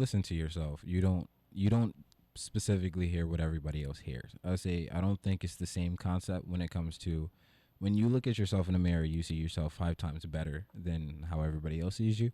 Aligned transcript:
listen 0.00 0.22
to 0.22 0.34
yourself, 0.34 0.80
you 0.84 1.00
don't 1.00 1.28
you 1.52 1.70
don't 1.70 1.94
specifically 2.34 3.08
hear 3.08 3.26
what 3.26 3.40
everybody 3.40 3.84
else 3.84 4.00
hears. 4.00 4.32
I 4.44 4.56
say 4.56 4.88
I 4.92 5.00
don't 5.00 5.20
think 5.20 5.44
it's 5.44 5.56
the 5.56 5.66
same 5.66 5.96
concept 5.96 6.48
when 6.48 6.62
it 6.62 6.70
comes 6.70 6.98
to 6.98 7.30
when 7.78 7.94
you 7.94 8.08
look 8.08 8.26
at 8.26 8.38
yourself 8.38 8.66
in 8.66 8.72
the 8.72 8.78
mirror, 8.78 9.04
you 9.04 9.22
see 9.22 9.34
yourself 9.34 9.72
five 9.72 9.96
times 9.96 10.24
better 10.26 10.66
than 10.74 11.26
how 11.30 11.42
everybody 11.42 11.80
else 11.80 11.96
sees 11.96 12.20
you. 12.20 12.32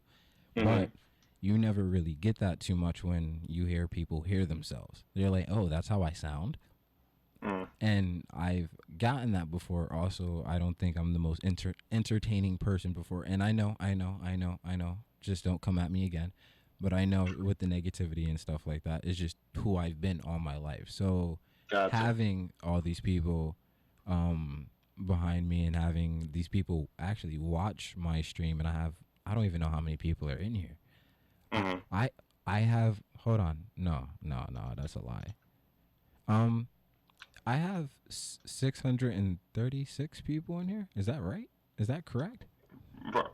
Mm-hmm. 0.56 0.64
But 0.64 0.90
you 1.40 1.58
never 1.58 1.84
really 1.84 2.14
get 2.14 2.38
that 2.38 2.60
too 2.60 2.74
much 2.74 3.04
when 3.04 3.42
you 3.46 3.66
hear 3.66 3.86
people 3.86 4.22
hear 4.22 4.46
themselves. 4.46 5.04
They're 5.14 5.30
like, 5.30 5.46
"Oh, 5.48 5.68
that's 5.68 5.88
how 5.88 6.02
I 6.02 6.12
sound." 6.12 6.56
Mm. 7.44 7.68
And 7.80 8.24
I've 8.34 8.70
gotten 8.96 9.32
that 9.32 9.50
before. 9.50 9.92
Also, 9.92 10.44
I 10.46 10.58
don't 10.58 10.78
think 10.78 10.96
I'm 10.96 11.12
the 11.12 11.18
most 11.18 11.44
enter- 11.44 11.74
entertaining 11.92 12.58
person 12.58 12.92
before. 12.92 13.24
And 13.24 13.42
I 13.42 13.52
know, 13.52 13.76
I 13.78 13.94
know, 13.94 14.18
I 14.24 14.36
know, 14.36 14.58
I 14.64 14.76
know. 14.76 14.98
Just 15.20 15.44
don't 15.44 15.60
come 15.60 15.78
at 15.78 15.90
me 15.90 16.04
again. 16.06 16.32
But 16.80 16.92
I 16.92 17.04
know 17.04 17.26
with 17.38 17.58
the 17.58 17.66
negativity 17.66 18.28
and 18.28 18.38
stuff 18.38 18.62
like 18.66 18.84
that, 18.84 19.04
it's 19.04 19.18
just 19.18 19.36
who 19.56 19.76
I've 19.76 20.00
been 20.00 20.20
all 20.26 20.38
my 20.38 20.56
life. 20.56 20.86
So 20.88 21.38
gotcha. 21.70 21.96
having 21.96 22.52
all 22.62 22.80
these 22.80 23.00
people 23.00 23.56
um, 24.06 24.66
behind 25.04 25.48
me 25.48 25.64
and 25.64 25.74
having 25.74 26.30
these 26.32 26.48
people 26.48 26.88
actually 26.98 27.38
watch 27.38 27.94
my 27.96 28.20
stream, 28.20 28.58
and 28.58 28.68
I 28.68 28.72
have 28.72 28.94
I 29.24 29.34
don't 29.34 29.46
even 29.46 29.60
know 29.60 29.68
how 29.68 29.80
many 29.80 29.96
people 29.96 30.30
are 30.30 30.36
in 30.36 30.54
here. 30.54 30.76
Mm-hmm. 31.52 31.78
I 31.90 32.10
I 32.46 32.60
have 32.60 33.02
hold 33.18 33.40
on 33.40 33.64
no 33.76 34.08
no 34.22 34.46
no 34.52 34.72
that's 34.76 34.94
a 34.94 35.02
lie. 35.02 35.34
Um, 36.28 36.68
I 37.46 37.56
have 37.56 37.90
636 38.08 40.20
people 40.22 40.58
in 40.58 40.68
here. 40.68 40.88
Is 40.96 41.06
that 41.06 41.22
right? 41.22 41.48
Is 41.78 41.86
that 41.86 42.04
correct? 42.04 42.46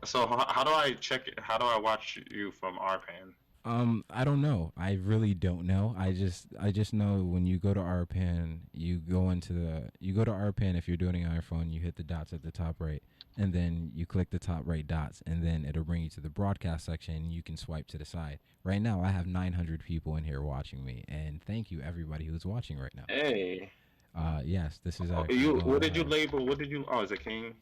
So 0.05 0.27
how 0.27 0.63
do 0.63 0.71
I 0.71 0.93
check? 0.99 1.27
It? 1.27 1.39
How 1.39 1.57
do 1.57 1.65
I 1.65 1.77
watch 1.77 2.19
you 2.31 2.51
from 2.51 2.77
RPAN? 2.77 3.33
Um, 3.65 4.03
I 4.09 4.25
don't 4.25 4.41
know. 4.41 4.73
I 4.75 4.99
really 5.01 5.33
don't 5.33 5.65
know. 5.65 5.95
I 5.97 6.11
just 6.11 6.47
I 6.59 6.71
just 6.71 6.93
know 6.93 7.23
when 7.23 7.45
you 7.45 7.57
go 7.57 7.73
to 7.73 7.79
RPAN, 7.79 8.59
you 8.73 8.97
go 8.97 9.29
into 9.29 9.53
the 9.53 9.89
you 9.99 10.13
go 10.13 10.25
to 10.25 10.31
RPAN 10.31 10.77
if 10.77 10.87
you're 10.87 10.97
doing 10.97 11.23
an 11.23 11.31
iPhone, 11.31 11.73
you 11.73 11.79
hit 11.79 11.95
the 11.95 12.03
dots 12.03 12.33
at 12.33 12.43
the 12.43 12.51
top 12.51 12.75
right, 12.79 13.01
and 13.37 13.53
then 13.53 13.91
you 13.95 14.05
click 14.05 14.31
the 14.31 14.39
top 14.39 14.63
right 14.65 14.85
dots, 14.85 15.23
and 15.25 15.41
then 15.41 15.63
it'll 15.63 15.85
bring 15.85 16.03
you 16.03 16.09
to 16.09 16.19
the 16.19 16.29
broadcast 16.29 16.85
section. 16.85 17.15
And 17.15 17.33
you 17.33 17.41
can 17.41 17.55
swipe 17.55 17.87
to 17.87 17.97
the 17.97 18.05
side. 18.05 18.39
Right 18.65 18.81
now, 18.81 19.01
I 19.01 19.09
have 19.09 19.27
900 19.27 19.83
people 19.83 20.17
in 20.17 20.23
here 20.25 20.41
watching 20.41 20.83
me, 20.83 21.05
and 21.07 21.41
thank 21.43 21.71
you 21.71 21.81
everybody 21.81 22.25
who's 22.25 22.45
watching 22.45 22.77
right 22.77 22.93
now. 22.95 23.03
Hey. 23.07 23.71
Uh, 24.15 24.41
yes, 24.43 24.79
this 24.83 24.99
is. 24.99 25.09
Oh, 25.09 25.25
you. 25.29 25.59
What 25.59 25.81
did 25.81 25.95
you 25.95 26.03
label? 26.03 26.45
What 26.45 26.59
did 26.59 26.69
you? 26.69 26.85
Oh, 26.89 27.01
is 27.01 27.11
it 27.11 27.23
King? 27.23 27.53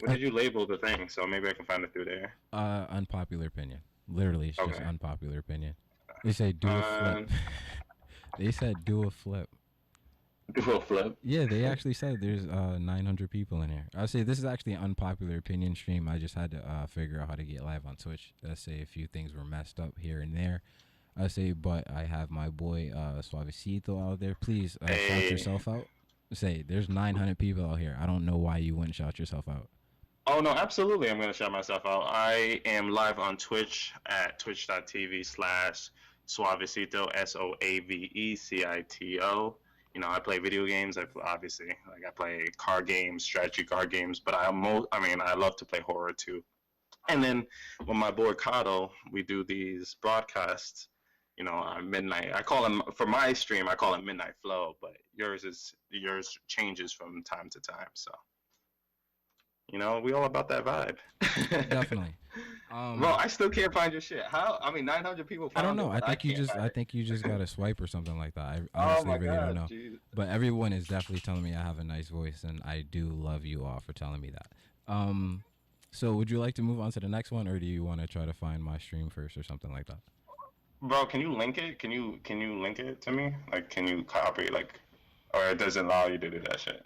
What 0.00 0.12
did 0.12 0.20
you 0.20 0.30
label 0.30 0.66
the 0.66 0.78
thing? 0.78 1.08
So 1.08 1.26
maybe 1.26 1.48
I 1.48 1.52
can 1.52 1.64
find 1.64 1.82
it 1.84 1.92
through 1.92 2.06
there. 2.06 2.34
Uh, 2.52 2.86
unpopular 2.90 3.46
opinion. 3.46 3.80
Literally, 4.08 4.50
it's 4.50 4.58
okay. 4.58 4.72
just 4.72 4.82
unpopular 4.82 5.38
opinion. 5.38 5.74
They 6.24 6.32
say 6.32 6.52
do 6.52 6.68
a 6.68 6.82
flip. 6.82 7.16
Um, 7.16 7.26
they 8.38 8.50
said 8.50 8.74
do 8.84 9.04
a 9.04 9.10
flip. 9.10 9.48
Do 10.52 10.72
a 10.72 10.80
flip. 10.80 11.18
Yeah, 11.24 11.44
they 11.46 11.64
actually 11.64 11.94
said 11.94 12.18
there's 12.20 12.46
uh 12.46 12.78
900 12.78 13.30
people 13.30 13.62
in 13.62 13.70
here. 13.70 13.88
I 13.96 14.06
say 14.06 14.22
this 14.22 14.38
is 14.38 14.44
actually 14.44 14.74
an 14.74 14.84
unpopular 14.84 15.36
opinion 15.36 15.74
stream. 15.74 16.08
I 16.08 16.18
just 16.18 16.34
had 16.34 16.52
to 16.52 16.58
uh, 16.58 16.86
figure 16.86 17.20
out 17.20 17.30
how 17.30 17.34
to 17.34 17.44
get 17.44 17.64
live 17.64 17.84
on 17.86 17.96
Twitch. 17.96 18.32
Let's 18.42 18.60
say 18.60 18.80
a 18.80 18.86
few 18.86 19.06
things 19.06 19.34
were 19.34 19.44
messed 19.44 19.80
up 19.80 19.94
here 19.98 20.20
and 20.20 20.36
there. 20.36 20.62
I 21.18 21.28
say, 21.28 21.52
but 21.52 21.90
I 21.90 22.04
have 22.04 22.30
my 22.30 22.50
boy 22.50 22.92
uh, 22.94 23.22
Suavecito 23.22 24.00
out 24.10 24.20
there. 24.20 24.36
Please 24.38 24.76
uh, 24.82 24.86
hey. 24.86 25.08
shout 25.08 25.30
yourself 25.30 25.68
out. 25.68 25.86
Say, 26.32 26.64
there's 26.66 26.88
900 26.88 27.38
people 27.38 27.64
out 27.64 27.78
here. 27.78 27.96
I 28.00 28.04
don't 28.04 28.26
know 28.26 28.36
why 28.36 28.58
you 28.58 28.74
wouldn't 28.74 28.96
shout 28.96 29.18
yourself 29.18 29.48
out. 29.48 29.68
Oh 30.28 30.40
no, 30.40 30.50
absolutely! 30.50 31.08
I'm 31.08 31.20
gonna 31.20 31.32
shout 31.32 31.52
myself 31.52 31.86
out. 31.86 32.04
I 32.06 32.60
am 32.64 32.90
live 32.90 33.20
on 33.20 33.36
Twitch 33.36 33.92
at 34.06 34.38
twitch.tv 34.40 35.24
slash 35.24 35.90
Suavecito 36.26 37.08
S 37.14 37.36
O 37.36 37.54
A 37.60 37.78
V 37.80 38.10
E 38.12 38.34
C 38.34 38.64
I 38.64 38.84
T 38.88 39.20
O. 39.20 39.56
You 39.94 40.00
know, 40.00 40.08
I 40.08 40.18
play 40.18 40.38
video 40.38 40.66
games. 40.66 40.98
I 40.98 41.04
obviously 41.24 41.68
like 41.68 42.02
I 42.06 42.10
play 42.10 42.46
card 42.56 42.88
games, 42.88 43.22
strategy 43.22 43.62
card 43.62 43.90
games, 43.90 44.18
but 44.18 44.34
I 44.34 44.50
most 44.50 44.88
I 44.90 45.00
mean 45.00 45.20
I 45.20 45.34
love 45.34 45.56
to 45.56 45.64
play 45.64 45.80
horror 45.80 46.12
too. 46.12 46.42
And 47.08 47.22
then 47.22 47.46
with 47.86 47.96
my 47.96 48.10
boy 48.10 48.32
Kato, 48.32 48.90
we 49.12 49.22
do 49.22 49.44
these 49.44 49.96
broadcasts 50.02 50.88
you 51.36 51.44
know, 51.44 51.54
uh, 51.54 51.80
midnight. 51.82 52.32
I 52.34 52.42
call 52.42 52.62
them 52.62 52.82
for 52.94 53.06
my 53.06 53.32
stream. 53.32 53.68
I 53.68 53.74
call 53.74 53.94
it 53.94 54.04
midnight 54.04 54.32
flow, 54.42 54.76
but 54.80 54.96
yours 55.14 55.44
is 55.44 55.74
yours 55.90 56.38
changes 56.48 56.92
from 56.92 57.22
time 57.22 57.50
to 57.50 57.60
time. 57.60 57.88
So, 57.94 58.10
you 59.72 59.78
know, 59.78 60.00
we 60.00 60.12
all 60.12 60.24
about 60.24 60.48
that 60.48 60.64
vibe. 60.64 60.96
Definitely. 61.68 62.14
Um, 62.70 62.98
Bro, 62.98 63.14
I 63.14 63.28
still 63.28 63.48
can't 63.48 63.72
find 63.72 63.92
your 63.92 64.00
shit. 64.02 64.24
How? 64.28 64.58
I 64.60 64.70
mean, 64.70 64.84
900 64.84 65.26
people. 65.26 65.50
I 65.54 65.62
don't 65.62 65.76
know. 65.76 65.88
I 65.88 66.00
think 66.00 66.24
I 66.24 66.28
you 66.28 66.36
just. 66.36 66.54
I 66.54 66.68
think 66.68 66.92
you 66.92 67.04
just 67.04 67.22
got 67.22 67.38
to 67.38 67.46
swipe 67.46 67.80
or 67.80 67.86
something 67.86 68.18
like 68.18 68.34
that. 68.34 68.44
I 68.44 68.60
oh 68.74 68.80
honestly 68.80 69.10
oh 69.10 69.14
really 69.14 69.26
God, 69.26 69.46
don't 69.46 69.54
know. 69.54 69.98
But 70.14 70.28
everyone 70.28 70.72
is 70.72 70.86
definitely 70.86 71.20
telling 71.20 71.42
me 71.42 71.54
I 71.54 71.62
have 71.62 71.78
a 71.78 71.84
nice 71.84 72.08
voice, 72.08 72.44
and 72.44 72.60
I 72.64 72.84
do 72.90 73.06
love 73.06 73.46
you 73.46 73.64
all 73.64 73.80
for 73.80 73.92
telling 73.92 74.20
me 74.20 74.30
that. 74.30 74.48
Um, 74.92 75.42
so 75.90 76.12
would 76.14 76.28
you 76.28 76.38
like 76.38 76.54
to 76.56 76.62
move 76.62 76.80
on 76.80 76.90
to 76.92 77.00
the 77.00 77.08
next 77.08 77.30
one, 77.30 77.48
or 77.48 77.58
do 77.58 77.66
you 77.66 77.84
want 77.84 78.00
to 78.00 78.06
try 78.06 78.26
to 78.26 78.34
find 78.34 78.62
my 78.62 78.78
stream 78.78 79.08
first 79.08 79.36
or 79.36 79.42
something 79.42 79.72
like 79.72 79.86
that? 79.86 79.98
Bro, 80.82 81.06
can 81.06 81.20
you 81.20 81.32
link 81.32 81.56
it? 81.56 81.78
Can 81.78 81.90
you 81.90 82.18
can 82.24 82.38
you 82.38 82.60
link 82.60 82.78
it 82.78 83.00
to 83.02 83.12
me? 83.12 83.32
Like, 83.50 83.70
can 83.70 83.86
you 83.86 84.02
copy 84.04 84.48
like, 84.48 84.78
or 85.32 85.48
it 85.50 85.58
doesn't 85.58 85.86
allow 85.86 86.08
you 86.08 86.18
to 86.18 86.30
do 86.30 86.40
that 86.40 86.60
shit? 86.60 86.84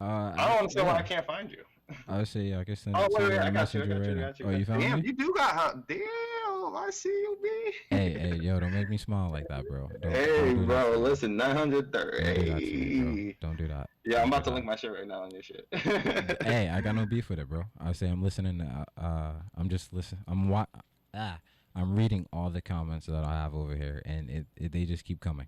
Uh, 0.00 0.32
I 0.36 0.48
don't 0.48 0.58
understand 0.58 0.86
yeah. 0.86 0.92
why 0.92 0.98
I 0.98 1.02
can't 1.02 1.26
find 1.26 1.50
you. 1.50 1.62
I 2.08 2.24
say 2.24 2.54
I 2.54 2.64
can 2.64 2.76
send 2.76 2.96
oh, 2.96 3.04
it 3.04 3.12
wait, 3.12 3.28
wait, 3.30 3.38
I 3.38 3.50
got 3.50 3.72
you, 3.72 3.82
I 3.82 3.86
got 3.86 4.04
you, 4.04 4.10
I 4.10 4.14
got 4.14 4.40
you. 4.40 4.46
Oh, 4.46 4.50
you 4.50 4.64
found 4.64 4.80
Damn, 4.80 5.00
me? 5.00 5.06
you 5.06 5.12
do 5.12 5.32
got 5.36 5.52
how? 5.52 5.82
Damn, 5.88 6.76
I 6.76 6.88
see 6.90 7.08
you, 7.08 7.38
B. 7.42 7.48
hey, 7.90 8.10
hey, 8.10 8.34
yo, 8.36 8.58
don't 8.58 8.72
make 8.72 8.88
me 8.88 8.96
smile 8.96 9.30
like 9.30 9.46
that, 9.48 9.68
bro. 9.68 9.88
Don't, 10.00 10.12
hey, 10.12 10.54
don't 10.54 10.66
bro, 10.66 10.92
that. 10.92 10.98
listen, 10.98 11.36
930. 11.36 12.44
Don't 12.44 12.58
do, 12.58 12.64
me, 12.64 13.36
don't 13.40 13.56
do 13.56 13.68
that. 13.68 13.88
Yeah, 14.04 14.22
I'm 14.22 14.28
about 14.28 14.44
to 14.44 14.50
link 14.50 14.66
my 14.66 14.76
shirt 14.76 14.98
right 14.98 15.06
now 15.06 15.22
on 15.22 15.30
your 15.30 15.42
shit. 15.42 15.66
hey, 15.72 16.68
I 16.68 16.80
got 16.80 16.94
no 16.96 17.06
beef 17.10 17.28
with 17.28 17.38
it, 17.38 17.48
bro. 17.48 17.62
I 17.80 17.92
say 17.92 18.08
I'm 18.08 18.22
listening. 18.22 18.58
To, 18.58 18.86
uh, 19.00 19.32
I'm 19.56 19.68
just 19.68 19.92
listening. 19.92 20.24
I'm 20.26 20.48
what? 20.48 20.68
Ah, 21.14 21.38
I'm 21.74 21.94
reading 21.94 22.26
all 22.32 22.50
the 22.50 22.62
comments 22.62 23.06
that 23.06 23.24
I 23.24 23.32
have 23.42 23.54
over 23.54 23.76
here, 23.76 24.02
and 24.04 24.28
it, 24.28 24.46
it 24.56 24.72
they 24.72 24.84
just 24.84 25.04
keep 25.04 25.20
coming. 25.20 25.46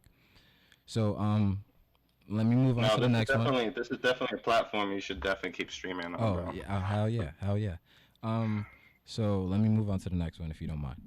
So 0.87 1.19
um, 1.19 1.65
let 2.28 2.46
me 2.46 2.54
move 2.54 2.78
on 2.78 2.84
no, 2.84 2.94
to 2.94 3.00
the 3.00 3.08
next 3.08 3.34
one. 3.34 3.72
This 3.74 3.90
is 3.90 3.98
definitely 3.98 4.38
a 4.38 4.42
platform 4.42 4.92
you 4.92 5.00
should 5.00 5.20
definitely 5.20 5.52
keep 5.52 5.70
streaming 5.70 6.06
on. 6.06 6.16
Oh 6.18 6.34
bro. 6.34 6.52
yeah, 6.52 6.64
oh, 6.68 6.80
hell 6.80 7.08
yeah, 7.08 7.30
hell 7.40 7.56
yeah. 7.56 7.76
Um, 8.22 8.66
so 9.04 9.42
let 9.42 9.60
me 9.60 9.68
move 9.68 9.88
on 9.88 9.98
to 10.00 10.08
the 10.10 10.16
next 10.16 10.38
one 10.38 10.50
if 10.50 10.60
you 10.60 10.68
don't 10.68 10.80
mind. 10.80 11.00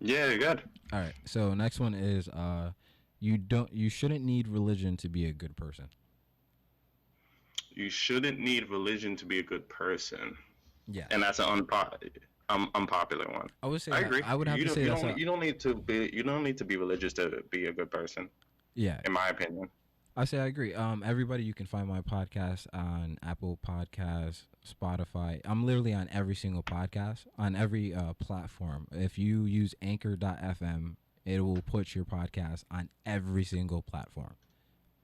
Yeah, 0.00 0.26
you're 0.26 0.38
good. 0.38 0.62
All 0.92 1.00
right. 1.00 1.14
So 1.24 1.54
next 1.54 1.78
one 1.80 1.94
is 1.94 2.28
uh, 2.28 2.72
you 3.20 3.38
don't 3.38 3.72
you 3.72 3.88
shouldn't 3.88 4.24
need 4.24 4.48
religion 4.48 4.96
to 4.98 5.08
be 5.08 5.26
a 5.26 5.32
good 5.32 5.56
person. 5.56 5.86
You 7.70 7.90
shouldn't 7.90 8.38
need 8.38 8.68
religion 8.68 9.16
to 9.16 9.26
be 9.26 9.38
a 9.38 9.42
good 9.42 9.68
person. 9.68 10.36
Yeah, 10.88 11.06
and 11.10 11.22
that's 11.22 11.38
an 11.38 11.46
unpopular, 11.46 11.98
um, 12.48 12.70
unpopular 12.74 13.26
one. 13.26 13.48
I 13.62 13.66
would 13.66 13.82
say 13.82 13.92
I 13.92 14.00
agree. 14.00 14.22
I 14.22 14.34
would 14.34 14.48
have 14.48 14.58
you 14.58 14.64
to 14.64 14.70
say 14.70 14.82
you 14.82 14.88
don't, 14.88 15.04
a... 15.04 15.18
you 15.18 15.24
don't 15.24 15.40
need 15.40 15.60
to 15.60 15.74
be 15.74 16.10
you 16.12 16.22
don't 16.22 16.42
need 16.42 16.58
to 16.58 16.64
be 16.64 16.76
religious 16.76 17.12
to 17.14 17.42
be 17.50 17.66
a 17.66 17.72
good 17.72 17.90
person. 17.90 18.28
Yeah, 18.74 19.00
in 19.04 19.12
my 19.12 19.28
opinion. 19.28 19.68
I 20.16 20.26
say 20.26 20.38
I 20.38 20.46
agree. 20.46 20.74
Um, 20.74 21.02
everybody, 21.04 21.42
you 21.42 21.54
can 21.54 21.66
find 21.66 21.88
my 21.88 22.00
podcast 22.00 22.68
on 22.72 23.18
Apple 23.24 23.58
Podcasts, 23.66 24.42
Spotify. 24.64 25.40
I'm 25.44 25.66
literally 25.66 25.92
on 25.92 26.08
every 26.12 26.36
single 26.36 26.62
podcast 26.62 27.26
on 27.36 27.56
every 27.56 27.92
uh, 27.92 28.12
platform. 28.14 28.86
If 28.92 29.18
you 29.18 29.44
use 29.44 29.74
Anchor.fm, 29.82 30.94
it 31.24 31.40
will 31.40 31.62
put 31.62 31.96
your 31.96 32.04
podcast 32.04 32.62
on 32.70 32.90
every 33.04 33.44
single 33.44 33.82
platform. 33.82 34.36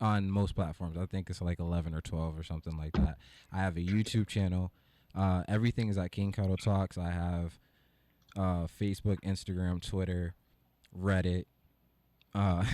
On 0.01 0.31
most 0.31 0.55
platforms, 0.55 0.97
I 0.97 1.07
think 1.07 1.29
it's 1.29 1.43
like 1.43 1.59
11 1.59 1.93
or 1.93 2.01
12 2.01 2.39
or 2.39 2.43
something 2.45 2.77
like 2.77 2.93
that. 2.93 3.19
I 3.53 3.59
have 3.59 3.77
a 3.77 3.81
YouTube 3.81 4.29
channel. 4.29 4.73
Uh, 5.15 5.43
everything 5.49 5.89
is 5.89 5.99
at 5.99 6.13
King 6.13 6.33
Kado 6.33 6.57
Talks. 6.63 6.97
I 6.99 7.11
have 7.11 7.59
uh, 8.37 8.67
Facebook, 8.81 9.21
Instagram, 9.25 9.81
Twitter, 9.87 10.35
Reddit, 10.99 11.45
uh, 12.35 12.65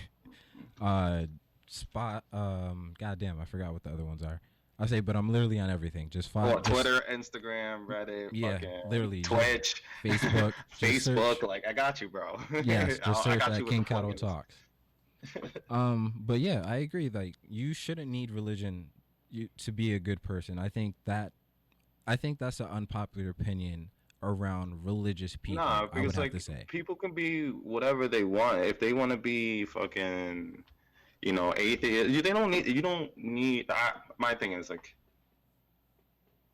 uh, 0.80 1.22
Spot. 1.66 2.22
Um, 2.32 2.92
goddamn, 2.98 3.40
I 3.40 3.46
forgot 3.46 3.72
what 3.72 3.82
the 3.82 3.90
other 3.90 4.04
ones 4.04 4.22
are. 4.22 4.40
I 4.78 4.86
say, 4.86 5.00
but 5.00 5.16
I'm 5.16 5.30
literally 5.30 5.58
on 5.58 5.70
everything. 5.70 6.10
Just 6.10 6.28
follow 6.28 6.54
well, 6.54 6.60
Twitter, 6.60 7.02
Instagram, 7.10 7.86
Reddit, 7.86 8.30
yeah, 8.32 8.58
literally 8.88 9.22
Twitch, 9.22 9.82
Facebook, 10.02 10.52
Facebook. 10.80 11.36
Search. 11.36 11.42
Like 11.42 11.66
I 11.66 11.72
got 11.72 12.00
you, 12.00 12.08
bro. 12.08 12.38
yes, 12.64 12.98
just 12.98 13.22
search 13.22 13.38
that 13.38 13.66
King 13.66 13.84
Kado 13.84 14.16
Talks. 14.16 14.54
um, 15.70 16.14
but 16.18 16.40
yeah, 16.40 16.62
I 16.66 16.76
agree. 16.76 17.10
Like 17.10 17.36
you 17.48 17.74
shouldn't 17.74 18.10
need 18.10 18.30
religion 18.30 18.86
you, 19.30 19.48
to 19.58 19.72
be 19.72 19.94
a 19.94 19.98
good 19.98 20.22
person. 20.22 20.58
I 20.58 20.68
think 20.68 20.96
that 21.06 21.32
I 22.06 22.16
think 22.16 22.38
that's 22.38 22.60
an 22.60 22.66
unpopular 22.66 23.30
opinion 23.30 23.90
around 24.22 24.84
religious 24.84 25.36
people. 25.36 25.64
Nah, 25.64 25.86
because 25.86 26.16
like 26.16 26.32
people 26.68 26.94
can 26.94 27.12
be 27.12 27.48
whatever 27.48 28.08
they 28.08 28.24
want. 28.24 28.64
If 28.64 28.80
they 28.80 28.92
want 28.92 29.10
to 29.12 29.16
be 29.16 29.64
fucking, 29.64 30.62
you 31.20 31.32
know, 31.32 31.54
atheist, 31.56 32.22
they 32.22 32.30
don't 32.30 32.50
need. 32.50 32.66
You 32.66 32.82
don't 32.82 33.10
need. 33.16 33.70
I, 33.70 33.92
my 34.18 34.34
thing 34.34 34.52
is 34.52 34.70
like, 34.70 34.94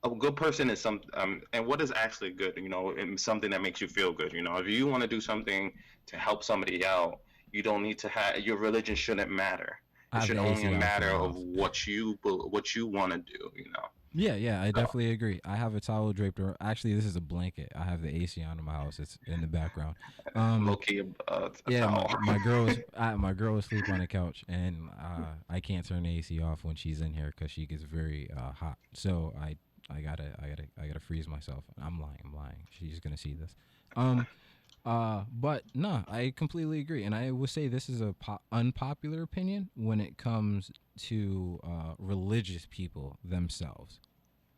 a 0.05 0.11
good 0.11 0.37
person 0.37 0.71
is 0.71 0.81
some 0.81 1.01
um, 1.15 1.43
and 1.53 1.67
what 1.67 1.81
is 1.81 1.93
actually 1.93 2.31
good 2.31 2.57
you 2.57 2.69
know 2.69 2.95
something 3.17 3.51
that 3.51 3.61
makes 3.61 3.81
you 3.81 3.89
feel 3.89 4.13
good 4.13 4.33
you 4.33 4.43
know 4.43 4.57
if 4.57 4.69
you 4.69 4.87
want 4.87 5.03
to 5.03 5.09
do 5.09 5.21
something 5.21 5.73
to 6.07 6.17
help 6.17 6.45
somebody 6.45 6.85
out 6.87 7.19
you 7.53 7.63
don't 7.63 7.83
need 7.83 7.99
to 7.99 8.09
have 8.09 8.39
your 8.39 8.57
religion 8.57 8.95
shouldn't 8.95 9.31
matter 9.31 9.81
it 10.13 10.17
have 10.17 10.25
should 10.25 10.39
only 10.39 10.53
AC 10.53 10.67
on 10.67 10.73
for 10.75 10.79
matter 10.79 11.11
of 11.11 11.35
what 11.35 11.87
you 11.87 12.17
what 12.23 12.77
you 12.77 12.87
want 12.87 13.13
to 13.13 13.19
do 13.19 13.51
you 13.57 13.71
know 13.73 13.89
Yeah, 14.15 14.35
yeah, 14.37 14.63
I 14.63 14.71
definitely 14.71 15.11
agree. 15.11 15.41
I 15.45 15.57
have 15.57 15.75
a 15.75 15.81
towel 15.81 16.13
draped 16.13 16.41
around. 16.41 16.57
Actually, 16.61 16.95
this 16.95 17.05
is 17.05 17.17
a 17.17 17.21
blanket. 17.21 17.73
I 17.77 17.85
have 17.85 18.03
the 18.03 18.09
AC 18.09 18.43
on 18.43 18.59
in 18.59 18.65
my 18.65 18.73
house. 18.73 18.99
It's 18.99 19.19
in 19.27 19.41
the 19.41 19.47
background. 19.47 19.97
Um, 20.35 20.67
low 20.67 20.77
key 20.77 21.03
uh, 21.29 21.49
yeah, 21.67 21.87
towel. 21.87 22.09
my, 22.21 22.33
my 22.33 22.45
girl 22.45 22.69
is 22.69 22.79
I, 22.97 23.15
my 23.15 23.33
girl 23.33 23.59
is 23.59 23.67
asleep 23.67 23.89
on 23.89 23.99
the 23.99 24.07
couch, 24.07 24.45
and 24.49 24.89
uh, 25.01 25.33
I 25.49 25.61
can't 25.61 25.87
turn 25.87 26.05
the 26.05 26.19
AC 26.19 26.41
off 26.41 26.65
when 26.65 26.75
she's 26.75 27.01
in 27.01 27.13
here 27.13 27.33
because 27.37 27.51
she 27.51 27.67
gets 27.67 27.83
very 27.83 28.31
uh, 28.37 28.53
hot. 28.53 28.79
So 28.95 29.35
I 29.41 29.57
I 29.91 30.01
gotta 30.01 30.35
I 30.43 30.49
gotta 30.49 30.65
I 30.81 30.87
gotta 30.87 31.01
freeze 31.01 31.29
myself. 31.29 31.65
I'm 31.81 32.01
lying. 32.01 32.19
I'm 32.25 32.35
lying. 32.35 32.67
She's 32.71 33.01
gonna 33.01 33.17
see 33.17 33.35
this. 33.35 33.55
Um, 33.97 34.27
uh, 34.85 35.25
but 35.33 35.65
no, 35.75 36.03
I 36.09 36.33
completely 36.35 36.81
agree, 36.81 37.05
and 37.05 37.15
I 37.15 37.31
would 37.31 37.51
say 37.51 37.69
this 37.69 37.89
is 37.89 38.01
a 38.01 38.15
po- 38.15 38.41
unpopular 38.53 39.23
opinion 39.23 39.71
when 39.75 40.01
it 40.01 40.17
comes 40.17 40.71
to 40.99 41.61
uh, 41.65 41.95
religious 41.99 42.67
people 42.71 43.19
themselves 43.25 44.01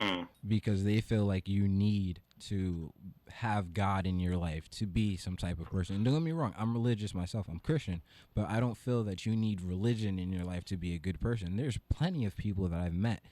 Mm, 0.00 0.28
because 0.48 0.84
they 0.84 1.02
feel 1.02 1.26
like 1.26 1.46
you 1.46 1.68
need 1.68 2.20
to 2.46 2.90
have 3.28 3.74
God 3.74 4.06
in 4.06 4.18
your 4.18 4.38
life 4.38 4.66
to 4.70 4.86
be 4.86 5.18
some 5.18 5.36
type 5.36 5.60
of 5.60 5.70
person. 5.70 5.94
And 5.96 6.04
don't 6.06 6.14
get 6.14 6.22
me 6.22 6.32
wrong, 6.32 6.54
I'm 6.58 6.72
religious 6.72 7.14
myself. 7.14 7.46
I'm 7.50 7.58
Christian, 7.58 8.00
but 8.34 8.48
I 8.48 8.60
don't 8.60 8.78
feel 8.78 9.04
that 9.04 9.26
you 9.26 9.36
need 9.36 9.60
religion 9.60 10.18
in 10.18 10.32
your 10.32 10.44
life 10.44 10.64
to 10.66 10.78
be 10.78 10.94
a 10.94 10.98
good 10.98 11.20
person. 11.20 11.56
There's 11.56 11.78
plenty 11.90 12.24
of 12.24 12.34
people 12.34 12.66
that 12.68 12.80
I've 12.80 12.94
met 12.94 13.24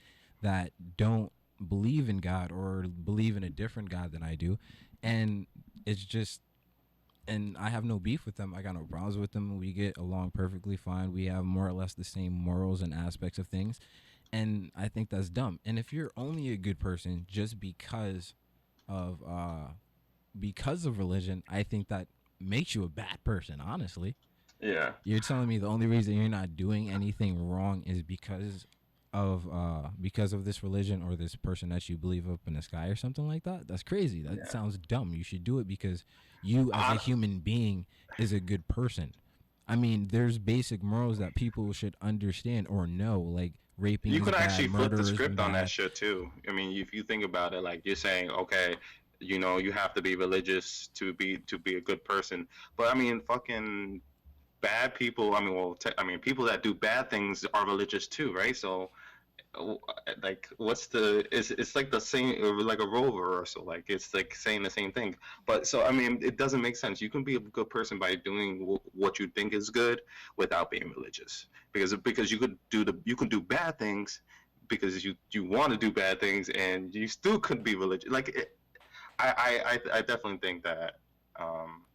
that 0.43 0.73
don't 0.95 1.31
believe 1.67 2.07
in 2.07 2.19
God 2.19 2.51
or 2.51 2.83
believe 2.83 3.35
in 3.35 3.43
a 3.43 3.49
different 3.49 3.89
God 3.89 4.11
than 4.11 4.21
I 4.21 4.35
do, 4.35 4.59
and 5.01 5.47
it's 5.87 6.03
just 6.03 6.39
and 7.29 7.55
I 7.57 7.69
have 7.69 7.85
no 7.85 7.99
beef 7.99 8.25
with 8.25 8.35
them. 8.35 8.53
I 8.55 8.61
got 8.61 8.75
no 8.75 8.81
problems 8.89 9.17
with 9.17 9.31
them. 9.31 9.59
We 9.59 9.71
get 9.71 9.97
along 9.97 10.31
perfectly 10.31 10.75
fine. 10.75 11.13
We 11.13 11.25
have 11.27 11.43
more 11.43 11.67
or 11.67 11.73
less 11.73 11.93
the 11.93 12.03
same 12.03 12.33
morals 12.33 12.81
and 12.81 12.93
aspects 12.93 13.37
of 13.37 13.47
things. 13.47 13.79
And 14.31 14.71
I 14.75 14.87
think 14.87 15.09
that's 15.09 15.29
dumb. 15.29 15.59
And 15.65 15.79
if 15.79 15.93
you're 15.93 16.11
only 16.17 16.49
a 16.51 16.57
good 16.57 16.79
person 16.79 17.25
just 17.29 17.59
because 17.59 18.33
of 18.87 19.21
uh 19.27 19.73
because 20.39 20.85
of 20.85 20.97
religion, 20.97 21.43
I 21.49 21.63
think 21.63 21.87
that 21.89 22.07
makes 22.39 22.75
you 22.75 22.83
a 22.83 22.89
bad 22.89 23.23
person, 23.23 23.61
honestly. 23.61 24.15
yeah 24.61 24.93
You're 25.03 25.19
telling 25.19 25.47
me 25.47 25.57
the 25.57 25.67
only 25.67 25.87
reason 25.87 26.15
you're 26.15 26.29
not 26.29 26.55
doing 26.55 26.89
anything 26.89 27.49
wrong 27.49 27.83
is 27.85 28.03
because 28.03 28.65
of 29.11 29.47
uh 29.51 29.89
because 29.99 30.33
of 30.33 30.45
this 30.45 30.61
religion 30.61 31.01
or 31.01 31.15
this 31.15 31.35
person 31.35 31.69
that 31.69 31.89
you 31.89 31.97
believe 31.97 32.29
up 32.29 32.41
in 32.45 32.53
the 32.53 32.61
sky 32.61 32.87
or 32.87 32.95
something 32.95 33.27
like 33.27 33.43
that? 33.43 33.67
That's 33.67 33.83
crazy. 33.83 34.21
That 34.21 34.37
Yeah. 34.37 34.45
sounds 34.49 34.77
dumb. 34.77 35.13
You 35.13 35.23
should 35.23 35.43
do 35.43 35.59
it 35.59 35.67
because 35.67 36.03
you 36.43 36.71
as 36.73 36.95
a 36.95 36.99
human 36.99 37.39
being 37.39 37.85
is 38.17 38.31
a 38.31 38.39
good 38.39 38.67
person. 38.67 39.13
I 39.67 39.75
mean, 39.75 40.09
there's 40.11 40.37
basic 40.39 40.81
morals 40.81 41.19
that 41.19 41.35
people 41.35 41.71
should 41.73 41.95
understand 42.01 42.67
or 42.69 42.87
know, 42.87 43.19
like 43.21 43.53
raping. 43.77 44.11
you 44.13 44.21
could 44.21 44.33
bad, 44.33 44.43
actually 44.43 44.67
flip 44.67 44.91
the 44.95 45.03
script 45.03 45.39
on 45.39 45.53
that 45.53 45.69
shit 45.69 45.95
too. 45.95 46.31
I 46.47 46.51
mean, 46.51 46.75
if 46.77 46.93
you 46.93 47.03
think 47.03 47.23
about 47.23 47.53
it, 47.53 47.61
like 47.61 47.81
you're 47.85 47.95
saying, 47.95 48.29
okay, 48.31 48.75
you 49.19 49.37
know, 49.37 49.57
you 49.57 49.71
have 49.71 49.93
to 49.95 50.01
be 50.01 50.15
religious 50.15 50.87
to 50.95 51.13
be 51.13 51.37
to 51.37 51.57
be 51.57 51.75
a 51.75 51.81
good 51.81 52.03
person. 52.05 52.47
But 52.77 52.87
I 52.95 52.97
mean, 52.97 53.21
fucking 53.21 54.01
bad 54.61 54.95
people. 54.95 55.35
I 55.35 55.39
mean, 55.41 55.55
well, 55.55 55.75
te- 55.75 55.93
I 55.97 56.03
mean, 56.03 56.19
people 56.19 56.45
that 56.45 56.63
do 56.63 56.73
bad 56.73 57.09
things 57.09 57.45
are 57.53 57.65
religious 57.65 58.07
too, 58.07 58.33
right? 58.33 58.55
So, 58.55 58.89
like, 60.21 60.47
what's 60.57 60.87
the? 60.87 61.25
It's 61.31 61.51
it's 61.51 61.75
like 61.75 61.91
the 61.91 61.99
same, 61.99 62.41
like 62.65 62.79
a 62.79 62.87
role 62.87 63.11
reversal. 63.11 63.65
Like 63.65 63.85
it's 63.87 64.13
like 64.13 64.35
saying 64.35 64.63
the 64.63 64.69
same 64.69 64.91
thing. 64.91 65.15
But 65.45 65.67
so 65.67 65.83
I 65.83 65.91
mean, 65.91 66.19
it 66.21 66.37
doesn't 66.37 66.61
make 66.61 66.75
sense. 66.75 67.01
You 67.01 67.09
can 67.09 67.23
be 67.23 67.35
a 67.35 67.39
good 67.39 67.69
person 67.69 67.97
by 67.99 68.15
doing 68.15 68.59
w- 68.59 68.79
what 68.93 69.19
you 69.19 69.27
think 69.27 69.53
is 69.53 69.69
good 69.69 70.01
without 70.37 70.69
being 70.69 70.91
religious 70.95 71.47
because 71.73 71.93
because 71.95 72.31
you 72.31 72.37
could 72.37 72.57
do 72.69 72.83
the 72.85 72.99
you 73.05 73.15
can 73.15 73.27
do 73.27 73.41
bad 73.41 73.77
things 73.79 74.21
because 74.67 75.03
you 75.03 75.15
you 75.31 75.43
want 75.43 75.71
to 75.71 75.77
do 75.77 75.91
bad 75.91 76.19
things 76.19 76.49
and 76.49 76.93
you 76.93 77.07
still 77.07 77.39
could 77.39 77.63
be 77.63 77.75
religious 77.75 78.09
like 78.11 78.29
it, 78.29 78.57
I, 79.19 79.61
I 79.65 79.97
I 79.97 80.01
definitely 80.01 80.37
think 80.37 80.63
that 80.63 80.99
um 81.39 81.85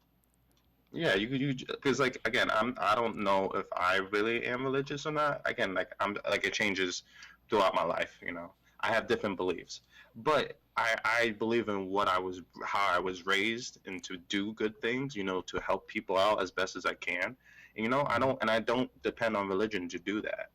yeah 0.92 1.14
you 1.14 1.28
you 1.28 1.54
because 1.66 1.98
like 1.98 2.20
again 2.24 2.50
I'm 2.50 2.74
I 2.78 2.94
don't 2.94 3.18
know 3.18 3.50
if 3.54 3.66
I 3.76 3.96
really 4.12 4.44
am 4.44 4.64
religious 4.64 5.06
or 5.06 5.12
not 5.12 5.40
again 5.44 5.74
like 5.74 5.90
I'm 6.00 6.16
like 6.28 6.44
it 6.44 6.52
changes 6.52 7.02
throughout 7.48 7.74
my 7.74 7.84
life 7.84 8.18
you 8.24 8.32
know 8.32 8.50
I 8.80 8.88
have 8.88 9.06
different 9.06 9.36
beliefs 9.36 9.80
but 10.16 10.58
I, 10.76 10.96
I 11.04 11.30
believe 11.38 11.68
in 11.68 11.88
what 11.88 12.08
I 12.08 12.18
was 12.18 12.42
how 12.64 12.86
I 12.92 12.98
was 12.98 13.26
raised 13.26 13.78
and 13.86 14.02
to 14.04 14.16
do 14.28 14.52
good 14.54 14.80
things 14.80 15.14
you 15.16 15.24
know 15.24 15.40
to 15.42 15.60
help 15.60 15.86
people 15.88 16.18
out 16.18 16.42
as 16.42 16.50
best 16.50 16.76
as 16.76 16.84
I 16.86 16.94
can 16.94 17.36
you 17.76 17.88
know 17.88 18.06
i 18.08 18.18
don't 18.18 18.38
and 18.40 18.50
i 18.50 18.60
don't 18.60 18.90
depend 19.02 19.36
on 19.36 19.48
religion 19.48 19.88
to 19.88 19.98
do 19.98 20.20
that 20.20 20.50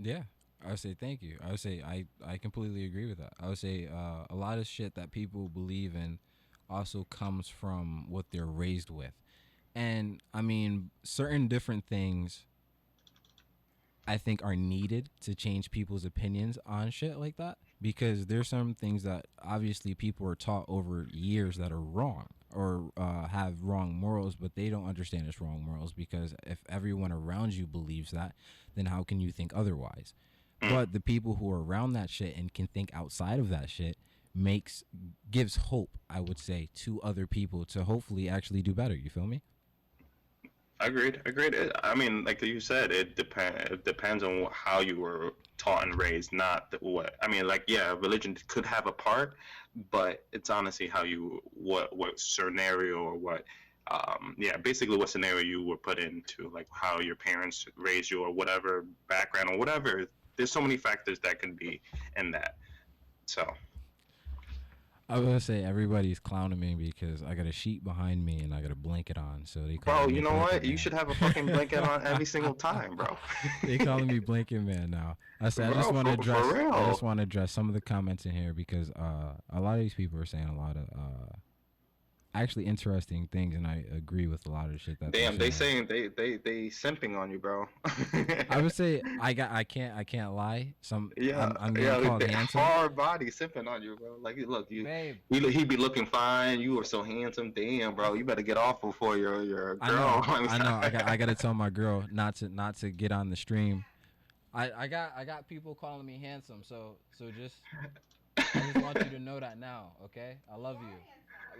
Yeah, 0.00 0.22
I 0.64 0.70
would 0.70 0.78
say 0.78 0.94
thank 0.94 1.22
you. 1.22 1.38
I 1.44 1.50
would 1.50 1.60
say 1.60 1.82
I 1.82 2.06
I 2.24 2.38
completely 2.38 2.84
agree 2.86 3.06
with 3.06 3.18
that. 3.18 3.32
I 3.40 3.48
would 3.48 3.58
say 3.58 3.88
uh, 3.92 4.24
a 4.30 4.34
lot 4.34 4.58
of 4.58 4.66
shit 4.66 4.94
that 4.94 5.10
people 5.10 5.48
believe 5.48 5.94
in 5.94 6.18
also 6.70 7.04
comes 7.04 7.48
from 7.48 8.06
what 8.08 8.26
they're 8.30 8.46
raised 8.46 8.90
with, 8.90 9.12
and 9.74 10.22
I 10.32 10.42
mean 10.42 10.90
certain 11.02 11.48
different 11.48 11.84
things. 11.84 12.46
I 14.06 14.18
think 14.18 14.44
are 14.44 14.56
needed 14.56 15.08
to 15.22 15.34
change 15.34 15.70
people's 15.70 16.04
opinions 16.04 16.58
on 16.66 16.90
shit 16.90 17.18
like 17.18 17.36
that 17.36 17.58
because 17.80 18.26
there's 18.26 18.48
some 18.48 18.74
things 18.74 19.04
that 19.04 19.26
obviously 19.42 19.94
people 19.94 20.26
are 20.26 20.34
taught 20.34 20.64
over 20.68 21.06
years 21.12 21.56
that 21.56 21.70
are 21.70 21.80
wrong 21.80 22.26
or 22.54 22.90
uh, 22.96 23.28
have 23.28 23.62
wrong 23.62 23.94
morals, 23.94 24.34
but 24.34 24.54
they 24.56 24.68
don't 24.68 24.88
understand 24.88 25.26
it's 25.28 25.40
wrong 25.40 25.62
morals 25.64 25.92
because 25.92 26.34
if 26.44 26.58
everyone 26.68 27.12
around 27.12 27.54
you 27.54 27.66
believes 27.66 28.10
that, 28.10 28.34
then 28.74 28.86
how 28.86 29.02
can 29.02 29.20
you 29.20 29.30
think 29.30 29.52
otherwise? 29.54 30.14
But 30.60 30.92
the 30.92 31.00
people 31.00 31.36
who 31.36 31.50
are 31.50 31.62
around 31.62 31.92
that 31.94 32.08
shit 32.08 32.36
and 32.36 32.54
can 32.54 32.68
think 32.68 32.90
outside 32.94 33.40
of 33.40 33.48
that 33.48 33.68
shit 33.68 33.96
makes 34.34 34.84
gives 35.30 35.56
hope, 35.56 35.90
I 36.08 36.20
would 36.20 36.38
say, 36.38 36.68
to 36.76 37.00
other 37.02 37.26
people 37.26 37.64
to 37.66 37.84
hopefully 37.84 38.28
actually 38.28 38.62
do 38.62 38.72
better. 38.72 38.94
You 38.94 39.10
feel 39.10 39.26
me? 39.26 39.42
Agreed 40.86 41.20
agreed. 41.26 41.54
I 41.82 41.94
mean 41.94 42.24
like 42.24 42.42
you 42.42 42.60
said 42.60 42.92
it 42.92 43.16
depend 43.16 43.56
it 43.56 43.84
depends 43.84 44.22
on 44.22 44.48
how 44.52 44.80
you 44.80 45.00
were 45.00 45.34
taught 45.58 45.84
and 45.84 45.96
raised 45.96 46.32
not 46.32 46.74
what 46.80 47.14
i 47.22 47.28
mean 47.28 47.46
like 47.46 47.62
yeah 47.68 47.94
religion 48.00 48.36
could 48.48 48.66
have 48.66 48.88
a 48.88 48.92
part 48.92 49.34
but 49.92 50.24
it's 50.32 50.50
honestly 50.50 50.88
how 50.88 51.04
you 51.04 51.40
what 51.52 51.94
what 51.96 52.18
scenario 52.18 52.96
or 52.96 53.14
what 53.14 53.44
um 53.90 54.34
yeah 54.38 54.56
basically 54.56 54.96
what 54.96 55.08
scenario 55.08 55.40
you 55.40 55.64
were 55.64 55.76
put 55.76 55.98
into 55.98 56.50
like 56.52 56.66
how 56.70 57.00
your 57.00 57.16
parents 57.16 57.66
raised 57.76 58.10
you 58.10 58.22
or 58.22 58.30
whatever 58.30 58.84
background 59.08 59.50
or 59.50 59.58
whatever. 59.58 60.06
There's 60.36 60.52
so 60.52 60.60
many 60.60 60.76
factors 60.76 61.18
that 61.20 61.40
can 61.40 61.54
be 61.54 61.80
in 62.16 62.30
that. 62.30 62.56
So 63.26 63.46
I 65.12 65.16
was 65.16 65.26
gonna 65.26 65.40
say 65.40 65.62
everybody's 65.62 66.18
clowning 66.18 66.58
me 66.58 66.74
because 66.74 67.22
I 67.22 67.34
got 67.34 67.44
a 67.44 67.52
sheet 67.52 67.84
behind 67.84 68.24
me 68.24 68.40
and 68.40 68.54
I 68.54 68.62
got 68.62 68.70
a 68.70 68.74
blanket 68.74 69.18
on, 69.18 69.42
so 69.44 69.60
they 69.60 69.76
call 69.76 70.06
bro 70.06 70.14
you 70.14 70.22
know 70.22 70.32
what 70.32 70.64
you 70.64 70.78
should 70.78 70.94
have 70.94 71.10
a 71.10 71.14
fucking 71.14 71.44
blanket 71.44 71.80
on 71.80 72.06
every 72.06 72.24
single 72.34 72.54
time 72.54 72.96
bro 72.96 73.18
they 73.62 73.76
calling 73.76 74.06
me 74.06 74.20
blanket 74.20 74.62
man 74.62 74.90
now. 74.90 75.18
I 75.38 75.50
said 75.50 75.70
I 75.70 75.74
just 75.74 75.92
want 75.92 76.06
to 76.06 76.14
address. 76.14 76.46
I 76.46 76.86
just 76.86 77.02
want 77.02 77.18
to 77.18 77.24
address 77.24 77.52
some 77.52 77.68
of 77.68 77.74
the 77.74 77.82
comments 77.82 78.24
in 78.24 78.32
here 78.32 78.54
because 78.54 78.90
uh, 78.92 79.34
a 79.52 79.60
lot 79.60 79.74
of 79.74 79.80
these 79.80 79.94
people 79.94 80.18
are 80.18 80.24
saying 80.24 80.48
a 80.48 80.56
lot 80.56 80.76
of 80.76 80.84
uh, 80.94 81.36
actually 82.34 82.66
interesting 82.66 83.28
things, 83.30 83.54
and 83.54 83.66
I 83.66 83.84
agree 83.94 84.26
with 84.26 84.46
a 84.46 84.50
lot 84.50 84.66
of 84.66 84.72
the 84.72 84.78
shit 84.78 84.98
that. 85.00 85.12
Damn, 85.12 85.38
they 85.38 85.50
saying. 85.50 85.86
they 85.86 86.08
they 86.08 86.36
they 86.38 86.66
simping 86.66 87.18
on 87.18 87.30
you, 87.30 87.38
bro. 87.38 87.66
I 88.50 88.60
would 88.60 88.72
say 88.74 89.02
I 89.20 89.32
got. 89.32 89.50
I 89.50 89.64
can't. 89.64 89.96
I 89.96 90.04
can't 90.04 90.32
lie. 90.32 90.74
Some. 90.80 91.12
yeah, 91.16 91.44
I'm, 91.44 91.56
I'm 91.60 91.76
yeah, 91.76 92.00
called 92.00 92.22
handsome. 92.30 92.60
hard 92.60 92.96
body 92.96 93.26
simping 93.26 93.68
on 93.68 93.82
you, 93.82 93.96
bro. 93.96 94.16
Like, 94.20 94.36
look, 94.46 94.70
you 94.70 94.84
Babe. 94.84 95.16
he 95.28 95.40
he 95.50 95.64
be 95.64 95.76
looking 95.76 96.06
fine. 96.06 96.60
You 96.60 96.78
are 96.80 96.84
so 96.84 97.02
handsome. 97.02 97.52
Damn, 97.52 97.94
bro, 97.94 98.14
you 98.14 98.24
better 98.24 98.42
get 98.42 98.56
off 98.56 98.80
before 98.80 99.16
your 99.16 99.42
your 99.42 99.78
I 99.80 99.88
girl. 99.88 100.24
know. 100.26 100.48
I 100.48 100.58
know. 100.58 100.80
I 100.82 100.90
got. 100.90 101.08
I 101.08 101.16
got 101.16 101.26
to 101.26 101.34
tell 101.42 101.54
my 101.54 101.70
girl 101.70 102.04
not 102.10 102.36
to 102.36 102.48
not 102.48 102.76
to 102.78 102.90
get 102.90 103.12
on 103.12 103.30
the 103.30 103.36
stream. 103.36 103.84
I, 104.54 104.70
I 104.76 104.86
got 104.86 105.12
I 105.16 105.24
got 105.24 105.48
people 105.48 105.74
calling 105.74 106.04
me 106.04 106.18
handsome, 106.22 106.62
so 106.62 106.96
so 107.18 107.30
just 107.30 107.56
I 108.36 108.42
just 108.72 108.76
want 108.82 108.98
you 108.98 109.10
to 109.10 109.18
know 109.18 109.40
that 109.40 109.58
now, 109.58 109.92
okay? 110.04 110.36
I 110.52 110.56
love 110.56 110.76
you. 110.80 110.94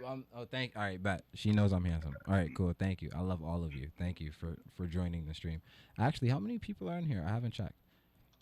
Um, 0.05 0.25
oh, 0.35 0.45
thank. 0.45 0.75
All 0.75 0.81
right, 0.83 1.01
bet 1.01 1.23
she 1.33 1.51
knows 1.51 1.71
I'm 1.71 1.83
handsome. 1.85 2.15
All 2.27 2.33
right, 2.33 2.49
cool. 2.55 2.73
Thank 2.77 3.01
you. 3.01 3.09
I 3.15 3.21
love 3.21 3.43
all 3.43 3.63
of 3.63 3.73
you. 3.73 3.87
Thank 3.97 4.19
you 4.21 4.31
for 4.31 4.57
for 4.75 4.87
joining 4.87 5.25
the 5.25 5.33
stream. 5.33 5.61
Actually, 5.99 6.29
how 6.29 6.39
many 6.39 6.59
people 6.59 6.89
are 6.89 6.97
in 6.97 7.05
here? 7.05 7.23
I 7.27 7.31
haven't 7.31 7.53
checked. 7.53 7.75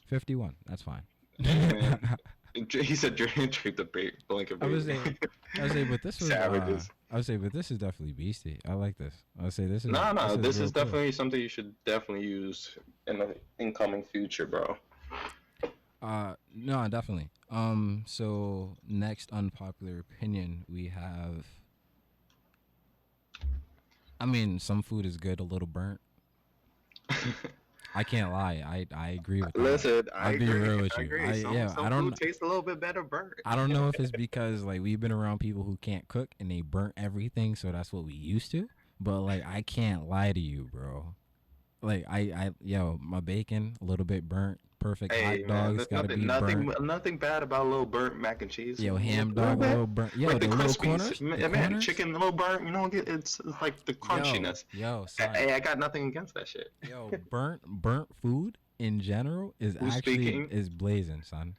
Fifty-one. 0.07 0.55
That's 0.67 0.81
fine. 0.81 1.03
He 2.53 2.95
said 2.95 3.15
draped 3.15 3.77
the 3.77 3.85
ba- 3.85 4.11
blanket. 4.27 4.57
I 4.61 4.65
was 4.65 4.85
saying, 4.85 5.17
I 5.57 5.63
was 5.63 5.71
saying, 5.71 5.87
but 5.89 6.03
this 6.03 6.19
was. 6.19 6.29
Uh, 6.31 6.33
Savages. 6.33 6.89
I 7.09 7.15
would 7.15 7.25
say, 7.25 7.37
but 7.37 7.53
this 7.53 7.71
is 7.71 7.77
definitely 7.77 8.13
beastie. 8.13 8.59
I 8.67 8.73
like 8.73 8.97
this. 8.97 9.13
I 9.39 9.43
would 9.43 9.53
say 9.53 9.65
this 9.67 9.85
is. 9.85 9.91
No, 9.91 10.11
no, 10.11 10.35
this 10.35 10.57
real 10.57 10.65
is 10.65 10.71
cool. 10.71 10.83
definitely 10.83 11.11
something 11.13 11.39
you 11.39 11.47
should 11.49 11.73
definitely 11.85 12.25
use 12.25 12.77
in 13.07 13.19
the 13.19 13.35
incoming 13.59 14.03
future, 14.03 14.45
bro. 14.45 14.77
Uh, 16.01 16.33
no, 16.53 16.87
definitely. 16.87 17.29
Um. 17.51 18.03
So 18.07 18.77
next 18.87 19.31
unpopular 19.31 19.99
opinion 19.99 20.63
we 20.69 20.87
have. 20.87 21.45
I 24.19 24.25
mean, 24.25 24.59
some 24.59 24.83
food 24.83 25.05
is 25.05 25.17
good, 25.17 25.39
a 25.39 25.43
little 25.43 25.67
burnt. 25.67 25.99
I 27.93 28.03
can't 28.05 28.31
lie. 28.31 28.63
I 28.65 28.87
I 28.95 29.09
agree 29.09 29.41
with 29.41 29.51
that. 29.53 29.61
Listen, 29.61 30.07
I 30.15 30.31
I'll 30.31 30.37
be 30.39 30.45
agree. 30.45 30.59
real 30.59 30.81
with 30.81 30.93
I 30.97 31.01
you. 31.01 31.05
agree. 31.07 31.23
I- 31.25 31.41
some 31.41 31.53
yeah, 31.53 31.67
some 31.67 31.85
I 31.85 31.89
don't- 31.89 32.03
food 32.05 32.15
tastes 32.15 32.41
a 32.41 32.45
little 32.45 32.61
bit 32.61 32.79
better 32.79 33.03
burnt. 33.03 33.33
I 33.45 33.55
don't 33.55 33.69
know 33.69 33.89
if 33.89 33.99
it's 33.99 34.11
because 34.11 34.63
like 34.63 34.81
we've 34.81 34.99
been 35.01 35.11
around 35.11 35.39
people 35.39 35.63
who 35.63 35.77
can't 35.81 36.07
cook 36.07 36.29
and 36.39 36.49
they 36.49 36.61
burnt 36.61 36.93
everything, 36.95 37.55
so 37.57 37.71
that's 37.71 37.91
what 37.91 38.05
we 38.05 38.13
used 38.13 38.51
to. 38.51 38.69
But 39.01 39.21
like 39.21 39.45
I 39.45 39.61
can't 39.63 40.07
lie 40.07 40.31
to 40.31 40.39
you, 40.39 40.69
bro. 40.71 41.15
Like 41.81 42.05
I, 42.09 42.19
I, 42.19 42.51
yo, 42.61 42.99
my 43.01 43.19
bacon 43.19 43.75
a 43.81 43.85
little 43.85 44.05
bit 44.05 44.27
burnt. 44.27 44.59
Perfect 44.79 45.13
Hey 45.13 45.23
hot 45.23 45.47
man, 45.47 45.75
dogs 45.75 45.85
gotta 45.87 46.07
nothing, 46.07 46.19
be 46.19 46.25
nothing, 46.25 46.65
burnt. 46.65 46.83
nothing 46.83 47.17
bad 47.19 47.43
about 47.43 47.67
a 47.67 47.69
little 47.69 47.85
burnt 47.85 48.19
mac 48.19 48.41
and 48.41 48.49
cheese. 48.49 48.79
Yo, 48.79 48.95
ham 48.95 49.31
dog 49.35 49.61
a 49.61 49.67
little 49.67 49.85
burnt. 49.85 50.15
Yo, 50.15 50.27
like 50.29 50.41
the, 50.41 50.47
the, 50.47 50.55
little 50.55 50.73
corners. 50.73 51.21
man, 51.21 51.39
the 51.39 51.49
corners? 51.49 51.85
chicken 51.85 52.09
a 52.09 52.13
little 52.13 52.31
burnt. 52.31 52.65
You 52.65 52.71
know, 52.71 52.89
it's, 52.91 53.39
it's 53.39 53.41
like 53.61 53.85
the 53.85 53.93
crunchiness. 53.93 54.63
Yo, 54.71 54.79
yo, 54.79 55.05
Hey, 55.19 55.45
Hey, 55.45 55.53
I 55.53 55.59
got 55.59 55.77
nothing 55.77 56.07
against 56.07 56.33
that 56.33 56.47
shit. 56.47 56.71
yo, 56.89 57.11
burnt 57.29 57.61
burnt 57.63 58.07
food 58.23 58.57
in 58.79 58.99
general 58.99 59.53
is 59.59 59.75
Who's 59.79 59.97
actually 59.97 60.15
speaking? 60.15 60.47
is 60.49 60.67
blazing, 60.67 61.21
son, 61.21 61.55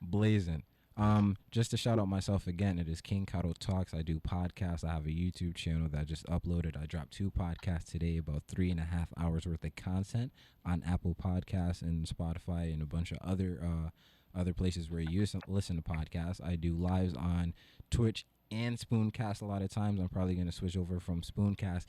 blazing. 0.00 0.62
Um, 0.96 1.36
just 1.50 1.72
to 1.72 1.76
shout 1.76 1.98
out 1.98 2.06
myself 2.08 2.46
again, 2.46 2.78
it 2.78 2.88
is 2.88 3.00
King 3.00 3.26
Kado 3.26 3.52
Talks. 3.58 3.92
I 3.92 4.02
do 4.02 4.20
podcasts. 4.20 4.84
I 4.84 4.92
have 4.92 5.06
a 5.06 5.10
YouTube 5.10 5.54
channel 5.56 5.88
that 5.88 6.00
I 6.00 6.04
just 6.04 6.24
uploaded. 6.26 6.80
I 6.80 6.86
dropped 6.86 7.12
two 7.12 7.32
podcasts 7.32 7.90
today, 7.90 8.16
about 8.18 8.44
three 8.46 8.70
and 8.70 8.78
a 8.78 8.84
half 8.84 9.08
hours 9.18 9.44
worth 9.44 9.64
of 9.64 9.74
content 9.74 10.32
on 10.64 10.84
Apple 10.86 11.16
Podcasts 11.16 11.82
and 11.82 12.06
Spotify 12.06 12.72
and 12.72 12.80
a 12.80 12.86
bunch 12.86 13.10
of 13.10 13.18
other 13.22 13.60
uh 13.62 13.90
other 14.36 14.52
places 14.52 14.90
where 14.90 15.00
you 15.00 15.24
listen, 15.46 15.76
to 15.76 15.82
podcasts. 15.82 16.44
I 16.44 16.56
do 16.56 16.74
lives 16.74 17.14
on 17.14 17.54
Twitch 17.90 18.24
and 18.50 18.76
Spooncast 18.78 19.42
a 19.42 19.46
lot 19.46 19.62
of 19.62 19.70
times. 19.70 20.00
I'm 20.00 20.08
probably 20.08 20.34
gonna 20.34 20.52
switch 20.52 20.76
over 20.76 21.00
from 21.00 21.22
Spooncast 21.22 21.84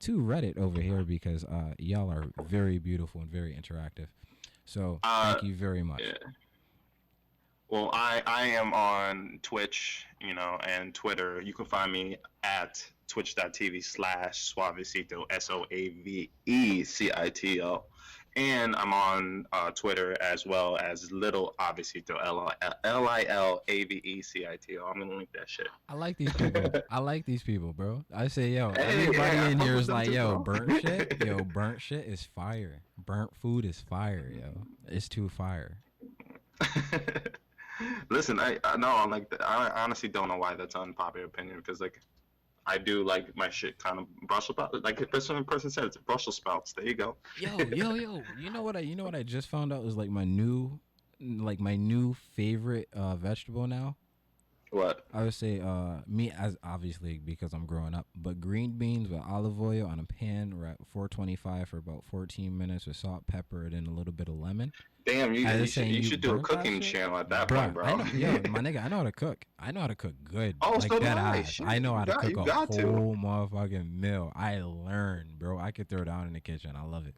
to 0.00 0.18
Reddit 0.18 0.58
over 0.58 0.80
here 0.80 1.02
because 1.02 1.44
uh 1.44 1.74
y'all 1.78 2.10
are 2.10 2.24
very 2.44 2.78
beautiful 2.78 3.22
and 3.22 3.30
very 3.30 3.54
interactive. 3.54 4.08
So 4.66 5.00
Uh, 5.02 5.32
thank 5.32 5.44
you 5.44 5.54
very 5.54 5.82
much. 5.82 6.02
Yeah. 6.02 6.12
Well, 7.70 7.90
I 7.92 8.22
I 8.26 8.46
am 8.48 8.74
on 8.74 9.38
Twitch, 9.42 10.04
you 10.20 10.34
know, 10.34 10.58
and 10.66 10.92
Twitter. 10.92 11.40
You 11.40 11.52
can 11.54 11.66
find 11.66 11.92
me 11.92 12.16
at 12.42 12.84
twitch.tv 13.06 13.84
slash 13.84 14.52
suavecito 14.54 15.24
s 15.30 15.50
o 15.50 15.64
a 15.70 15.88
v 15.90 16.30
e 16.46 16.82
c 16.84 17.12
i 17.14 17.28
t 17.30 17.60
o, 17.62 17.84
and 18.34 18.74
I'm 18.74 18.92
on 18.92 19.46
uh, 19.52 19.70
Twitter 19.70 20.16
as 20.20 20.44
well 20.44 20.78
as 20.78 21.12
little 21.12 21.54
avecito 21.60 22.16
l 22.24 23.08
i 23.08 23.24
l 23.28 23.62
a 23.68 23.84
v 23.84 24.00
e 24.04 24.20
c 24.22 24.44
i 24.46 24.56
t 24.56 24.76
o. 24.78 24.86
I'm 24.86 24.98
gonna 24.98 25.14
link 25.16 25.30
that 25.34 25.48
shit. 25.48 25.68
I 25.88 25.94
like 25.94 26.16
these 26.16 26.32
people. 26.32 26.72
I 26.90 26.98
like 26.98 27.24
these 27.24 27.44
people, 27.44 27.72
bro. 27.72 28.04
I 28.12 28.26
say, 28.26 28.50
yo, 28.50 28.72
Hey, 28.72 29.02
everybody 29.04 29.36
yeah, 29.36 29.48
in 29.48 29.60
here 29.60 29.76
is 29.76 29.88
like, 29.88 30.10
yo, 30.10 30.38
bro. 30.38 30.58
burnt 30.66 30.80
shit, 30.82 31.24
yo, 31.24 31.44
burnt 31.44 31.80
shit 31.80 32.04
is 32.04 32.24
fire. 32.34 32.82
Burnt 32.98 33.30
food 33.36 33.64
is 33.64 33.80
fire, 33.80 34.28
yo. 34.34 34.66
It's 34.88 35.08
too 35.08 35.28
fire. 35.28 35.78
Listen, 38.10 38.38
I 38.40 38.58
I 38.64 38.76
know 38.76 38.88
I'm 38.88 39.10
like 39.10 39.32
I 39.40 39.70
honestly 39.74 40.08
don't 40.08 40.28
know 40.28 40.36
why 40.36 40.54
that's 40.54 40.74
unpopular 40.74 41.26
opinion 41.26 41.58
because 41.58 41.80
like 41.80 42.00
I 42.66 42.78
do 42.78 43.02
like 43.02 43.34
my 43.36 43.50
shit 43.50 43.78
kind 43.78 43.98
of 43.98 44.06
Brussels 44.28 44.56
sprouts. 44.56 44.78
Like 44.84 45.00
if 45.00 45.12
a 45.14 45.20
certain 45.20 45.44
person 45.44 45.70
said, 45.70 45.84
it's 45.84 45.96
Brussels 45.96 46.36
sprouts. 46.36 46.72
There 46.72 46.86
you 46.86 46.94
go. 46.94 47.16
Yo, 47.38 47.58
yo, 47.72 47.94
yo. 47.94 48.22
You 48.38 48.50
know 48.50 48.62
what 48.62 48.76
I? 48.76 48.80
You 48.80 48.96
know 48.96 49.04
what 49.04 49.14
I 49.14 49.22
just 49.22 49.48
found 49.48 49.72
out 49.72 49.84
is 49.84 49.96
like 49.96 50.10
my 50.10 50.24
new, 50.24 50.78
like 51.20 51.60
my 51.60 51.76
new 51.76 52.14
favorite 52.36 52.88
uh, 52.92 53.16
vegetable 53.16 53.66
now. 53.66 53.96
What? 54.70 55.04
I 55.12 55.24
would 55.24 55.34
say 55.34 55.60
uh 55.60 55.96
me 56.06 56.30
as 56.30 56.56
obviously 56.62 57.18
because 57.18 57.52
I'm 57.52 57.66
growing 57.66 57.92
up, 57.94 58.06
but 58.14 58.40
green 58.40 58.72
beans 58.78 59.08
with 59.08 59.20
olive 59.28 59.60
oil 59.60 59.86
on 59.86 59.98
a 59.98 60.04
pan. 60.04 60.56
We're 60.56 60.66
at 60.66 60.76
425 60.92 61.68
for 61.68 61.78
about 61.78 62.04
14 62.10 62.56
minutes 62.56 62.86
with 62.86 62.96
salt, 62.96 63.26
pepper, 63.26 63.64
and 63.64 63.72
then 63.72 63.86
a 63.86 63.90
little 63.90 64.12
bit 64.12 64.28
of 64.28 64.34
lemon. 64.34 64.72
Damn, 65.06 65.32
you, 65.34 65.40
you 65.48 65.66
should, 65.66 65.86
you 65.86 65.94
you 65.94 66.02
should 66.04 66.20
do 66.20 66.36
a 66.36 66.40
cooking 66.40 66.80
channel 66.80 67.16
at 67.18 67.28
that 67.30 67.48
Bruh, 67.48 67.56
point, 67.62 67.74
bro. 67.74 67.96
Know, 67.96 68.04
yo, 68.12 68.32
my 68.50 68.60
nigga, 68.60 68.84
I 68.84 68.88
know 68.88 68.98
how 68.98 69.02
to 69.04 69.12
cook. 69.12 69.44
I 69.58 69.72
know 69.72 69.80
how 69.80 69.86
to 69.88 69.94
cook 69.96 70.14
good. 70.22 70.56
Oh, 70.60 70.72
like 70.72 70.92
so 70.92 70.98
that 71.00 71.18
I. 71.18 71.44
I 71.64 71.78
know 71.80 71.94
how 71.96 72.04
to 72.04 72.12
got- 72.12 72.20
cook 72.20 72.30
a 72.36 72.44
got 72.44 72.70
to. 72.72 72.82
whole 72.82 73.16
motherfucking 73.16 73.92
meal. 73.98 74.30
I 74.36 74.60
learned, 74.60 75.38
bro. 75.38 75.58
I 75.58 75.72
could 75.72 75.88
throw 75.88 76.02
it 76.02 76.04
down 76.04 76.26
in 76.28 76.34
the 76.34 76.40
kitchen. 76.40 76.76
I 76.76 76.84
love 76.84 77.06
it. 77.06 77.16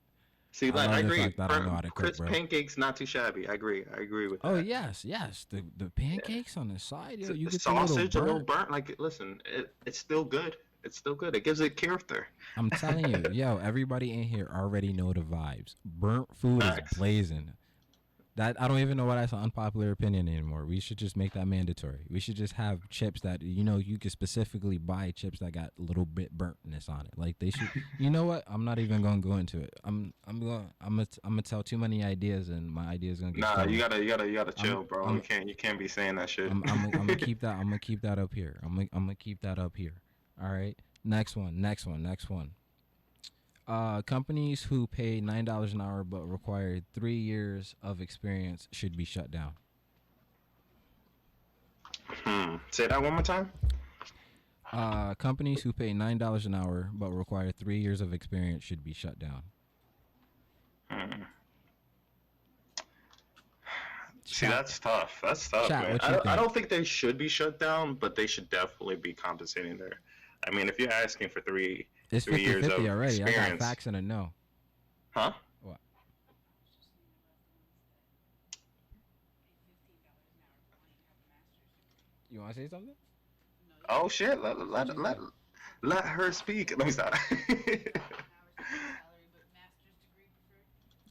See, 0.52 0.70
I 0.70 0.74
like 0.74 0.88
love 0.88 0.96
I 0.96 1.00
agree. 1.00 1.22
fact 1.22 1.40
I 1.40 1.58
know 1.60 1.70
how 1.70 1.80
to 1.80 1.88
cook, 1.88 1.94
crisp 1.94 2.18
bro. 2.18 2.28
pancakes 2.28 2.76
not 2.76 2.94
too 2.94 3.06
shabby. 3.06 3.48
I 3.48 3.54
agree. 3.54 3.84
I 3.96 4.02
agree 4.02 4.28
with 4.28 4.42
that. 4.42 4.48
Oh 4.48 4.56
that. 4.56 4.66
yes, 4.66 5.04
yes. 5.04 5.46
The 5.50 5.64
the 5.78 5.88
pancakes 5.90 6.56
on 6.58 6.68
the 6.68 6.78
side, 6.78 7.20
yo, 7.20 7.32
you 7.32 7.46
the 7.46 7.52
get 7.52 7.66
little 7.66 7.88
sausage 7.88 8.14
a 8.16 8.20
little 8.20 8.34
burnt. 8.40 8.46
burnt. 8.46 8.70
Like, 8.70 8.94
listen, 8.98 9.40
it, 9.46 9.74
it's 9.86 9.98
still 9.98 10.24
good. 10.24 10.56
It's 10.84 10.98
still 10.98 11.14
good. 11.14 11.34
It 11.34 11.44
gives 11.44 11.60
it 11.60 11.76
character. 11.76 12.26
I'm 12.56 12.68
telling 12.70 13.08
you, 13.08 13.24
yo, 13.32 13.58
everybody 13.58 14.12
in 14.12 14.24
here 14.24 14.50
already 14.54 14.92
know 14.92 15.12
the 15.12 15.20
vibes. 15.20 15.76
Burnt 15.84 16.28
food 16.36 16.62
Facts. 16.62 16.92
is 16.92 16.98
blazing. 16.98 17.52
That 18.36 18.58
I 18.60 18.66
don't 18.66 18.78
even 18.78 18.96
know 18.96 19.04
why 19.04 19.16
that's 19.16 19.32
an 19.32 19.40
unpopular 19.40 19.90
opinion 19.90 20.26
anymore. 20.26 20.64
We 20.64 20.80
should 20.80 20.96
just 20.96 21.18
make 21.18 21.34
that 21.34 21.46
mandatory. 21.46 21.98
We 22.08 22.18
should 22.18 22.34
just 22.36 22.54
have 22.54 22.88
chips 22.88 23.20
that 23.20 23.42
you 23.42 23.62
know 23.62 23.76
you 23.76 23.98
could 23.98 24.10
specifically 24.10 24.78
buy 24.78 25.12
chips 25.14 25.40
that 25.40 25.52
got 25.52 25.70
a 25.78 25.82
little 25.82 26.06
bit 26.06 26.36
burntness 26.36 26.88
on 26.88 27.00
it. 27.00 27.12
Like 27.18 27.38
they 27.40 27.50
should. 27.50 27.68
you 27.98 28.08
know 28.08 28.24
what? 28.24 28.44
I'm 28.46 28.64
not 28.64 28.78
even 28.78 29.02
gonna 29.02 29.20
go 29.20 29.36
into 29.36 29.60
it. 29.60 29.74
I'm 29.84 30.14
I'm 30.26 30.40
going 30.40 30.70
I'm 30.80 30.96
gonna 30.96 31.08
I'm 31.24 31.32
gonna 31.32 31.42
tell 31.42 31.62
too 31.62 31.76
many 31.76 32.02
ideas 32.02 32.48
and 32.48 32.66
my 32.72 32.86
ideas 32.86 33.20
gonna 33.20 33.32
get. 33.32 33.42
Nah, 33.42 33.52
stolen. 33.52 33.68
you 33.70 33.78
gotta, 33.78 34.02
you 34.02 34.08
gotta, 34.08 34.26
you 34.26 34.34
gotta 34.34 34.54
I'm- 34.56 34.66
chill, 34.66 34.82
bro. 34.82 35.04
I'm- 35.04 35.16
you 35.16 35.20
can't, 35.20 35.48
you 35.48 35.54
can't 35.54 35.78
be 35.78 35.86
saying 35.88 36.14
that 36.16 36.30
shit. 36.30 36.50
I'm, 36.50 36.62
I'm, 36.68 36.84
I'm 36.86 36.90
gonna 36.90 37.16
keep 37.16 37.40
that. 37.40 37.56
I'm 37.58 37.64
gonna 37.64 37.78
keep 37.78 38.00
that 38.00 38.18
up 38.18 38.32
here. 38.32 38.58
I'm 38.62 38.74
gonna, 38.76 38.88
I'm 38.94 39.04
gonna 39.04 39.14
keep 39.14 39.42
that 39.42 39.58
up 39.58 39.76
here. 39.76 39.94
All 40.42 40.48
right. 40.50 40.76
Next 41.04 41.36
one. 41.36 41.60
Next 41.60 41.84
one. 41.86 42.02
Next 42.02 42.30
one. 42.30 42.52
Uh, 43.72 44.02
companies 44.02 44.64
who 44.64 44.86
pay 44.86 45.18
nine 45.18 45.46
dollars 45.46 45.72
an 45.72 45.80
hour 45.80 46.04
but 46.04 46.20
require 46.28 46.82
three 46.92 47.16
years 47.16 47.74
of 47.82 48.02
experience 48.02 48.68
should 48.70 48.94
be 48.98 49.04
shut 49.06 49.30
down. 49.30 49.52
Hmm. 52.06 52.56
Say 52.70 52.86
that 52.88 53.00
one 53.00 53.14
more 53.14 53.22
time. 53.22 53.50
Uh, 54.70 55.14
companies 55.14 55.62
who 55.62 55.72
pay 55.72 55.94
nine 55.94 56.18
dollars 56.18 56.44
an 56.44 56.54
hour 56.54 56.90
but 56.92 57.12
require 57.12 57.50
three 57.50 57.78
years 57.78 58.02
of 58.02 58.12
experience 58.12 58.62
should 58.62 58.84
be 58.84 58.92
shut 58.92 59.18
down. 59.18 59.42
Hmm. 60.90 61.22
See, 64.24 64.48
that's 64.48 64.78
tough. 64.78 65.18
That's 65.22 65.48
tough, 65.48 65.68
Chat, 65.68 65.88
man. 65.88 65.98
I, 66.02 66.10
don't- 66.10 66.26
I 66.26 66.36
don't 66.36 66.52
think 66.52 66.68
they 66.68 66.84
should 66.84 67.16
be 67.16 67.28
shut 67.28 67.58
down, 67.58 67.94
but 67.94 68.16
they 68.16 68.26
should 68.26 68.50
definitely 68.50 68.96
be 68.96 69.14
compensating 69.14 69.78
there. 69.78 70.00
I 70.46 70.50
mean, 70.50 70.68
if 70.68 70.78
you're 70.78 70.92
asking 70.92 71.30
for 71.30 71.40
three, 71.40 71.86
it's 72.12 72.26
three 72.26 72.44
50 72.44 72.50
years 72.50 72.66
50 72.66 72.86
of 72.86 72.92
already. 72.92 73.14
I 73.14 73.18
got 73.18 73.28
experience. 73.28 73.62
facts 73.62 73.86
and 73.86 73.96
a 73.96 74.02
no. 74.02 74.32
huh? 75.10 75.32
What? 75.62 75.78
You 82.30 82.40
want 82.40 82.54
to 82.54 82.60
say 82.60 82.68
something? 82.68 82.94
Oh 83.88 84.08
shit! 84.08 84.42
Let 84.42 84.58
let 84.68 84.96
let, 84.98 85.18
let 85.82 86.04
her 86.04 86.30
speak. 86.32 86.76
Let 86.78 86.86
me 86.86 86.92
stop. 86.92 87.14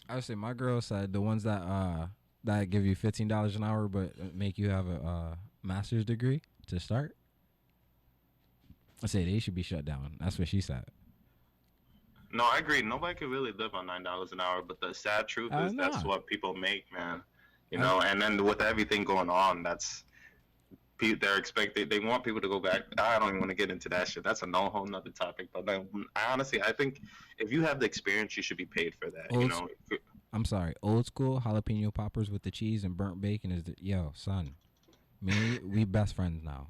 I 0.08 0.16
would 0.16 0.24
say 0.24 0.36
my 0.36 0.54
girl 0.54 0.82
said 0.82 1.14
the 1.14 1.22
ones 1.22 1.44
that 1.44 1.62
uh 1.62 2.08
that 2.44 2.70
give 2.70 2.86
you 2.86 2.96
fifteen 2.96 3.28
dollars 3.28 3.56
an 3.56 3.64
hour 3.64 3.88
but 3.88 4.36
make 4.36 4.58
you 4.58 4.70
have 4.70 4.88
a 4.88 4.96
uh, 4.96 5.36
master's 5.64 6.06
degree 6.06 6.42
to 6.68 6.80
start. 6.80 7.16
I 9.04 9.08
say 9.08 9.26
they 9.26 9.40
should 9.40 9.56
be 9.56 9.64
shut 9.64 9.86
down. 9.86 10.18
That's 10.20 10.38
what 10.38 10.48
she 10.48 10.62
said. 10.62 10.86
no, 12.32 12.46
I 12.46 12.60
agree. 12.60 12.82
Nobody 12.82 13.16
can 13.16 13.30
really 13.30 13.52
live 13.52 13.74
on 13.74 13.88
nine 13.88 14.04
dollars 14.04 14.32
an 14.32 14.40
hour, 14.40 14.62
but 14.62 14.80
the 14.80 14.94
sad 14.94 15.28
truth 15.28 15.52
I 15.52 15.66
is 15.66 15.76
that's 15.76 16.04
what 16.04 16.28
people 16.28 16.54
make, 16.54 16.86
man. 16.94 17.22
You 17.72 17.80
I- 17.80 17.82
know, 17.82 18.02
and 18.02 18.22
then 18.22 18.44
with 18.44 18.62
everything 18.62 19.04
going 19.04 19.30
on, 19.30 19.64
that's 19.64 20.04
they're 21.20 21.38
expected. 21.38 21.90
They 21.90 22.00
want 22.00 22.24
people 22.24 22.42
to 22.42 22.48
go 22.48 22.60
back. 22.60 22.84
I 23.00 23.18
don't 23.18 23.30
even 23.30 23.40
want 23.40 23.50
to 23.50 23.56
get 23.56 23.72
into 23.72 23.90
that 23.90 24.08
shit. 24.08 24.24
That's 24.24 24.44
a 24.44 24.46
no 24.46 24.70
whole 24.70 24.86
nother 24.86 25.10
topic. 25.10 25.50
But 25.52 25.66
then, 25.66 25.88
I 26.16 26.32
honestly, 26.32 26.62
I 26.62 26.72
think 26.72 27.02
if 27.40 27.52
you 27.52 27.64
have 27.64 27.80
the 27.80 27.86
experience, 27.88 28.38
you 28.38 28.44
should 28.44 28.58
be 28.58 28.66
paid 28.66 28.94
for 29.02 29.10
that. 29.10 29.32
You 29.32 29.48
know, 29.48 29.68
I'm 30.34 30.46
sorry, 30.46 30.76
old 30.84 31.08
school 31.08 31.42
jalapeno 31.42 31.94
poppers 31.94 32.30
with 32.30 32.44
the 32.44 32.52
cheese 32.52 32.84
and 32.84 32.96
burnt 32.96 33.20
bacon 33.20 33.52
is 33.52 33.64
the 33.64 33.74
yo 33.80 34.12
son. 34.16 34.56
Me, 35.22 35.60
we 35.64 35.86
best 35.86 36.16
friends 36.16 36.44
now. 36.44 36.68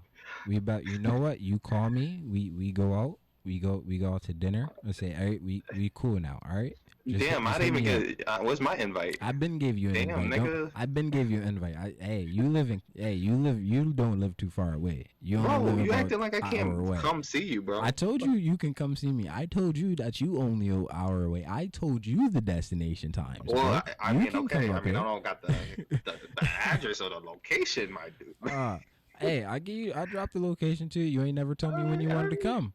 We 0.48 0.58
about 0.58 0.86
you 0.86 1.00
know 1.00 1.18
what? 1.20 1.40
You 1.42 1.60
call 1.60 1.90
me, 1.90 2.24
we 2.28 2.52
we 2.52 2.72
go 2.72 2.94
out, 2.94 3.18
we 3.46 3.60
go 3.60 3.84
we 3.86 3.98
go 3.98 4.14
out 4.14 4.24
to 4.24 4.34
dinner. 4.34 4.70
I 4.88 4.92
say, 4.92 5.16
all 5.18 5.26
right, 5.26 5.42
we 5.44 5.64
we 5.76 5.92
cool 5.94 6.20
now, 6.20 6.40
all 6.50 6.56
right. 6.58 6.76
Just 7.08 7.26
Damn, 7.26 7.48
I 7.48 7.58
didn't 7.58 7.80
even 7.80 7.84
get. 8.18 8.28
Uh, 8.28 8.40
what's 8.42 8.62
my 8.62 8.76
invite? 8.76 9.18
I've 9.22 9.40
been 9.40 9.58
gave 9.58 9.76
you 9.76 9.90
an 9.90 9.96
Damn, 9.96 10.20
invite. 10.20 10.40
Nigga. 10.42 10.72
I've 10.76 10.94
been 10.94 11.10
gave 11.10 11.32
you 11.32 11.42
an 11.42 11.48
invite. 11.48 11.76
I, 11.76 11.96
hey, 12.00 12.20
you 12.22 12.44
live 12.48 12.70
in. 12.70 12.80
Hey, 12.96 13.14
you 13.14 13.34
live. 13.36 13.60
You 13.60 13.86
don't 13.86 14.20
live 14.20 14.38
too 14.38 14.52
far 14.52 14.76
away. 14.76 15.06
You 15.20 15.38
only 15.38 15.50
Bro, 15.50 15.58
live 15.64 15.86
you 15.88 15.94
acting 15.94 16.20
like 16.20 16.36
I 16.36 16.42
can't 16.42 16.78
away. 16.78 17.00
come 17.00 17.24
see 17.24 17.42
you, 17.44 17.64
bro. 17.64 17.82
I 17.82 17.90
told 17.90 18.22
you 18.22 18.34
you 18.34 18.56
can 18.56 18.76
come 18.76 18.96
see 18.96 19.12
me. 19.12 19.28
I 19.28 19.48
told 19.48 19.78
you 19.78 19.96
that 19.96 20.22
you 20.22 20.38
only 20.38 20.70
an 20.70 20.86
hour 20.94 21.24
away. 21.24 21.44
I 21.50 21.68
told 21.68 22.06
you 22.06 22.30
the 22.30 22.40
destination 22.42 23.12
times. 23.12 23.40
well, 23.48 23.64
bro. 23.64 23.94
I, 24.00 24.10
I 24.12 24.14
mean, 24.14 24.36
okay. 24.36 24.70
I 24.70 24.80
mean, 24.82 24.96
I 24.96 25.02
don't 25.04 25.24
got 25.24 25.42
the, 25.42 25.56
the 25.90 26.20
the 26.40 26.48
address 26.68 27.02
or 27.02 27.10
the 27.10 27.18
location, 27.20 27.92
my 27.92 28.10
dude. 28.20 28.36
Uh, 28.52 28.78
hey, 29.22 29.46
I 29.46 29.60
give 29.60 29.76
you. 29.76 29.94
I 29.96 30.06
dropped 30.06 30.34
the 30.34 30.40
location 30.40 30.90
to 30.90 31.00
you. 31.00 31.06
You 31.06 31.24
ain't 31.24 31.36
never 31.36 31.56
told 31.56 31.76
me 31.76 31.84
when 31.84 32.02
you 32.02 32.10
wanted 32.10 32.32
to 32.32 32.38
come. 32.38 32.74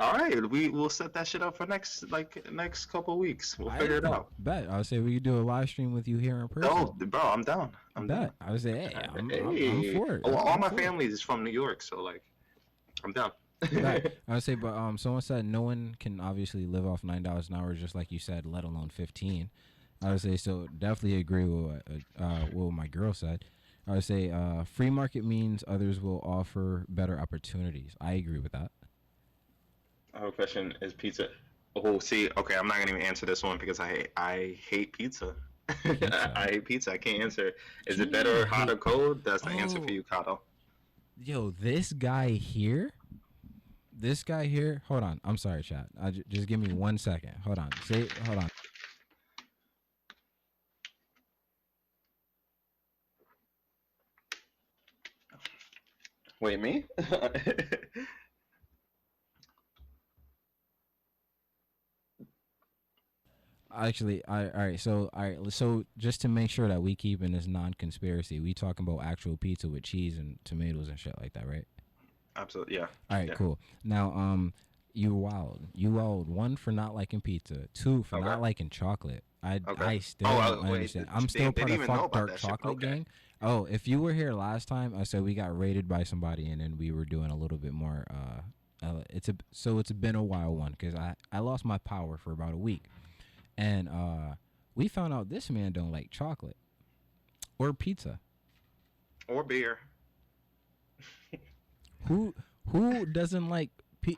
All 0.00 0.12
right, 0.14 0.50
we 0.50 0.68
we'll 0.68 0.90
set 0.90 1.12
that 1.14 1.28
shit 1.28 1.42
up 1.42 1.56
for 1.56 1.64
next 1.64 2.10
like 2.10 2.50
next 2.52 2.86
couple 2.86 3.18
weeks. 3.18 3.58
We'll 3.58 3.70
I 3.70 3.78
figure 3.78 3.96
it 3.96 4.04
out. 4.04 4.28
Bet. 4.40 4.68
I 4.68 4.78
would 4.78 4.86
say 4.86 4.98
we 4.98 5.14
could 5.14 5.22
do 5.22 5.38
a 5.38 5.42
live 5.42 5.68
stream 5.68 5.92
with 5.92 6.08
you 6.08 6.18
here 6.18 6.40
in 6.40 6.48
person. 6.48 6.70
Oh, 6.72 6.94
bro, 6.98 7.20
I'm 7.20 7.42
down. 7.42 7.70
I'm 7.94 8.06
bet. 8.06 8.20
down. 8.20 8.30
I 8.40 8.50
would 8.50 8.60
say, 8.60 8.72
hey, 8.72 8.94
I'm, 8.94 9.30
I'm, 9.30 9.48
I'm 9.48 9.94
for 9.94 10.16
it. 10.16 10.22
Oh, 10.24 10.36
I'm 10.36 10.46
all 10.46 10.58
my 10.58 10.70
family 10.70 11.06
is 11.06 11.22
from 11.22 11.44
New 11.44 11.50
York, 11.50 11.82
so 11.82 12.02
like, 12.02 12.22
I'm 13.04 13.12
down. 13.12 13.30
I 13.62 14.02
would 14.28 14.42
say, 14.42 14.54
but 14.56 14.74
um, 14.74 14.98
someone 14.98 15.22
said 15.22 15.46
no 15.46 15.62
one 15.62 15.96
can 15.98 16.20
obviously 16.20 16.66
live 16.66 16.86
off 16.86 17.04
nine 17.04 17.22
dollars 17.22 17.48
an 17.48 17.54
hour, 17.54 17.72
just 17.74 17.94
like 17.94 18.10
you 18.10 18.18
said, 18.18 18.44
let 18.44 18.64
alone 18.64 18.90
fifteen. 18.90 19.50
I 20.02 20.10
would 20.10 20.20
say 20.20 20.36
so. 20.36 20.66
Definitely 20.78 21.20
agree 21.20 21.44
with 21.44 21.72
what, 21.72 21.82
uh, 22.20 22.24
uh, 22.24 22.40
what 22.52 22.72
my 22.72 22.86
girl 22.86 23.14
said. 23.14 23.44
I 23.88 23.92
would 23.92 24.04
say 24.04 24.30
uh, 24.30 24.64
free 24.64 24.90
market 24.90 25.24
means 25.24 25.62
others 25.68 26.00
will 26.00 26.20
offer 26.20 26.84
better 26.88 27.20
opportunities. 27.20 27.94
I 28.00 28.14
agree 28.14 28.38
with 28.38 28.52
that. 28.52 28.70
I 30.14 30.18
have 30.20 30.28
a 30.28 30.32
question: 30.32 30.74
Is 30.82 30.92
pizza? 30.92 31.28
Oh, 31.76 31.98
see, 31.98 32.30
okay, 32.36 32.56
I'm 32.56 32.66
not 32.66 32.78
gonna 32.78 32.90
even 32.92 33.02
answer 33.02 33.26
this 33.26 33.42
one 33.42 33.58
because 33.58 33.78
I 33.80 34.06
I 34.16 34.56
hate 34.68 34.92
pizza. 34.92 35.34
Pizza. 35.82 36.32
I 36.36 36.44
hate 36.46 36.64
pizza. 36.64 36.92
I 36.92 36.96
can't 36.98 37.22
answer. 37.22 37.52
Is 37.86 38.00
it 38.00 38.10
better 38.10 38.46
hot 38.46 38.70
or 38.70 38.76
cold? 38.76 39.22
That's 39.24 39.42
the 39.42 39.50
answer 39.50 39.78
Oh. 39.78 39.84
for 39.84 39.92
you, 39.92 40.02
Kato. 40.02 40.40
Yo, 41.18 41.50
this 41.50 41.92
guy 41.92 42.30
here, 42.30 42.90
this 43.92 44.22
guy 44.22 44.46
here. 44.46 44.82
Hold 44.88 45.02
on, 45.04 45.20
I'm 45.24 45.36
sorry, 45.36 45.62
chat. 45.62 45.86
I 46.00 46.10
j- 46.10 46.22
just 46.28 46.46
give 46.48 46.60
me 46.60 46.72
one 46.72 46.98
second. 46.98 47.32
Hold 47.44 47.58
on. 47.58 47.70
Say, 47.84 48.08
hold 48.26 48.38
on. 48.38 48.48
Wait, 56.40 56.60
me? 56.60 56.84
Actually, 63.74 64.24
I 64.26 64.44
all 64.50 64.50
right. 64.60 64.80
So 64.80 65.10
all 65.12 65.22
right. 65.22 65.52
So 65.52 65.84
just 65.98 66.20
to 66.22 66.28
make 66.28 66.50
sure 66.50 66.68
that 66.68 66.82
we 66.82 66.94
keep 66.94 67.22
in 67.22 67.32
this 67.32 67.46
non-conspiracy, 67.46 68.40
we 68.40 68.54
talking 68.54 68.86
about 68.88 69.04
actual 69.04 69.36
pizza 69.36 69.68
with 69.68 69.82
cheese 69.82 70.16
and 70.18 70.38
tomatoes 70.44 70.88
and 70.88 70.98
shit 70.98 71.14
like 71.20 71.32
that, 71.34 71.46
right? 71.48 71.64
Absolutely, 72.36 72.76
yeah. 72.76 72.86
All 73.10 73.16
right, 73.18 73.28
Yeah. 73.28 73.34
cool. 73.34 73.58
Now, 73.82 74.12
um, 74.12 74.52
you 74.92 75.14
wild. 75.14 75.60
You 75.74 75.90
wild. 75.90 76.28
One 76.28 76.56
for 76.56 76.70
not 76.70 76.94
liking 76.94 77.20
pizza. 77.20 77.68
Two 77.74 78.02
for 78.04 78.16
Okay. 78.16 78.24
not 78.24 78.40
liking 78.40 78.70
chocolate. 78.70 79.24
I 79.46 79.60
Okay. 79.68 79.84
I 79.84 79.98
still 79.98 80.28
Oh, 80.28 80.54
don't 80.56 80.64
wait, 80.64 80.74
understand. 80.74 81.08
I'm 81.12 81.28
still 81.28 81.52
part 81.52 81.70
of 81.70 81.84
Fuck 81.84 82.12
Dark. 82.12 82.36
Chocolate 82.36 82.76
Okay. 82.76 82.86
Gang. 82.86 83.06
Oh, 83.40 83.64
if 83.66 83.86
you 83.86 84.00
were 84.00 84.12
here 84.12 84.32
last 84.32 84.66
time, 84.66 84.94
I 84.98 85.04
said 85.04 85.22
we 85.22 85.34
got 85.34 85.56
raided 85.56 85.86
by 85.88 86.02
somebody, 86.02 86.50
and 86.50 86.60
then 86.60 86.76
we 86.78 86.90
were 86.90 87.04
doing 87.04 87.30
a 87.30 87.36
little 87.36 87.58
bit 87.58 87.72
more. 87.72 88.04
Uh, 88.10 88.40
uh 88.84 89.02
it's 89.08 89.28
a 89.28 89.36
so 89.52 89.78
it's 89.78 89.92
been 89.92 90.16
a 90.16 90.22
while 90.22 90.54
one 90.54 90.72
because 90.72 90.94
I 90.94 91.14
I 91.30 91.38
lost 91.38 91.64
my 91.64 91.78
power 91.78 92.18
for 92.18 92.32
about 92.32 92.54
a 92.54 92.58
week, 92.58 92.84
and 93.56 93.88
uh, 93.88 94.34
we 94.74 94.88
found 94.88 95.14
out 95.14 95.28
this 95.28 95.48
man 95.48 95.72
don't 95.72 95.92
like 95.92 96.10
chocolate 96.10 96.56
or 97.58 97.72
pizza. 97.72 98.18
Or 99.28 99.42
beer. 99.44 99.78
Who 102.08 102.34
who 102.72 103.06
doesn't 103.06 103.48
like 103.48 103.70
pe- 104.00 104.16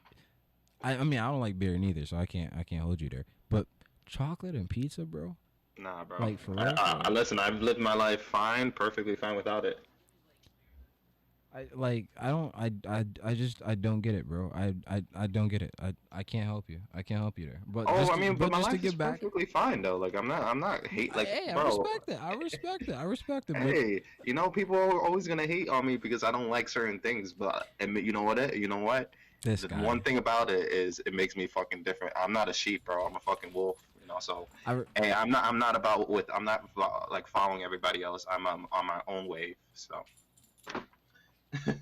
I, 0.82 0.96
I 0.96 1.04
mean 1.04 1.18
I 1.18 1.30
don't 1.30 1.40
like 1.40 1.58
beer 1.58 1.76
neither, 1.78 2.06
so 2.06 2.16
I 2.16 2.26
can't 2.26 2.52
I 2.56 2.62
can't 2.62 2.82
hold 2.82 3.00
you 3.00 3.08
there. 3.10 3.26
But 4.08 4.12
chocolate 4.18 4.54
and 4.54 4.68
pizza, 4.68 5.04
bro. 5.04 5.36
Nah, 5.78 6.04
bro. 6.04 6.18
Like, 6.18 6.38
for 6.40 6.58
I, 6.58 6.64
real, 6.64 6.74
I, 6.78 7.02
for 7.02 7.06
I- 7.08 7.10
listen, 7.10 7.38
I've 7.38 7.60
lived 7.60 7.78
my 7.80 7.94
life 7.94 8.22
fine, 8.22 8.72
perfectly 8.72 9.16
fine 9.16 9.36
without 9.36 9.64
it. 9.64 9.80
I 11.54 11.66
like 11.74 12.06
I 12.20 12.28
don't 12.28 12.54
I, 12.54 12.70
I, 12.86 13.06
I 13.24 13.32
just 13.34 13.62
I 13.64 13.74
don't 13.74 14.02
get 14.02 14.14
it, 14.14 14.28
bro. 14.28 14.52
I, 14.54 14.74
I, 14.86 15.02
I 15.16 15.26
don't 15.26 15.48
get 15.48 15.62
it. 15.62 15.70
I, 15.82 15.94
I 16.12 16.22
can't 16.22 16.44
help 16.44 16.68
you. 16.68 16.78
I 16.94 17.00
can't 17.02 17.20
help 17.20 17.38
you 17.38 17.46
there. 17.46 17.60
But 17.66 17.86
Oh, 17.88 17.96
just 17.96 18.12
I 18.12 18.16
mean, 18.16 18.34
but, 18.34 18.50
my 18.52 18.58
just 18.58 18.70
to 18.70 18.76
life 18.76 18.84
is 18.84 18.94
back. 18.94 19.20
perfectly 19.22 19.46
fine 19.46 19.80
though. 19.80 19.96
Like, 19.96 20.14
I'm 20.14 20.28
not, 20.28 20.42
I'm 20.42 20.60
not 20.60 20.86
hate. 20.86 21.16
Like, 21.16 21.26
hey, 21.26 21.50
I 21.50 21.64
respect 21.64 22.08
it. 22.10 22.22
I 22.22 22.34
respect 22.34 22.82
it. 22.88 22.92
I 22.92 23.02
respect 23.04 23.48
it. 23.48 23.54
But 23.54 23.62
Hey, 23.62 24.02
you 24.26 24.34
know, 24.34 24.50
people 24.50 24.76
are 24.76 25.00
always 25.02 25.26
gonna 25.26 25.46
hate 25.46 25.70
on 25.70 25.86
me 25.86 25.96
because 25.96 26.22
I 26.22 26.30
don't 26.30 26.50
like 26.50 26.68
certain 26.68 26.98
things. 26.98 27.32
But 27.32 27.68
and 27.80 27.96
you 27.96 28.12
know 28.12 28.22
what? 28.24 28.38
It, 28.38 28.56
You 28.56 28.68
know 28.68 28.78
what? 28.78 29.14
this 29.42 29.62
The 29.62 29.68
guy. 29.68 29.80
one 29.82 30.02
thing 30.02 30.18
about 30.18 30.50
it 30.50 30.70
is 30.70 31.00
it 31.06 31.14
makes 31.14 31.34
me 31.34 31.46
fucking 31.46 31.82
different. 31.82 32.12
I'm 32.14 32.32
not 32.32 32.50
a 32.50 32.52
sheep, 32.52 32.84
bro. 32.84 33.06
I'm 33.06 33.16
a 33.16 33.20
fucking 33.20 33.54
wolf. 33.54 33.87
Know, 34.08 34.16
so 34.20 34.48
I 34.66 34.72
re- 34.72 34.86
hey, 34.96 35.12
I'm 35.12 35.30
not, 35.30 35.44
I'm 35.44 35.58
not 35.58 35.76
about 35.76 36.08
with, 36.08 36.26
I'm 36.34 36.44
not 36.44 36.68
like 37.10 37.28
following 37.28 37.62
everybody 37.62 38.02
else. 38.02 38.26
I'm 38.30 38.46
um, 38.46 38.66
on 38.72 38.86
my 38.86 39.00
own 39.06 39.28
wave. 39.28 39.56
So. 39.74 40.02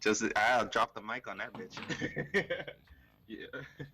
Just 0.00 0.24
I'll 0.36 0.66
drop 0.66 0.94
the 0.94 1.00
mic 1.00 1.28
on 1.28 1.38
that 1.38 1.52
bitch. 1.52 1.76
yeah. 3.28 3.46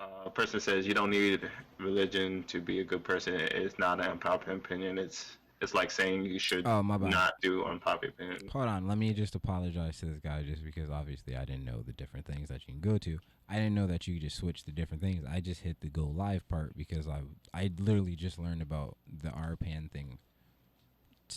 uh, 0.00 0.28
person 0.30 0.60
says 0.60 0.86
you 0.86 0.94
don't 0.94 1.10
need 1.10 1.40
religion 1.78 2.44
to 2.44 2.60
be 2.60 2.80
a 2.80 2.84
good 2.84 3.04
person. 3.04 3.34
It's 3.34 3.78
not 3.78 4.00
an 4.00 4.06
unpopular 4.06 4.56
opinion. 4.56 4.98
It's 4.98 5.36
it's 5.60 5.74
like 5.74 5.90
saying 5.90 6.24
you 6.24 6.38
should 6.38 6.66
oh 6.66 6.82
my 6.82 6.96
bad. 6.96 7.10
not 7.10 7.34
do 7.42 7.64
unpopular 7.64 8.12
opinion. 8.14 8.48
Hold 8.48 8.68
on, 8.68 8.88
let 8.88 8.96
me 8.98 9.12
just 9.12 9.34
apologize 9.34 9.98
to 10.00 10.06
this 10.06 10.18
guy 10.20 10.42
just 10.42 10.64
because 10.64 10.90
obviously 10.90 11.36
I 11.36 11.44
didn't 11.44 11.64
know 11.64 11.82
the 11.82 11.92
different 11.92 12.26
things 12.26 12.48
that 12.48 12.62
you 12.66 12.74
can 12.74 12.80
go 12.80 12.98
to. 12.98 13.18
I 13.48 13.54
didn't 13.56 13.74
know 13.74 13.86
that 13.86 14.06
you 14.06 14.14
could 14.14 14.22
just 14.22 14.36
switch 14.36 14.64
the 14.64 14.70
different 14.70 15.02
things. 15.02 15.24
I 15.30 15.40
just 15.40 15.60
hit 15.60 15.80
the 15.80 15.88
go 15.88 16.04
live 16.04 16.48
part 16.48 16.76
because 16.76 17.06
I 17.06 17.20
I 17.52 17.70
literally 17.78 18.16
just 18.16 18.38
learned 18.38 18.62
about 18.62 18.96
the 19.22 19.28
RPAN 19.30 19.90
thing. 19.90 20.18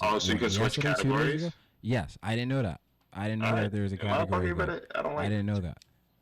Oh, 0.02 0.20
so 0.20 0.34
you 0.34 0.40
can 0.40 0.50
switch 0.50 0.80
categories? 0.80 1.52
Yes, 1.82 2.18
I 2.24 2.36
didn't 2.36 2.50
know 2.50 2.64
that. 2.64 2.80
I 3.12 3.26
didn't 3.26 3.40
know 3.40 3.48
Alright. 3.48 3.64
that 3.64 3.72
there 3.72 3.84
was 3.84 3.92
a 3.92 3.98
category. 3.98 4.52
I 4.96 5.02
don't 5.02 5.16
like 5.16 5.26
I 5.26 5.30
didn't 5.30 5.46
know 5.46 5.60
that. 5.60 5.78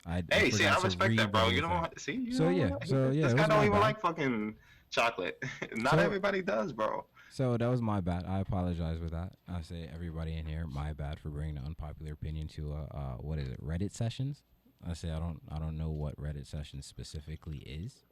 I, 0.05 0.17
I 0.17 0.23
Hey, 0.35 0.49
see, 0.49 0.65
I 0.65 0.77
respect 0.79 1.15
that, 1.17 1.31
bro. 1.31 1.49
You 1.49 1.61
don't 1.61 1.99
see. 1.99 2.13
You 2.13 2.33
So, 2.33 2.45
don't- 2.45 2.55
yeah, 2.55 2.69
so, 2.85 3.09
yeah, 3.13 3.23
this 3.27 3.33
guy 3.35 3.47
don't 3.47 3.59
even 3.59 3.73
bad. 3.73 3.79
like 3.79 4.01
fucking 4.01 4.55
chocolate. 4.89 5.41
Not 5.75 5.93
So- 5.93 5.99
everybody 5.99 6.41
does, 6.41 6.73
bro. 6.73 7.05
So 7.32 7.56
that 7.56 7.67
was 7.67 7.82
my 7.82 8.02
bad. 8.02 8.26
I 8.28 8.39
apologize 8.39 9.00
with 9.00 9.12
that. 9.12 9.32
I 9.48 9.62
say 9.62 9.89
everybody 9.94 10.38
in 10.38 10.46
here, 10.46 10.65
my 10.67 10.91
bad 10.91 11.17
for 11.17 11.30
bringing 11.30 11.58
an 11.58 11.63
unpopular 11.65 12.12
opinion 12.12 12.50
to 12.50 12.74
uh, 12.74 12.98
uh 12.98 13.15
what 13.20 13.39
is 13.39 13.48
it, 13.48 13.65
Reddit 13.65 13.94
sessions? 13.94 14.44
I 14.88 14.94
say 14.94 15.12
I 15.12 15.20
don't 15.20 15.39
I 15.50 15.58
don't 15.58 15.78
know 15.78 15.91
what 15.91 16.17
Reddit 16.17 16.46
sessions 16.46 16.86
specifically 16.86 17.60
is 17.60 18.04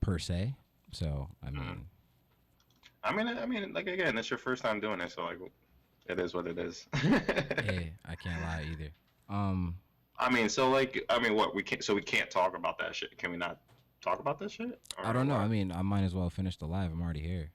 per 0.00 0.18
se. 0.18 0.54
So 0.90 1.28
I 1.46 1.50
mean, 1.50 1.84
I 3.04 3.12
mean, 3.12 3.28
I 3.28 3.44
mean, 3.44 3.74
like 3.74 3.86
again, 3.86 4.16
it's 4.16 4.30
your 4.30 4.38
first 4.38 4.62
time 4.62 4.80
doing 4.80 5.00
it, 5.00 5.12
so 5.12 5.24
like, 5.24 5.38
it 6.08 6.18
is 6.18 6.32
what 6.32 6.46
it 6.46 6.58
is. 6.58 6.86
hey, 6.94 7.92
I 8.06 8.14
can't 8.14 8.40
lie 8.40 8.64
either. 8.72 8.88
Um, 9.28 9.76
I 10.18 10.30
mean, 10.30 10.48
so 10.48 10.70
like, 10.70 11.04
I 11.10 11.18
mean, 11.18 11.34
what 11.34 11.54
we 11.54 11.62
can't, 11.62 11.84
so 11.84 11.94
we 11.94 12.00
can't 12.00 12.30
talk 12.30 12.56
about 12.56 12.78
that 12.78 12.96
shit. 12.96 13.18
Can 13.18 13.30
we 13.30 13.36
not 13.36 13.58
talk 14.00 14.20
about 14.20 14.38
this 14.38 14.52
shit? 14.52 14.78
Or 14.98 15.06
I 15.06 15.12
don't 15.12 15.28
know. 15.28 15.34
what? 15.34 15.42
I 15.42 15.48
mean, 15.48 15.72
I 15.72 15.82
might 15.82 16.02
as 16.02 16.14
well 16.14 16.30
finish 16.30 16.56
the 16.56 16.66
live. 16.66 16.90
I'm 16.92 17.00
already 17.02 17.20
here. 17.20 17.50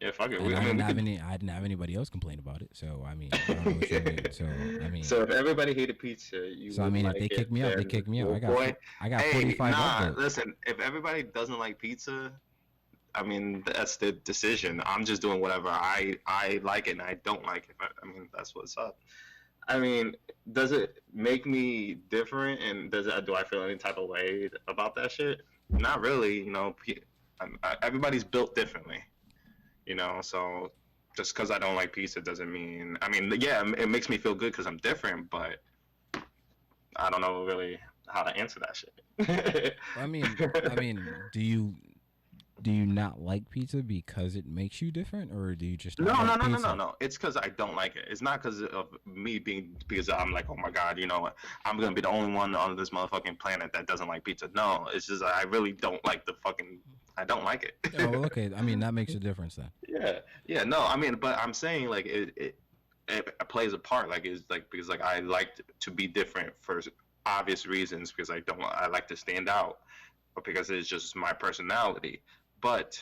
yeah, 0.00 0.10
fuck 0.12 0.30
it. 0.30 0.40
We, 0.42 0.54
I 0.54 0.58
I 0.58 0.60
mean, 0.60 0.76
didn't 0.76 0.80
have 0.80 0.88
could, 0.96 0.98
any. 0.98 1.20
I 1.20 1.32
didn't 1.32 1.48
have 1.50 1.64
anybody 1.64 1.94
else 1.94 2.08
complain 2.10 2.38
about 2.38 2.62
it. 2.62 2.70
So 2.72 3.04
I 3.06 3.14
mean, 3.14 3.30
I 3.32 3.38
don't 3.46 3.64
know 3.66 3.72
what 3.72 4.34
so 4.34 4.44
I 4.46 4.88
mean, 4.90 5.02
so 5.02 5.22
if 5.22 5.30
everybody 5.30 5.74
hated 5.74 5.98
pizza, 5.98 6.36
you. 6.36 6.70
so 6.72 6.84
I 6.84 6.90
mean, 6.90 7.06
if 7.06 7.12
like 7.14 7.20
they 7.20 7.28
kick 7.28 7.50
me 7.50 7.62
out, 7.62 7.76
they 7.76 7.84
kick 7.84 8.06
me 8.08 8.20
out. 8.22 8.28
oh, 8.28 8.34
I 8.34 8.38
got 8.38 8.54
boy. 8.54 8.76
I 9.00 9.08
got 9.08 9.20
hey, 9.22 9.32
45 9.32 9.70
nah, 9.72 10.00
upvotes. 10.00 10.16
listen. 10.16 10.54
If 10.66 10.78
everybody 10.80 11.22
doesn't 11.24 11.58
like 11.58 11.78
pizza, 11.78 12.32
I 13.14 13.22
mean 13.22 13.62
that's 13.66 13.96
the 13.96 14.12
decision. 14.12 14.82
I'm 14.86 15.04
just 15.04 15.20
doing 15.22 15.40
whatever 15.40 15.68
I 15.68 16.16
I 16.26 16.60
like 16.62 16.86
it 16.88 16.92
and 16.92 17.02
I 17.02 17.14
don't 17.24 17.44
like 17.44 17.68
it. 17.70 17.76
I, 17.80 17.86
I 18.02 18.06
mean 18.06 18.28
that's 18.34 18.54
what's 18.54 18.76
up. 18.76 18.98
I 19.68 19.78
mean, 19.78 20.16
does 20.52 20.72
it 20.72 21.02
make 21.12 21.46
me 21.46 21.98
different? 22.08 22.60
And 22.62 22.90
does 22.90 23.06
it, 23.06 23.26
do 23.26 23.34
I 23.34 23.44
feel 23.44 23.62
any 23.62 23.76
type 23.76 23.98
of 23.98 24.08
way 24.08 24.50
about 24.66 24.94
that 24.96 25.12
shit? 25.12 25.42
Not 25.70 26.00
really. 26.00 26.42
You 26.42 26.50
know, 26.50 26.74
everybody's 27.82 28.24
built 28.24 28.54
differently. 28.54 29.04
You 29.86 29.94
know, 29.94 30.20
so 30.22 30.72
just 31.16 31.34
because 31.34 31.50
I 31.50 31.58
don't 31.58 31.74
like 31.74 31.92
pizza 31.92 32.20
doesn't 32.20 32.50
mean. 32.50 32.96
I 33.02 33.08
mean, 33.08 33.32
yeah, 33.40 33.62
it 33.76 33.88
makes 33.88 34.08
me 34.08 34.18
feel 34.18 34.34
good 34.34 34.52
because 34.52 34.66
I'm 34.66 34.78
different, 34.78 35.30
but 35.30 35.58
I 36.96 37.10
don't 37.10 37.20
know 37.20 37.44
really 37.44 37.78
how 38.08 38.22
to 38.22 38.34
answer 38.36 38.60
that 38.60 38.76
shit. 38.76 39.74
I 39.96 40.06
mean, 40.06 40.26
I 40.70 40.74
mean, 40.74 41.06
do 41.32 41.40
you 41.40 41.74
do 42.62 42.70
you 42.70 42.86
not 42.86 43.20
like 43.20 43.48
pizza 43.50 43.82
because 43.82 44.36
it 44.36 44.46
makes 44.46 44.80
you 44.82 44.90
different, 44.90 45.32
or 45.32 45.54
do 45.54 45.66
you 45.66 45.76
just 45.76 45.98
No, 45.98 46.06
no, 46.06 46.12
like 46.24 46.26
no, 46.40 46.46
no, 46.46 46.54
pizza? 46.56 46.68
no, 46.68 46.74
no. 46.74 46.94
It's 47.00 47.16
because 47.16 47.36
I 47.36 47.48
don't 47.48 47.74
like 47.76 47.96
it. 47.96 48.06
It's 48.10 48.22
not 48.22 48.42
because 48.42 48.62
of 48.62 48.88
me 49.06 49.38
being 49.38 49.76
because 49.86 50.08
I'm 50.08 50.32
like, 50.32 50.50
oh 50.50 50.56
my 50.56 50.70
god, 50.70 50.98
you 50.98 51.06
know, 51.06 51.30
I'm 51.64 51.78
gonna 51.78 51.94
be 51.94 52.00
the 52.00 52.08
only 52.08 52.32
one 52.32 52.54
on 52.54 52.76
this 52.76 52.90
motherfucking 52.90 53.38
planet 53.38 53.72
that 53.72 53.86
doesn't 53.86 54.08
like 54.08 54.24
pizza. 54.24 54.50
No, 54.54 54.86
it's 54.92 55.06
just 55.06 55.22
I 55.22 55.42
really 55.42 55.72
don't 55.72 56.04
like 56.04 56.26
the 56.26 56.34
fucking. 56.42 56.78
I 57.16 57.24
don't 57.24 57.44
like 57.44 57.64
it. 57.64 57.76
oh, 58.00 58.24
okay. 58.26 58.50
I 58.56 58.62
mean, 58.62 58.78
that 58.80 58.94
makes 58.94 59.14
a 59.14 59.18
difference 59.28 59.56
then. 59.56 59.70
yeah, 59.88 60.18
yeah. 60.46 60.62
No, 60.64 60.84
I 60.86 60.96
mean, 60.96 61.16
but 61.16 61.36
I'm 61.38 61.52
saying 61.52 61.88
like 61.88 62.06
it, 62.06 62.32
it, 62.36 62.58
it 63.08 63.48
plays 63.48 63.72
a 63.72 63.78
part. 63.78 64.08
Like 64.08 64.24
it's 64.24 64.44
like 64.50 64.70
because 64.70 64.88
like 64.88 65.02
I 65.02 65.20
like 65.20 65.60
to 65.80 65.90
be 65.90 66.06
different 66.06 66.52
for 66.60 66.80
obvious 67.26 67.66
reasons 67.66 68.12
because 68.12 68.30
I 68.30 68.40
don't. 68.40 68.62
I 68.62 68.86
like 68.86 69.08
to 69.08 69.16
stand 69.16 69.48
out, 69.48 69.78
but 70.34 70.44
because 70.44 70.70
it's 70.70 70.88
just 70.88 71.16
my 71.16 71.32
personality. 71.32 72.22
But 72.60 73.00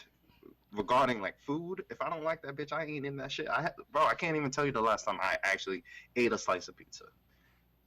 regarding 0.73 1.21
like 1.21 1.39
food, 1.39 1.85
if 1.91 2.01
I 2.01 2.11
don't 2.11 2.25
like 2.25 2.43
that 2.43 2.57
bitch, 2.57 2.73
I 2.73 2.85
ain't 2.85 3.07
in 3.07 3.17
that 3.17 3.33
shit. 3.33 3.49
I 3.49 3.63
ha- 3.63 3.75
bro, 3.93 4.05
I 4.05 4.15
can't 4.15 4.37
even 4.37 4.51
tell 4.51 4.67
you 4.67 4.73
the 4.73 4.81
last 4.81 5.05
time 5.05 5.19
I 5.21 5.37
actually 5.43 5.83
ate 6.17 6.33
a 6.33 6.39
slice 6.39 6.69
of 6.69 6.77
pizza. 6.77 7.05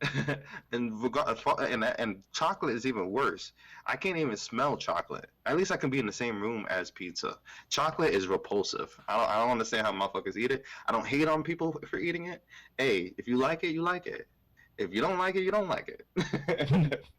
and 0.72 1.02
regard 1.04 1.38
and 1.60 1.84
and 1.84 2.24
chocolate 2.32 2.74
is 2.74 2.86
even 2.86 3.12
worse. 3.12 3.52
I 3.86 3.98
can't 3.98 4.18
even 4.18 4.38
smell 4.38 4.78
chocolate. 4.78 5.30
At 5.46 5.58
least 5.58 5.72
I 5.72 5.78
can 5.78 5.90
be 5.90 6.00
in 6.00 6.06
the 6.06 6.12
same 6.14 6.42
room 6.42 6.66
as 6.70 6.90
pizza. 6.90 7.38
Chocolate 7.70 8.14
is 8.14 8.28
repulsive. 8.28 8.98
I 9.10 9.18
don't, 9.18 9.30
I 9.30 9.38
don't 9.40 9.52
understand 9.52 9.86
how 9.86 9.92
motherfuckers 9.92 10.38
eat 10.38 10.52
it. 10.52 10.64
I 10.88 10.94
don't 10.94 11.06
hate 11.06 11.28
on 11.28 11.44
people 11.44 11.78
for 11.90 12.00
eating 12.00 12.28
it. 12.28 12.44
Hey, 12.78 13.14
if 13.18 13.28
you 13.28 13.36
like 13.38 13.66
it, 13.66 13.72
you 13.74 13.82
like 13.82 14.08
it. 14.08 14.28
If 14.78 14.94
you 14.94 15.02
don't 15.02 15.18
like 15.18 15.36
it, 15.36 15.42
you 15.42 15.52
don't 15.52 15.68
like 15.68 15.90
it. 15.90 17.04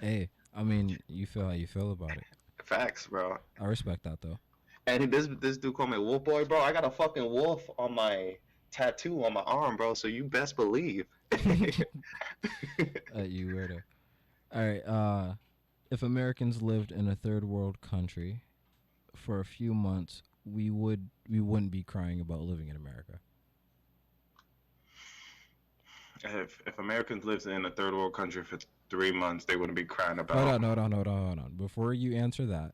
Hey, 0.00 0.28
I 0.54 0.64
mean, 0.64 0.98
you 1.08 1.24
feel 1.24 1.46
how 1.46 1.52
you 1.52 1.66
feel 1.66 1.92
about 1.92 2.10
it. 2.10 2.24
Facts, 2.64 3.06
bro. 3.06 3.38
I 3.60 3.66
respect 3.66 4.04
that 4.04 4.20
though. 4.20 4.38
And 4.86 5.12
this 5.12 5.28
this 5.40 5.56
dude 5.56 5.74
called 5.74 5.90
me 5.90 5.98
Wolf 5.98 6.24
Boy, 6.24 6.44
bro. 6.44 6.60
I 6.60 6.72
got 6.72 6.84
a 6.84 6.90
fucking 6.90 7.24
wolf 7.24 7.68
on 7.78 7.94
my 7.94 8.36
tattoo 8.70 9.24
on 9.24 9.32
my 9.32 9.42
arm, 9.42 9.76
bro. 9.76 9.94
So 9.94 10.08
you 10.08 10.24
best 10.24 10.56
believe. 10.56 11.06
Uh, 13.16 13.22
you 13.22 13.46
weirdo. 13.46 13.80
All 14.52 14.66
right. 14.66 14.80
Uh, 14.84 15.34
if 15.90 16.02
Americans 16.02 16.60
lived 16.60 16.90
in 16.90 17.08
a 17.08 17.14
third 17.14 17.44
world 17.44 17.80
country 17.80 18.42
for 19.14 19.38
a 19.38 19.44
few 19.44 19.72
months, 19.72 20.22
we 20.44 20.70
would 20.70 21.08
we 21.28 21.40
wouldn't 21.40 21.70
be 21.70 21.84
crying 21.84 22.20
about 22.20 22.40
living 22.40 22.68
in 22.68 22.76
America. 22.76 23.20
if 26.24 26.60
if 26.66 26.78
Americans 26.78 27.24
lived 27.24 27.46
in 27.46 27.64
a 27.64 27.70
third 27.70 27.94
world 27.94 28.14
country 28.14 28.42
for 28.42 28.58
three 28.90 29.12
months, 29.12 29.44
they 29.44 29.56
wouldn't 29.56 29.76
be 29.76 29.84
crying 29.84 30.18
about. 30.18 30.36
Hold 30.36 30.48
on, 30.50 30.62
hold 30.62 30.78
on, 30.78 30.92
hold 30.92 31.06
on, 31.08 31.26
hold 31.26 31.38
on. 31.38 31.52
Before 31.56 31.92
you 31.92 32.14
answer 32.16 32.46
that, 32.46 32.72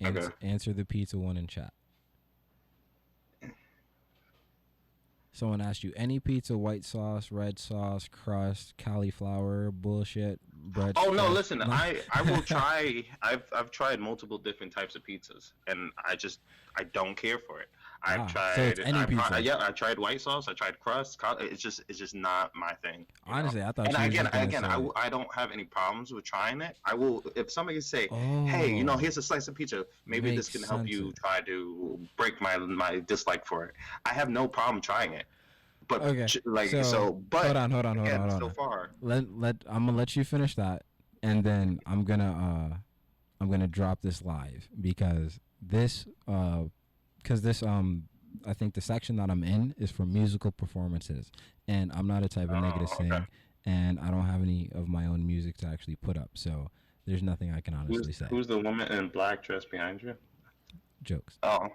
ans- 0.00 0.16
Okay. 0.18 0.34
answer 0.42 0.72
the 0.72 0.84
pizza 0.84 1.18
one 1.18 1.36
in 1.36 1.46
chat. 1.46 1.72
Someone 5.32 5.60
asked 5.60 5.82
you 5.82 5.92
any 5.96 6.20
pizza, 6.20 6.56
white 6.56 6.84
sauce, 6.84 7.32
red 7.32 7.58
sauce, 7.58 8.08
crust, 8.08 8.74
cauliflower, 8.78 9.72
bullshit, 9.72 10.38
bread. 10.52 10.92
Oh 10.96 11.10
no! 11.10 11.28
Listen, 11.28 11.60
I 11.60 12.00
I 12.12 12.22
will 12.22 12.40
try. 12.42 13.04
I've 13.20 13.42
I've 13.52 13.72
tried 13.72 13.98
multiple 13.98 14.38
different 14.38 14.72
types 14.72 14.94
of 14.94 15.02
pizzas, 15.02 15.50
and 15.66 15.90
I 16.06 16.14
just 16.14 16.38
I 16.76 16.84
don't 16.84 17.16
care 17.16 17.38
for 17.40 17.60
it. 17.60 17.68
I've 18.06 18.20
Ah, 18.20 18.26
so 18.26 18.32
tried. 18.32 18.58
it's 18.68 18.80
any 18.80 18.98
I, 18.98 19.06
pizza. 19.06 19.42
yeah, 19.42 19.56
I 19.66 19.70
tried 19.70 19.98
white 19.98 20.20
sauce. 20.20 20.46
I 20.48 20.52
tried 20.52 20.78
crust. 20.78 21.18
It's 21.40 21.62
just 21.62 21.82
it's 21.88 21.98
just 21.98 22.14
not 22.14 22.54
my 22.54 22.72
thing. 22.82 23.00
you 23.26 23.32
know? 23.32 23.38
Honestly, 23.38 23.62
I 23.62 23.72
thought. 23.72 23.88
And 23.88 23.96
again, 23.96 24.26
again, 24.32 24.64
I, 24.64 24.86
I 24.96 25.08
don't 25.08 25.32
have 25.34 25.52
any 25.52 25.64
problems 25.64 26.12
with 26.12 26.24
trying 26.24 26.60
it. 26.60 26.76
I 26.84 26.94
will 26.94 27.24
if 27.34 27.50
somebody 27.50 27.80
say, 27.80 28.08
oh, 28.10 28.44
hey, 28.46 28.74
you 28.76 28.84
know, 28.84 28.96
here's 28.96 29.16
a 29.16 29.22
slice 29.22 29.48
of 29.48 29.54
pizza. 29.54 29.86
Maybe 30.06 30.36
this 30.36 30.50
can 30.50 30.62
help 30.62 30.86
you 30.86 31.12
try 31.12 31.40
to 31.42 31.98
break 32.16 32.40
my 32.40 32.56
my 32.58 33.00
dislike 33.00 33.46
for 33.46 33.64
it. 33.64 33.74
I 34.04 34.12
have 34.12 34.28
no 34.28 34.46
problem 34.48 34.80
trying 34.82 35.14
it. 35.14 35.24
But 35.86 36.00
Okay, 36.02 36.26
like 36.46 36.70
so, 36.70 36.82
so, 36.82 37.22
but 37.28 37.44
hold 37.44 37.56
on, 37.56 37.70
hold 37.70 37.84
on, 37.86 37.96
hold 37.96 38.08
again, 38.08 38.20
on, 38.22 38.30
hold 38.30 38.42
on. 38.42 38.48
so 38.50 38.54
far, 38.54 38.90
Let 39.02 39.30
let 39.38 39.56
I'm 39.68 39.84
gonna 39.86 39.96
let 39.98 40.16
you 40.16 40.24
finish 40.24 40.54
that, 40.56 40.82
and 41.22 41.44
then 41.44 41.78
I'm 41.84 42.04
gonna 42.04 42.32
uh, 42.72 42.76
I'm 43.40 43.50
gonna 43.50 43.66
drop 43.66 44.00
this 44.00 44.22
live 44.22 44.66
because 44.80 45.38
this 45.60 46.06
uh, 46.26 46.64
because 47.24 47.42
this 47.42 47.62
um, 47.62 48.04
I 48.46 48.52
think 48.52 48.74
the 48.74 48.80
section 48.80 49.16
that 49.16 49.30
I'm 49.30 49.42
in 49.42 49.74
is 49.78 49.90
for 49.90 50.04
musical 50.06 50.52
performances, 50.52 51.32
and 51.66 51.90
I'm 51.92 52.06
not 52.06 52.22
a 52.22 52.28
type 52.28 52.50
of 52.50 52.56
Oh, 52.56 52.60
negative 52.60 52.88
okay. 52.92 53.08
thing, 53.08 53.26
and 53.64 53.98
I 53.98 54.10
don't 54.10 54.26
have 54.26 54.42
any 54.42 54.68
of 54.74 54.86
my 54.86 55.06
own 55.06 55.26
music 55.26 55.56
to 55.58 55.66
actually 55.66 55.96
put 55.96 56.16
up, 56.16 56.30
so 56.34 56.70
there's 57.06 57.22
nothing 57.22 57.52
I 57.52 57.60
can 57.60 57.74
honestly 57.74 57.96
who's, 58.06 58.16
say. 58.16 58.26
who's 58.30 58.46
the 58.46 58.58
woman 58.58 58.92
in 58.92 59.08
black 59.08 59.42
dress 59.42 59.64
behind 59.64 60.02
you? 60.02 60.14
Jokes. 61.02 61.38
Oh, 61.42 61.68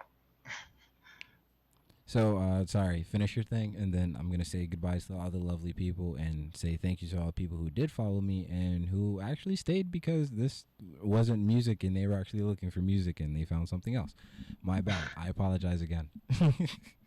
So 2.10 2.40
uh, 2.40 2.66
sorry, 2.66 3.04
finish 3.04 3.36
your 3.36 3.44
thing, 3.46 3.76
and 3.78 3.94
then 3.94 4.18
I'm 4.20 4.32
gonna 4.32 4.44
say 4.44 4.66
goodbyes 4.66 5.06
to 5.06 5.14
all 5.14 5.30
the 5.30 5.38
lovely 5.38 5.74
people, 5.74 6.16
and 6.16 6.58
say 6.58 6.76
thank 6.76 7.04
you 7.04 7.08
to 7.10 7.20
all 7.20 7.28
the 7.28 7.32
people 7.32 7.56
who 7.56 7.70
did 7.70 7.92
follow 7.92 8.20
me 8.20 8.48
and 8.50 8.88
who 8.88 9.22
actually 9.22 9.56
stayed 9.56 9.92
because 9.92 10.32
this 10.32 10.66
wasn't 11.04 11.44
music, 11.44 11.84
and 11.84 11.96
they 11.96 12.08
were 12.08 12.16
actually 12.16 12.42
looking 12.42 12.72
for 12.72 12.80
music, 12.80 13.20
and 13.20 13.38
they 13.38 13.46
found 13.46 13.70
something 13.70 13.96
else. 13.96 14.16
My 14.64 14.82
bad. 14.82 15.04
I 15.16 15.30
apologize 15.30 15.84
again. 15.84 16.10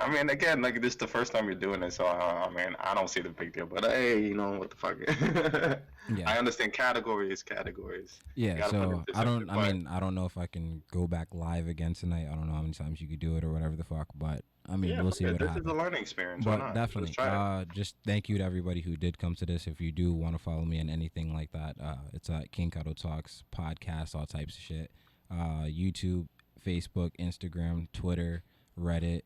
I 0.00 0.10
mean, 0.10 0.30
again, 0.30 0.62
like 0.62 0.80
this 0.80 0.92
is 0.94 0.96
the 0.96 1.06
first 1.06 1.32
time 1.32 1.46
you're 1.46 1.54
doing 1.54 1.82
it, 1.82 1.92
so 1.92 2.06
uh, 2.06 2.46
I 2.46 2.50
mean, 2.50 2.74
I 2.80 2.94
don't 2.94 3.08
see 3.08 3.20
the 3.20 3.28
big 3.28 3.52
deal. 3.52 3.66
But 3.66 3.84
hey, 3.84 4.20
you 4.20 4.34
know 4.34 4.52
what 4.58 4.70
the 4.70 4.76
fuck? 4.76 4.96
I 6.26 6.38
understand 6.38 6.72
categories, 6.72 7.42
categories. 7.42 8.18
yeah. 8.34 8.58
gotta 8.58 8.78
put 8.78 9.08
it 9.08 9.14
So 9.14 9.20
I 9.20 9.24
don't. 9.24 9.50
I 9.50 9.72
mean, 9.72 9.86
I 9.86 10.00
don't 10.00 10.14
know 10.14 10.24
if 10.24 10.36
I 10.38 10.46
can 10.46 10.82
go 10.90 11.06
back 11.06 11.28
live 11.32 11.68
again 11.68 11.94
tonight. 11.94 12.26
I 12.30 12.34
don't 12.34 12.48
know 12.48 12.54
how 12.54 12.62
many 12.62 12.74
times 12.74 13.00
you 13.00 13.08
could 13.08 13.20
do 13.20 13.36
it 13.36 13.44
or 13.44 13.52
whatever 13.52 13.76
the 13.76 13.84
fuck, 13.84 14.08
but 14.16 14.42
I 14.68 14.76
mean, 14.76 14.92
yeah, 14.92 15.02
we'll 15.02 15.12
see 15.12 15.24
what 15.24 15.38
this 15.38 15.48
happens. 15.48 15.66
is 15.66 15.72
a 15.72 15.74
learning 15.74 16.02
experience. 16.02 16.46
Why 16.46 16.56
but 16.56 16.58
not? 16.58 16.74
definitely 16.74 17.08
Let's 17.08 17.16
try 17.16 17.28
it. 17.28 17.60
uh 17.60 17.64
just 17.74 17.96
thank 18.06 18.28
you 18.28 18.38
to 18.38 18.44
everybody 18.44 18.80
who 18.80 18.96
did 18.96 19.18
come 19.18 19.34
to 19.36 19.46
this 19.46 19.66
if 19.66 19.80
you 19.80 19.92
do 19.92 20.12
want 20.12 20.34
to 20.36 20.38
follow 20.38 20.64
me 20.64 20.78
in 20.78 20.88
anything 20.88 21.34
like 21.34 21.50
that 21.52 21.76
uh 21.82 21.96
it's 22.12 22.30
uh 22.30 22.42
king 22.52 22.70
kado 22.70 22.94
talks 22.94 23.42
podcast 23.54 24.14
all 24.14 24.26
types 24.26 24.56
of 24.56 24.62
shit 24.62 24.90
uh 25.30 25.64
youtube 25.64 26.26
facebook 26.64 27.10
instagram 27.18 27.88
twitter 27.92 28.42
reddit 28.78 29.22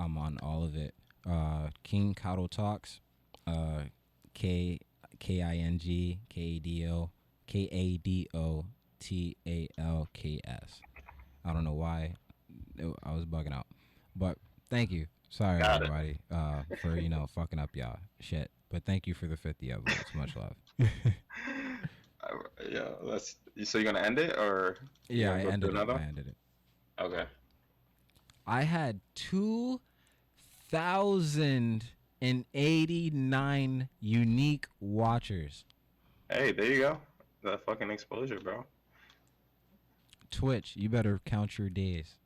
i'm 0.00 0.16
on 0.18 0.38
all 0.42 0.64
of 0.64 0.74
it 0.76 0.94
uh 1.28 1.68
king 1.82 2.14
kado 2.14 2.48
talks 2.48 3.00
uh 3.46 3.82
k 4.34 4.80
k 5.18 5.42
i 5.42 5.56
n 5.56 5.78
g 5.78 6.18
k 6.28 6.40
a 6.40 6.58
d 6.58 6.86
o 6.88 7.10
k 7.46 7.68
a 7.70 7.98
d 7.98 8.28
o 8.34 8.64
t 8.98 9.36
a 9.46 9.68
l 9.78 10.08
k 10.12 10.40
s 10.44 10.80
i 11.44 11.52
don't 11.52 11.64
know 11.64 11.72
why 11.74 12.14
i 13.04 13.12
was 13.12 13.24
bugging 13.24 13.52
out 13.52 13.66
but 14.16 14.38
thank 14.70 14.90
you 14.90 15.06
Sorry, 15.32 15.60
Got 15.60 15.76
everybody, 15.76 16.18
uh, 16.32 16.62
for 16.82 16.96
you 16.96 17.08
know 17.08 17.24
fucking 17.36 17.60
up 17.60 17.70
y'all 17.76 18.00
shit. 18.18 18.50
But 18.68 18.84
thank 18.84 19.06
you 19.06 19.14
for 19.14 19.28
the 19.28 19.36
fifty 19.36 19.68
upvotes. 19.68 20.12
Much 20.14 20.34
love. 20.34 20.56
Yeah, 22.70 22.88
let's. 23.02 23.36
So 23.64 23.78
you're 23.78 23.92
gonna 23.92 24.04
end 24.04 24.18
it, 24.18 24.36
or 24.36 24.76
yeah, 25.08 25.30
I 25.30 25.30
wanna 25.30 25.42
go 25.42 25.48
to 25.48 25.52
ended 25.52 25.68
it. 25.68 25.74
another? 25.74 25.94
I 25.94 26.02
ended 26.02 26.26
it. 26.28 26.36
okay? 27.02 27.24
I 28.46 28.62
had 28.62 29.00
two 29.14 29.80
thousand 30.70 31.84
and 32.22 32.44
eighty 32.54 33.10
nine 33.10 33.88
unique 34.00 34.66
watchers. 34.80 35.64
Hey, 36.30 36.52
there 36.52 36.66
you 36.66 36.78
go. 36.80 36.98
That 37.42 37.64
fucking 37.64 37.90
exposure, 37.90 38.38
bro. 38.40 38.64
Twitch, 40.30 40.74
you 40.76 40.88
better 40.88 41.20
count 41.24 41.58
your 41.58 41.68
days. 41.68 42.16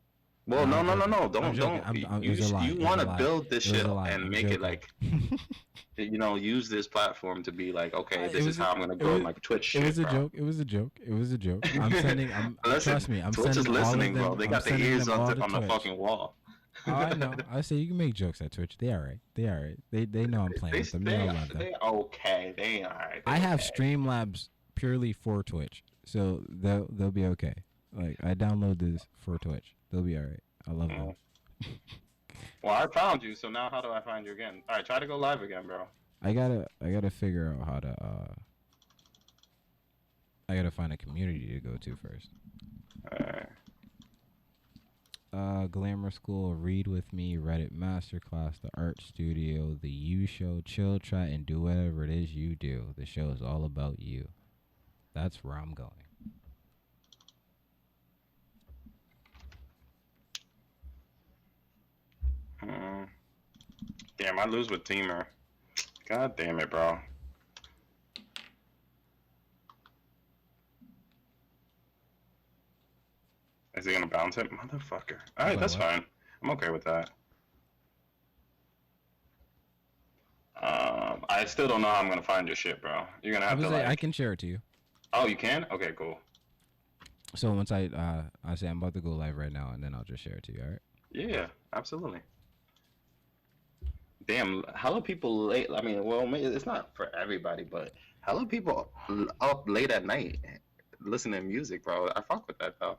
Well, 0.47 0.67
No, 0.67 0.83
no, 0.83 0.95
no, 0.95 1.07
no, 1.07 1.29
no. 1.29 1.29
joking. 1.29 1.45
I'm 1.45 1.55
Don't, 1.55 1.57
don't. 1.57 1.85
I'm- 1.87 2.07
I'm- 2.13 2.23
you 2.23 2.31
was 2.31 2.51
a 2.51 2.55
lie. 2.55 2.67
you 2.67 2.79
want 2.85 3.01
to 3.01 3.07
build 3.17 3.49
this 3.49 3.65
shit 3.65 3.87
and 3.87 4.29
make 4.29 4.51
it 4.51 4.61
like, 4.61 4.89
you 5.97 6.19
know, 6.19 6.35
use 6.35 6.69
this 6.69 6.87
platform 6.87 7.43
to 7.45 7.51
be 7.53 7.73
like, 7.73 7.95
okay, 7.95 8.27
Uh, 8.27 8.29
this 8.29 8.45
is 8.45 8.59
how 8.59 8.73
I'm 8.73 8.79
gonna 8.81 8.93
it 8.93 8.99
grow 8.99 9.19
my 9.21 9.33
Twitch 9.33 9.65
shit, 9.65 9.83
it 9.85 9.87
was 9.87 9.99
a 9.99 10.05
joke. 10.05 10.33
It 10.35 10.43
was 10.43 10.61
a 10.61 10.65
joke. 10.67 10.93
It 11.07 11.15
was 11.15 11.33
a 11.33 11.39
joke. 11.39 11.65
I'm 11.81 11.91
sending. 12.03 12.31
I'm 12.35 12.59
trust 12.81 13.09
me. 13.09 13.21
I'm 13.23 13.33
Twitch 13.33 13.55
sending 13.55 13.61
is 13.63 13.67
all 13.69 13.77
of 13.77 13.83
listening, 13.87 14.15
them. 14.15 14.23
bro. 14.23 14.35
They 14.35 14.47
got 14.49 14.65
the 14.65 14.77
ears 14.77 15.09
on, 15.09 15.35
the, 15.35 15.43
on 15.43 15.51
the 15.53 15.63
fucking 15.63 15.97
wall. 15.97 16.37
Oh, 16.87 16.93
I 16.93 17.15
know. 17.15 17.33
I 17.51 17.61
say 17.63 17.77
you 17.77 17.89
can 17.89 17.97
make 17.97 18.15
jokes 18.15 18.41
at 18.41 18.53
Twitch. 18.53 18.77
They 18.79 18.93
all 18.93 19.01
right. 19.01 19.19
They 19.35 19.49
all 19.49 19.55
right. 19.57 19.77
They 19.91 20.05
they 20.05 20.27
know 20.27 20.43
I'm 20.43 20.53
playing 20.53 20.73
They, 20.75 20.81
with 20.81 20.93
them. 20.93 21.05
they, 21.05 21.11
They 21.13 21.19
all 21.21 21.27
love 21.35 21.49
them. 21.49 21.59
they 21.59 21.73
okay. 21.83 22.55
They 22.57 22.85
alright. 22.85 23.23
I 23.27 23.37
have 23.39 23.61
okay. 23.61 23.71
Streamlabs 23.77 24.49
purely 24.75 25.13
for 25.13 25.43
Twitch, 25.43 25.83
so 26.05 26.43
they'll 26.49 26.87
they'll 26.91 27.11
be 27.11 27.25
okay. 27.27 27.55
Like 27.97 28.17
I 28.23 28.35
download 28.35 28.79
this 28.81 29.07
for 29.19 29.39
Twitch. 29.39 29.75
They'll 29.91 30.03
be 30.03 30.17
all 30.17 30.25
right. 30.25 30.41
I 30.69 30.73
love 30.73 30.89
them. 30.89 31.15
Oh. 31.63 31.67
Well, 32.63 32.75
I 32.75 32.87
found 32.87 33.23
you, 33.23 33.35
so 33.35 33.49
now 33.51 33.69
how 33.71 33.81
do 33.81 33.91
I 33.91 34.01
find 34.01 34.27
you 34.27 34.33
again? 34.33 34.63
All 34.69 34.77
right, 34.77 34.85
try 34.85 34.99
to 34.99 35.07
go 35.07 35.17
live 35.17 35.43
again, 35.43 35.67
bro. 35.67 35.85
I 36.23 36.33
gotta 36.33 36.67
I 36.83 36.91
gotta 36.91 37.11
figure 37.11 37.55
out 37.61 37.67
how 37.67 37.81
to. 37.81 37.89
uh 38.05 38.35
I 40.49 40.55
gotta 40.57 40.71
find 40.71 40.93
a 40.93 40.97
community 40.97 41.47
to 41.55 41.61
go 41.61 41.77
to 41.77 41.97
first. 41.97 42.29
Alright 43.13 43.49
uh, 45.35 45.67
Glamour 45.67 46.11
School, 46.11 46.55
Read 46.55 46.87
With 46.87 47.13
Me, 47.13 47.37
Reddit 47.37 47.73
Masterclass, 47.73 48.61
The 48.61 48.71
Art 48.75 49.01
Studio, 49.07 49.77
The 49.81 49.91
You 49.91 50.27
Show, 50.27 50.61
Chill 50.65 50.99
Chat, 50.99 51.31
and 51.31 51.45
do 51.45 51.63
whatever 51.63 52.05
it 52.05 52.11
is 52.11 52.35
you 52.35 52.55
do. 52.55 52.95
The 52.97 53.07
show 53.07 53.31
is 53.31 53.43
all 53.43 53.65
about 53.65 54.01
you. 54.01 54.29
That's 55.15 55.43
where 55.43 55.57
I'm 55.57 55.75
going. 55.75 55.91
Mm. 62.63 63.07
Damn, 64.17 64.39
I 64.39 64.45
lose 64.47 64.71
with 64.71 64.85
Teamer. 64.85 65.27
God 66.09 66.37
damn 66.37 66.61
it, 66.61 66.71
bro. 66.71 66.99
Is 73.77 73.87
he 73.87 73.93
gonna 73.93 74.07
bounce 74.07 74.39
it? 74.39 74.51
Motherfucker. 74.51 75.19
Alright, 75.39 75.59
that's 75.59 75.77
what? 75.77 75.83
fine. 75.83 76.05
I'm 76.43 76.51
okay 76.51 76.71
with 76.71 76.85
that. 76.85 77.11
Um, 80.63 81.25
I 81.29 81.45
still 81.47 81.67
don't 81.67 81.83
know 81.83 81.89
how 81.89 82.01
I'm 82.01 82.09
gonna 82.09 82.23
find 82.23 82.47
your 82.47 82.57
shit, 82.57 82.81
bro. 82.81 83.05
You're 83.23 83.35
gonna 83.35 83.47
have 83.47 83.61
to 83.61 83.69
like. 83.69 83.87
I 83.87 83.97
can 83.97 84.13
share 84.13 84.33
it 84.33 84.39
to 84.41 84.47
you. 84.47 84.59
Oh, 85.13 85.27
you 85.27 85.37
can? 85.37 85.67
Okay, 85.71 85.93
cool. 85.97 86.19
So 87.35 87.53
once 87.53 87.73
I 87.73 87.87
uh 87.87 88.23
I 88.45 88.55
say 88.55 88.69
I'm 88.69 88.79
about 88.79 88.95
to 88.95 89.01
go 89.01 89.11
live 89.11 89.37
right 89.37 89.53
now, 89.53 89.73
and 89.75 89.83
then 89.83 89.95
I'll 89.95 90.05
just 90.05 90.23
share 90.23 90.35
it 90.35 90.45
to 90.45 90.53
you. 90.53 90.63
All 90.63 90.71
right. 90.71 90.79
Yeah, 91.11 91.47
absolutely. 91.73 92.21
Damn, 94.27 94.65
hello 94.75 95.01
people 95.01 95.47
late. 95.47 95.69
I 95.75 95.83
mean, 95.83 96.05
well, 96.05 96.33
it's 96.33 96.65
not 96.65 96.95
for 96.95 97.15
everybody, 97.15 97.65
but 97.65 97.93
hello 98.21 98.47
people 98.47 98.91
up 99.41 99.65
late 99.69 99.91
at 99.91 100.07
night 100.07 100.39
listening 101.05 101.43
to 101.43 101.47
music, 101.47 101.85
bro. 101.85 102.09
I 102.15 102.23
fuck 102.23 102.47
with 102.47 102.59
that 102.59 102.77
though. 102.81 102.99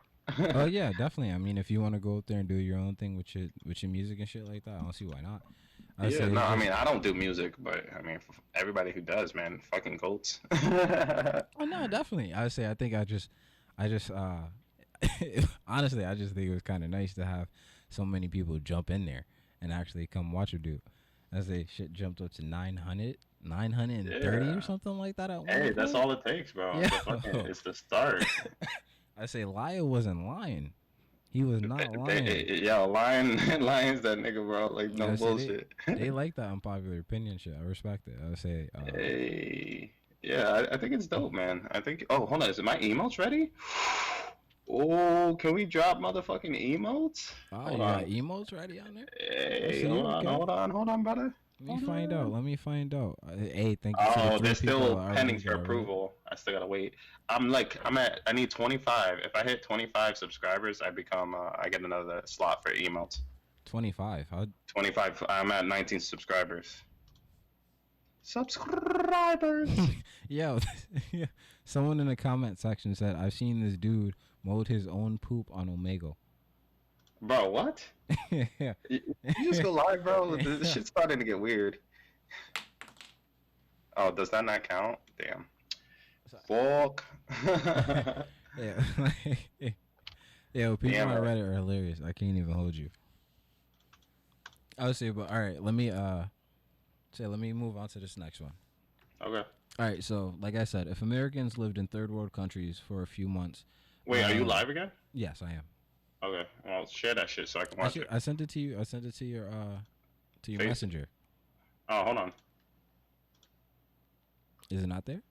Oh 0.55 0.65
yeah, 0.79 0.91
definitely. 0.91 1.31
I 1.33 1.38
mean, 1.38 1.57
if 1.57 1.69
you 1.69 1.81
want 1.81 1.93
to 1.93 1.99
go 1.99 2.17
out 2.17 2.25
there 2.27 2.39
and 2.39 2.47
do 2.47 2.55
your 2.55 2.77
own 2.79 2.95
thing 2.95 3.15
with 3.15 3.33
your 3.35 3.47
with 3.65 3.81
your 3.83 3.91
music 3.91 4.19
and 4.19 4.27
shit 4.27 4.47
like 4.47 4.63
that, 4.65 4.75
I 4.75 4.81
don't 4.81 4.95
see 4.95 5.05
why 5.05 5.21
not. 5.21 5.41
I'd 5.97 6.11
yeah, 6.11 6.27
no, 6.27 6.41
I 6.41 6.55
mean, 6.57 6.71
I 6.71 6.83
don't 6.83 7.01
do 7.01 7.13
music, 7.13 7.53
but 7.59 7.85
I 7.97 8.01
mean, 8.01 8.19
everybody 8.53 8.91
who 8.91 9.01
does, 9.01 9.33
man, 9.33 9.61
fucking 9.71 9.97
goats. 9.97 10.41
Oh 10.51 11.65
no, 11.65 11.88
definitely. 11.88 12.33
I 12.33 12.47
say 12.49 12.69
I 12.69 12.73
think 12.73 12.93
I 12.93 13.05
just, 13.05 13.29
I 13.77 13.88
just, 13.88 14.11
uh, 14.11 14.39
honestly, 15.67 16.03
I 16.03 16.15
just 16.15 16.33
think 16.35 16.49
it 16.49 16.53
was 16.53 16.63
kind 16.63 16.83
of 16.83 16.89
nice 16.89 17.13
to 17.13 17.25
have 17.25 17.47
so 17.89 18.03
many 18.03 18.27
people 18.27 18.57
jump 18.59 18.89
in 18.89 19.05
there 19.05 19.25
and 19.61 19.71
actually 19.71 20.07
come 20.07 20.31
watch 20.33 20.51
her 20.51 20.57
do. 20.57 20.81
I 21.33 21.41
say 21.41 21.65
shit 21.73 21.93
jumped 21.93 22.19
up 22.21 22.31
to 22.33 22.45
900, 22.45 23.17
930 23.43 24.45
Yeah. 24.45 24.55
or 24.57 24.61
something 24.61 24.91
like 24.93 25.15
that. 25.17 25.29
At 25.29 25.39
one 25.39 25.47
hey, 25.47 25.71
that's 25.71 25.93
all 25.93 26.11
it 26.11 26.25
takes, 26.25 26.51
bro. 26.51 26.73
Yeah. 26.79 26.88
The 26.88 26.89
fucking, 26.89 27.35
it's 27.47 27.61
the 27.61 27.73
start. 27.73 28.25
I 29.17 29.25
say 29.28 29.45
Lyle 29.45 29.88
wasn't 29.88 30.25
lying. 30.28 30.73
He 31.30 31.43
was 31.43 31.62
not 31.62 31.95
lying. 31.95 32.25
they- 32.25 32.62
yo, 32.63 32.88
lion, 32.88 33.38
lion's 33.62 34.01
that 34.01 34.17
nigga, 34.19 34.45
bro. 34.45 34.67
Like 34.67 34.91
no 34.91 35.08
Yeah, 35.08 35.15
bullshit. 35.15 35.73
they 35.88 36.12
like 36.12 36.36
that 36.36 36.49
unpopular 36.51 36.99
opinion 36.99 37.38
shit. 37.38 37.56
I 37.60 37.63
respect 37.63 38.08
it. 38.08 38.15
I 38.23 38.30
would 38.30 38.38
say, 38.38 38.69
uh, 38.75 38.82
Hey, 38.93 39.91
yeah, 40.21 40.49
I, 40.49 40.73
I 40.75 40.78
think 40.78 40.93
it's 40.93 41.08
dope, 41.08 41.34
man. 41.34 41.67
I 41.71 41.80
think. 41.82 42.06
Oh, 42.10 42.25
hold 42.25 42.43
on, 42.43 42.49
is 42.49 42.62
my 42.62 42.78
emotes 42.78 43.17
ready? 43.19 43.51
Oh, 44.67 45.36
can 45.39 45.54
we 45.54 45.63
drop 45.63 45.99
motherfucking 45.99 46.75
emotes? 46.75 47.32
oh, 47.51 47.58
hold 47.58 47.71
you 47.73 47.78
got 47.78 48.04
on. 48.04 48.06
emotes 48.06 48.51
ready 48.51 48.80
on 48.80 48.95
there? 48.95 49.06
Hey, 49.15 49.88
hold 49.88 50.08
on, 50.08 50.25
okay. 50.25 50.36
hold 50.36 50.49
on, 50.49 50.69
hold 50.71 50.89
on, 50.89 51.04
brother. 51.04 51.36
Let 51.59 51.67
me 51.67 51.73
Hold 51.75 51.85
find 51.85 52.13
out. 52.13 52.31
Let 52.31 52.43
me 52.43 52.55
find 52.57 52.93
out. 52.93 53.17
Hey, 53.37 53.77
thank 53.81 53.95
you. 53.99 54.05
to 54.05 54.11
the 54.13 54.33
Oh, 54.33 54.37
three 54.37 54.47
they're 54.47 54.55
people 54.55 54.79
still 54.79 55.13
pending 55.13 55.39
for 55.39 55.53
approval. 55.53 56.15
I 56.29 56.35
still 56.35 56.53
gotta 56.53 56.67
wait. 56.67 56.95
I'm 57.29 57.49
like, 57.49 57.79
I'm 57.85 57.97
at, 57.97 58.19
I 58.27 58.33
need 58.33 58.51
25. 58.51 59.19
If 59.19 59.33
I 59.35 59.43
hit 59.43 59.63
25 59.63 60.17
subscribers, 60.17 60.81
I 60.81 60.89
become, 60.89 61.33
uh, 61.33 61.51
I 61.57 61.69
get 61.69 61.81
another 61.81 62.21
slot 62.25 62.61
for 62.61 62.73
emotes. 62.73 63.19
25. 63.65 64.27
How 64.29 64.45
25. 64.67 65.23
I'm 65.29 65.51
at 65.51 65.65
19 65.65 66.01
subscribers. 66.01 66.83
Subscribers. 68.21 69.69
Yo, 70.27 70.59
someone 71.63 72.01
in 72.01 72.07
the 72.07 72.15
comment 72.17 72.59
section 72.59 72.95
said, 72.95 73.15
I've 73.15 73.33
seen 73.33 73.61
this 73.61 73.77
dude 73.77 74.15
mold 74.43 74.67
his 74.67 74.87
own 74.87 75.19
poop 75.19 75.49
on 75.53 75.69
Omegle. 75.69 76.15
Bro, 77.25 77.49
what? 77.49 77.83
yeah. 78.31 78.73
You 78.89 79.01
you 79.25 79.43
just 79.51 79.63
go 79.63 79.71
live, 79.71 80.03
bro. 80.03 80.35
This 80.43 80.71
shit's 80.71 80.89
starting 80.89 81.17
to 81.19 81.25
get 81.25 81.39
weird. 81.39 81.79
Oh, 83.97 84.11
does 84.11 84.29
that 84.29 84.45
not 84.45 84.67
count? 84.67 84.97
Damn. 85.17 85.45
Fuck. 86.47 87.03
Yeah. 88.57 88.81
yeah, 90.53 90.69
people 90.77 90.91
Damn 90.91 91.09
on 91.11 91.17
it. 91.17 91.27
Reddit 91.27 91.41
are 91.45 91.51
hilarious. 91.51 91.99
I 92.01 92.13
can't 92.13 92.38
even 92.38 92.53
hold 92.53 92.73
you. 92.73 92.89
I 94.79 94.85
would 94.88 94.95
say, 94.95 95.09
but 95.09 95.29
all 95.29 95.39
right, 95.41 95.61
let 95.61 95.73
me 95.73 95.89
uh 95.89 96.23
say 97.11 97.25
let 97.27 97.38
me 97.39 97.51
move 97.51 97.75
on 97.75 97.89
to 97.89 97.99
this 97.99 98.15
next 98.15 98.39
one. 98.39 98.53
okay. 99.21 99.45
All 99.77 99.85
right, 99.85 100.01
so 100.01 100.35
like 100.39 100.55
I 100.55 100.63
said, 100.63 100.88
if 100.88 101.01
Americans 101.01 101.57
lived 101.57 101.77
in 101.77 101.88
third 101.88 102.09
world 102.11 102.31
countries 102.31 102.79
for 102.88 103.01
a 103.01 103.07
few 103.07 103.27
months, 103.27 103.65
Wait, 104.05 104.23
are 104.23 104.33
you 104.33 104.43
Um, 104.43 104.47
live 104.47 104.69
again? 104.69 104.89
yes, 105.13 105.41
I 105.41 105.51
am. 105.51 105.63
Okay. 106.23 106.47
Well, 106.65 106.86
share 106.88 107.13
that 107.15 107.30
shit 107.30 107.47
so 107.49 107.60
I 107.60 107.65
can 107.65 107.80
I, 107.80 107.84
watch 107.84 107.93
should- 107.93 108.04
it. 108.04 108.08
I 108.12 108.17
sent 108.19 108.41
it 108.41 108.49
to 108.49 108.60
you. 108.60 108.80
I 108.80 108.84
sent 108.84 109.06
it 109.06 109.15
to 109.15 109.25
your 109.25 109.47
uh 109.49 109.78
to 110.43 110.51
your 110.51 110.60
Face- 110.60 110.67
messenger. 110.69 111.06
Oh, 111.89 112.04
hold 112.04 112.17
on. 112.17 112.34
Is 114.71 114.84
it 114.84 114.88
not 114.88 115.06
there? 115.06 115.21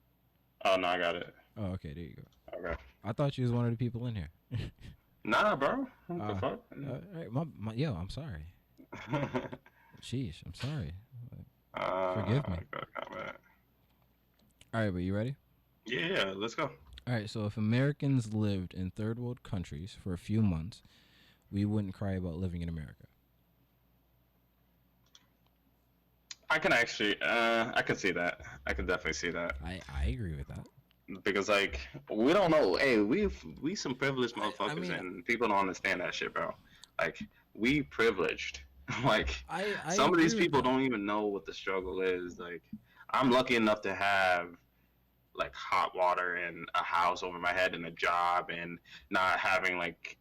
Oh 0.63 0.77
no, 0.77 0.87
I 0.87 0.97
got 0.97 1.15
it. 1.15 1.33
Oh, 1.57 1.65
okay, 1.73 1.93
there 1.93 2.03
you 2.03 2.15
go. 2.15 2.57
Okay. 2.69 2.75
I 3.03 3.11
thought 3.11 3.37
you 3.37 3.43
was 3.43 3.51
one 3.51 3.65
of 3.65 3.71
the 3.71 3.77
people 3.77 4.07
in 4.07 4.15
here. 4.15 4.29
Nah, 5.27 5.55
bro. 5.55 5.87
What 6.05 6.21
Uh, 6.21 6.27
the 6.35 6.39
fuck? 6.39 6.59
Uh, 6.71 6.89
all 6.91 7.01
right, 7.19 7.31
my, 7.31 7.43
my, 7.57 7.73
yo, 7.73 7.95
I'm 7.95 8.11
sorry. 8.11 8.45
Sheesh, 10.03 10.35
I'm 10.45 10.53
sorry. 10.53 10.91
uh, 11.73 12.13
Forgive 12.13 12.47
me. 12.47 12.57
All 14.71 14.81
right, 14.81 14.91
but 14.91 14.99
you 15.01 15.15
ready? 15.15 15.35
Yeah, 15.87 16.05
yeah, 16.07 16.33
let's 16.35 16.53
go. 16.53 16.69
All 17.07 17.13
right, 17.13 17.29
so 17.29 17.45
if 17.45 17.55
Americans 17.55 18.33
lived 18.33 18.73
in 18.73 18.89
third 18.89 19.19
world 19.19 19.43
countries 19.43 19.95
for 20.03 20.13
a 20.13 20.17
few 20.17 20.41
months, 20.41 20.81
we 21.51 21.63
wouldn't 21.63 21.93
cry 21.93 22.13
about 22.13 22.35
living 22.37 22.61
in 22.61 22.69
America. 22.69 23.05
I 26.49 26.57
can 26.57 26.73
actually, 26.73 27.19
uh, 27.21 27.71
I 27.75 27.81
can 27.83 27.95
see 27.95 28.11
that. 28.11 28.41
I 28.65 28.73
can 28.73 28.85
definitely 28.85 29.13
see 29.13 29.29
that 29.31 29.55
I, 29.63 29.81
I 29.93 30.05
agree 30.05 30.35
with 30.35 30.47
that. 30.47 30.65
because, 31.23 31.47
like, 31.49 31.79
we 32.09 32.33
don't 32.33 32.49
know. 32.49 32.75
Hey, 32.75 32.99
we 32.99 33.29
we 33.61 33.75
some 33.75 33.93
privileged 33.95 34.35
I- 34.37 34.41
I 34.41 34.49
motherfuckers, 34.49 34.79
mean- 34.79 34.91
and 34.91 35.25
people 35.25 35.47
don't 35.47 35.57
understand 35.57 36.01
that 36.01 36.13
shit, 36.13 36.33
bro. 36.33 36.51
Like, 36.99 37.19
we 37.53 37.83
privileged. 37.83 38.61
like, 39.03 39.43
I, 39.49 39.75
I 39.85 39.95
some 39.95 40.11
of 40.13 40.19
these 40.19 40.35
people 40.35 40.61
don't 40.61 40.81
even 40.81 41.05
know 41.05 41.25
what 41.27 41.45
the 41.45 41.53
struggle 41.53 42.01
is. 42.01 42.39
Like, 42.39 42.61
I'm 43.11 43.29
lucky 43.31 43.55
enough 43.55 43.81
to 43.81 43.93
have 43.93 44.49
like 45.37 45.53
hot 45.53 45.95
water 45.95 46.35
and 46.35 46.67
a 46.75 46.83
house 46.83 47.23
over 47.23 47.37
my 47.39 47.53
head 47.53 47.75
and 47.75 47.85
a 47.85 47.91
job 47.91 48.49
and 48.49 48.77
not 49.09 49.39
having 49.39 49.77
like 49.77 50.17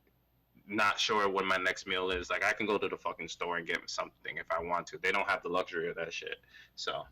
not 0.66 0.98
sure 0.98 1.29
what 1.29 1.44
my 1.44 1.57
next 1.57 1.87
meal 1.87 2.11
is. 2.11 2.31
Like 2.31 2.44
I 2.44 2.53
can 2.53 2.66
go 2.66 2.79
to 2.79 2.88
the 2.88 2.96
fucking 2.96 3.29
store 3.29 3.59
and 3.59 3.66
get 3.66 3.79
something 3.87 4.37
if 4.37 4.46
I 4.50 4.62
want 4.62 4.87
to. 4.88 4.98
They 5.03 5.12
don't 5.12 5.29
have 5.29 5.42
the 5.42 5.48
luxury 5.48 5.88
of 5.88 5.96
that 5.96 6.12
shit. 6.12 6.37
So 6.77 7.03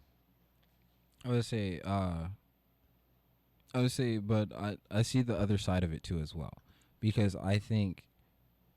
I 1.24 1.28
would 1.28 1.44
say, 1.44 1.80
uh, 1.84 2.28
I 3.74 3.80
would 3.80 3.92
say, 3.92 4.18
but 4.18 4.52
I, 4.56 4.78
I 4.90 5.02
see 5.02 5.22
the 5.22 5.36
other 5.38 5.58
side 5.58 5.84
of 5.84 5.92
it 5.92 6.02
too 6.02 6.18
as 6.18 6.34
well, 6.34 6.52
because 7.00 7.36
I 7.36 7.58
think 7.58 8.04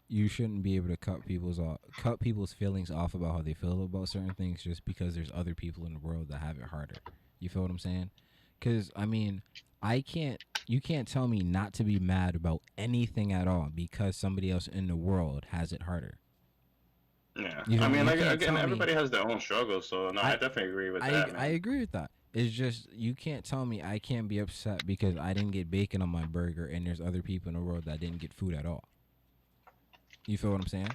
you 0.07 0.27
shouldn't 0.27 0.61
be 0.61 0.75
able 0.75 0.89
to 0.89 0.97
cut 0.97 1.25
people's 1.25 1.59
off, 1.59 1.79
cut 1.97 2.19
people's 2.19 2.53
feelings 2.53 2.91
off 2.91 3.15
about 3.15 3.33
how 3.33 3.41
they 3.41 3.53
feel 3.53 3.83
about 3.83 4.09
certain 4.09 4.33
things 4.33 4.63
just 4.63 4.85
because 4.85 5.15
there's 5.15 5.31
other 5.33 5.55
people 5.55 5.85
in 5.85 5.93
the 5.93 5.99
world 5.99 6.27
that 6.29 6.41
have 6.41 6.57
it 6.57 6.65
harder. 6.65 6.95
You 7.39 7.49
feel 7.49 7.63
what 7.63 7.71
I'm 7.71 7.79
saying? 7.79 8.11
Because 8.59 8.91
I 8.95 9.05
mean, 9.05 9.41
I 9.81 10.01
can't. 10.01 10.41
You 10.67 10.81
can't 10.81 11.07
tell 11.07 11.27
me 11.27 11.39
not 11.41 11.73
to 11.73 11.83
be 11.83 11.99
mad 11.99 12.35
about 12.35 12.61
anything 12.77 13.31
at 13.31 13.47
all 13.47 13.69
because 13.73 14.17
somebody 14.17 14.49
else 14.49 14.67
in 14.67 14.87
the 14.87 14.95
world 14.95 15.45
has 15.51 15.71
it 15.71 15.83
harder. 15.83 16.17
yeah, 17.37 17.61
You 17.67 17.79
I 17.81 17.87
mean, 17.87 18.07
like 18.07 18.15
again, 18.19 18.39
tell 18.39 18.53
me- 18.55 18.61
everybody 18.61 18.93
has 18.93 19.11
their 19.11 19.27
own 19.29 19.39
struggles. 19.39 19.87
So 19.87 20.09
no, 20.09 20.21
I, 20.21 20.29
I- 20.31 20.35
definitely 20.37 20.69
agree 20.71 20.89
with 20.89 21.03
I 21.03 21.11
that. 21.11 21.27
Man. 21.33 21.35
I 21.41 21.45
agree 21.47 21.79
with 21.81 21.91
that. 21.91 22.09
It's 22.33 22.51
just 22.51 22.91
you 22.91 23.13
can't 23.13 23.45
tell 23.45 23.65
me 23.65 23.83
I 23.83 23.99
can't 23.99 24.27
be 24.27 24.39
upset 24.39 24.85
because 24.87 25.17
I 25.17 25.33
didn't 25.33 25.51
get 25.51 25.69
bacon 25.69 26.01
on 26.01 26.09
my 26.09 26.25
burger 26.25 26.65
and 26.65 26.85
there's 26.85 26.99
other 26.99 27.21
people 27.21 27.49
in 27.49 27.53
the 27.53 27.61
world 27.61 27.85
that 27.85 27.99
didn't 27.99 28.17
get 28.19 28.33
food 28.33 28.55
at 28.55 28.65
all. 28.65 28.83
You 30.27 30.37
feel 30.37 30.51
what 30.51 30.61
I'm 30.61 30.67
saying? 30.67 30.89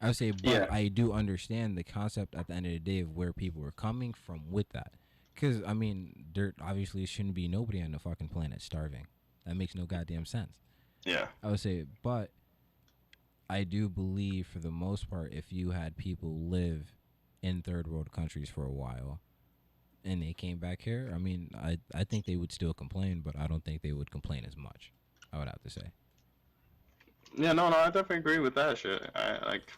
I 0.00 0.06
would 0.08 0.16
say, 0.16 0.30
but 0.30 0.44
Yeah. 0.44 0.66
I 0.70 0.86
do 0.88 1.12
understand 1.12 1.76
the 1.76 1.82
concept 1.82 2.34
at 2.36 2.46
the 2.46 2.54
end 2.54 2.66
of 2.66 2.72
the 2.72 2.78
day 2.78 3.00
of 3.00 3.10
where 3.16 3.32
people 3.32 3.60
were 3.60 3.72
coming 3.72 4.12
from 4.14 4.50
with 4.50 4.68
that. 4.70 4.92
Because 5.34 5.62
I 5.66 5.72
mean, 5.74 6.26
there 6.34 6.54
obviously 6.62 7.04
shouldn't 7.06 7.34
be 7.34 7.48
nobody 7.48 7.82
on 7.82 7.92
the 7.92 7.98
fucking 7.98 8.28
planet 8.28 8.62
starving. 8.62 9.06
That 9.46 9.56
makes 9.56 9.74
no 9.74 9.84
goddamn 9.84 10.24
sense. 10.26 10.52
yeah, 11.04 11.26
I 11.42 11.50
would 11.50 11.60
say, 11.60 11.84
but 12.02 12.30
I 13.48 13.64
do 13.64 13.88
believe 13.88 14.46
for 14.46 14.58
the 14.58 14.70
most 14.70 15.08
part, 15.10 15.32
if 15.32 15.52
you 15.52 15.70
had 15.70 15.96
people 15.96 16.48
live 16.48 16.96
in 17.42 17.62
third 17.62 17.86
world 17.86 18.10
countries 18.10 18.48
for 18.48 18.64
a 18.64 18.70
while 18.70 19.20
and 20.04 20.22
they 20.22 20.32
came 20.32 20.58
back 20.58 20.80
here, 20.82 21.12
I 21.14 21.18
mean, 21.18 21.50
I, 21.54 21.78
I 21.94 22.04
think 22.04 22.24
they 22.24 22.36
would 22.36 22.52
still 22.52 22.72
complain, 22.72 23.22
but 23.24 23.38
I 23.38 23.46
don't 23.46 23.64
think 23.64 23.82
they 23.82 23.92
would 23.92 24.10
complain 24.10 24.44
as 24.46 24.56
much. 24.56 24.92
I 25.32 25.38
would 25.38 25.48
have 25.48 25.62
to 25.62 25.70
say. 25.70 25.92
yeah, 27.36 27.52
no, 27.52 27.68
no, 27.68 27.76
I 27.76 27.86
definitely 27.86 28.18
agree 28.18 28.38
with 28.38 28.54
that 28.54 28.78
shit. 28.78 29.10
I 29.14 29.38
like, 29.44 29.70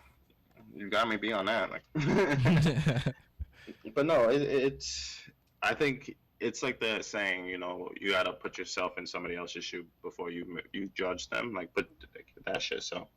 you 0.75 0.89
got 0.91 1.09
me 1.09 1.17
be 1.17 1.33
on 1.33 1.47
that. 1.47 1.71
Like, 1.71 1.83
but 3.95 4.07
no, 4.07 4.29
it, 4.29 4.43
it's. 4.43 5.21
I 5.63 5.75
think 5.75 6.15
it's 6.41 6.63
like 6.63 6.81
the 6.81 7.03
saying, 7.03 7.47
you 7.47 7.59
know, 7.59 7.91
you 8.01 8.11
gotta 8.11 8.33
put 8.33 8.59
yourself 8.59 8.99
in 8.99 9.07
somebody 9.07 9.37
else's 9.37 9.65
shoe 9.65 9.85
before 10.03 10.31
you 10.31 10.61
you 10.73 10.91
judge 10.95 11.29
them. 11.29 11.53
Like, 11.55 11.73
put 11.75 11.89
like, 12.15 12.27
that 12.47 12.63
shit. 12.63 12.83
So, 12.83 13.09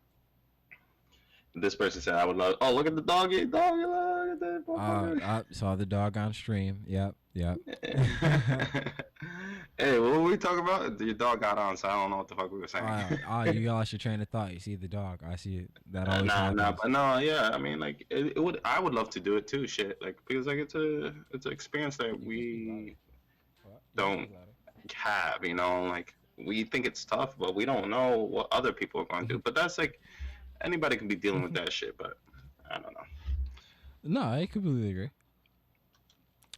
this 1.56 1.75
person 1.75 2.02
said, 2.02 2.15
"I 2.15 2.25
would 2.25 2.38
love." 2.38 2.56
Oh, 2.62 2.73
look 2.73 2.88
at 2.88 2.95
the 2.95 3.02
doggy, 3.02 3.45
doggy, 3.45 3.84
look, 3.84 4.39
birthday, 4.39 4.73
Uh, 4.73 4.78
motherfucker. 4.78 5.21
I 5.21 5.43
saw 5.52 5.75
the 5.75 5.86
dog 5.86 6.17
on 6.17 6.34
stream. 6.34 6.84
Yep, 6.88 7.15
yep. 7.34 7.58
hey, 9.78 10.00
what 10.00 10.12
were 10.12 10.22
we 10.22 10.38
talking 10.38 10.60
about? 10.60 11.00
Your 11.00 11.13
dog 11.13 11.41
got 11.41 11.58
on, 11.58 11.78
so 11.78 11.88
I 11.88 11.93
don't 11.93 12.10
know 12.10 12.17
what 12.17 12.28
the 12.28 12.36
fuck 12.36 12.52
we 12.52 12.60
were 12.60 12.67
saying. 12.67 12.86
Ah, 12.88 13.10
ah, 13.28 13.43
you 13.45 13.72
lost 13.72 13.91
your 13.91 14.00
train 14.00 14.22
of 14.22 14.30
thought. 14.30 14.54
You 14.54 14.60
see 14.60 14.76
the 14.76 14.88
dog. 14.88 15.19
I 15.28 15.36
see 15.36 15.58
it. 15.58 15.72
That 15.91 16.08
always 16.08 16.26
nah, 16.26 16.34
happens. 16.34 16.58
nah, 16.58 16.72
but 16.72 16.91
no, 16.91 17.17
yeah. 17.17 17.50
I 17.54 17.58
mean, 17.58 17.80
like, 17.80 18.06
it, 18.10 18.34
it 18.36 18.43
would. 18.43 18.60
I 18.65 18.80
would 18.80 18.93
love 18.93 19.10
to 19.12 19.19
do 19.19 19.38
it 19.38 19.48
too. 19.48 19.67
Shit, 19.67 20.02
like, 20.02 20.17
because 20.28 20.48
like 20.48 20.58
it's 20.58 20.76
a, 20.76 21.13
it's 21.32 21.45
an 21.45 21.52
experience 21.52 21.98
that 21.98 22.19
we 22.24 22.95
don't- 23.95 24.30
have. 24.93 25.43
You 25.43 25.54
know, 25.54 25.84
like 25.84 26.15
we 26.38 26.63
think 26.63 26.86
it's 26.86 27.06
tough, 27.06 27.38
but 27.38 27.56
we 27.56 27.65
don't 27.65 27.89
know 27.89 28.17
what 28.17 28.48
other 28.52 28.72
people 28.72 29.02
are 29.02 29.06
going 29.06 29.28
to 29.28 29.36
do. 29.36 29.39
But 29.39 29.56
that's 29.56 29.78
like 29.78 30.00
anybody 30.62 30.98
can 30.98 31.08
be 31.08 31.15
dealing 31.15 31.41
with 31.43 31.54
that 31.54 31.72
shit. 31.72 31.98
But 31.98 32.13
I 32.69 32.76
don't 32.80 32.93
know. 32.93 33.04
No, 34.04 34.22
I 34.22 34.48
completely 34.52 34.89
agree. 34.89 35.10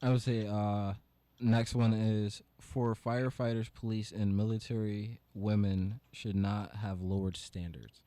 I 0.02 0.10
would 0.10 0.22
say 0.22 0.48
uh 0.48 0.94
next 1.40 1.76
one 1.76 1.94
is 1.94 2.42
for 2.72 2.96
firefighters, 2.96 3.72
police, 3.74 4.14
and 4.14 4.36
military 4.36 5.20
women 5.34 6.00
should 6.14 6.36
not 6.36 6.78
have 6.78 7.02
lowered 7.02 7.36
standards. 7.36 8.00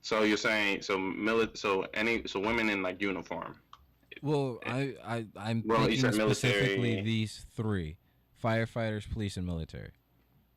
So 0.00 0.24
you're 0.24 0.36
saying 0.36 0.82
so 0.82 0.98
mili- 0.98 1.56
so 1.56 1.86
any 1.94 2.26
so 2.26 2.40
women 2.40 2.68
in 2.68 2.82
like 2.82 3.00
uniform. 3.00 3.54
Well, 4.22 4.58
I, 4.66 4.94
I 5.04 5.26
I'm 5.36 5.62
Well, 5.64 5.86
thinking 5.86 6.12
specifically 6.12 7.00
these 7.02 7.46
three: 7.54 7.96
firefighters, 8.42 9.08
police, 9.10 9.36
and 9.36 9.46
military. 9.46 9.92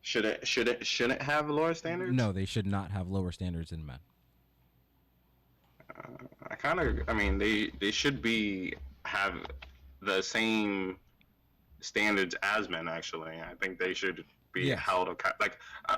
Should 0.01 0.25
it 0.25 0.47
should 0.47 0.67
it 0.67 0.85
shouldn't 0.85 1.21
have 1.21 1.51
lower 1.51 1.75
standards? 1.75 2.11
No, 2.13 2.31
they 2.31 2.45
should 2.45 2.65
not 2.65 2.89
have 2.89 3.07
lower 3.07 3.31
standards 3.31 3.69
than 3.69 3.85
men. 3.85 3.99
Uh, 5.95 6.25
I 6.49 6.55
kind 6.55 6.79
of 6.79 7.07
I 7.07 7.13
mean 7.13 7.37
they 7.37 7.71
they 7.79 7.91
should 7.91 8.23
be 8.23 8.73
have 9.03 9.35
the 10.05 10.21
same 10.21 10.97
standards 11.81 12.35
as 12.43 12.69
men 12.69 12.87
actually. 12.87 13.33
I 13.41 13.53
think 13.61 13.79
they 13.79 13.93
should 13.93 14.23
be 14.53 14.67
Yes. 14.67 14.79
held 14.79 15.09
account 15.09 15.35
like 15.39 15.57
I, 15.89 15.97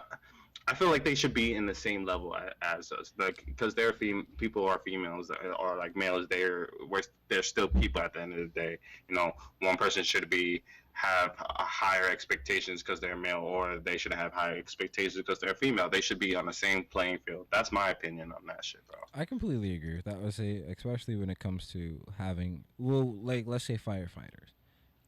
I 0.67 0.73
feel 0.73 0.89
like 0.89 1.05
they 1.05 1.15
should 1.15 1.33
be 1.33 1.53
in 1.55 1.65
the 1.65 1.75
same 1.75 2.03
level 2.05 2.35
as 2.61 2.91
us 2.91 3.13
like 3.17 3.43
because 3.45 3.73
they're 3.75 3.93
fem- 3.93 4.27
people 4.37 4.65
are 4.67 4.79
females 4.83 5.31
or 5.59 5.77
like 5.77 5.95
males 5.95 6.27
they're 6.29 6.69
we're, 6.89 7.01
they're 7.29 7.43
still 7.43 7.67
people 7.67 8.01
at 8.01 8.13
the 8.13 8.21
end 8.21 8.33
of 8.33 8.39
the 8.39 8.59
day. 8.59 8.77
You 9.07 9.15
know, 9.15 9.31
one 9.61 9.77
person 9.77 10.03
should 10.03 10.29
be 10.29 10.63
have 10.97 11.35
higher 11.37 12.09
expectations 12.09 12.81
because 12.81 12.99
they're 12.99 13.15
male 13.15 13.41
or 13.41 13.77
they 13.77 13.99
should 13.99 14.13
have 14.13 14.33
higher 14.33 14.57
expectations 14.57 15.15
because 15.15 15.37
they're 15.37 15.53
female. 15.53 15.87
They 15.87 16.01
should 16.01 16.17
be 16.17 16.35
on 16.35 16.47
the 16.47 16.53
same 16.53 16.85
playing 16.85 17.19
field. 17.19 17.45
That's 17.51 17.71
my 17.71 17.91
opinion 17.91 18.31
on 18.31 18.47
that 18.47 18.65
shit, 18.65 18.81
bro. 18.87 18.97
I 19.13 19.23
completely 19.23 19.75
agree 19.75 19.95
with 19.95 20.05
that. 20.05 20.17
I 20.25 20.31
say, 20.31 20.63
especially 20.75 21.15
when 21.15 21.29
it 21.29 21.37
comes 21.37 21.67
to 21.73 21.99
having, 22.17 22.63
well, 22.79 23.13
like 23.21 23.45
let's 23.45 23.65
say 23.65 23.77
firefighters. 23.77 24.53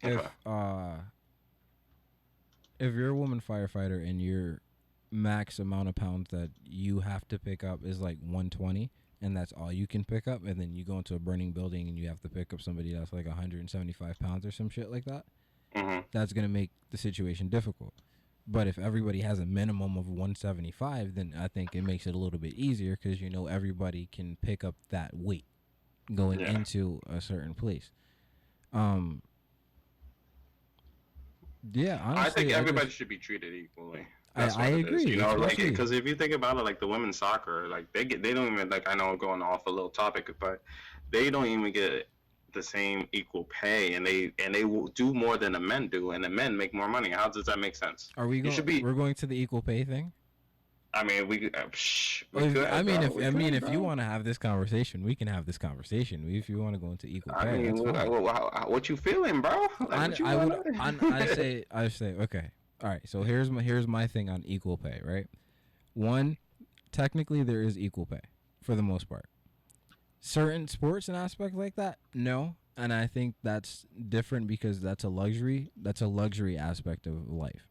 If 0.04 0.22
uh, 0.46 0.98
if 2.80 2.94
you're 2.94 3.10
a 3.10 3.16
woman 3.16 3.42
firefighter 3.42 4.08
and 4.08 4.22
your 4.22 4.62
max 5.12 5.58
amount 5.58 5.90
of 5.90 5.96
pounds 5.96 6.30
that 6.30 6.52
you 6.64 7.00
have 7.00 7.28
to 7.30 7.40
pick 7.40 7.64
up 7.64 7.84
is 7.84 8.00
like 8.00 8.20
120, 8.20 8.92
and 9.24 9.36
that's 9.36 9.54
all 9.54 9.72
you 9.72 9.88
can 9.88 10.06
pick 10.06 10.28
up, 10.28 10.46
and 10.46 10.62
then 10.62 10.76
you 10.76 10.86
go 10.86 10.98
into 10.98 11.16
a 11.16 11.20
burning 11.20 11.52
building 11.52 11.90
and 11.90 11.98
you 11.98 12.08
have 12.08 12.22
to 12.22 12.30
pick 12.30 12.54
up 12.54 12.62
somebody 12.62 12.94
that's 12.94 13.12
like 13.12 13.26
175 13.26 14.20
pounds 14.20 14.46
or 14.46 14.52
some 14.52 14.70
shit 14.70 14.92
like 14.92 15.06
that, 15.06 15.26
hmm 15.76 16.00
that's 16.12 16.34
gonna 16.34 16.48
make 16.50 16.72
the 16.92 16.98
situation 16.98 17.50
difficult. 17.50 17.94
But 18.48 18.66
if 18.68 18.80
everybody 18.80 19.22
has 19.22 19.38
a 19.40 19.46
minimum 19.46 19.96
of 19.96 20.08
175, 20.08 21.14
then 21.14 21.36
I 21.40 21.48
think 21.48 21.76
it 21.76 21.84
makes 21.84 22.08
it 22.08 22.16
a 22.16 22.18
little 22.18 22.40
bit 22.40 22.54
easier 22.56 22.98
because 23.02 23.22
you 23.22 23.30
know 23.30 23.46
everybody 23.48 24.08
can 24.12 24.38
pick 24.42 24.64
up 24.64 24.76
that 24.90 25.12
weight 25.14 25.46
going 26.16 26.40
Yeah. 26.40 26.52
into 26.52 27.00
a 27.08 27.22
certain 27.22 27.54
place. 27.54 27.92
Um. 28.74 29.22
Yeah, 31.74 32.00
honestly, 32.04 32.22
I 32.26 32.30
think 32.30 32.50
just- 32.50 32.60
everybody 32.60 32.90
should 32.90 33.10
be 33.10 33.18
treated 33.18 33.54
equally. 33.54 34.08
I- 34.36 34.42
That's 34.44 34.56
I 34.56 34.72
what 34.72 34.80
it 34.80 34.80
is, 34.80 35.02
agree, 35.02 35.12
You 35.12 35.18
know, 35.18 35.34
like 35.36 35.58
because 35.58 35.92
if 35.92 36.06
you 36.08 36.16
think 36.16 36.34
about 36.34 36.56
it, 36.58 36.64
like 36.64 36.80
the 36.80 36.88
women's 36.88 37.18
soccer, 37.18 37.68
like 37.68 37.92
they 37.94 38.06
get 38.06 38.24
they 38.24 38.34
don't 38.34 38.54
even 38.54 38.70
like 38.70 38.88
I 38.88 38.96
know 38.96 39.10
I'm 39.10 39.18
going 39.18 39.42
off 39.42 39.66
a 39.68 39.70
little 39.72 39.90
topic, 39.90 40.34
but 40.40 40.64
they 41.12 41.30
don't 41.30 41.48
even 41.48 41.72
get 41.74 42.08
the 42.54 42.64
same 42.64 43.08
equal 43.12 43.46
pay, 43.46 43.94
and 43.94 44.06
they 44.06 44.32
and 44.40 44.54
they 44.54 44.66
will 44.66 44.88
do 44.88 45.14
more 45.14 45.38
than 45.38 45.54
the 45.54 45.60
men 45.60 45.88
do, 45.88 46.12
and 46.12 46.24
the 46.24 46.30
men 46.30 46.56
make 46.56 46.74
more 46.74 46.88
money. 46.88 47.10
How 47.10 47.30
does 47.30 47.46
that 47.46 47.60
make 47.60 47.76
sense? 47.76 48.10
are 48.18 48.28
we 48.28 48.42
going? 48.42 48.54
should 48.54 48.66
be- 48.66 48.84
We're 48.84 48.94
going 48.94 49.16
to 49.16 49.26
the 49.28 49.40
equal 49.40 49.62
pay 49.62 49.84
thing. 49.84 50.12
I 50.94 51.04
mean, 51.04 51.28
we. 51.28 51.48
Uh, 51.48 51.68
psh, 51.68 52.24
we 52.32 52.42
Well, 52.42 52.54
could, 52.54 52.66
I 52.66 52.82
mean, 52.82 52.98
bro, 52.98 53.06
if 53.06 53.14
we 53.14 53.26
I 53.26 53.30
mean, 53.30 53.54
could, 53.54 53.64
if 53.64 53.70
you 53.72 53.80
want 53.80 54.00
to 54.00 54.04
have 54.06 54.24
this 54.24 54.40
conversation, 54.40 55.04
we 55.04 55.14
can 55.14 55.28
have 55.28 55.46
this 55.46 55.58
conversation. 55.60 56.26
If 56.32 56.50
you 56.50 56.58
want 56.58 56.74
to 56.74 56.80
go 56.80 56.90
into 56.90 57.06
equal 57.06 57.34
I 57.36 57.46
pay, 57.46 57.58
mean, 57.58 57.76
that's 57.76 58.10
what, 58.10 58.24
what, 58.24 58.70
what 58.70 58.90
you 58.90 58.98
feeling, 58.98 59.42
bro? 59.42 59.68
Like, 59.88 60.20
I, 60.22 60.34
I 60.34 60.46
would 60.46 60.76
I, 60.80 60.96
I 61.02 61.26
say 61.28 61.66
I 61.72 61.88
say 61.90 62.16
okay. 62.22 62.50
All 62.84 62.90
right. 62.90 63.02
So 63.06 63.22
here's 63.24 63.52
my 63.52 63.62
here's 63.62 63.88
my 63.88 64.08
thing 64.08 64.30
on 64.30 64.44
equal 64.46 64.78
pay. 64.78 65.00
Right. 65.04 65.28
One, 65.94 66.38
technically 66.92 67.44
there 67.44 67.62
is 67.62 67.78
equal 67.78 68.08
pay 68.08 68.22
for 68.64 68.76
the 68.76 68.84
most 68.84 69.08
part. 69.08 69.26
Certain 70.22 70.68
sports 70.68 71.08
and 71.08 71.16
aspects 71.18 71.56
like 71.56 71.76
that, 71.76 71.98
no. 72.14 72.56
And 72.76 72.94
I 72.94 73.08
think 73.08 73.36
that's 73.44 73.86
different 74.08 74.48
because 74.48 74.80
that's 74.82 75.04
a 75.04 75.10
luxury. 75.10 75.72
That's 75.76 76.02
a 76.02 76.08
luxury 76.08 76.58
aspect 76.58 77.08
of 77.08 77.30
life. 77.30 77.68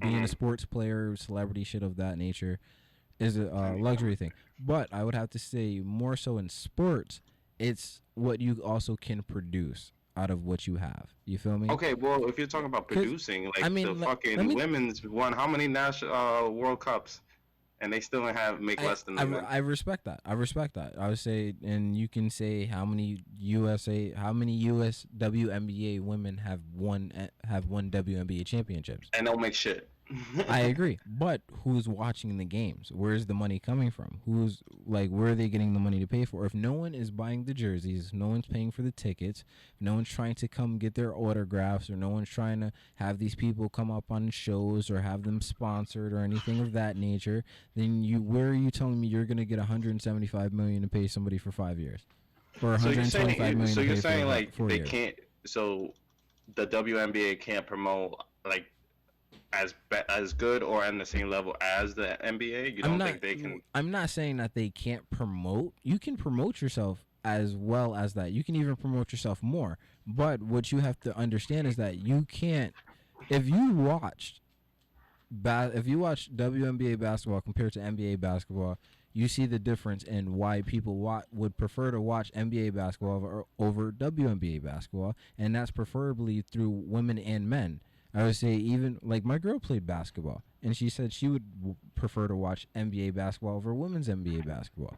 Being 0.00 0.22
a 0.22 0.26
Mhm. 0.26 0.28
sports 0.28 0.64
player, 0.64 1.14
celebrity, 1.16 1.62
shit 1.64 1.82
of 1.82 1.96
that 1.96 2.18
nature, 2.18 2.58
is 3.20 3.36
a 3.36 3.54
uh, 3.54 3.74
luxury 3.76 4.16
thing. 4.16 4.32
But 4.58 4.92
I 4.92 5.04
would 5.04 5.14
have 5.14 5.30
to 5.30 5.38
say 5.38 5.80
more 5.80 6.16
so 6.16 6.38
in 6.38 6.48
sports, 6.48 7.20
it's 7.58 8.00
what 8.14 8.40
you 8.40 8.60
also 8.64 8.96
can 8.96 9.22
produce 9.22 9.92
out 10.16 10.30
of 10.30 10.44
what 10.44 10.66
you 10.66 10.76
have. 10.76 11.14
You 11.24 11.38
feel 11.38 11.58
me? 11.58 11.68
Okay, 11.70 11.94
well, 11.94 12.28
if 12.28 12.38
you're 12.38 12.46
talking 12.48 12.66
about 12.66 12.88
producing, 12.88 13.44
like 13.44 13.62
I 13.64 13.68
mean, 13.68 13.86
the 13.98 14.04
fucking 14.06 14.48
me- 14.48 14.54
women's 14.54 15.04
won 15.04 15.32
how 15.32 15.46
many 15.46 15.68
national 15.68 16.14
uh, 16.14 16.48
World 16.48 16.80
Cups, 16.80 17.20
and 17.80 17.92
they 17.92 18.00
still 18.00 18.26
have 18.26 18.60
make 18.60 18.82
less 18.82 19.02
than 19.02 19.18
I, 19.18 19.22
I, 19.22 19.56
respect 19.58 20.04
that. 20.04 20.20
I 20.24 20.32
respect 20.32 20.74
that. 20.74 20.94
I 20.98 21.08
would 21.08 21.18
say, 21.18 21.54
and 21.64 21.96
you 21.96 22.08
can 22.08 22.30
say 22.30 22.64
how 22.64 22.84
many 22.84 23.22
USA, 23.38 24.12
how 24.12 24.32
many 24.32 24.52
US 24.52 25.06
WNBA 25.16 26.00
women 26.00 26.38
have 26.38 26.60
won 26.74 27.12
eh, 27.14 27.28
have 27.46 27.66
won 27.66 27.90
WNBA 27.90 28.46
championships. 28.46 29.08
and 29.14 29.26
don't 29.26 29.40
make 29.40 29.54
shit. 29.54 29.88
I 30.48 30.60
agree, 30.72 30.98
but 31.06 31.42
who's 31.64 31.88
watching 31.88 32.38
the 32.38 32.44
games? 32.44 32.90
Where's 32.92 33.26
the 33.26 33.34
money 33.34 33.58
coming 33.58 33.90
from? 33.90 34.20
Who's 34.24 34.62
like, 34.86 35.10
where 35.10 35.32
are 35.32 35.34
they 35.34 35.48
getting 35.48 35.74
the 35.74 35.80
money 35.80 36.00
to 36.00 36.06
pay 36.06 36.24
for? 36.24 36.46
If 36.46 36.54
no 36.54 36.72
one 36.72 36.94
is 36.94 37.10
buying 37.10 37.44
the 37.44 37.54
jerseys, 37.54 38.10
no 38.12 38.28
one's 38.28 38.46
paying 38.46 38.70
for 38.70 38.82
the 38.82 38.90
tickets, 38.90 39.44
no 39.80 39.94
one's 39.94 40.08
trying 40.08 40.34
to 40.36 40.48
come 40.48 40.78
get 40.78 40.94
their 40.94 41.14
autographs, 41.14 41.90
or 41.90 41.96
no 41.96 42.08
one's 42.08 42.28
trying 42.28 42.60
to 42.60 42.72
have 42.96 43.18
these 43.18 43.34
people 43.34 43.68
come 43.68 43.90
up 43.90 44.04
on 44.10 44.30
shows 44.30 44.90
or 44.90 45.00
have 45.00 45.22
them 45.24 45.40
sponsored 45.40 46.12
or 46.12 46.20
anything 46.20 46.60
of 46.60 46.72
that 46.72 46.96
nature, 46.96 47.44
then 47.76 48.02
you, 48.02 48.20
where 48.20 48.48
are 48.48 48.54
you 48.54 48.70
telling 48.70 49.00
me 49.00 49.08
you're 49.08 49.24
gonna 49.24 49.44
get 49.44 49.58
175 49.58 50.52
million 50.52 50.82
to 50.82 50.88
pay 50.88 51.06
somebody 51.06 51.38
for 51.38 51.52
five 51.52 51.78
years, 51.78 52.00
or 52.62 52.78
so 52.78 52.90
you're 52.90 53.04
saying, 53.04 53.66
so 53.66 53.80
you're 53.80 53.96
saying 53.96 54.20
for 54.20 54.26
like 54.26 54.56
they 54.56 54.76
years? 54.76 54.88
can't. 54.88 55.14
So 55.46 55.92
the 56.54 56.66
WNBA 56.66 57.40
can't 57.40 57.66
promote 57.66 58.14
like 58.44 58.66
as 59.52 59.74
be- 59.90 59.96
as 60.08 60.32
good 60.32 60.62
or 60.62 60.84
on 60.84 60.98
the 60.98 61.06
same 61.06 61.30
level 61.30 61.56
as 61.60 61.94
the 61.94 62.16
NBA. 62.22 62.76
You 62.76 62.82
don't 62.82 62.92
I'm 62.92 62.98
not, 62.98 63.08
think 63.08 63.20
they 63.22 63.34
can? 63.34 63.62
I'm 63.74 63.90
not 63.90 64.10
saying 64.10 64.36
that 64.38 64.54
they 64.54 64.68
can't 64.70 65.08
promote. 65.10 65.72
You 65.82 65.98
can 65.98 66.16
promote 66.16 66.60
yourself 66.60 67.04
as 67.24 67.56
well 67.56 67.94
as 67.94 68.14
that. 68.14 68.32
You 68.32 68.44
can 68.44 68.56
even 68.56 68.76
promote 68.76 69.12
yourself 69.12 69.42
more. 69.42 69.78
But 70.06 70.42
what 70.42 70.72
you 70.72 70.78
have 70.78 71.00
to 71.00 71.16
understand 71.16 71.66
is 71.66 71.76
that 71.76 71.98
you 71.98 72.26
can't. 72.30 72.72
If 73.30 73.48
you 73.48 73.72
watched, 73.72 74.40
ba- 75.30 75.72
if 75.74 75.86
you 75.86 75.98
watch 75.98 76.30
WNBA 76.34 76.98
basketball 76.98 77.40
compared 77.40 77.72
to 77.74 77.80
NBA 77.80 78.20
basketball, 78.20 78.78
you 79.12 79.26
see 79.28 79.46
the 79.46 79.58
difference 79.58 80.04
in 80.04 80.34
why 80.34 80.62
people 80.62 80.96
wa- 80.96 81.22
would 81.32 81.56
prefer 81.56 81.90
to 81.90 82.00
watch 82.00 82.30
NBA 82.32 82.74
basketball 82.74 83.16
over, 83.16 83.44
over 83.58 83.90
WNBA 83.92 84.62
basketball, 84.62 85.16
and 85.36 85.54
that's 85.54 85.70
preferably 85.70 86.42
through 86.42 86.70
women 86.70 87.18
and 87.18 87.48
men. 87.48 87.80
I 88.14 88.22
would 88.24 88.36
say 88.36 88.54
even 88.54 88.98
like 89.02 89.24
my 89.24 89.38
girl 89.38 89.58
played 89.58 89.86
basketball, 89.86 90.42
and 90.62 90.76
she 90.76 90.88
said 90.88 91.12
she 91.12 91.28
would 91.28 91.44
w- 91.60 91.76
prefer 91.94 92.26
to 92.28 92.34
watch 92.34 92.66
NBA 92.74 93.14
basketball 93.14 93.56
over 93.56 93.74
women's 93.74 94.08
NBA 94.08 94.46
basketball. 94.46 94.96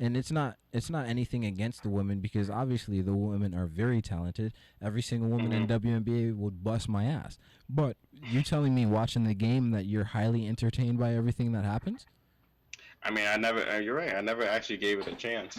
And 0.00 0.16
it's 0.16 0.32
not 0.32 0.56
it's 0.72 0.88
not 0.88 1.06
anything 1.06 1.44
against 1.44 1.82
the 1.82 1.90
women 1.90 2.20
because 2.20 2.48
obviously 2.48 3.02
the 3.02 3.12
women 3.12 3.54
are 3.54 3.66
very 3.66 4.00
talented. 4.00 4.52
Every 4.80 5.02
single 5.02 5.28
woman 5.28 5.52
in 5.52 5.66
WNBA 5.66 6.34
would 6.36 6.64
bust 6.64 6.88
my 6.88 7.04
ass. 7.04 7.36
But 7.68 7.96
you're 8.30 8.42
telling 8.42 8.74
me 8.74 8.86
watching 8.86 9.24
the 9.24 9.34
game 9.34 9.70
that 9.72 9.84
you're 9.84 10.04
highly 10.04 10.48
entertained 10.48 10.98
by 10.98 11.14
everything 11.14 11.52
that 11.52 11.64
happens? 11.64 12.06
I 13.02 13.10
mean, 13.10 13.26
I 13.26 13.36
never. 13.36 13.68
uh, 13.68 13.78
You're 13.78 13.96
right. 13.96 14.14
I 14.14 14.20
never 14.20 14.44
actually 14.46 14.76
gave 14.78 15.00
it 15.00 15.08
a 15.08 15.14
chance. 15.14 15.58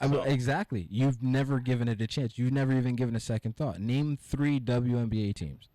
Will- 0.00 0.10
So- 0.10 0.22
exactly. 0.22 0.86
You've 0.90 1.22
never 1.22 1.58
given 1.60 1.86
it 1.88 2.00
a 2.00 2.06
chance. 2.06 2.38
You've 2.38 2.52
never 2.52 2.72
even 2.72 2.94
given 2.96 3.14
a 3.16 3.20
second 3.20 3.56
thought. 3.56 3.78
Name 3.80 4.16
three 4.16 4.58
WNBA 4.60 5.34
teams. 5.34 5.68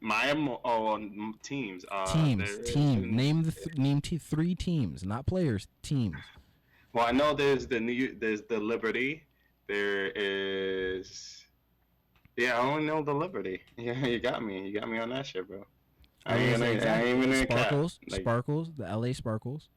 My 0.00 0.32
oh, 0.64 0.98
teams. 1.42 1.84
Uh, 1.90 2.06
teams. 2.12 2.70
Team. 2.70 3.16
Name 3.16 3.42
the 3.42 3.52
th- 3.52 3.76
name 3.76 4.00
t- 4.00 4.18
three 4.18 4.54
teams, 4.54 5.02
not 5.04 5.26
players. 5.26 5.66
Teams. 5.82 6.16
Well, 6.92 7.06
I 7.06 7.12
know 7.12 7.34
there's 7.34 7.66
the 7.66 7.80
new, 7.80 8.16
there's 8.18 8.42
the 8.42 8.58
Liberty. 8.58 9.24
There 9.66 10.10
is, 10.14 11.44
yeah, 12.36 12.58
I 12.58 12.62
only 12.62 12.84
know 12.84 13.02
the 13.02 13.12
Liberty. 13.12 13.60
Yeah, 13.76 14.06
you 14.06 14.20
got 14.20 14.42
me. 14.42 14.68
You 14.68 14.78
got 14.80 14.88
me 14.88 14.98
on 14.98 15.10
that 15.10 15.26
shit, 15.26 15.46
bro. 15.48 15.64
I 16.24 16.36
ain't, 16.36 16.58
gonna, 16.58 16.72
like, 16.72 16.82
I 16.86 17.02
ain't 17.04 17.24
even. 17.24 17.46
Sparkles, 17.46 17.98
Like, 18.08 18.20
Sparkles, 18.20 18.70
the 18.76 18.84
LA 18.84 19.12
Sparkles. 19.12 19.68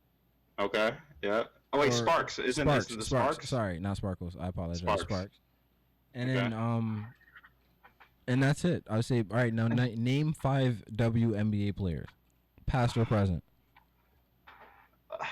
Okay. 0.59 0.91
Yeah. 1.23 1.43
Oh 1.73 1.79
wait, 1.79 1.89
Or 1.89 1.95
Sparks. 1.95 2.39
Isn't 2.39 2.65
Sparks, 2.65 2.87
this 2.87 2.97
the 2.97 3.03
Sparks. 3.03 3.35
Sparks? 3.35 3.49
Sorry, 3.49 3.79
not 3.79 3.97
Sparkles. 3.97 4.35
I 4.39 4.47
apologize. 4.47 4.79
Sparks. 4.79 5.03
Sparks. 5.03 5.39
And 6.13 6.29
Okay. 6.29 6.39
then 6.39 6.53
um, 6.53 7.07
and 8.27 8.41
that's 8.41 8.65
it. 8.65 8.83
I 8.89 8.97
would 8.97 9.05
say, 9.05 9.23
all 9.29 9.37
right, 9.37 9.53
now 9.53 9.67
ni- 9.67 9.95
name 9.95 10.33
five 10.33 10.83
WNBA 10.95 11.75
players, 11.75 12.07
past 12.65 12.97
or 12.97 13.05
present. 13.05 13.43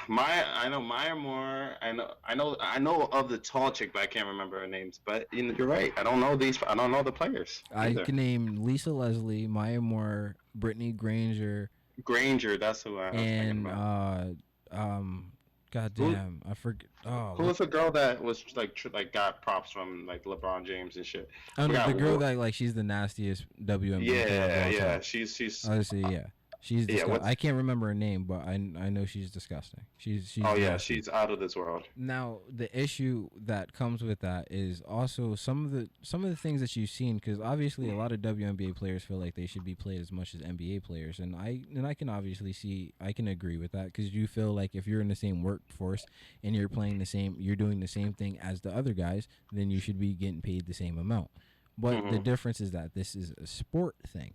Maya, 0.07 0.43
I 0.53 0.69
know 0.69 0.81
Maya 0.81 1.15
Moore. 1.15 1.71
I 1.81 1.91
know, 1.91 2.13
I 2.23 2.35
know, 2.35 2.55
I 2.59 2.79
know 2.79 3.09
of 3.11 3.29
the 3.29 3.37
tall 3.37 3.71
chick, 3.71 3.91
but 3.93 4.01
I 4.01 4.05
can't 4.05 4.27
remember 4.27 4.59
her 4.59 4.67
names. 4.67 4.99
But 5.03 5.27
you 5.31 5.43
know, 5.43 5.55
you're 5.57 5.67
right. 5.67 5.93
I 5.97 6.03
don't 6.03 6.19
know 6.19 6.35
these. 6.35 6.59
I 6.67 6.75
don't 6.75 6.91
know 6.91 7.01
the 7.01 7.11
players. 7.11 7.63
I 7.73 7.93
can 7.93 8.15
name 8.15 8.57
Lisa 8.59 8.91
Leslie, 8.91 9.47
Maya 9.47 9.81
Moore, 9.81 10.35
Brittany 10.53 10.91
Granger, 10.91 11.71
Granger. 12.03 12.57
That's 12.57 12.83
who 12.83 12.99
I 12.99 13.05
was 13.05 13.15
thinking 13.15 13.39
and 13.39 13.65
about. 13.67 14.35
uh, 14.71 14.75
um, 14.75 15.31
goddamn, 15.71 16.41
I 16.49 16.53
forget. 16.53 16.89
Oh, 17.05 17.35
Who 17.37 17.43
was 17.43 17.57
the 17.59 17.67
girl 17.67 17.91
that 17.91 18.21
was 18.21 18.43
like 18.55 18.75
tr- 18.75 18.89
like 18.93 19.13
got 19.13 19.41
props 19.41 19.71
from 19.71 20.05
like 20.07 20.23
LeBron 20.23 20.65
James 20.65 20.95
and 20.95 21.05
shit? 21.05 21.29
oh, 21.57 21.67
no, 21.67 21.87
the 21.87 21.93
girl 21.93 22.17
that 22.19 22.37
like 22.37 22.53
she's 22.53 22.73
the 22.73 22.83
nastiest 22.83 23.45
WNBA 23.63 24.05
Yeah, 24.05 24.67
yeah. 24.69 24.99
She's 24.99 25.35
she's. 25.35 25.65
Honestly, 25.65 26.01
yeah. 26.01 26.27
She's 26.61 26.85
Yeah, 26.89 27.03
disgu- 27.03 27.09
what's- 27.09 27.25
I 27.25 27.35
can't 27.35 27.55
remember 27.55 27.87
her 27.87 27.93
name, 27.93 28.25
but 28.25 28.41
I 28.45 28.53
I 28.55 28.89
know 28.89 29.05
she's 29.05 29.31
disgusting. 29.31 29.85
She's 29.95 30.29
she's 30.29 30.43
oh 30.45 30.55
yeah, 30.55 30.71
nasty. 30.71 30.95
she's 30.95 31.07
out 31.07 31.31
of 31.31 31.39
this 31.39 31.55
world. 31.55 31.83
Now 31.95 32.39
the 32.53 32.67
issue 32.77 33.29
that 33.45 33.71
comes 33.71 34.03
with 34.03 34.19
that 34.19 34.49
is 34.51 34.81
also 34.81 35.35
some 35.35 35.63
of 35.65 35.71
the 35.71 35.89
some 36.01 36.25
of 36.25 36.29
the 36.31 36.35
things 36.35 36.59
that 36.59 36.75
you've 36.75 36.89
seen 36.89 37.15
because 37.15 37.39
obviously 37.39 37.89
a 37.89 37.95
lot 37.95 38.11
of 38.11 38.19
WNBA 38.21 38.75
players 38.75 39.03
feel 39.03 39.17
like 39.17 39.35
they 39.35 39.45
should 39.45 39.63
be 39.63 39.73
played 39.73 40.01
as 40.01 40.11
much 40.11 40.35
as 40.35 40.41
NBA 40.41 40.83
players, 40.83 41.19
and 41.19 41.33
I 41.33 41.61
and 41.73 41.87
I 41.87 41.93
can 41.93 42.09
obviously 42.09 42.51
see 42.51 42.93
I 42.99 43.13
can 43.13 43.29
agree 43.29 43.55
with 43.57 43.71
that 43.71 43.85
because 43.85 44.13
you 44.13 44.27
feel 44.27 44.51
like 44.53 44.75
if 44.75 44.85
you're 44.85 44.99
in 45.01 45.07
the 45.07 45.15
same 45.15 45.41
workforce 45.43 46.05
and 46.43 46.53
you're 46.53 46.67
playing 46.67 46.99
the 46.99 47.05
same, 47.05 47.35
you're 47.39 47.55
doing 47.55 47.79
the 47.79 47.87
same 47.87 48.11
thing 48.13 48.37
as 48.39 48.61
the 48.61 48.75
other 48.75 48.93
guys, 48.93 49.29
then 49.53 49.69
you 49.71 49.79
should 49.79 49.97
be 49.97 50.13
getting 50.13 50.41
paid 50.41 50.65
the 50.67 50.73
same 50.73 50.97
amount. 50.97 51.31
But 51.77 52.11
the 52.11 52.17
Mhm. 52.19 52.23
difference 52.25 52.59
is 52.59 52.71
that 52.71 52.93
this 52.95 53.15
is 53.15 53.31
a 53.37 53.47
sport 53.47 53.95
thing. 54.05 54.33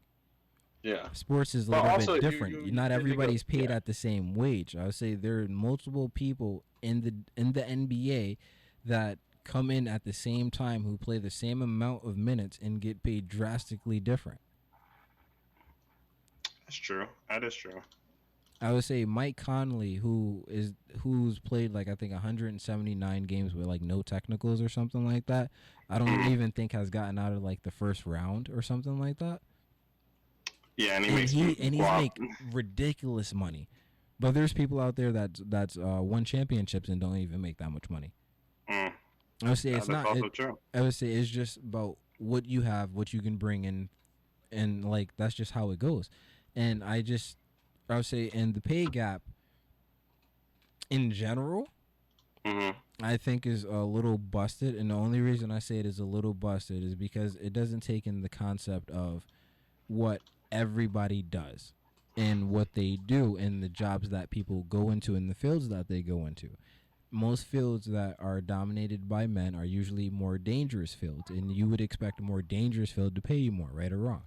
Yeah. 0.85 1.09
Sports 1.13 1.55
is 1.55 1.67
a 1.67 1.71
little 1.73 1.87
also, 1.87 2.13
bit 2.15 2.21
different. 2.31 2.67
you- 2.67 2.71
Not 2.73 2.91
you 2.91 2.97
of- 2.97 3.01
everybody's 3.01 3.43
paid 3.43 3.71
yeah. 3.71 3.77
at 3.77 3.87
the 3.87 3.95
same 3.95 4.35
wage. 4.35 4.77
I 4.77 4.85
would 4.85 4.95
say 4.95 5.15
there 5.15 5.41
are 5.43 5.49
multiple 5.49 6.11
people 6.11 6.63
in 6.83 7.01
the 7.01 7.15
in 7.41 7.53
the 7.55 7.63
NBA 7.63 8.37
that 8.85 9.19
come 9.45 9.71
in 9.71 9.89
at 9.89 10.05
the 10.05 10.13
same 10.13 10.51
time 10.51 10.85
who 10.85 10.99
play 10.99 11.19
the 11.19 11.31
same 11.31 11.63
amount 11.63 12.05
of 12.05 12.17
minutes 12.19 12.59
and 12.63 12.81
get 12.83 13.03
paid 13.03 13.29
drastically 13.29 13.99
different. 13.99 14.41
That's 16.67 16.77
true. 16.77 17.07
That 17.29 17.45
is 17.45 17.55
true. 17.55 17.83
I 18.61 18.73
would 18.73 18.85
say 18.85 19.05
Mike 19.05 19.37
Conley, 19.37 19.95
who 19.97 20.45
is 20.49 20.73
who's 21.03 21.39
played 21.39 21.73
like 21.75 21.89
I 21.89 21.95
think 21.95 22.13
179 22.13 23.25
games 23.25 23.55
with 23.55 23.67
like 23.67 23.83
no 23.83 24.03
technicals 24.03 24.63
or 24.63 24.69
something 24.69 25.07
like 25.07 25.27
that. 25.27 25.51
I 25.91 25.99
don't 25.99 26.09
Mhm. 26.09 26.31
even 26.31 26.53
think 26.53 26.73
has 26.73 26.89
gotten 26.91 27.19
out 27.19 27.33
of 27.33 27.43
like 27.43 27.63
the 27.63 27.71
first 27.71 28.07
round 28.07 28.49
or 28.49 28.63
something 28.63 28.99
like 28.99 29.19
that. 29.19 29.43
Yeah, 30.77 30.97
and 30.97 31.05
he 31.05 31.11
and 31.11 31.19
makes 31.21 31.33
he 31.33 31.57
and 31.61 31.75
he's 31.75 31.91
make 31.93 32.13
ridiculous 32.53 33.35
money. 33.35 33.69
But 34.19 34.35
there's 34.35 34.53
people 34.53 34.81
out 34.81 34.97
there 34.97 35.13
that 35.13 35.41
that's 35.49 35.77
uh, 35.77 36.01
won 36.01 36.25
championships 36.25 36.89
and 36.89 37.01
don't 37.01 37.17
even 37.17 37.41
make 37.41 37.59
that 37.59 37.71
much 37.71 37.91
money. 37.91 38.13
Mm, 38.71 38.93
I 39.45 39.49
would 39.49 39.59
say 39.59 39.71
yeah, 39.71 39.77
it's 39.79 39.89
not. 39.89 40.17
It, 40.17 40.33
true. 40.33 40.59
I 40.73 40.81
would 40.81 40.95
say 40.95 41.09
it's 41.09 41.29
just 41.31 41.59
about 41.59 41.97
what 42.19 42.47
you 42.47 42.63
have, 42.63 42.93
what 42.93 43.13
you 43.13 43.21
can 43.21 43.37
bring 43.37 43.65
in, 43.65 43.89
and 44.53 44.85
like 44.85 45.11
that's 45.17 45.35
just 45.35 45.53
how 45.53 45.71
it 45.71 45.79
goes. 45.79 46.09
And 46.57 46.83
I 46.85 47.03
just, 47.03 47.37
I 47.89 47.97
would 47.97 48.07
say, 48.07 48.31
in 48.33 48.53
the 48.53 48.61
pay 48.61 48.87
gap, 48.87 49.23
in 50.91 51.11
general, 51.11 51.69
hmm 52.45 52.71
I 53.03 53.17
think 53.17 53.45
is 53.47 53.65
a 53.65 53.79
little 53.79 54.19
busted. 54.19 54.77
And 54.77 54.91
the 54.91 54.95
only 54.95 55.21
reason 55.21 55.51
I 55.51 55.59
say 55.59 55.79
it 55.79 55.87
is 55.87 55.99
a 55.99 56.05
little 56.05 56.35
busted 56.35 56.83
is 56.85 56.95
because 56.95 57.35
it 57.37 57.53
doesn't 57.53 57.81
take 57.81 58.07
in 58.07 58.23
the 58.23 58.29
concept 58.29 58.91
of 58.91 59.25
what 59.89 60.23
everybody 60.55 61.21
does 61.21 61.73
and 62.17 62.51
what 62.51 62.75
they 62.75 62.97
do 63.07 63.37
and 63.37 63.63
the 63.63 63.69
jobs 63.69 64.11
that 64.11 64.31
people 64.31 64.65
go 64.69 64.91
into 64.91 65.17
and 65.17 65.29
the 65.29 65.35
fields 65.35 65.69
that 65.69 65.89
they 65.89 66.01
go 66.01 66.27
into. 66.27 66.51
Most 67.11 67.45
fields 67.45 67.87
that 67.87 68.17
are 68.19 68.41
dominated 68.41 69.09
by 69.09 69.27
men 69.27 69.55
are 69.55 69.65
usually 69.65 70.11
more 70.11 70.39
dangerous 70.39 70.95
fields, 70.95 71.31
and 71.31 71.51
you 71.53 71.69
would 71.69 71.81
expect 71.81 72.19
a 72.19 72.23
more 72.23 72.43
dangerous 72.43 72.91
field 72.91 73.15
to 73.15 73.21
pay 73.21 73.37
you 73.37 73.53
more, 73.53 73.71
right 73.73 73.93
or 73.93 73.99
wrong? 73.99 74.23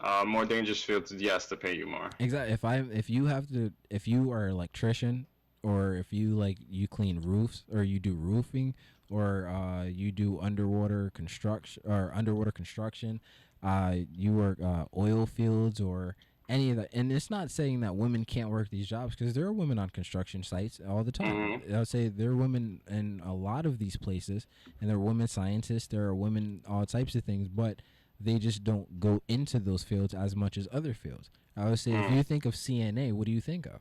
Uh, 0.00 0.24
more 0.26 0.44
dangerous 0.44 0.82
fields, 0.82 1.12
yes, 1.12 1.46
to 1.46 1.56
pay 1.56 1.74
you 1.74 1.86
more. 1.86 2.10
Exactly. 2.18 2.52
If 2.52 2.64
I 2.64 2.84
if 2.92 3.08
you 3.08 3.26
have 3.26 3.48
to 3.50 3.72
if 3.90 4.06
you 4.06 4.32
are 4.32 4.46
an 4.46 4.52
electrician 4.52 5.26
or 5.62 5.94
if 5.94 6.12
you 6.12 6.34
like 6.36 6.58
you 6.68 6.86
clean 6.86 7.20
roofs 7.20 7.64
or 7.72 7.82
you 7.82 7.98
do 8.00 8.14
roofing 8.14 8.74
or 9.10 9.48
uh, 9.48 9.84
you 9.84 10.10
do 10.10 10.40
underwater 10.40 11.10
construction 11.14 11.82
or 11.86 12.12
underwater 12.14 12.52
construction, 12.52 13.20
uh, 13.64 13.96
you 14.12 14.32
work 14.32 14.60
uh, 14.62 14.84
oil 14.96 15.26
fields 15.26 15.80
or 15.80 16.14
any 16.48 16.70
of 16.70 16.76
that. 16.76 16.90
And 16.92 17.10
it's 17.10 17.30
not 17.30 17.50
saying 17.50 17.80
that 17.80 17.96
women 17.96 18.24
can't 18.26 18.50
work 18.50 18.68
these 18.68 18.86
jobs 18.86 19.16
because 19.16 19.32
there 19.32 19.46
are 19.46 19.52
women 19.52 19.78
on 19.78 19.88
construction 19.88 20.42
sites 20.42 20.78
all 20.86 21.02
the 21.02 21.10
time. 21.10 21.34
Mhm. 21.62 21.74
I 21.74 21.78
would 21.78 21.88
say 21.88 22.08
there 22.08 22.30
are 22.32 22.36
women 22.36 22.82
in 22.88 23.22
a 23.24 23.32
lot 23.32 23.64
of 23.64 23.78
these 23.78 23.96
places, 23.96 24.46
and 24.80 24.90
there 24.90 24.96
are 24.98 25.00
women 25.00 25.26
scientists, 25.26 25.86
there 25.86 26.04
are 26.04 26.14
women 26.14 26.62
all 26.68 26.84
types 26.84 27.14
of 27.14 27.24
things, 27.24 27.48
but 27.48 27.80
they 28.20 28.38
just 28.38 28.62
don't 28.62 29.00
go 29.00 29.22
into 29.26 29.58
those 29.58 29.82
fields 29.84 30.12
as 30.12 30.36
much 30.36 30.58
as 30.58 30.68
other 30.70 30.92
fields. 30.92 31.30
I 31.56 31.70
would 31.70 31.78
say 31.78 31.92
if 31.92 32.04
Mm. 32.06 32.16
you 32.16 32.22
think 32.22 32.44
of 32.44 32.54
CNA, 32.54 33.12
what 33.12 33.24
do 33.24 33.32
you 33.32 33.40
think 33.40 33.64
of? 33.66 33.80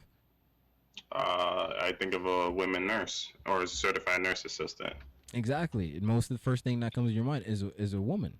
Uh, 1.12 1.74
I 1.82 1.92
think 2.00 2.14
of 2.14 2.26
a 2.26 2.50
women 2.50 2.88
nurse 2.88 3.30
or 3.46 3.64
a 3.64 3.68
certified 3.68 4.22
nurse 4.22 4.46
assistant. 4.46 4.94
Exactly. 5.34 6.00
Most 6.02 6.32
of 6.32 6.38
the 6.38 6.44
first 6.44 6.64
thing 6.64 6.80
that 6.82 6.94
comes 6.94 7.10
to 7.10 7.14
your 7.14 7.24
mind 7.24 7.44
is 7.46 7.64
is 7.78 7.94
a 7.94 8.02
woman, 8.02 8.38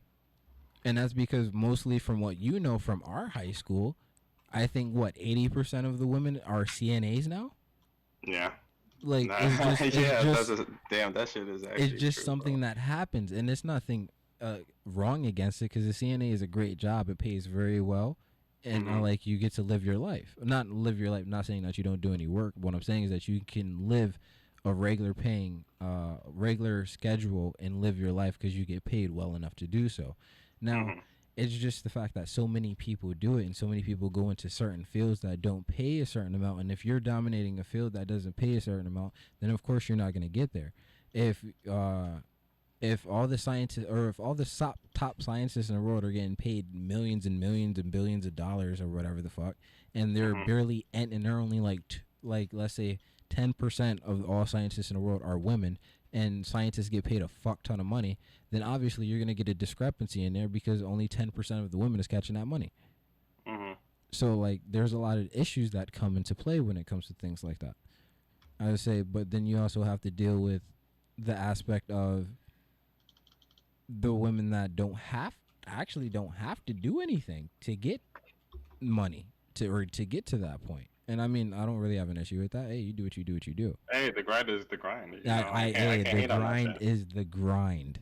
and 0.86 0.98
that's 0.98 1.14
because 1.14 1.52
mostly 1.54 2.00
from 2.00 2.20
what 2.20 2.38
you 2.38 2.60
know 2.60 2.78
from 2.80 3.02
our 3.06 3.28
high 3.28 3.52
school, 3.52 3.96
I 4.52 4.68
think 4.68 4.94
what 4.94 5.16
eighty 5.20 5.50
percent 5.50 5.88
of 5.88 6.00
the 6.00 6.08
women 6.08 6.42
are 6.46 6.66
CNAs 6.66 7.28
now. 7.28 7.54
Yeah. 8.26 8.52
Like 9.02 9.28
Nah, 9.28 9.38
it's 9.42 9.58
just, 9.58 9.82
it's 9.82 9.96
yeah, 9.98 10.24
just, 10.24 10.48
that's 10.48 10.62
a, 10.62 10.66
damn. 10.90 11.14
That 11.14 11.28
shit 11.30 11.48
is 11.50 11.64
it's 11.76 12.00
just 12.02 12.18
true, 12.20 12.26
something 12.26 12.60
bro. 12.60 12.68
that 12.70 12.78
happens, 12.78 13.32
and 13.32 13.50
it's 13.50 13.64
nothing 13.66 14.10
uh, 14.42 14.60
wrong 14.86 15.26
against 15.26 15.62
it 15.62 15.66
because 15.72 15.86
the 15.86 15.92
CNA 15.94 16.32
is 16.32 16.42
a 16.42 16.48
great 16.48 16.78
job. 16.78 17.10
It 17.10 17.18
pays 17.18 17.46
very 17.46 17.82
well, 17.82 18.18
and 18.64 18.88
Mhm. 18.88 19.02
like 19.02 19.26
you 19.28 19.38
get 19.38 19.54
to 19.54 19.62
live 19.62 19.84
your 19.84 19.98
life. 19.98 20.36
Not 20.42 20.68
live 20.68 21.00
your 21.00 21.10
life. 21.12 21.26
Not 21.26 21.46
saying 21.46 21.64
that 21.64 21.78
you 21.78 21.84
don't 21.84 22.00
do 22.02 22.14
any 22.14 22.28
work. 22.28 22.54
What 22.56 22.74
I'm 22.74 22.82
saying 22.82 23.04
is 23.04 23.10
that 23.10 23.28
you 23.28 23.42
can 23.46 23.90
live 23.90 24.18
a 24.66 24.74
regular 24.74 25.14
paying, 25.14 25.66
uh, 25.82 26.18
regular 26.26 26.86
schedule 26.86 27.54
and 27.60 27.82
live 27.82 27.98
your 28.00 28.14
life 28.14 28.38
because 28.40 28.56
you 28.56 28.64
get 28.66 28.86
paid 28.86 29.12
well 29.12 29.36
enough 29.36 29.56
to 29.58 29.68
do 29.68 29.90
so. 29.90 30.16
Now. 30.64 30.86
Mhm. 30.86 31.02
It's 31.36 31.52
just 31.54 31.84
the 31.84 31.90
fact 31.90 32.14
that 32.14 32.30
so 32.30 32.48
many 32.48 32.76
people 32.76 33.12
do 33.14 33.40
it, 33.40 33.46
and 33.46 33.56
so 33.56 33.66
many 33.68 33.82
people 33.82 34.12
go 34.12 34.30
into 34.30 34.52
certain 34.52 34.86
fields 34.86 35.22
that 35.22 35.42
don't 35.42 35.66
pay 35.66 36.00
a 36.00 36.06
certain 36.06 36.36
amount. 36.36 36.60
And 36.60 36.72
if 36.72 36.86
you're 36.86 37.00
dominating 37.00 37.58
a 37.60 37.64
field 37.64 37.94
that 37.94 38.06
doesn't 38.06 38.36
pay 38.36 38.56
a 38.56 38.62
certain 38.62 38.86
amount, 38.86 39.14
then 39.40 39.50
of 39.50 39.64
course 39.64 39.90
you're 39.90 39.96
not 39.98 40.14
going 40.14 40.22
to 40.22 40.30
get 40.30 40.54
there. 40.54 40.74
If 41.12 41.44
uh, 41.68 42.20
if 42.82 43.08
all 43.08 43.28
the 43.28 43.40
scientists 43.40 43.88
or 43.90 44.10
if 44.10 44.20
all 44.20 44.36
the 44.36 44.46
top 44.46 44.80
top 44.94 45.24
scientists 45.24 45.70
in 45.70 45.76
the 45.76 45.82
world 45.82 46.04
are 46.04 46.12
getting 46.12 46.36
paid 46.36 46.68
millions 46.76 47.26
and 47.26 47.40
millions 47.40 47.80
and 47.80 47.92
billions 47.92 48.28
of 48.28 48.36
dollars 48.36 48.80
or 48.80 48.88
whatever 48.88 49.20
the 49.20 49.30
fuck, 49.32 49.56
and 49.96 50.16
they're 50.16 50.36
Mhm. 50.36 50.46
barely 50.46 50.86
and, 50.94 51.12
and 51.12 51.26
they're 51.26 51.40
only 51.40 51.60
like 51.60 51.88
t- 51.88 52.02
like 52.22 52.50
let's 52.54 52.76
say 52.76 53.00
ten 53.30 53.54
percent 53.54 54.04
of 54.04 54.24
all 54.30 54.46
scientists 54.46 54.92
in 54.92 54.96
the 54.98 55.02
world 55.02 55.24
are 55.24 55.40
women, 55.40 55.80
and 56.12 56.46
scientists 56.46 56.90
get 56.90 57.04
paid 57.06 57.24
a 57.24 57.28
fuck 57.28 57.64
ton 57.64 57.80
of 57.80 57.88
money, 57.88 58.20
then 58.54 58.64
obviously 58.64 59.06
you're 59.06 59.20
gonna 59.20 59.34
get 59.34 59.50
a 59.50 59.54
discrepancy 59.54 60.24
in 60.24 60.34
there 60.34 60.48
because 60.48 60.82
only 60.84 61.08
ten 61.08 61.32
percent 61.32 61.62
of 61.66 61.72
the 61.72 61.78
women 61.78 62.00
is 62.00 62.08
catching 62.08 62.36
that 62.36 62.46
money. 62.46 62.72
Mhm. 63.48 63.76
So 64.12 64.36
like 64.36 64.62
there's 64.70 64.94
a 64.94 65.00
lot 65.00 65.18
of 65.18 65.30
issues 65.34 65.72
that 65.72 65.92
come 65.92 66.16
into 66.16 66.36
play 66.36 66.60
when 66.60 66.78
it 66.78 66.86
comes 66.86 67.08
to 67.08 67.14
things 67.14 67.44
like 67.44 67.60
that. 67.60 67.76
I 68.60 68.68
would 68.68 68.80
say, 68.80 69.02
but 69.02 69.32
then 69.32 69.46
you 69.48 69.58
also 69.60 69.84
have 69.84 70.02
to 70.02 70.12
deal 70.12 70.40
with 70.40 70.62
the 71.18 71.36
aspect 71.36 71.90
of 71.92 72.28
the 73.90 74.14
women 74.14 74.52
that 74.52 74.76
don't 74.76 74.96
have 74.96 75.34
actually 75.68 76.10
don't 76.10 76.36
have 76.36 76.64
to 76.66 76.74
do 76.74 77.02
anything 77.02 77.50
to 77.62 77.76
get 77.76 78.02
money 78.80 79.26
to 79.56 79.68
or 79.74 79.86
to 79.86 80.06
get 80.06 80.26
to 80.28 80.38
that 80.38 80.62
point. 80.66 80.88
And 81.08 81.22
I 81.22 81.28
mean, 81.28 81.54
I 81.54 81.66
don't 81.66 81.78
really 81.80 81.98
have 81.98 82.10
an 82.10 82.18
issue 82.18 82.40
with 82.40 82.52
that. 82.52 82.68
Hey, 82.70 82.78
you 82.80 82.94
do 82.94 83.04
what 83.04 83.18
you 83.18 83.24
do, 83.24 83.34
what 83.34 83.46
you 83.48 83.54
do. 83.54 83.78
Hey, 83.92 84.12
the 84.12 84.24
grind 84.24 84.50
is 84.50 84.66
the 84.70 84.78
grind. 84.78 85.16
I, 85.26 85.28
know, 85.28 85.50
I, 85.52 85.72
can't- 85.72 85.76
hey, 85.76 86.04
the 86.04 86.10
hate 86.10 86.32
on 86.32 86.40
that 86.42 86.48
grind 86.48 86.78
is 86.82 87.06
the 87.08 87.24
grind. 87.26 88.00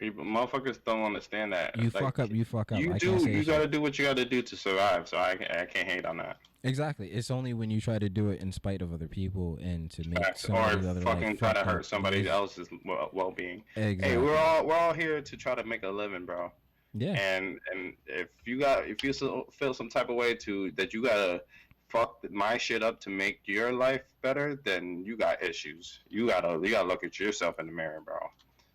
People, 0.00 0.24
motherfuckers 0.24 0.78
don't 0.86 1.04
understand 1.04 1.52
that. 1.52 1.76
You 1.76 1.90
Like, 1.90 2.02
fuck 2.02 2.18
up, 2.20 2.30
you 2.30 2.46
fuck 2.46 2.72
up. 2.72 2.80
You 2.80 2.94
I 2.94 2.98
do. 2.98 3.18
You 3.30 3.44
gotta 3.44 3.68
do 3.68 3.82
what 3.82 3.98
you 3.98 4.06
gotta 4.06 4.24
do 4.24 4.40
to 4.40 4.56
survive. 4.56 5.06
So 5.06 5.18
I, 5.18 5.32
I 5.32 5.66
can't 5.66 5.86
hate 5.86 6.06
on 6.06 6.16
that. 6.16 6.38
Exactly. 6.64 7.08
It's 7.08 7.30
only 7.30 7.52
when 7.52 7.70
you 7.70 7.82
try 7.82 7.98
to 7.98 8.08
do 8.08 8.30
it 8.30 8.40
in 8.40 8.50
spite 8.50 8.80
of 8.80 8.94
other 8.94 9.08
people 9.08 9.58
and 9.62 9.90
to 9.90 10.08
make 10.08 10.24
Facts. 10.24 10.48
Or 10.48 10.56
other 10.56 11.02
fucking 11.02 11.28
life 11.28 11.38
try 11.38 11.52
to 11.52 11.60
hurt 11.60 11.84
somebody 11.84 12.26
else's 12.26 12.66
well 13.12 13.30
being. 13.30 13.62
Exactly. 13.76 14.08
Hey, 14.08 14.16
we're 14.16 14.36
all 14.36 14.66
we're 14.66 14.74
all 14.74 14.94
here 14.94 15.20
to 15.20 15.36
try 15.36 15.54
to 15.54 15.64
make 15.64 15.82
a 15.82 15.88
living, 15.88 16.24
bro. 16.24 16.50
yeah. 16.94 17.12
And 17.12 17.60
and 17.70 17.92
if 18.06 18.28
you 18.46 18.58
got 18.58 18.88
if 18.88 19.04
you 19.04 19.12
feel 19.12 19.74
some 19.74 19.90
type 19.90 20.08
of 20.08 20.16
way 20.16 20.34
to 20.34 20.70
that 20.76 20.94
you 20.94 21.02
gotta 21.02 21.42
fuck 21.88 22.24
my 22.30 22.56
shit 22.56 22.82
up 22.82 23.00
to 23.00 23.10
make 23.10 23.40
your 23.44 23.70
life 23.70 24.04
better, 24.22 24.58
then 24.64 25.02
you 25.04 25.18
got 25.18 25.42
issues. 25.42 26.00
You 26.08 26.26
gotta 26.26 26.58
you 26.62 26.70
gotta 26.70 26.88
look 26.88 27.04
at 27.04 27.20
yourself 27.20 27.60
in 27.60 27.66
the 27.66 27.72
mirror, 27.72 28.00
bro. 28.02 28.16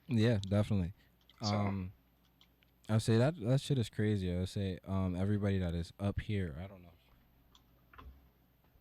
Yeah, 0.07 0.37
definitely. 0.47 0.93
So- 1.45 1.55
Um, 1.55 1.91
I 2.89 2.93
would 2.93 3.01
say 3.01 3.17
that 3.17 3.33
that 3.41 3.61
shit 3.61 3.77
is 3.79 3.89
crazy. 3.89 4.31
I 4.31 4.39
would 4.39 4.49
say 4.49 4.77
um 4.87 5.15
everybody 5.15 5.57
that 5.59 5.73
is 5.73 5.91
up 5.99 6.19
here. 6.19 6.55
I 6.63 6.67
don't 6.67 6.81
know. 6.83 6.89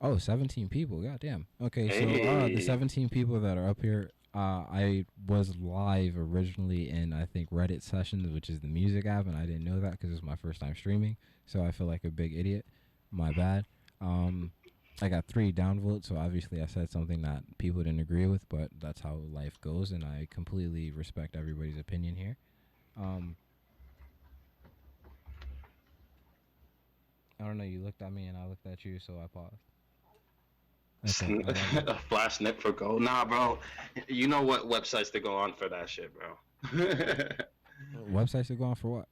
Oh, 0.01 0.19
17 0.19 0.69
people. 0.69 1.01
God 1.01 1.21
damn. 1.21 1.47
Okay, 1.63 1.89
so 1.89 2.29
uh, 2.29 2.49
the 2.49 2.61
17 2.61 3.09
people 3.09 3.41
that 3.41 3.57
are 3.57 3.69
up 3.69 3.81
here. 3.81 4.11
Uh, 4.35 4.67
I 4.69 5.07
was 5.29 5.55
live 5.57 6.15
originally 6.19 6.91
in 6.91 7.13
I 7.13 7.25
think 7.25 7.51
Reddit 7.51 7.83
sessions, 7.83 8.29
which 8.29 8.51
is 8.51 8.61
the 8.61 8.69
music 8.69 9.07
app, 9.07 9.27
and 9.27 9.37
I 9.37 9.47
didn't 9.47 9.65
know 9.65 9.79
that 9.81 9.93
because 9.93 10.11
it 10.11 10.15
was 10.15 10.23
my 10.25 10.35
first 10.37 10.61
time 10.61 10.75
streaming. 10.75 11.17
So 11.47 11.63
I 11.65 11.71
feel 11.71 11.87
like 11.87 12.05
a 12.05 12.11
big 12.11 12.35
idiot. 12.37 12.67
My 13.13 13.31
bad. 13.33 13.65
Um, 14.01 14.51
I 15.01 15.09
got 15.09 15.25
three 15.27 15.53
downvotes, 15.53 16.07
so 16.07 16.17
obviously 16.17 16.61
I 16.61 16.67
said 16.67 16.91
something 16.91 17.23
that 17.23 17.45
people 17.59 17.83
didn't 17.85 18.01
agree 18.01 18.27
with, 18.27 18.47
but 18.49 18.71
that's 18.79 19.01
how 19.03 19.15
life 19.33 19.59
goes, 19.61 19.93
and 19.93 20.05
I 20.05 20.27
completely 20.31 20.91
respect 20.91 21.37
everybody's 21.37 21.79
opinion 21.79 22.17
here. 22.17 22.37
Um, 22.97 23.37
I 27.41 27.45
don't 27.45 27.59
know. 27.59 27.65
You 27.65 27.81
looked 27.81 28.03
at 28.03 28.13
me, 28.13 28.27
and 28.27 28.37
I 28.37 28.47
looked 28.47 28.67
at 28.67 28.85
you, 28.85 28.99
so 28.99 29.15
I 29.23 29.27
paused. 29.27 29.55
Okay, 31.23 31.45
a 31.87 31.95
flash 32.09 32.39
snip 32.39 32.61
for 32.63 32.73
gold. 32.73 33.03
Nah, 33.03 33.25
bro. 33.25 33.59
You 34.09 34.27
know 34.27 34.41
what 34.41 34.69
websites 34.69 35.13
to 35.13 35.21
go 35.21 35.37
on 35.37 35.53
for 35.53 35.69
that 35.69 35.89
shit, 35.91 36.11
bro. 36.15 36.39
Websites 38.11 38.51
are 38.51 38.55
going 38.55 38.75
for 38.75 38.89
what? 38.89 39.09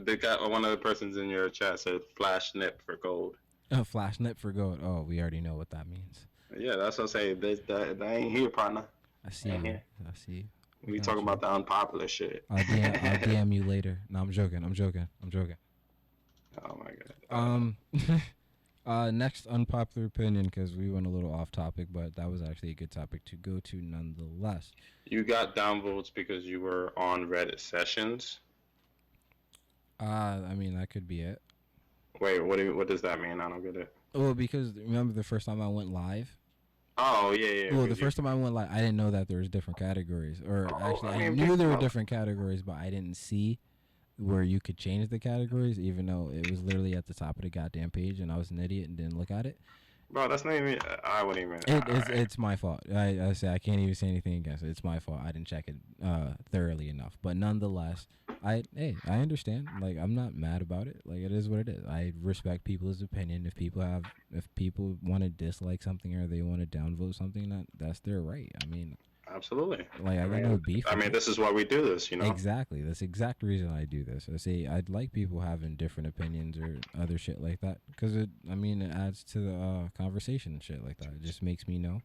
they 0.00 0.16
got 0.16 0.50
one 0.50 0.64
of 0.64 0.70
the 0.70 0.76
persons 0.76 1.16
in 1.16 1.28
your 1.28 1.48
chat 1.48 1.80
said 1.80 2.00
flash 2.16 2.52
snip 2.52 2.80
for 2.84 2.96
gold. 2.96 3.36
Uh, 3.70 3.84
flash 3.84 4.20
net 4.20 4.38
for 4.38 4.52
gold. 4.52 4.80
Oh, 4.82 5.02
we 5.02 5.20
already 5.20 5.40
know 5.40 5.54
what 5.56 5.70
that 5.70 5.88
means. 5.88 6.26
Yeah, 6.56 6.76
that's 6.76 6.98
what 6.98 7.04
I'm 7.04 7.08
saying. 7.08 7.40
They, 7.40 7.54
that, 7.54 7.98
that 7.98 8.10
ain't 8.10 8.36
here, 8.36 8.50
partner. 8.50 8.84
I 9.26 9.30
see 9.30 9.50
you. 9.50 9.56
I 9.66 10.14
see 10.14 10.32
you. 10.32 10.44
We 10.86 10.98
Got 10.98 11.04
talking 11.04 11.22
about 11.22 11.40
the 11.40 11.50
unpopular 11.50 12.08
shit. 12.08 12.44
I'll 12.50 12.58
DM, 12.58 13.04
I'll 13.04 13.18
DM 13.18 13.54
you 13.54 13.64
later. 13.64 14.00
No, 14.08 14.20
I'm 14.20 14.32
joking. 14.32 14.62
I'm 14.64 14.74
joking. 14.74 15.08
I'm 15.22 15.30
joking. 15.30 15.56
Oh 16.64 16.78
my 16.78 16.90
god. 16.90 17.14
Um, 17.30 17.76
uh, 18.86 19.10
next 19.10 19.46
unpopular 19.46 20.06
opinion 20.06 20.44
because 20.44 20.76
we 20.76 20.90
went 20.90 21.06
a 21.06 21.10
little 21.10 21.32
off 21.34 21.50
topic, 21.50 21.88
but 21.92 22.14
that 22.16 22.30
was 22.30 22.42
actually 22.42 22.70
a 22.70 22.74
good 22.74 22.90
topic 22.90 23.24
to 23.26 23.36
go 23.36 23.60
to 23.60 23.76
nonetheless. 23.76 24.72
you 25.06 25.24
got 25.24 25.56
downvotes 25.56 26.10
because 26.14 26.44
you 26.44 26.60
were 26.60 26.92
on 26.96 27.26
Reddit 27.26 27.60
sessions. 27.60 28.40
Uh, 30.00 30.40
I 30.48 30.54
mean 30.54 30.76
that 30.78 30.90
could 30.90 31.08
be 31.08 31.22
it. 31.22 31.40
Wait, 32.20 32.40
what 32.44 32.58
do 32.58 32.64
you, 32.64 32.76
what 32.76 32.88
does 32.88 33.02
that 33.02 33.20
mean? 33.20 33.40
I 33.40 33.48
don't 33.48 33.62
get 33.62 33.76
it. 33.76 33.92
Well, 34.14 34.34
because 34.34 34.72
remember 34.76 35.12
the 35.12 35.24
first 35.24 35.46
time 35.46 35.60
I 35.60 35.68
went 35.68 35.88
live. 35.88 36.36
Oh 36.96 37.32
yeah, 37.32 37.46
yeah. 37.48 37.76
well, 37.76 37.86
the 37.86 37.96
first 37.96 38.16
time 38.16 38.26
I 38.26 38.34
went 38.34 38.54
like, 38.54 38.70
I 38.70 38.76
didn't 38.76 38.96
know 38.96 39.10
that 39.10 39.28
there 39.28 39.38
was 39.38 39.48
different 39.48 39.78
categories, 39.78 40.40
or 40.40 40.68
Oh, 40.70 40.78
actually, 40.80 41.08
I 41.08 41.26
I 41.26 41.28
knew 41.30 41.56
there 41.56 41.68
were 41.68 41.76
different 41.76 42.08
categories, 42.08 42.62
but 42.62 42.76
I 42.76 42.90
didn't 42.90 43.14
see 43.16 43.58
where 44.16 44.44
you 44.44 44.60
could 44.60 44.76
change 44.76 45.10
the 45.10 45.18
categories, 45.18 45.78
even 45.78 46.06
though 46.06 46.30
it 46.32 46.48
was 46.48 46.62
literally 46.62 46.94
at 46.94 47.06
the 47.08 47.14
top 47.14 47.36
of 47.36 47.42
the 47.42 47.50
goddamn 47.50 47.90
page, 47.90 48.20
and 48.20 48.30
I 48.30 48.36
was 48.36 48.52
an 48.52 48.60
idiot 48.60 48.88
and 48.88 48.96
didn't 48.96 49.18
look 49.18 49.32
at 49.32 49.44
it. 49.44 49.58
Bro, 50.14 50.28
that's 50.28 50.44
not 50.44 50.54
even. 50.54 50.78
I 51.04 51.22
wouldn't 51.22 51.44
even. 51.44 51.58
It, 51.76 51.84
it's, 51.88 52.08
I- 52.08 52.12
it's 52.14 52.38
my 52.38 52.56
fault. 52.56 52.80
I, 52.94 53.20
I 53.28 53.32
say 53.34 53.48
I 53.48 53.58
can't 53.58 53.80
even 53.80 53.94
say 53.94 54.06
anything 54.08 54.34
against 54.34 54.62
it. 54.64 54.68
It's 54.70 54.82
my 54.84 54.98
fault. 54.98 55.20
I 55.22 55.32
didn't 55.32 55.48
check 55.48 55.68
it 55.68 55.76
uh, 56.02 56.34
thoroughly 56.50 56.88
enough. 56.88 57.18
But 57.22 57.36
nonetheless, 57.36 58.06
I 58.42 58.64
hey, 58.74 58.96
I 59.06 59.18
understand. 59.18 59.68
Like 59.80 59.98
I'm 59.98 60.14
not 60.14 60.34
mad 60.34 60.62
about 60.62 60.86
it. 60.86 61.00
Like 61.04 61.18
it 61.18 61.32
is 61.32 61.48
what 61.48 61.60
it 61.60 61.68
is. 61.68 61.84
I 61.86 62.12
respect 62.22 62.64
people's 62.64 63.02
opinion. 63.02 63.44
If 63.44 63.54
people 63.56 63.82
have, 63.82 64.04
if 64.32 64.48
people 64.54 64.96
want 65.02 65.22
to 65.24 65.28
dislike 65.28 65.82
something 65.82 66.14
or 66.14 66.26
they 66.26 66.40
want 66.42 66.60
to 66.60 66.78
downvote 66.78 67.14
something, 67.16 67.50
that 67.50 67.66
that's 67.78 68.00
their 68.00 68.22
right. 68.22 68.50
I 68.62 68.66
mean, 68.66 68.96
absolutely. 69.32 69.86
like 70.00 70.18
I 70.18 70.22
got 70.22 70.30
mean, 70.30 70.42
no 70.42 70.56
beef. 70.56 70.84
I 70.88 70.94
mean, 70.94 71.12
this 71.12 71.28
is 71.28 71.38
why 71.38 71.50
we 71.50 71.64
do 71.64 71.82
this, 71.82 72.10
you 72.10 72.16
know. 72.16 72.30
Exactly. 72.30 72.82
That's 72.82 73.00
the 73.00 73.04
exact 73.04 73.42
reason 73.42 73.70
I 73.72 73.84
do 73.84 74.04
this. 74.04 74.28
I 74.32 74.36
see. 74.36 74.66
I'd 74.66 74.88
like 74.88 75.12
people 75.12 75.40
having 75.40 75.76
different 75.76 76.08
opinions 76.08 76.58
or 76.58 76.76
other 77.00 77.18
shit 77.18 77.40
like 77.40 77.60
that 77.60 77.78
because 77.90 78.14
it. 78.14 78.30
I 78.50 78.54
mean, 78.54 78.82
it 78.82 78.92
adds 78.92 79.24
to 79.24 79.40
the 79.40 79.54
uh, 79.54 79.88
conversation 79.96 80.52
and 80.52 80.62
shit 80.62 80.84
like 80.84 80.98
that. 80.98 81.08
It 81.08 81.22
just 81.22 81.42
makes 81.42 81.68
me 81.68 81.78
know 81.78 82.00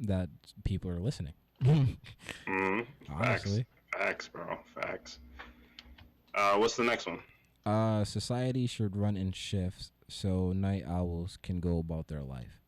that 0.00 0.28
people 0.64 0.90
are 0.90 1.00
listening. 1.00 1.34
hmm 1.62 2.80
Honestly, 3.10 3.66
Facts, 3.96 4.28
bro. 4.28 4.58
Facts. 4.74 5.18
Uh, 6.34 6.56
what's 6.56 6.76
the 6.76 6.84
next 6.84 7.06
one? 7.06 7.20
uh, 7.66 8.04
society 8.04 8.66
should 8.66 8.96
run 8.96 9.16
in 9.16 9.32
shifts 9.32 9.92
so 10.08 10.52
night 10.52 10.84
owls 10.86 11.38
can 11.42 11.60
go 11.60 11.78
about 11.78 12.08
their 12.08 12.22
life. 12.22 12.61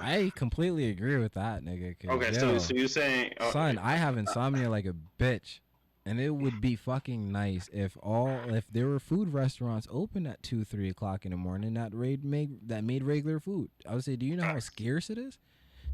I 0.00 0.30
completely 0.34 0.90
agree 0.90 1.16
with 1.16 1.34
that, 1.34 1.64
nigga. 1.64 1.96
Okay, 2.08 2.32
yo, 2.32 2.38
so 2.38 2.58
so 2.58 2.74
you're 2.74 2.88
saying, 2.88 3.32
oh, 3.40 3.50
son, 3.50 3.78
I 3.78 3.96
have 3.96 4.16
insomnia 4.16 4.68
like 4.68 4.86
a 4.86 4.94
bitch, 5.18 5.60
and 6.04 6.20
it 6.20 6.30
would 6.30 6.60
be 6.60 6.76
fucking 6.76 7.32
nice 7.32 7.68
if 7.72 7.96
all 8.02 8.28
if 8.48 8.66
there 8.70 8.86
were 8.88 9.00
food 9.00 9.32
restaurants 9.32 9.88
open 9.90 10.26
at 10.26 10.42
two, 10.42 10.64
three 10.64 10.88
o'clock 10.90 11.24
in 11.24 11.30
the 11.30 11.36
morning 11.36 11.74
that 11.74 11.92
made 11.92 12.68
that 12.68 12.84
made 12.84 13.02
regular 13.02 13.40
food. 13.40 13.70
I 13.88 13.94
would 13.94 14.04
say, 14.04 14.16
do 14.16 14.26
you 14.26 14.36
know 14.36 14.44
how 14.44 14.58
scarce 14.60 15.10
it 15.10 15.18
is 15.18 15.38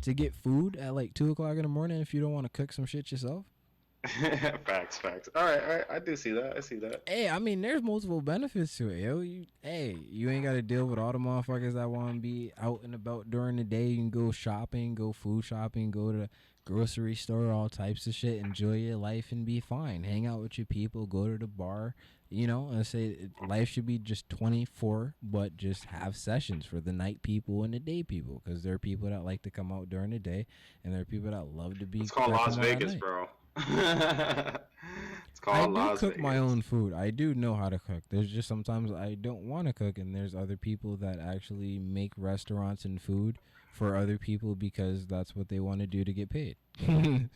to 0.02 0.14
get 0.14 0.34
food 0.34 0.76
at 0.76 0.94
like 0.94 1.14
two 1.14 1.30
o'clock 1.30 1.56
in 1.56 1.62
the 1.62 1.68
morning 1.68 2.00
if 2.00 2.12
you 2.12 2.20
don't 2.20 2.32
want 2.32 2.44
to 2.44 2.50
cook 2.50 2.72
some 2.72 2.86
shit 2.86 3.12
yourself? 3.12 3.46
facts, 4.64 4.98
facts. 4.98 5.28
All 5.34 5.44
right, 5.44 5.62
all 5.62 5.74
right, 5.76 5.84
I 5.88 5.98
do 6.00 6.16
see 6.16 6.32
that. 6.32 6.56
I 6.56 6.60
see 6.60 6.76
that. 6.76 7.02
Hey, 7.06 7.28
I 7.28 7.38
mean, 7.38 7.62
there's 7.62 7.82
multiple 7.82 8.20
benefits 8.20 8.76
to 8.78 8.88
it, 8.88 8.98
yo. 8.98 9.20
You, 9.20 9.46
hey, 9.60 9.96
you 10.10 10.28
ain't 10.28 10.44
got 10.44 10.52
to 10.52 10.62
deal 10.62 10.86
with 10.86 10.98
all 10.98 11.12
the 11.12 11.18
motherfuckers 11.18 11.74
that 11.74 11.88
want 11.88 12.14
to 12.14 12.20
be 12.20 12.50
out 12.60 12.80
and 12.82 12.94
about 12.94 13.30
during 13.30 13.56
the 13.56 13.64
day. 13.64 13.86
You 13.86 13.96
can 13.96 14.10
go 14.10 14.32
shopping, 14.32 14.96
go 14.96 15.12
food 15.12 15.44
shopping, 15.44 15.92
go 15.92 16.10
to 16.10 16.18
the 16.18 16.30
grocery 16.64 17.14
store, 17.14 17.52
all 17.52 17.68
types 17.68 18.08
of 18.08 18.14
shit. 18.14 18.40
Enjoy 18.40 18.74
your 18.74 18.96
life 18.96 19.30
and 19.30 19.46
be 19.46 19.60
fine. 19.60 20.02
Hang 20.02 20.26
out 20.26 20.40
with 20.40 20.58
your 20.58 20.66
people. 20.66 21.06
Go 21.06 21.28
to 21.28 21.38
the 21.38 21.46
bar. 21.46 21.94
You 22.28 22.46
know, 22.46 22.70
I 22.76 22.82
say 22.82 23.28
life 23.46 23.68
should 23.68 23.86
be 23.86 23.98
just 23.98 24.28
24, 24.30 25.14
but 25.22 25.56
just 25.56 25.84
have 25.84 26.16
sessions 26.16 26.64
for 26.64 26.80
the 26.80 26.92
night 26.92 27.22
people 27.22 27.62
and 27.62 27.74
the 27.74 27.78
day 27.78 28.02
people, 28.02 28.40
because 28.42 28.62
there 28.62 28.72
are 28.72 28.78
people 28.78 29.10
that 29.10 29.22
like 29.22 29.42
to 29.42 29.50
come 29.50 29.70
out 29.70 29.90
during 29.90 30.10
the 30.10 30.18
day, 30.18 30.46
and 30.82 30.94
there 30.94 31.02
are 31.02 31.04
people 31.04 31.30
that 31.30 31.44
love 31.44 31.78
to 31.80 31.86
be. 31.86 32.00
It's 32.00 32.10
called 32.10 32.30
Las 32.32 32.54
come 32.56 32.60
out 32.60 32.64
at 32.64 32.78
Vegas, 32.78 32.94
bro. 32.94 33.28
it's 35.30 35.40
called 35.40 35.56
I 35.56 35.66
do 35.66 35.72
Las 35.72 36.00
cook 36.00 36.18
my 36.18 36.38
own 36.38 36.62
food. 36.62 36.92
I 36.92 37.10
do 37.10 37.34
know 37.34 37.54
how 37.54 37.68
to 37.68 37.78
cook. 37.78 38.02
There's 38.10 38.30
just 38.30 38.48
sometimes 38.48 38.92
I 38.92 39.14
don't 39.14 39.42
want 39.42 39.68
to 39.68 39.72
cook, 39.72 39.98
and 39.98 40.14
there's 40.14 40.34
other 40.34 40.56
people 40.56 40.96
that 40.96 41.18
actually 41.18 41.78
make 41.78 42.12
restaurants 42.16 42.84
and 42.84 43.00
food 43.00 43.38
for 43.72 43.96
other 43.96 44.18
people 44.18 44.54
because 44.54 45.06
that's 45.06 45.34
what 45.34 45.48
they 45.48 45.60
want 45.60 45.80
to 45.80 45.86
do 45.86 46.04
to 46.04 46.12
get 46.12 46.30
paid. 46.30 46.56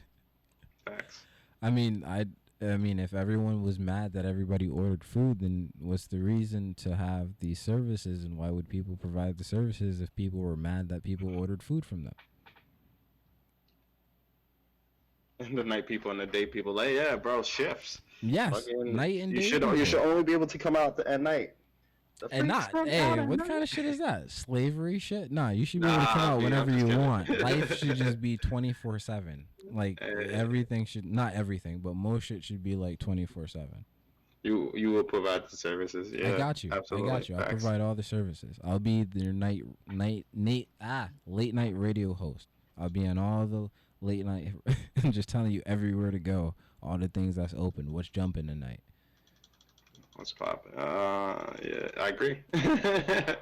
Facts. 0.86 1.24
I 1.62 1.70
mean, 1.70 2.04
I 2.06 2.26
I 2.62 2.78
mean, 2.78 2.98
if 2.98 3.12
everyone 3.12 3.62
was 3.62 3.78
mad 3.78 4.14
that 4.14 4.24
everybody 4.24 4.66
ordered 4.66 5.04
food, 5.04 5.40
then 5.40 5.70
what's 5.78 6.06
the 6.06 6.20
reason 6.20 6.74
to 6.78 6.96
have 6.96 7.38
these 7.40 7.60
services, 7.60 8.24
and 8.24 8.38
why 8.38 8.50
would 8.50 8.68
people 8.68 8.96
provide 8.96 9.36
the 9.36 9.44
services 9.44 10.00
if 10.00 10.14
people 10.16 10.40
were 10.40 10.56
mad 10.56 10.88
that 10.88 11.02
people 11.04 11.28
mm-hmm. 11.28 11.40
ordered 11.40 11.62
food 11.62 11.84
from 11.84 12.04
them? 12.04 12.14
And 15.24 15.25
the 15.54 15.64
night 15.64 15.86
people 15.86 16.10
and 16.10 16.20
the 16.20 16.26
day 16.26 16.46
people, 16.46 16.72
like, 16.74 16.90
yeah, 16.90 17.16
bro, 17.16 17.42
shifts. 17.42 18.00
Yes, 18.22 18.54
Fucking- 18.54 18.96
night 18.96 19.20
and 19.20 19.32
you 19.32 19.40
day. 19.40 19.48
should 19.48 19.62
you 19.78 19.84
should 19.84 20.00
only 20.00 20.22
be 20.22 20.32
able 20.32 20.46
to 20.46 20.58
come 20.58 20.76
out 20.76 20.98
at 21.00 21.20
night. 21.20 21.52
The 22.18 22.28
And 22.32 22.48
not, 22.48 22.70
hey, 22.88 23.10
what 23.26 23.38
night. 23.40 23.46
kind 23.48 23.62
of 23.62 23.68
shit 23.68 23.84
is 23.84 23.98
that? 23.98 24.30
Slavery 24.30 24.98
shit? 24.98 25.30
Nah, 25.30 25.50
you 25.50 25.66
should 25.66 25.82
be 25.82 25.86
able 25.88 25.98
to 26.00 26.06
come 26.06 26.18
Nah, 26.18 26.32
out 26.36 26.42
whenever 26.42 26.70
you 26.70 26.86
kidding. 26.86 26.98
want. 26.98 27.28
Life 27.42 27.76
should 27.76 27.94
just 27.96 28.22
be 28.22 28.38
24 28.38 28.98
7. 29.00 29.44
Like, 29.70 29.98
Eh. 30.00 30.28
everything 30.32 30.86
should, 30.86 31.04
not 31.04 31.34
everything, 31.34 31.78
but 31.80 31.94
most 31.94 32.22
shit 32.24 32.42
should 32.42 32.62
be 32.62 32.74
like 32.74 32.98
24 33.00 33.48
7. 33.48 33.84
You 34.44 34.70
you 34.74 34.92
will 34.92 35.02
provide 35.02 35.42
the 35.50 35.56
services. 35.58 36.10
Yeah, 36.10 36.34
I 36.34 36.38
got 36.38 36.64
you. 36.64 36.70
Absolutely. 36.72 37.10
I 37.10 37.14
got 37.14 37.28
you. 37.28 37.34
I 37.34 37.38
Facts. 37.40 37.50
provide 37.62 37.80
all 37.82 37.94
the 37.94 38.02
services. 38.02 38.58
I'll 38.64 38.78
be 38.78 39.04
your 39.12 39.32
night, 39.34 39.62
night, 39.86 40.24
night, 40.32 40.68
ah, 40.80 41.10
late 41.26 41.52
night 41.52 41.76
radio 41.76 42.14
host. 42.14 42.46
I'll 42.78 42.88
be 42.88 43.06
on 43.06 43.18
all 43.18 43.44
the 43.46 43.68
late 44.00 44.24
night, 44.26 44.52
just 45.10 45.28
telling 45.28 45.52
you 45.52 45.62
everywhere 45.66 46.10
to 46.10 46.18
go, 46.18 46.54
all 46.82 46.98
the 46.98 47.08
things 47.08 47.36
that's 47.36 47.54
open, 47.56 47.92
what's 47.92 48.08
jumping 48.08 48.46
tonight. 48.46 48.80
What's 50.14 50.32
poppin'? 50.32 50.72
Uh, 50.78 51.54
yeah, 51.62 51.88
I 52.00 52.08
agree. 52.08 52.38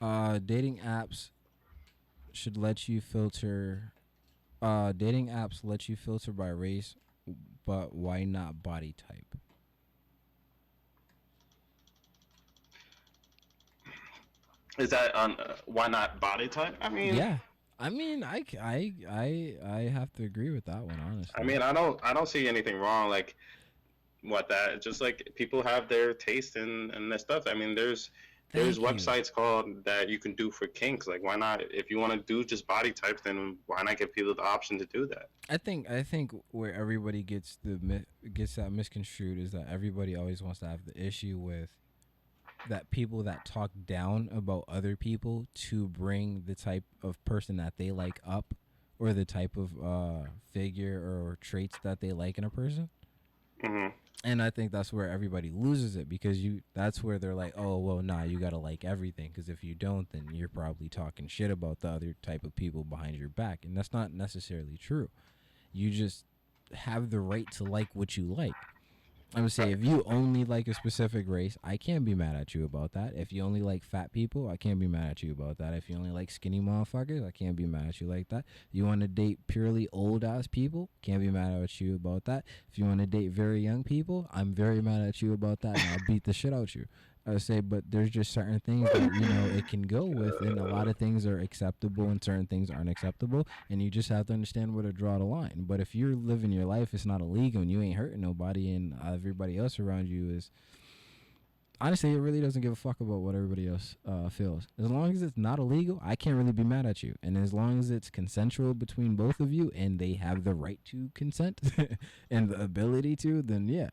Uh, 0.00 0.40
dating 0.44 0.78
apps 0.78 1.30
should 2.32 2.56
let 2.56 2.88
you 2.88 3.00
filter 3.00 3.92
Uh, 4.60 4.90
dating 4.92 5.28
apps 5.28 5.60
let 5.62 5.88
you 5.88 5.94
filter 5.94 6.32
by 6.32 6.48
race, 6.48 6.96
but 7.64 7.94
why 7.94 8.24
not 8.24 8.62
body 8.64 8.94
type? 8.96 9.36
Is 14.78 14.90
that 14.90 15.14
on 15.14 15.32
uh, 15.38 15.56
why 15.66 15.86
not 15.88 16.18
body 16.20 16.48
type? 16.48 16.76
I 16.80 16.88
mean, 16.88 17.14
Yeah, 17.14 17.38
I 17.78 17.90
mean, 17.90 18.22
I, 18.22 18.44
I, 18.60 18.94
I, 19.10 19.54
I 19.64 19.80
have 19.82 20.12
to 20.14 20.24
agree 20.24 20.50
with 20.50 20.64
that 20.66 20.82
one, 20.82 21.00
honestly. 21.04 21.34
I 21.36 21.42
mean, 21.42 21.62
I 21.62 21.72
don't, 21.72 21.98
I 22.02 22.12
don't 22.12 22.28
see 22.28 22.48
anything 22.48 22.76
wrong. 22.76 23.08
Like, 23.08 23.34
what 24.22 24.48
that? 24.48 24.80
Just 24.80 25.00
like 25.00 25.28
people 25.34 25.62
have 25.62 25.88
their 25.88 26.14
taste 26.14 26.56
in 26.56 26.90
and 26.92 27.10
their 27.10 27.18
stuff. 27.18 27.44
I 27.46 27.54
mean, 27.54 27.74
there's 27.74 28.10
there's 28.52 28.76
you. 28.76 28.84
websites 28.84 29.32
called 29.32 29.84
that 29.84 30.08
you 30.08 30.18
can 30.18 30.34
do 30.34 30.50
for 30.50 30.66
kinks. 30.66 31.06
Like, 31.06 31.22
why 31.22 31.36
not? 31.36 31.62
If 31.70 31.90
you 31.90 31.98
want 31.98 32.12
to 32.12 32.18
do 32.18 32.44
just 32.44 32.66
body 32.66 32.92
types, 32.92 33.22
then 33.22 33.56
why 33.66 33.82
not 33.82 33.96
give 33.96 34.12
people 34.12 34.34
the 34.34 34.42
option 34.42 34.78
to 34.78 34.86
do 34.86 35.06
that? 35.06 35.30
I 35.48 35.56
think 35.56 35.90
I 35.90 36.02
think 36.02 36.32
where 36.50 36.74
everybody 36.74 37.22
gets 37.22 37.58
the 37.64 38.04
gets 38.32 38.56
that 38.56 38.70
misconstrued 38.70 39.38
is 39.38 39.52
that 39.52 39.66
everybody 39.70 40.14
always 40.14 40.42
wants 40.42 40.60
to 40.60 40.66
have 40.66 40.84
the 40.84 40.96
issue 40.96 41.38
with 41.38 41.70
that 42.68 42.90
people 42.90 43.22
that 43.24 43.44
talk 43.44 43.70
down 43.86 44.28
about 44.34 44.64
other 44.68 44.96
people 44.96 45.46
to 45.54 45.88
bring 45.88 46.44
the 46.46 46.54
type 46.54 46.84
of 47.02 47.22
person 47.24 47.56
that 47.56 47.74
they 47.76 47.90
like 47.90 48.20
up 48.26 48.54
or 48.98 49.12
the 49.12 49.24
type 49.24 49.56
of 49.56 49.70
uh, 49.82 50.28
figure 50.52 50.98
or 50.98 51.38
traits 51.40 51.78
that 51.82 52.00
they 52.00 52.12
like 52.12 52.38
in 52.38 52.44
a 52.44 52.50
person. 52.50 52.88
hmm 53.60 53.88
And 54.24 54.40
I 54.42 54.50
think 54.50 54.70
that's 54.70 54.92
where 54.92 55.08
everybody 55.08 55.50
loses 55.50 55.96
it 55.96 56.08
because 56.08 56.42
you 56.44 56.60
that's 56.74 57.02
where 57.02 57.18
they're 57.18 57.34
like, 57.34 57.54
"Oh, 57.56 57.78
well, 57.78 58.02
nah, 58.02 58.22
you 58.22 58.38
got 58.38 58.50
to 58.50 58.58
like 58.58 58.84
everything 58.84 59.30
because 59.32 59.48
if 59.48 59.64
you 59.64 59.74
don't, 59.74 60.08
then 60.12 60.28
you're 60.32 60.48
probably 60.48 60.88
talking 60.88 61.26
shit 61.26 61.50
about 61.50 61.80
the 61.80 61.88
other 61.88 62.14
type 62.22 62.44
of 62.44 62.54
people 62.54 62.84
behind 62.84 63.16
your 63.16 63.28
back." 63.28 63.64
And 63.64 63.76
that's 63.76 63.92
not 63.92 64.12
necessarily 64.12 64.76
true. 64.76 65.08
You 65.72 65.90
just 65.90 66.24
have 66.72 67.10
the 67.10 67.20
right 67.20 67.50
to 67.52 67.64
like 67.64 67.88
what 67.94 68.16
you 68.16 68.24
like. 68.32 68.54
I 69.34 69.40
would 69.40 69.52
say 69.52 69.72
if 69.72 69.82
you 69.82 70.02
only 70.04 70.44
like 70.44 70.68
a 70.68 70.74
specific 70.74 71.24
race, 71.26 71.56
I 71.64 71.78
can't 71.78 72.04
be 72.04 72.14
mad 72.14 72.36
at 72.36 72.54
you 72.54 72.66
about 72.66 72.92
that. 72.92 73.14
If 73.16 73.32
you 73.32 73.42
only 73.42 73.62
like 73.62 73.82
fat 73.82 74.12
people, 74.12 74.48
I 74.48 74.58
can't 74.58 74.78
be 74.78 74.86
mad 74.86 75.12
at 75.12 75.22
you 75.22 75.32
about 75.32 75.56
that. 75.56 75.72
If 75.72 75.88
you 75.88 75.96
only 75.96 76.10
like 76.10 76.30
skinny 76.30 76.60
motherfuckers, 76.60 77.26
I 77.26 77.30
can't 77.30 77.56
be 77.56 77.64
mad 77.64 77.88
at 77.88 78.00
you 78.00 78.06
like 78.06 78.28
that. 78.28 78.44
You 78.72 78.84
want 78.84 79.00
to 79.00 79.08
date 79.08 79.38
purely 79.46 79.88
old 79.90 80.22
ass 80.22 80.46
people, 80.46 80.90
can't 81.00 81.20
be 81.20 81.30
mad 81.30 81.62
at 81.62 81.80
you 81.80 81.94
about 81.94 82.24
that. 82.26 82.44
If 82.70 82.76
you 82.76 82.84
want 82.84 83.00
to 83.00 83.06
date 83.06 83.30
very 83.30 83.62
young 83.62 83.84
people, 83.84 84.28
I'm 84.32 84.54
very 84.54 84.82
mad 84.82 85.00
at 85.08 85.22
you 85.22 85.32
about 85.32 85.60
that, 85.60 85.78
and 85.78 85.90
I'll 85.92 86.06
beat 86.06 86.24
the 86.24 86.34
shit 86.34 86.52
out 86.52 86.74
you. 86.74 86.84
I 87.26 87.38
say, 87.38 87.60
but 87.60 87.84
there's 87.88 88.10
just 88.10 88.32
certain 88.32 88.58
things 88.60 88.90
that 88.92 89.14
you 89.14 89.20
know 89.20 89.44
it 89.56 89.68
can 89.68 89.82
go 89.82 90.04
with, 90.04 90.40
and 90.40 90.58
a 90.58 90.64
lot 90.64 90.88
of 90.88 90.96
things 90.96 91.24
are 91.24 91.38
acceptable, 91.38 92.08
and 92.08 92.22
certain 92.22 92.46
things 92.46 92.68
aren't 92.70 92.88
acceptable, 92.90 93.46
and 93.70 93.80
you 93.80 93.90
just 93.90 94.08
have 94.08 94.26
to 94.26 94.32
understand 94.32 94.74
where 94.74 94.82
to 94.82 94.92
draw 94.92 95.18
the 95.18 95.24
line. 95.24 95.64
But 95.68 95.80
if 95.80 95.94
you're 95.94 96.16
living 96.16 96.50
your 96.50 96.64
life, 96.64 96.88
it's 96.92 97.06
not 97.06 97.20
illegal, 97.20 97.62
and 97.62 97.70
you 97.70 97.80
ain't 97.80 97.96
hurting 97.96 98.20
nobody, 98.20 98.70
and 98.70 98.94
everybody 99.06 99.56
else 99.56 99.78
around 99.78 100.08
you 100.08 100.30
is. 100.30 100.50
Honestly, 101.80 102.12
it 102.12 102.18
really 102.18 102.40
doesn't 102.40 102.62
give 102.62 102.70
a 102.70 102.76
fuck 102.76 103.00
about 103.00 103.22
what 103.22 103.34
everybody 103.34 103.66
else 103.66 103.96
uh, 104.06 104.28
feels. 104.28 104.68
As 104.78 104.88
long 104.88 105.10
as 105.12 105.20
it's 105.20 105.36
not 105.36 105.58
illegal, 105.58 106.00
I 106.04 106.14
can't 106.14 106.36
really 106.36 106.52
be 106.52 106.62
mad 106.62 106.86
at 106.86 107.02
you. 107.02 107.16
And 107.24 107.36
as 107.36 107.52
long 107.52 107.80
as 107.80 107.90
it's 107.90 108.08
consensual 108.08 108.72
between 108.72 109.16
both 109.16 109.40
of 109.40 109.52
you, 109.52 109.72
and 109.74 109.98
they 109.98 110.12
have 110.12 110.44
the 110.44 110.54
right 110.54 110.78
to 110.86 111.10
consent 111.14 111.60
and 112.30 112.50
the 112.50 112.62
ability 112.62 113.16
to, 113.16 113.42
then 113.42 113.68
yeah. 113.68 113.90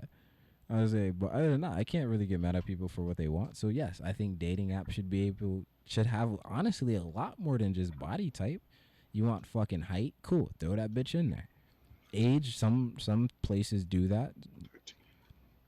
I 0.71 0.77
would 0.77 0.91
say, 0.91 1.09
but 1.09 1.31
other 1.31 1.49
than 1.49 1.61
that, 1.61 1.73
I 1.73 1.83
can't 1.83 2.09
really 2.09 2.27
get 2.27 2.39
mad 2.39 2.55
at 2.55 2.65
people 2.65 2.87
for 2.87 3.01
what 3.01 3.17
they 3.17 3.27
want. 3.27 3.57
So 3.57 3.69
yes, 3.69 3.99
I 4.03 4.13
think 4.13 4.37
dating 4.37 4.69
apps 4.69 4.91
should 4.91 5.09
be 5.09 5.27
able 5.27 5.65
should 5.85 6.05
have 6.05 6.37
honestly 6.45 6.95
a 6.95 7.01
lot 7.01 7.39
more 7.39 7.57
than 7.57 7.73
just 7.73 7.97
body 7.97 8.29
type. 8.29 8.61
You 9.11 9.25
want 9.25 9.47
fucking 9.47 9.81
height? 9.83 10.13
Cool, 10.21 10.51
throw 10.59 10.75
that 10.75 10.93
bitch 10.93 11.15
in 11.15 11.31
there. 11.31 11.47
Age? 12.13 12.55
Some 12.55 12.93
some 12.99 13.29
places 13.41 13.83
do 13.83 14.07
that. 14.09 14.33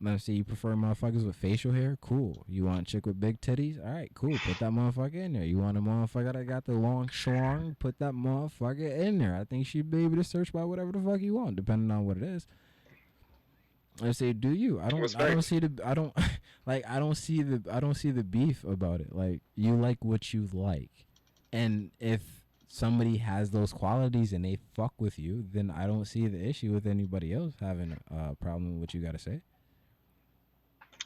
Let's 0.04 0.24
say 0.24 0.34
you 0.34 0.43
prefer 0.43 0.74
motherfuckers 0.74 1.26
with 1.26 1.36
facial 1.36 1.74
hair. 1.74 1.97
Cool. 2.02 2.43
You 2.47 2.66
want 2.66 2.88
chick 2.88 3.06
with 3.06 3.20
big 3.20 3.39
titties? 3.39 3.84
All 3.84 3.93
right, 3.93 4.12
cool. 4.16 4.36
Put 4.39 4.58
that 4.60 4.72
motherfucker 4.72 5.16
in 5.16 5.34
there. 5.34 5.43
You 5.43 5.60
want 5.60 5.78
a 5.78 5.82
motherfucker 5.82 6.34
that 6.34 6.47
got 6.47 6.66
the 6.66 6.74
long 6.74 7.08
schlong? 7.08 7.78
Put 7.78 7.99
that 7.99 8.14
motherfucker 8.14 8.99
in 8.99 9.20
there. 9.20 9.36
I 9.36 9.43
think 9.43 9.68
she'd 9.68 9.91
be 9.91 10.04
able 10.04 10.18
to 10.18 10.24
search 10.24 10.52
by 10.52 10.64
whatever 10.64 10.91
the 10.91 10.99
fuck 10.99 11.22
you 11.22 11.36
want, 11.36 11.56
depending 11.56 11.91
on 11.91 12.06
what 12.06 12.18
it 12.18 12.24
is. 12.24 12.47
I 14.01 14.11
say, 14.11 14.33
do 14.33 14.49
you? 14.49 14.79
I 14.79 14.89
don't. 14.89 15.15
I 15.19 15.29
don't 15.29 15.41
see 15.41 15.59
the. 15.59 15.71
I 15.83 15.93
don't 15.93 16.13
like. 16.65 16.83
I 16.87 16.99
don't 16.99 17.15
see 17.15 17.41
the. 17.41 17.61
I 17.71 17.79
don't 17.79 17.95
see 17.95 18.11
the 18.11 18.23
beef 18.23 18.63
about 18.63 19.01
it. 19.01 19.15
Like 19.15 19.41
you 19.55 19.75
like 19.75 20.03
what 20.03 20.33
you 20.33 20.47
like, 20.53 20.91
and 21.51 21.91
if 21.99 22.21
somebody 22.67 23.17
has 23.17 23.51
those 23.51 23.73
qualities 23.73 24.31
and 24.31 24.45
they 24.45 24.57
fuck 24.73 24.93
with 24.97 25.19
you, 25.19 25.45
then 25.51 25.69
I 25.69 25.87
don't 25.87 26.05
see 26.05 26.27
the 26.27 26.41
issue 26.41 26.71
with 26.71 26.87
anybody 26.87 27.33
else 27.33 27.53
having 27.59 27.97
a 28.09 28.35
problem 28.35 28.73
with 28.73 28.79
what 28.79 28.93
you 28.93 29.01
got 29.01 29.11
to 29.11 29.19
say. 29.19 29.41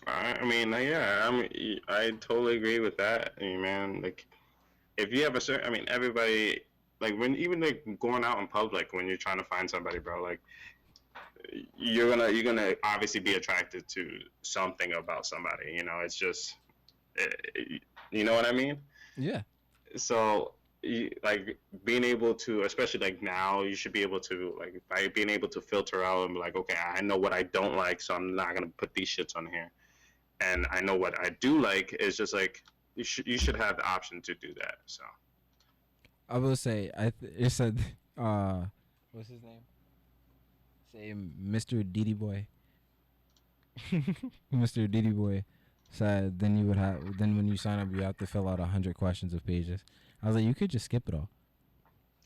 I 0.07 0.38
I 0.39 0.45
mean, 0.45 0.73
uh, 0.73 0.77
yeah, 0.77 1.27
I 1.27 1.31
mean, 1.31 1.79
I 1.88 2.11
totally 2.19 2.57
agree 2.57 2.79
with 2.79 2.97
that. 2.97 3.33
I 3.39 3.41
mean, 3.41 3.61
man, 3.61 4.01
like, 4.01 4.27
if 4.97 5.11
you 5.11 5.23
have 5.23 5.36
a 5.36 5.41
certain, 5.41 5.65
I 5.65 5.69
mean, 5.71 5.86
everybody, 5.88 6.61
like, 6.99 7.17
when 7.17 7.36
even 7.36 7.59
like 7.61 7.83
going 7.99 8.23
out 8.23 8.39
in 8.39 8.47
public 8.47 8.93
when 8.93 9.07
you're 9.07 9.17
trying 9.17 9.39
to 9.39 9.45
find 9.45 9.69
somebody, 9.69 9.97
bro, 9.97 10.21
like, 10.21 10.41
you're 11.76 12.10
gonna 12.10 12.30
you're 12.30 12.43
gonna 12.43 12.76
obviously 12.84 13.20
be 13.20 13.34
attracted 13.36 13.88
to 13.89 14.10
something 14.41 14.93
about 14.93 15.26
somebody. 15.26 15.74
You 15.74 15.84
know, 15.84 16.00
it's 16.04 16.16
just, 16.16 16.56
eh, 17.18 17.78
you 18.12 18.24
know 18.24 18.34
what 18.34 18.46
I 18.46 18.52
mean. 18.52 18.78
Yeah. 19.18 19.41
so 19.96 20.54
you, 20.82 21.10
like 21.24 21.58
being 21.84 22.04
able 22.04 22.34
to 22.34 22.64
especially 22.64 23.00
like 23.00 23.24
now 23.24 23.64
you 23.64 23.76
should 23.76 23.93
be 23.93 24.02
able 24.02 24.20
to 24.20 24.56
like 24.60 24.82
by 24.89 25.08
being 25.08 25.30
able 25.30 25.48
to 25.48 25.62
filter 25.62 26.04
out 26.04 26.26
and 26.26 26.36
be 26.36 26.39
like 26.39 26.56
okay 26.56 26.76
i 26.93 27.02
know 27.02 27.18
what 27.18 27.34
i 27.34 27.41
don't 27.41 27.76
like 27.76 28.00
so 28.00 28.14
i'm 28.14 28.36
not 28.36 28.50
going 28.50 28.62
to 28.62 28.74
put 28.78 28.93
these 28.93 29.10
shits 29.10 29.36
on 29.36 29.48
here 29.48 29.72
and 30.41 30.68
i 30.70 30.82
know 30.82 30.93
what 30.93 31.18
i 31.20 31.30
do 31.39 31.60
like 31.60 31.96
is 32.00 32.18
just 32.18 32.34
like 32.36 32.62
you 32.96 33.04
should 33.04 33.26
you 33.26 33.38
should 33.38 33.56
have 33.56 33.78
the 33.78 33.88
option 33.88 34.22
to 34.22 34.36
do 34.36 34.54
that 34.54 34.76
so 34.86 35.04
I 36.28 36.38
will 36.39 36.56
say, 36.56 36.89
I 36.98 37.12
th- 37.12 37.34
it 37.38 37.50
said, 37.52 37.78
uh, 38.18 38.64
what's 39.12 39.30
his 39.30 39.43
name? 39.43 39.60
Say 40.96 41.14
Mr. 41.14 41.84
Diddy 41.91 42.14
Boy. 42.14 42.48
Mr. 44.54 44.89
Diddy 44.89 45.10
Boy 45.10 45.43
said, 45.91 46.39
then 46.39 46.58
you 46.58 46.66
would 46.68 46.78
have, 46.78 47.18
then 47.18 47.36
when 47.36 47.48
you 47.48 47.58
sign 47.58 47.80
up, 47.80 47.89
you 47.91 48.02
have 48.02 48.18
to 48.18 48.26
fill 48.26 48.48
out 48.48 48.62
a 48.62 48.66
hundred 48.66 48.96
questions 48.96 49.34
of 49.34 49.46
pages. 49.46 49.82
I 50.24 50.28
was 50.28 50.38
like, 50.38 50.46
you 50.46 50.56
could 50.56 50.70
just 50.70 50.86
skip 50.86 51.10
it 51.10 51.14
all. 51.14 51.30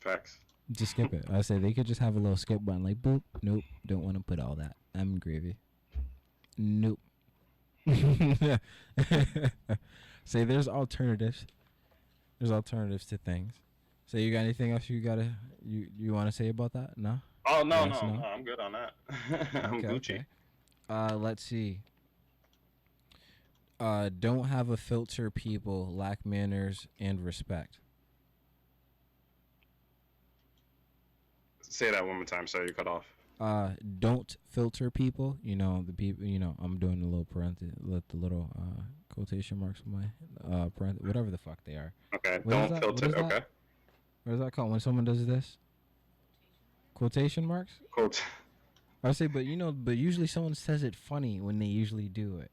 facts 0.00 0.38
Just 0.70 0.92
skip 0.92 1.12
it. 1.12 1.24
I 1.32 1.40
said 1.40 1.62
they 1.62 1.72
could 1.72 1.86
just 1.86 2.00
have 2.00 2.14
a 2.14 2.20
little 2.20 2.36
skip 2.36 2.60
button, 2.64 2.84
like 2.84 3.02
boop. 3.02 3.22
Nope, 3.42 3.64
don't 3.84 4.04
want 4.04 4.16
to 4.16 4.22
put 4.22 4.38
all 4.38 4.54
that. 4.54 4.76
I'm 4.94 5.18
gravy. 5.18 5.56
Nope. 6.56 7.00
Say 10.24 10.44
there's 10.44 10.68
alternatives. 10.68 11.44
There's 12.38 12.52
alternatives 12.52 13.04
to 13.06 13.18
things. 13.18 13.54
So 14.06 14.18
you 14.18 14.32
got 14.32 14.40
anything 14.40 14.70
else 14.72 14.88
you 14.88 15.00
gotta 15.00 15.26
you 15.64 15.88
you 15.98 16.12
want 16.12 16.28
to 16.28 16.32
say 16.32 16.48
about 16.48 16.72
that? 16.74 16.96
No. 16.96 17.20
Oh 17.50 17.62
no 17.62 17.84
no, 17.84 18.00
no? 18.00 18.24
i'm 18.24 18.44
good 18.44 18.60
on 18.60 18.72
that 18.72 18.92
i'm 19.64 19.74
Okay, 19.76 19.88
gucci 19.88 20.14
okay. 20.14 20.24
Uh, 20.88 21.16
let's 21.16 21.44
see. 21.44 21.82
Uh, 23.78 24.10
don't 24.18 24.46
have 24.46 24.70
a 24.70 24.76
filter. 24.76 25.30
People 25.30 25.94
lack 25.94 26.26
manners 26.26 26.88
and 26.98 27.24
respect. 27.24 27.78
say 31.62 31.90
that 31.92 32.04
one 32.04 32.16
more 32.16 32.24
time 32.24 32.46
sorry 32.48 32.66
you 32.66 32.74
cut 32.74 32.88
off 32.88 33.04
uh 33.40 33.70
don't 34.00 34.36
filter 34.48 34.90
people 34.90 35.36
you 35.44 35.54
know 35.54 35.84
the 35.86 35.92
people 35.92 36.24
you 36.24 36.38
know 36.38 36.56
i'm 36.60 36.78
doing 36.78 37.00
the 37.00 37.06
little 37.06 37.24
parenthesis 37.24 37.72
let 37.80 38.06
the 38.08 38.16
little 38.16 38.50
uh 38.58 38.82
quotation 39.14 39.56
marks 39.58 39.80
with 39.84 39.94
my 39.94 40.52
uh 40.52 40.68
parent 40.70 41.00
whatever 41.04 41.30
the 41.30 41.38
fuck 41.38 41.58
they 41.64 41.74
are 41.74 41.92
okay 42.14 42.40
What 42.42 42.52
don't? 42.52 42.70
What 42.72 42.80
filter 42.82 43.06
is 43.06 43.12
that? 43.14 43.24
okay 43.24 43.40
what 44.24 44.32
is 44.34 44.40
that 44.40 44.52
called 44.52 44.70
when 44.72 44.80
someone 44.80 45.04
does 45.04 45.24
this 45.26 45.56
quotation 47.00 47.46
marks? 47.46 47.72
Quote. 47.92 48.22
I 49.02 49.12
say 49.12 49.26
but 49.26 49.46
you 49.46 49.56
know 49.56 49.72
but 49.72 49.96
usually 49.96 50.26
someone 50.26 50.54
says 50.54 50.82
it 50.82 50.94
funny 50.94 51.40
when 51.40 51.58
they 51.58 51.64
usually 51.64 52.08
do 52.08 52.38
it. 52.40 52.50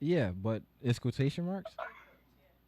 Yeah 0.00 0.30
but 0.30 0.62
it's 0.82 0.98
quotation 0.98 1.44
marks? 1.44 1.76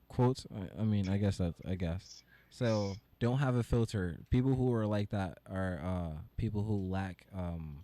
Quotes? 0.09 0.47
I, 0.55 0.83
I 0.83 0.85
mean 0.85 1.09
i 1.09 1.17
guess 1.17 1.39
that's 1.39 1.59
i 1.67 1.77
guess. 1.77 2.23
So 2.51 2.97
don't 3.21 3.39
have 3.39 3.55
a 3.55 3.63
filter. 3.63 4.19
People 4.29 4.55
who 4.55 4.71
are 4.75 4.85
like 4.85 5.09
that 5.13 5.39
are 5.51 5.81
uh 5.83 6.19
people 6.37 6.63
who 6.63 6.77
lack 6.91 7.25
um 7.35 7.79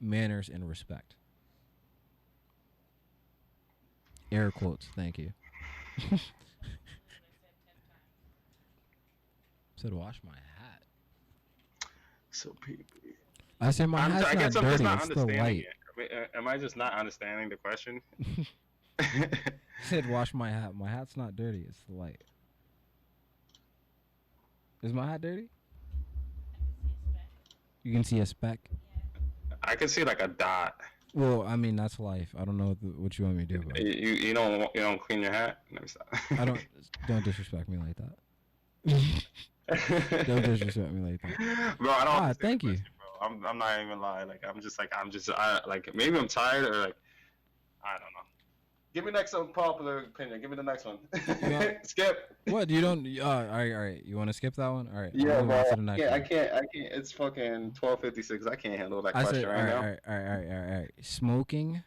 manners 0.00 0.48
and 0.52 0.68
respect. 0.68 1.14
Air 4.32 4.50
quotes. 4.50 4.88
Thank 4.96 5.18
you. 5.18 5.30
Said 9.76 9.92
wash 9.92 10.20
my 10.24 10.34
hat 10.34 10.81
so 12.32 12.54
people 12.64 12.84
i 13.60 13.70
said 13.70 13.86
my 13.88 14.00
I'm, 14.00 14.10
hat's 14.10 14.26
I 14.26 14.34
not 14.34 14.44
I'm 14.44 14.52
dirty 14.52 14.70
just 14.70 14.82
not 14.82 14.96
it's 14.96 15.08
the 15.08 15.14
understanding 15.14 15.38
light 15.38 15.58
it. 15.60 15.66
I 15.94 16.00
mean, 16.00 16.08
uh, 16.10 16.38
Am 16.38 16.48
I 16.48 16.56
just 16.56 16.74
not 16.74 16.94
understanding 16.94 17.50
the 17.50 17.56
question? 17.56 18.00
said 19.88 20.08
wash 20.08 20.34
my 20.34 20.50
hat. 20.50 20.74
My 20.74 20.88
hat's 20.88 21.16
not 21.16 21.36
dirty. 21.36 21.64
It's 21.68 21.78
the 21.88 21.94
light. 21.96 22.22
Is 24.82 24.92
my 24.92 25.06
hat 25.06 25.20
dirty? 25.20 25.48
You 27.82 27.92
can 27.92 28.04
see 28.04 28.20
a 28.20 28.26
speck. 28.26 28.58
I 29.62 29.76
can 29.76 29.88
see 29.88 30.04
like 30.04 30.22
a 30.22 30.28
dot. 30.28 30.76
Well, 31.14 31.42
I 31.42 31.56
mean 31.56 31.76
that's 31.76 32.00
life. 32.00 32.34
I 32.38 32.44
don't 32.44 32.56
know 32.56 32.76
what, 32.80 33.18
you 33.18 33.24
want 33.24 33.36
me 33.36 33.46
to 33.46 33.58
do. 33.58 33.64
But 33.66 33.80
You 33.80 33.92
you 33.92 34.12
you 34.14 34.34
don't 34.34 34.60
you 34.74 34.80
don't 34.80 35.00
clean 35.00 35.20
your 35.20 35.32
hat. 35.32 35.58
Let 35.72 35.82
me 35.82 35.88
stop. 35.88 36.08
I 36.38 36.44
don't 36.44 36.64
don't 37.08 37.24
disrespect 37.24 37.68
me 37.68 37.78
like 37.78 37.96
that. 37.96 39.24
Don't 40.26 40.42
disrespect 40.42 40.92
me 40.92 41.12
like 41.12 41.22
that. 41.22 41.78
Bro, 41.78 41.90
I 41.90 42.04
don't. 42.04 42.14
Ah, 42.14 42.32
thank 42.40 42.62
you. 42.62 42.70
question, 42.70 42.86
Bro. 42.98 43.28
I'm 43.28 43.46
I'm 43.46 43.58
not 43.58 43.80
even 43.80 44.00
lying. 44.00 44.28
Like 44.28 44.42
I'm 44.48 44.60
just 44.60 44.78
like 44.78 44.92
I'm 44.96 45.10
just 45.10 45.30
I 45.30 45.60
like 45.66 45.94
maybe 45.94 46.18
I'm 46.18 46.28
tired 46.28 46.64
or 46.64 46.76
like 46.76 46.96
I 47.84 47.92
don't 47.92 48.12
know. 48.12 48.22
Give 48.94 49.06
me 49.06 49.10
next 49.10 49.32
unpopular 49.32 50.00
opinion. 50.00 50.40
Give 50.42 50.50
me 50.50 50.56
the 50.56 50.62
next 50.62 50.84
one. 50.84 50.98
Yeah. 51.26 51.78
Skip. 51.82 52.36
What 52.44 52.68
you 52.68 52.82
don't? 52.82 53.06
Uh, 53.06 53.24
all 53.24 53.42
right, 53.44 53.72
all 53.72 53.80
right. 53.80 54.02
You 54.04 54.18
want 54.18 54.28
to 54.28 54.34
skip 54.34 54.54
that 54.56 54.68
one? 54.68 54.86
All 54.94 55.00
right. 55.00 55.10
Yeah, 55.14 55.40
bro. 55.40 55.60
I 55.60 55.64
can't, 55.64 55.88
I 55.88 56.20
can't. 56.20 56.52
I 56.52 56.60
can't. 56.74 56.92
It's 56.92 57.10
fucking 57.10 57.72
twelve 57.72 58.00
fifty 58.00 58.22
six. 58.22 58.46
I 58.46 58.54
can't 58.54 58.78
handle 58.78 59.00
that 59.02 59.16
I 59.16 59.22
question 59.22 59.42
said, 59.42 59.44
all 59.46 59.52
right 59.54 59.66
now. 59.66 59.76
all 59.76 59.82
right, 59.82 59.98
all 60.06 60.14
right, 60.14 60.26
all 60.26 60.36
right, 60.36 60.46
all 60.46 60.60
right, 60.60 60.72
all 60.72 60.80
right. 60.80 60.90
Smoking 61.00 61.82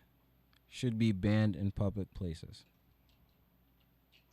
should 0.70 0.98
be 0.98 1.12
banned 1.12 1.56
in 1.56 1.72
public 1.72 2.12
places. 2.16 2.66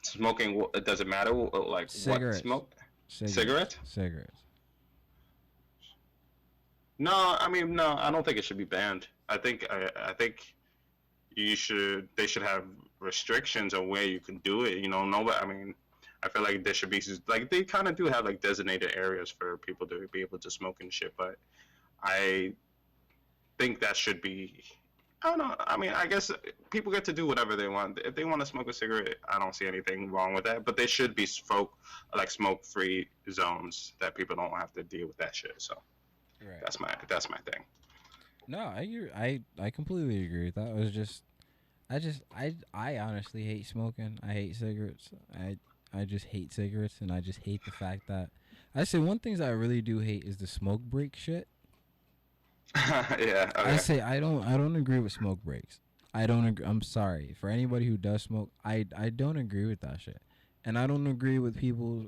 Smoking. 0.00 0.64
It 0.74 0.86
doesn't 0.86 1.09
matter. 1.09 1.32
Like 1.32 1.90
Cigarettes. 1.90 2.36
what 2.38 2.42
smoke? 2.42 2.74
Cigarettes. 3.12 3.34
Cigarettes? 3.34 3.76
Cigarettes. 3.84 4.42
No, 6.98 7.36
I 7.38 7.48
mean 7.48 7.74
no. 7.74 7.96
I 7.98 8.10
don't 8.10 8.24
think 8.24 8.38
it 8.38 8.44
should 8.44 8.58
be 8.58 8.64
banned. 8.64 9.08
I 9.28 9.36
think 9.36 9.66
I, 9.70 9.90
I 9.96 10.12
think 10.14 10.54
you 11.34 11.56
should. 11.56 12.08
They 12.16 12.26
should 12.26 12.42
have 12.42 12.64
restrictions 13.00 13.74
on 13.74 13.88
where 13.88 14.04
you 14.04 14.20
can 14.20 14.38
do 14.38 14.62
it. 14.64 14.78
You 14.78 14.88
know, 14.88 15.04
nobody. 15.04 15.36
I 15.36 15.46
mean, 15.46 15.74
I 16.22 16.28
feel 16.28 16.42
like 16.42 16.64
there 16.64 16.74
should 16.74 16.90
be 16.90 17.02
like 17.28 17.50
they 17.50 17.64
kind 17.64 17.88
of 17.88 17.96
do 17.96 18.06
have 18.06 18.24
like 18.24 18.40
designated 18.40 18.92
areas 18.96 19.30
for 19.30 19.58
people 19.58 19.86
to 19.88 20.08
be 20.12 20.20
able 20.20 20.38
to 20.38 20.50
smoke 20.50 20.78
and 20.80 20.92
shit. 20.92 21.12
But 21.16 21.36
I 22.02 22.52
think 23.58 23.80
that 23.80 23.96
should 23.96 24.22
be. 24.22 24.62
I 25.25 25.29
don't 25.29 25.39
know. 25.39 25.55
I 25.61 25.77
mean, 25.77 25.91
I 25.93 26.07
guess 26.07 26.31
people 26.70 26.93
get 26.93 27.05
to 27.05 27.12
do 27.12 27.27
whatever 27.27 27.55
they 27.55 27.68
want. 27.68 28.01
If 28.05 28.14
they 28.14 28.25
want 28.25 28.41
to 28.41 28.47
smoke 28.47 28.68
a 28.68 28.73
cigarette, 28.73 29.16
I 29.29 29.39
don't 29.39 29.55
see 29.55 29.66
anything 29.66 30.11
wrong 30.11 30.35
with 30.35 30.45
that. 30.45 30.64
But 30.64 30.77
there 30.77 30.89
should 30.89 31.14
be 31.14 31.27
smoke, 31.27 31.73
like 32.14 32.31
smoke-free 32.31 33.09
zones 33.31 33.95
that 34.01 34.14
people 34.14 34.35
don't 34.37 34.51
have 34.57 34.73
to 34.75 34.83
deal 34.83 35.07
with 35.07 35.16
that 35.18 35.35
shit. 35.35 35.55
So 35.59 35.75
Right. 36.45 36.61
that's 36.61 36.81
my 36.81 36.93
that's 37.09 37.31
my 37.31 37.39
thing. 37.53 37.62
No, 38.49 38.59
I. 38.59 38.89
I 39.14 39.41
I 39.61 39.70
completely 39.70 40.25
agree 40.25 40.47
with 40.47 40.57
that. 40.57 40.68
It 40.70 40.75
was 40.77 40.91
just, 40.91 41.23
I 41.89 42.01
just 42.01 42.23
I 42.35 42.57
I 42.75 42.99
honestly 42.99 43.45
hate 43.45 43.66
smoking. 43.66 44.18
I 44.25 44.33
hate 44.33 44.57
cigarettes. 44.57 45.11
I 45.33 45.59
I 45.95 46.05
just 46.05 46.27
hate 46.27 46.53
cigarettes, 46.53 47.01
and 47.01 47.12
I 47.12 47.20
just 47.20 47.39
hate 47.41 47.64
the 47.64 47.70
fact 47.70 48.09
that 48.09 48.31
I 48.75 48.83
say 48.83 48.99
one 48.99 49.20
things 49.20 49.41
I 49.41 49.51
really 49.51 49.83
do 49.83 50.01
hate 50.01 50.25
is 50.25 50.39
the 50.39 50.49
smoke 50.49 50.81
break 50.81 51.14
shit. 51.14 51.47
yeah. 53.18 53.51
I 53.55 53.77
say 53.77 54.01
I 54.01 54.20
don't 54.20 54.45
I 54.45 54.57
don't 54.57 54.77
agree 54.77 54.99
with 54.99 55.12
smoke 55.12 55.43
breaks. 55.45 55.81
I 56.14 56.27
don't 56.27 56.47
agree. 56.47 56.64
I'm 56.64 56.83
sorry 56.83 57.35
for 57.41 57.49
anybody 57.49 57.87
who 57.87 57.97
does 57.97 58.23
smoke. 58.23 58.51
I 58.64 58.87
I 58.97 59.11
don't 59.11 59.37
agree 59.37 59.66
with 59.66 59.81
that 59.81 60.01
shit, 60.01 60.20
and 60.64 60.79
I 60.79 60.87
don't 60.87 61.07
agree 61.07 61.39
with 61.39 61.57
people. 61.57 62.07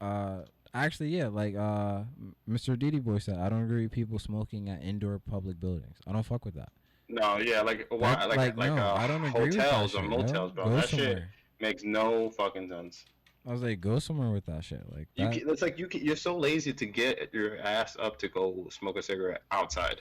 Uh, 0.00 0.40
actually, 0.74 1.08
yeah, 1.08 1.28
like 1.28 1.56
uh, 1.56 2.02
Mr. 2.48 2.78
Diddy 2.78 3.00
Boy 3.00 3.18
said, 3.18 3.38
I 3.38 3.48
don't 3.48 3.62
agree 3.62 3.84
with 3.84 3.92
people 3.92 4.18
smoking 4.18 4.68
at 4.68 4.82
indoor 4.82 5.18
public 5.18 5.60
buildings. 5.60 5.96
I 6.06 6.12
don't 6.12 6.22
fuck 6.22 6.44
with 6.44 6.54
that. 6.54 6.70
No, 7.08 7.38
yeah, 7.38 7.62
like 7.62 7.86
why, 7.90 8.14
That- 8.14 8.28
like 8.28 8.56
like, 8.56 8.72
no, 8.72 8.76
uh, 8.76 8.94
I 8.94 9.06
don't 9.06 9.24
agree 9.24 9.56
hotels 9.56 9.94
with 9.94 10.04
or 10.04 10.08
that 10.08 10.10
shit, 10.10 10.10
yo. 10.10 10.16
motels, 10.18 10.52
bro. 10.52 10.64
Go 10.64 10.76
that 10.76 10.88
shit 10.88 11.22
makes 11.60 11.82
no 11.84 12.30
fucking 12.30 12.68
sense. 12.68 13.04
I 13.46 13.52
was 13.52 13.62
like, 13.62 13.80
go 13.80 13.98
somewhere 13.98 14.30
with 14.30 14.44
that 14.46 14.64
shit. 14.64 14.82
Like 14.92 15.06
You 15.14 15.26
that. 15.26 15.38
can, 15.38 15.48
it's 15.50 15.62
like 15.62 15.78
you 15.78 15.86
can, 15.86 16.00
you're 16.04 16.16
so 16.16 16.36
lazy 16.36 16.72
to 16.72 16.86
get 16.86 17.32
your 17.32 17.58
ass 17.58 17.96
up 18.00 18.18
to 18.18 18.28
go 18.28 18.66
smoke 18.70 18.96
a 18.96 19.02
cigarette 19.02 19.42
outside. 19.52 20.00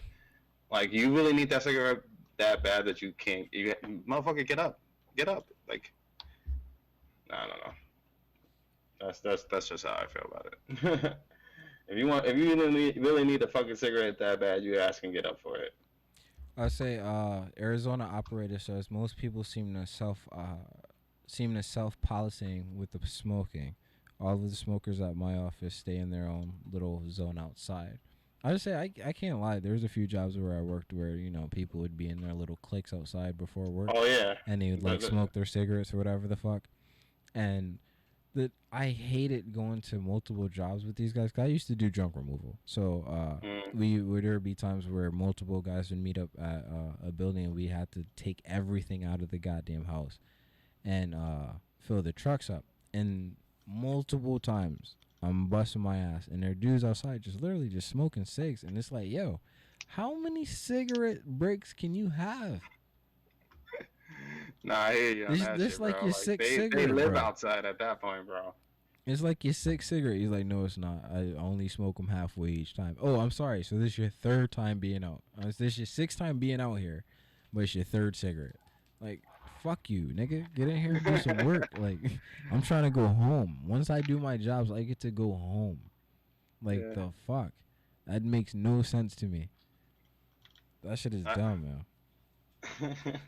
Like 0.72 0.92
you 0.92 1.16
really 1.16 1.34
need 1.34 1.50
that 1.52 1.64
cigarette 1.64 2.02
that 2.38 2.64
bad 2.64 2.86
that 2.86 3.02
you 3.02 3.14
can't. 3.18 3.48
You 3.54 3.76
motherfucker, 4.08 4.46
get 4.48 4.60
up, 4.60 4.80
get 5.16 5.28
up. 5.28 5.46
Like, 5.70 5.94
I 7.30 7.48
don't 7.48 7.58
know. 7.66 7.74
That's 9.00 9.20
that's 9.20 9.44
that's 9.52 9.70
just 9.70 9.86
how 9.86 9.94
I 9.94 10.08
feel 10.08 10.28
about 10.32 10.48
it. 11.04 11.18
if 11.88 11.98
you 11.98 12.08
want, 12.08 12.26
if 12.26 12.36
you 12.36 12.56
really 12.56 12.72
need, 12.72 12.98
really 12.98 13.24
need 13.24 13.44
a 13.44 13.48
fucking 13.48 13.76
cigarette 13.76 14.18
that 14.20 14.40
bad, 14.40 14.64
you 14.64 14.80
ass 14.80 15.00
can 15.00 15.12
get 15.12 15.26
up 15.26 15.40
for 15.40 15.58
it. 15.58 15.74
I 16.58 16.70
say 16.70 17.00
uh 17.00 17.42
Arizona 17.60 18.06
operator 18.06 18.60
says 18.60 18.90
most 18.90 19.18
people 19.18 19.44
seem 19.44 19.74
to 19.76 19.86
self 19.86 20.28
uh 20.32 20.56
seem 21.28 21.54
to 21.56 21.64
self 21.64 22.00
policing 22.02 22.78
with 22.78 22.92
the 22.92 23.06
smoking. 23.08 23.76
All 24.20 24.34
of 24.34 24.50
the 24.50 24.56
smokers 24.56 25.02
at 25.02 25.16
my 25.18 25.36
office 25.38 25.76
stay 25.76 25.98
in 25.98 26.10
their 26.10 26.28
own 26.28 26.54
little 26.72 27.04
zone 27.10 27.38
outside. 27.38 28.00
I 28.44 28.52
just 28.54 28.64
say 28.64 28.76
I, 28.76 28.92
I 29.06 29.12
can't 29.12 29.42
lie. 29.42 29.60
There's 29.60 29.84
a 29.84 29.90
few 29.90 30.06
jobs 30.08 30.38
where 30.38 30.56
I 30.58 30.62
worked 30.62 30.94
where 30.94 31.12
you 31.12 31.30
know 31.32 31.48
people 31.52 31.80
would 31.82 31.98
be 31.98 32.08
in 32.10 32.22
their 32.22 32.34
little 32.34 32.58
cliques 32.62 32.94
outside 32.94 33.38
before 33.38 33.70
work 33.70 33.90
Oh 33.94 34.06
yeah. 34.06 34.36
and 34.48 34.62
they 34.62 34.70
would 34.72 34.84
like 34.84 35.02
smoke 35.02 35.34
their 35.34 35.46
cigarettes 35.46 35.94
or 35.94 35.98
whatever 35.98 36.28
the 36.28 36.36
fuck. 36.36 36.64
And 37.34 37.80
that 38.36 38.52
I 38.72 38.88
hated 38.88 39.54
going 39.54 39.82
to 39.82 39.96
multiple 39.96 40.48
jobs 40.50 40.86
with 40.86 40.96
these 40.98 41.14
guys. 41.14 41.32
I 41.38 41.46
used 41.46 41.68
to 41.68 41.76
do 41.76 41.90
junk 41.90 42.16
removal, 42.16 42.58
so 42.66 43.06
uh, 43.08 43.46
Mm. 43.46 43.76
we 43.76 44.02
would 44.02 44.24
there 44.24 44.34
would 44.34 44.44
be 44.44 44.56
times 44.56 44.88
where 44.88 45.10
multiple 45.12 45.62
guys 45.62 45.90
would 45.90 46.00
meet 46.00 46.18
up 46.18 46.30
at 46.40 46.66
uh, 46.72 47.08
a 47.08 47.12
building 47.12 47.46
and 47.46 47.56
we 47.56 47.68
had 47.68 47.92
to 47.94 48.06
take 48.16 48.42
everything 48.46 49.04
out 49.04 49.22
of 49.22 49.32
the 49.32 49.40
goddamn 49.40 49.86
house 49.86 50.20
and 50.86 51.14
uh, 51.16 51.54
fill 51.80 52.02
the 52.02 52.14
trucks 52.14 52.50
up. 52.50 52.64
And 52.94 53.36
multiple 53.68 54.40
times 54.40 54.96
I'm 55.22 55.48
busting 55.48 55.82
my 55.82 55.98
ass, 55.98 56.28
and 56.32 56.44
there 56.44 56.52
are 56.52 56.56
dudes 56.56 56.84
outside 56.86 57.22
just 57.24 57.42
literally 57.42 57.68
just 57.70 57.90
smoking 57.90 58.26
cigs, 58.26 58.64
and 58.64 58.78
it's 58.78 58.92
like, 58.92 59.10
yo, 59.10 59.40
how 59.88 60.14
many 60.20 60.46
cigarette 60.46 61.26
breaks 61.26 61.74
can 61.74 61.94
you 61.96 62.10
have? 62.10 62.62
Nah, 64.64 64.76
I 64.80 64.94
hear 64.94 65.12
you 65.16 65.26
on 65.28 65.32
This- 65.34 65.42
that 65.42 65.58
this 65.60 65.72
shit, 65.74 65.82
like 65.82 66.00
bro. 66.00 66.06
your 66.10 66.14
they, 66.26 66.36
they 66.38 66.56
cigarette, 66.56 66.90
live 66.96 67.12
bro. 67.12 67.20
outside 67.22 67.66
at 67.66 67.78
that 67.80 68.02
point, 68.02 68.26
bro. 68.26 68.54
It's 69.06 69.22
like 69.22 69.44
your 69.44 69.54
sixth 69.54 69.90
cigarette. 69.90 70.18
He's 70.18 70.30
like, 70.30 70.48
no, 70.48 70.66
it's 70.66 70.80
not. 70.80 71.06
I 71.14 71.34
only 71.38 71.68
smoke 71.68 71.98
them 71.98 72.08
halfway 72.08 72.50
each 72.50 72.74
time. 72.74 72.98
Oh, 73.00 73.20
I'm 73.20 73.30
sorry. 73.30 73.62
So 73.62 73.76
this 73.76 73.92
is 73.92 73.98
your 74.00 74.10
third 74.10 74.52
time 74.52 74.80
being 74.80 75.04
out. 75.04 75.22
Uh, 75.40 75.46
this 75.46 75.74
is 75.74 75.78
your 75.78 75.86
sixth 75.86 76.18
time 76.18 76.40
being 76.40 76.60
out 76.60 76.76
here, 76.80 77.04
but 77.54 77.62
it's 77.62 77.76
your 77.76 77.84
third 77.84 78.16
cigarette. 78.16 78.56
Like, 79.00 79.22
fuck 79.66 79.90
you, 79.90 80.04
nigga. 80.14 80.46
Get 80.56 80.68
in 80.70 80.78
here 80.78 80.96
and 80.96 81.06
do 81.06 81.18
some 81.18 81.46
work. 81.46 81.68
Like, 81.78 82.00
I'm 82.52 82.62
trying 82.62 82.84
to 82.84 82.90
go 82.90 83.06
home. 83.08 83.58
Once 83.68 83.90
I 83.90 84.00
do 84.02 84.18
my 84.20 84.38
jobs, 84.38 84.72
I 84.72 84.84
get 84.84 85.00
to 85.02 85.12
go 85.12 85.32
home. 85.34 85.80
Like 86.62 86.80
Yeah. 86.80 86.94
the 86.94 87.10
fuck. 87.28 87.52
That 88.08 88.24
makes 88.24 88.54
no 88.54 88.82
sense 88.84 89.16
to 89.18 89.26
me. 89.26 89.50
That 90.84 90.98
shit 91.00 91.14
is 91.14 91.26
I- 91.26 91.34
dumb, 91.36 91.64
man. 91.64 92.96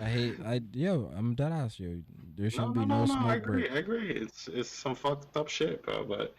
I 0.00 0.04
hate. 0.04 0.36
I 0.44 0.60
yo. 0.72 1.10
I'm 1.16 1.34
dead 1.34 1.50
ass, 1.52 1.78
yo. 1.80 2.00
There 2.36 2.48
shouldn't 2.50 2.74
be 2.74 2.84
no, 2.86 3.00
no 3.00 3.06
smoke 3.06 3.24
I 3.24 3.34
agree. 3.36 3.62
break. 3.62 3.72
I 3.72 3.78
agree. 3.78 4.10
It's 4.12 4.46
it's 4.48 4.70
some 4.70 4.94
fucked 4.94 5.36
up 5.36 5.48
shit, 5.48 5.82
bro. 5.82 6.04
But 6.04 6.34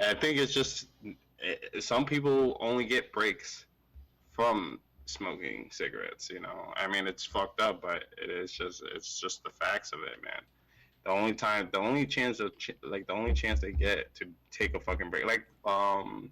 I 0.00 0.14
think 0.14 0.38
it's 0.38 0.54
just 0.54 0.86
eh, 1.04 1.80
some 1.80 2.04
people 2.06 2.56
only 2.60 2.84
get 2.86 3.12
breaks 3.12 3.66
from 4.32 4.80
smoking 5.06 5.68
cigarettes. 5.70 6.30
You 6.30 6.40
know, 6.40 6.72
I 6.76 6.86
mean, 6.86 7.06
it's 7.06 7.24
fucked 7.24 7.60
up, 7.60 7.80
but 7.82 8.04
it 8.22 8.30
is 8.30 8.52
just 8.52 8.82
it's 8.94 9.20
just 9.20 9.42
the 9.44 9.50
facts 9.50 9.92
of 9.92 10.00
it, 10.00 10.22
man. 10.24 10.42
The 11.04 11.10
only 11.10 11.34
time, 11.34 11.68
the 11.72 11.80
only 11.80 12.06
chance 12.06 12.40
of 12.40 12.56
ch- 12.58 12.76
like 12.82 13.06
the 13.06 13.12
only 13.12 13.34
chance 13.34 13.60
they 13.60 13.72
get 13.72 14.14
to 14.16 14.26
take 14.50 14.74
a 14.74 14.80
fucking 14.80 15.10
break, 15.10 15.26
like 15.26 15.44
um, 15.64 16.30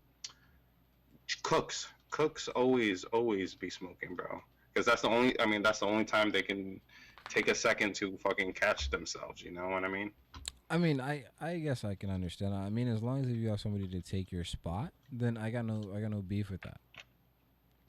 cooks, 1.42 1.88
cooks 2.10 2.48
always 2.48 3.04
always 3.04 3.54
be 3.54 3.70
smoking, 3.70 4.16
bro. 4.16 4.40
Because 4.72 4.86
that's 4.86 5.02
the 5.02 5.10
only, 5.10 5.38
I 5.38 5.44
mean, 5.44 5.62
that's 5.62 5.80
the 5.80 5.86
only 5.86 6.04
time 6.04 6.30
they 6.30 6.40
can 6.40 6.80
take 7.28 7.48
a 7.48 7.54
second 7.54 7.94
to 7.96 8.16
fucking 8.16 8.54
catch 8.54 8.88
themselves. 8.90 9.42
You 9.42 9.52
know 9.52 9.68
what 9.68 9.84
I 9.84 9.88
mean? 9.88 10.10
I 10.70 10.78
mean, 10.78 11.02
I 11.02 11.24
I 11.38 11.58
guess 11.58 11.84
I 11.84 11.94
can 11.94 12.08
understand. 12.08 12.54
I 12.54 12.70
mean, 12.70 12.88
as 12.88 13.02
long 13.02 13.22
as 13.24 13.30
you 13.30 13.50
have 13.50 13.60
somebody 13.60 13.88
to 13.88 14.00
take 14.00 14.32
your 14.32 14.44
spot, 14.44 14.92
then 15.10 15.36
I 15.36 15.50
got 15.50 15.66
no 15.66 15.92
I 15.94 16.00
got 16.00 16.10
no 16.10 16.22
beef 16.22 16.48
with 16.48 16.62
that. 16.62 16.80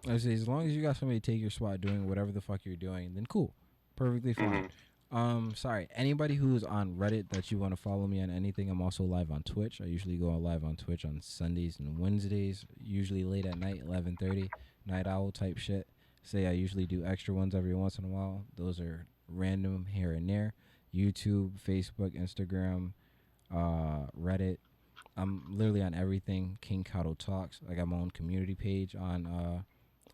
I 0.07 0.17
say 0.17 0.33
as 0.33 0.47
long 0.47 0.65
as 0.67 0.75
you 0.75 0.81
got 0.81 0.97
somebody 0.97 1.19
to 1.19 1.31
take 1.31 1.39
your 1.39 1.49
spot 1.49 1.79
doing 1.81 2.07
whatever 2.09 2.31
the 2.31 2.41
fuck 2.41 2.61
you're 2.65 2.75
doing, 2.75 3.13
then 3.13 3.25
cool, 3.25 3.53
perfectly 3.95 4.33
fine. 4.33 4.69
Um, 5.11 5.53
sorry, 5.55 5.87
anybody 5.95 6.33
who's 6.33 6.63
on 6.63 6.95
Reddit 6.95 7.29
that 7.29 7.51
you 7.51 7.59
want 7.59 7.71
to 7.71 7.79
follow 7.79 8.07
me 8.07 8.19
on 8.21 8.31
anything, 8.31 8.67
I'm 8.69 8.81
also 8.81 9.03
live 9.03 9.31
on 9.31 9.43
Twitch. 9.43 9.79
I 9.79 9.85
usually 9.85 10.17
go 10.17 10.29
live 10.29 10.63
on 10.63 10.75
Twitch 10.75 11.05
on 11.05 11.21
Sundays 11.21 11.77
and 11.79 11.99
Wednesdays, 11.99 12.65
usually 12.79 13.23
late 13.23 13.45
at 13.45 13.59
night, 13.59 13.83
11:30, 13.87 14.49
night 14.87 15.05
owl 15.05 15.31
type 15.31 15.59
shit. 15.59 15.87
Say 16.23 16.47
I 16.47 16.51
usually 16.51 16.87
do 16.87 17.05
extra 17.05 17.33
ones 17.33 17.53
every 17.53 17.75
once 17.75 17.99
in 17.99 18.05
a 18.05 18.07
while. 18.07 18.43
Those 18.57 18.79
are 18.79 19.05
random 19.29 19.85
here 19.91 20.13
and 20.13 20.27
there. 20.27 20.53
YouTube, 20.93 21.61
Facebook, 21.61 22.19
Instagram, 22.19 22.93
uh, 23.53 24.07
Reddit. 24.19 24.57
I'm 25.15 25.43
literally 25.47 25.83
on 25.83 25.93
everything. 25.93 26.57
King 26.61 26.83
Kado 26.83 27.15
Talks. 27.17 27.59
I 27.69 27.75
got 27.75 27.87
my 27.87 27.97
own 27.97 28.09
community 28.09 28.55
page 28.55 28.95
on 28.95 29.27
uh, 29.27 29.61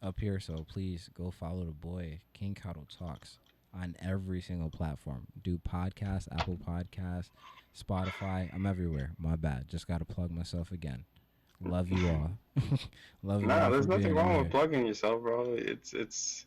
up 0.02 0.20
here, 0.20 0.40
so 0.40 0.66
please 0.68 1.10
go 1.18 1.32
follow 1.32 1.66
the 1.66 1.72
boy 1.72 2.20
King 2.34 2.56
Kado 2.56 2.86
Talks 2.98 3.38
on 3.74 3.96
every 4.02 4.42
single 4.42 4.70
platform. 4.70 5.28
Do 5.44 5.58
podcasts, 5.60 6.28
Apple 6.32 6.58
Podcasts, 6.58 7.30
Spotify. 7.78 8.54
I'm 8.54 8.66
everywhere. 8.66 9.12
My 9.20 9.36
bad. 9.36 9.68
Just 9.68 9.88
got 9.88 10.00
to 10.00 10.06
plug 10.06 10.32
myself 10.32 10.72
again. 10.72 11.06
Love 11.62 11.90
you 11.90 12.08
all. 12.10 12.32
Love 13.24 13.42
you 13.42 13.48
Nah, 13.48 13.66
all. 13.66 13.72
there's 13.72 13.88
nothing 13.88 14.16
wrong 14.16 14.32
here. 14.32 14.44
with 14.44 14.52
plugging 14.52 14.86
yourself, 14.86 15.22
bro. 15.22 15.54
It's 15.54 15.94
it's. 15.94 16.46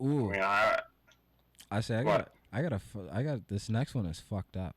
I 0.00 0.04
Ooh, 0.04 0.30
mean, 0.30 0.40
I 0.42 0.80
I 1.70 1.80
say 1.80 1.96
I 1.98 2.02
got 2.04 2.28
I 2.52 2.62
got 2.62 2.72
a 2.72 2.80
I 3.12 3.22
got 3.22 3.46
this 3.48 3.68
next 3.70 3.94
one 3.94 4.06
is 4.06 4.18
fucked 4.20 4.56
up. 4.56 4.74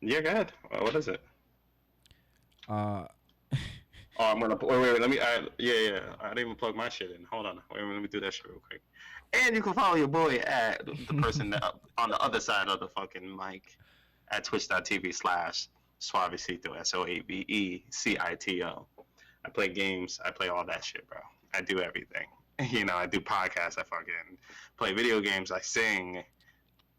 yeah, 0.00 0.20
go 0.20 0.30
ahead. 0.30 0.52
What 0.70 0.94
is 0.94 1.08
it? 1.08 1.20
Uh, 2.68 3.06
Oh, 4.20 4.24
I'm 4.24 4.38
gonna 4.38 4.54
wait, 4.56 4.78
wait, 4.78 4.92
wait. 4.92 5.00
Let 5.00 5.08
me. 5.08 5.18
I, 5.18 5.46
yeah, 5.56 5.72
yeah. 5.72 6.00
I 6.20 6.28
didn't 6.28 6.40
even 6.40 6.54
plug 6.54 6.76
my 6.76 6.90
shit 6.90 7.10
in. 7.10 7.24
Hold 7.30 7.46
on. 7.46 7.58
Wait, 7.72 7.82
let 7.82 8.02
me 8.02 8.06
do 8.06 8.20
that 8.20 8.34
shit 8.34 8.50
real 8.50 8.60
quick. 8.68 8.82
And 9.32 9.56
you 9.56 9.62
can 9.62 9.72
follow 9.72 9.96
your 9.96 10.08
boy 10.08 10.34
at 10.46 10.84
the 10.84 11.14
person 11.22 11.48
that, 11.50 11.62
on 11.96 12.10
the 12.10 12.20
other 12.20 12.38
side 12.38 12.68
of 12.68 12.80
the 12.80 12.88
fucking 12.88 13.34
mic 13.34 13.78
at 14.30 14.44
twitch.tv 14.44 15.14
slash 15.14 15.68
suavecito 16.02 16.78
s 16.78 16.92
o 16.92 17.06
a 17.06 17.20
v 17.20 17.46
e 17.48 17.82
c 17.88 18.18
i 18.20 18.34
t 18.34 18.62
o. 18.62 18.86
I 19.46 19.48
play 19.48 19.68
games. 19.68 20.20
I 20.22 20.30
play 20.30 20.48
all 20.48 20.66
that 20.66 20.84
shit, 20.84 21.08
bro. 21.08 21.20
I 21.54 21.62
do 21.62 21.80
everything. 21.80 22.26
You 22.68 22.84
know, 22.84 22.96
I 22.96 23.06
do 23.06 23.20
podcasts. 23.20 23.78
I 23.78 23.84
fucking 23.84 24.36
play 24.76 24.92
video 24.92 25.22
games. 25.22 25.50
I 25.50 25.62
sing. 25.62 26.22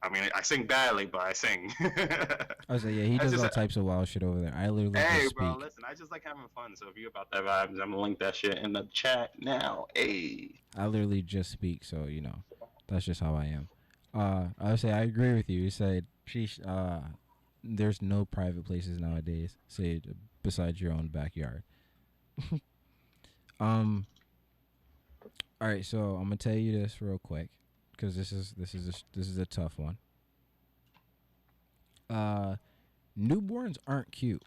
I 0.04 0.10
mean, 0.10 0.30
I 0.34 0.41
sing 0.41 0.66
badly, 0.66 1.06
but 1.06 1.22
I 1.22 1.34
sing. 1.34 1.72
I 1.80 2.74
was 2.74 2.84
like, 2.84 2.95
yeah, 2.95 3.04
he 3.04 3.18
does 3.20 3.39
all 3.41 3.49
types 3.49 3.76
of 3.76 3.84
wild 3.86 4.08
shit 4.08 4.24
over 4.24 4.41
there. 4.41 4.54
I 4.56 4.68
literally 4.70 4.99
Hey, 4.99 5.28
bro, 5.36 5.54
speak. 5.54 5.64
listen, 5.64 5.84
I 5.88 5.93
just 5.93 6.12
like 6.12 6.24
having 6.24 6.43
fun. 6.56 6.76
So 6.76 6.88
if 6.89 6.97
you 6.97 7.08
about 7.08 7.30
that 7.32 7.43
vibes, 7.43 7.80
I'm 7.82 7.91
gonna 7.91 7.99
link 7.99 8.20
that 8.20 8.36
shit 8.36 8.58
in 8.58 8.74
the 8.74 8.88
chat 8.91 9.32
now. 9.39 9.86
Hey. 9.93 10.62
I 10.76 10.88
literally 10.88 11.22
just 11.22 11.52
speak, 11.52 11.84
so 11.84 12.06
you 12.06 12.22
know, 12.22 12.43
that's 12.88 13.06
just 13.06 13.22
how 13.22 13.36
I 13.36 13.45
am. 13.45 13.70
Uh, 14.14 14.47
I 14.60 14.72
would 14.72 14.80
say 14.80 14.91
I 14.91 15.02
agree 15.02 15.34
with 15.34 15.49
you. 15.49 15.62
You 15.62 15.70
said, 15.70 16.08
sheesh, 16.28 16.60
uh, 16.68 17.02
there's 17.64 18.02
no 18.02 18.26
private 18.26 18.66
places 18.66 18.99
nowadays, 18.99 19.56
say 19.68 20.02
besides 20.41 20.82
your 20.82 20.93
own 20.93 21.08
backyard. 21.08 21.64
um. 23.60 24.08
All 25.62 25.68
right, 25.68 25.86
so 25.86 26.16
I'm 26.16 26.24
gonna 26.24 26.38
tell 26.38 26.56
you 26.56 26.72
this 26.82 27.04
real 27.04 27.20
quick, 27.20 27.49
because 27.92 28.16
this 28.16 28.32
is 28.32 28.54
this 28.58 28.74
is 28.74 28.88
a, 28.88 29.18
this 29.18 29.28
is 29.28 29.38
a 29.38 29.46
tough 29.46 29.78
one. 29.78 29.98
Uh, 32.10 32.56
newborns 33.18 33.78
aren't 33.88 34.12
cute. 34.12 34.44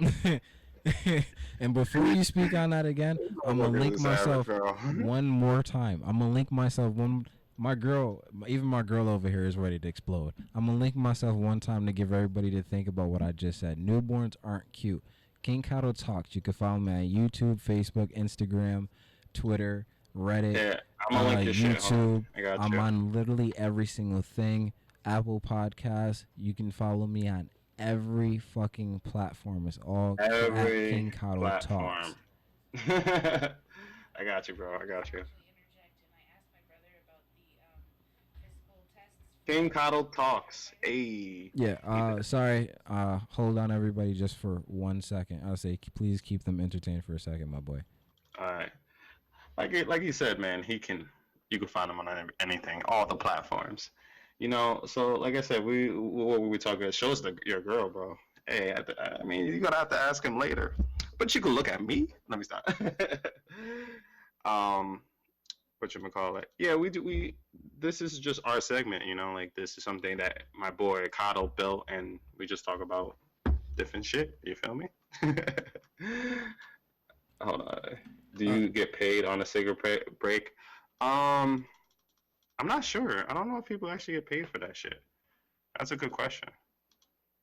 and 1.60 1.72
before 1.72 2.04
you 2.06 2.24
speak 2.24 2.52
on 2.54 2.70
that 2.70 2.86
again, 2.86 3.18
I'm 3.46 3.58
gonna 3.58 3.78
link 3.78 3.98
myself 3.98 4.48
one 4.98 5.26
more 5.26 5.62
time. 5.62 6.02
I'm 6.06 6.18
gonna 6.18 6.32
link 6.32 6.50
myself 6.50 6.94
one. 6.94 7.26
My 7.56 7.76
girl, 7.76 8.24
even 8.48 8.66
my 8.66 8.82
girl 8.82 9.08
over 9.08 9.28
here 9.28 9.46
is 9.46 9.56
ready 9.56 9.78
to 9.78 9.88
explode. 9.88 10.34
I'm 10.54 10.66
gonna 10.66 10.78
link 10.78 10.96
myself 10.96 11.36
one 11.36 11.60
time 11.60 11.86
to 11.86 11.92
give 11.92 12.12
everybody 12.12 12.50
to 12.50 12.62
think 12.62 12.88
about 12.88 13.08
what 13.08 13.22
I 13.22 13.32
just 13.32 13.60
said. 13.60 13.78
Newborns 13.78 14.34
aren't 14.42 14.72
cute. 14.72 15.04
King 15.42 15.62
Kado 15.62 15.96
Talks. 15.96 16.34
You 16.34 16.40
can 16.40 16.54
follow 16.54 16.78
me 16.78 16.92
on 16.92 17.28
YouTube, 17.30 17.60
Facebook, 17.62 18.16
Instagram, 18.16 18.88
Twitter, 19.34 19.86
Reddit, 20.16 20.54
Yeah, 20.54 20.80
I'm 21.10 21.16
gonna 21.16 21.28
uh, 21.28 21.32
link 21.34 21.44
your 21.44 21.54
shit. 21.54 21.92
On. 21.92 21.98
YouTube. 21.98 22.24
I 22.36 22.40
got 22.40 22.60
I'm 22.60 22.72
you. 22.72 22.78
on 22.78 23.12
literally 23.12 23.52
every 23.56 23.86
single 23.86 24.22
thing. 24.22 24.72
Apple 25.04 25.40
Podcasts. 25.40 26.24
You 26.36 26.54
can 26.54 26.70
follow 26.70 27.06
me 27.06 27.28
on 27.28 27.50
every 27.78 28.38
fucking 28.38 29.00
platform. 29.00 29.66
It's 29.66 29.78
all 29.84 30.16
Every 30.18 30.90
King 30.90 31.10
Kado 31.10 31.60
Talks. 31.60 32.14
I 34.16 34.24
got 34.24 34.48
you, 34.48 34.54
bro. 34.54 34.76
I 34.76 34.86
got 34.86 35.12
you. 35.12 35.18
interject 35.18 35.94
and 36.00 36.14
I 36.14 36.22
asked 36.34 36.48
my 36.52 36.60
brother 36.68 36.92
about 37.04 37.20
the 37.28 38.40
physical 38.40 38.76
tests. 38.94 39.44
King 39.46 39.70
Kado 39.70 40.12
talks. 40.12 40.72
Hey. 40.82 41.50
Yeah. 41.54 41.76
Uh, 41.84 42.22
sorry. 42.22 42.70
Uh, 42.88 43.20
hold 43.30 43.58
on, 43.58 43.70
everybody, 43.70 44.14
just 44.14 44.36
for 44.36 44.62
one 44.66 45.02
second. 45.02 45.42
I'll 45.46 45.56
say, 45.56 45.78
please 45.94 46.20
keep 46.20 46.44
them 46.44 46.60
entertained 46.60 47.04
for 47.04 47.14
a 47.14 47.20
second, 47.20 47.50
my 47.50 47.60
boy. 47.60 47.80
All 48.38 48.46
right. 48.46 48.70
Like 49.56 49.86
like 49.86 50.02
you 50.02 50.12
said, 50.12 50.38
man, 50.38 50.62
he 50.62 50.78
can. 50.78 51.06
You 51.50 51.58
can 51.58 51.68
find 51.68 51.90
him 51.90 52.00
on 52.00 52.08
anything, 52.40 52.82
all 52.86 53.06
the 53.06 53.14
platforms. 53.14 53.90
You 54.38 54.48
know, 54.48 54.80
so 54.86 55.14
like 55.14 55.36
I 55.36 55.40
said, 55.40 55.64
we 55.64 55.90
what 55.90 56.40
we 56.40 56.58
talking 56.58 56.90
shows 56.90 57.22
the 57.22 57.36
your 57.46 57.60
girl, 57.60 57.88
bro. 57.88 58.16
Hey, 58.46 58.74
I, 58.74 59.18
I 59.20 59.24
mean, 59.24 59.46
you're 59.46 59.60
gonna 59.60 59.76
have 59.76 59.88
to 59.90 59.98
ask 60.00 60.24
him 60.24 60.38
later, 60.38 60.74
but 61.18 61.34
you 61.34 61.40
can 61.40 61.54
look 61.54 61.68
at 61.68 61.80
me. 61.80 62.08
Let 62.28 62.38
me 62.38 62.44
stop. 62.44 62.68
um, 64.44 65.02
what 65.78 65.94
you 65.94 66.00
gonna 66.00 66.10
call 66.10 66.36
it? 66.38 66.50
Yeah, 66.58 66.74
we 66.74 66.90
do. 66.90 67.02
We 67.02 67.36
this 67.78 68.00
is 68.00 68.18
just 68.18 68.40
our 68.44 68.60
segment. 68.60 69.04
You 69.06 69.14
know, 69.14 69.32
like 69.32 69.54
this 69.54 69.78
is 69.78 69.84
something 69.84 70.16
that 70.16 70.44
my 70.58 70.70
boy 70.70 71.06
Kado 71.06 71.54
built, 71.56 71.84
and 71.88 72.18
we 72.36 72.46
just 72.46 72.64
talk 72.64 72.82
about 72.82 73.16
different 73.76 74.04
shit. 74.04 74.36
You 74.42 74.56
feel 74.56 74.74
me? 74.74 74.88
Hold 77.44 77.60
on. 77.62 77.98
Do 78.36 78.44
you 78.46 78.68
get 78.68 78.92
paid 78.92 79.24
on 79.24 79.42
a 79.42 79.44
cigarette 79.44 80.18
break? 80.18 80.50
Um, 81.00 81.66
I'm 82.58 82.66
not 82.66 82.84
sure. 82.84 83.30
I 83.30 83.34
don't 83.34 83.48
know 83.48 83.58
if 83.58 83.64
people 83.64 83.90
actually 83.90 84.14
get 84.14 84.26
paid 84.26 84.48
for 84.48 84.58
that 84.58 84.76
shit. 84.76 85.02
That's 85.78 85.90
a 85.90 85.96
good 85.96 86.10
question. 86.12 86.48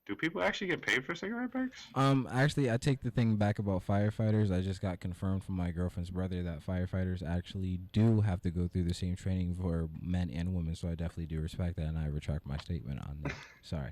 Do 0.07 0.15
people 0.15 0.41
actually 0.41 0.67
get 0.67 0.81
paid 0.81 1.05
for 1.05 1.13
cigarette 1.13 1.51
breaks? 1.51 1.85
Um, 1.93 2.27
actually, 2.31 2.71
I 2.71 2.77
take 2.77 3.01
the 3.01 3.11
thing 3.11 3.35
back 3.35 3.59
about 3.59 3.85
firefighters. 3.85 4.51
I 4.51 4.61
just 4.61 4.81
got 4.81 4.99
confirmed 4.99 5.43
from 5.43 5.55
my 5.55 5.69
girlfriend's 5.69 6.09
brother 6.09 6.41
that 6.43 6.65
firefighters 6.65 7.25
actually 7.25 7.79
do 7.93 8.21
have 8.21 8.41
to 8.41 8.49
go 8.49 8.67
through 8.67 8.83
the 8.83 8.93
same 8.95 9.15
training 9.15 9.57
for 9.61 9.87
men 10.01 10.31
and 10.31 10.55
women. 10.55 10.75
So 10.75 10.87
I 10.87 10.95
definitely 10.95 11.27
do 11.27 11.39
respect 11.39 11.75
that, 11.75 11.85
and 11.85 11.99
I 11.99 12.07
retract 12.07 12.47
my 12.47 12.57
statement 12.57 12.99
on 12.99 13.19
that. 13.23 13.33
Sorry. 13.61 13.91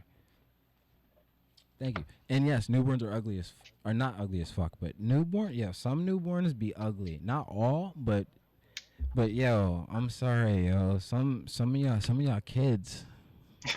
Thank 1.80 2.00
you. 2.00 2.06
And 2.30 2.46
yes, 2.46 2.68
newborns 2.68 3.02
are 3.02 3.14
ugly 3.14 3.40
as 3.40 3.54
f- 3.60 3.72
are 3.86 3.94
not 3.94 4.16
ugly 4.20 4.42
as 4.42 4.52
fuck, 4.52 4.74
but 4.82 5.00
newborn, 5.00 5.54
yeah, 5.54 5.72
some 5.72 6.06
newborns 6.06 6.58
be 6.58 6.76
ugly. 6.76 7.20
Not 7.24 7.48
all, 7.48 7.94
but 7.96 8.28
but 9.16 9.32
yo, 9.32 9.88
I'm 9.92 10.10
sorry, 10.10 10.68
yo. 10.68 11.00
Some 11.00 11.46
some 11.48 11.74
of 11.74 11.82
y'all 11.82 12.02
some 12.02 12.20
of 12.20 12.26
y'all 12.26 12.42
kids. 12.42 13.06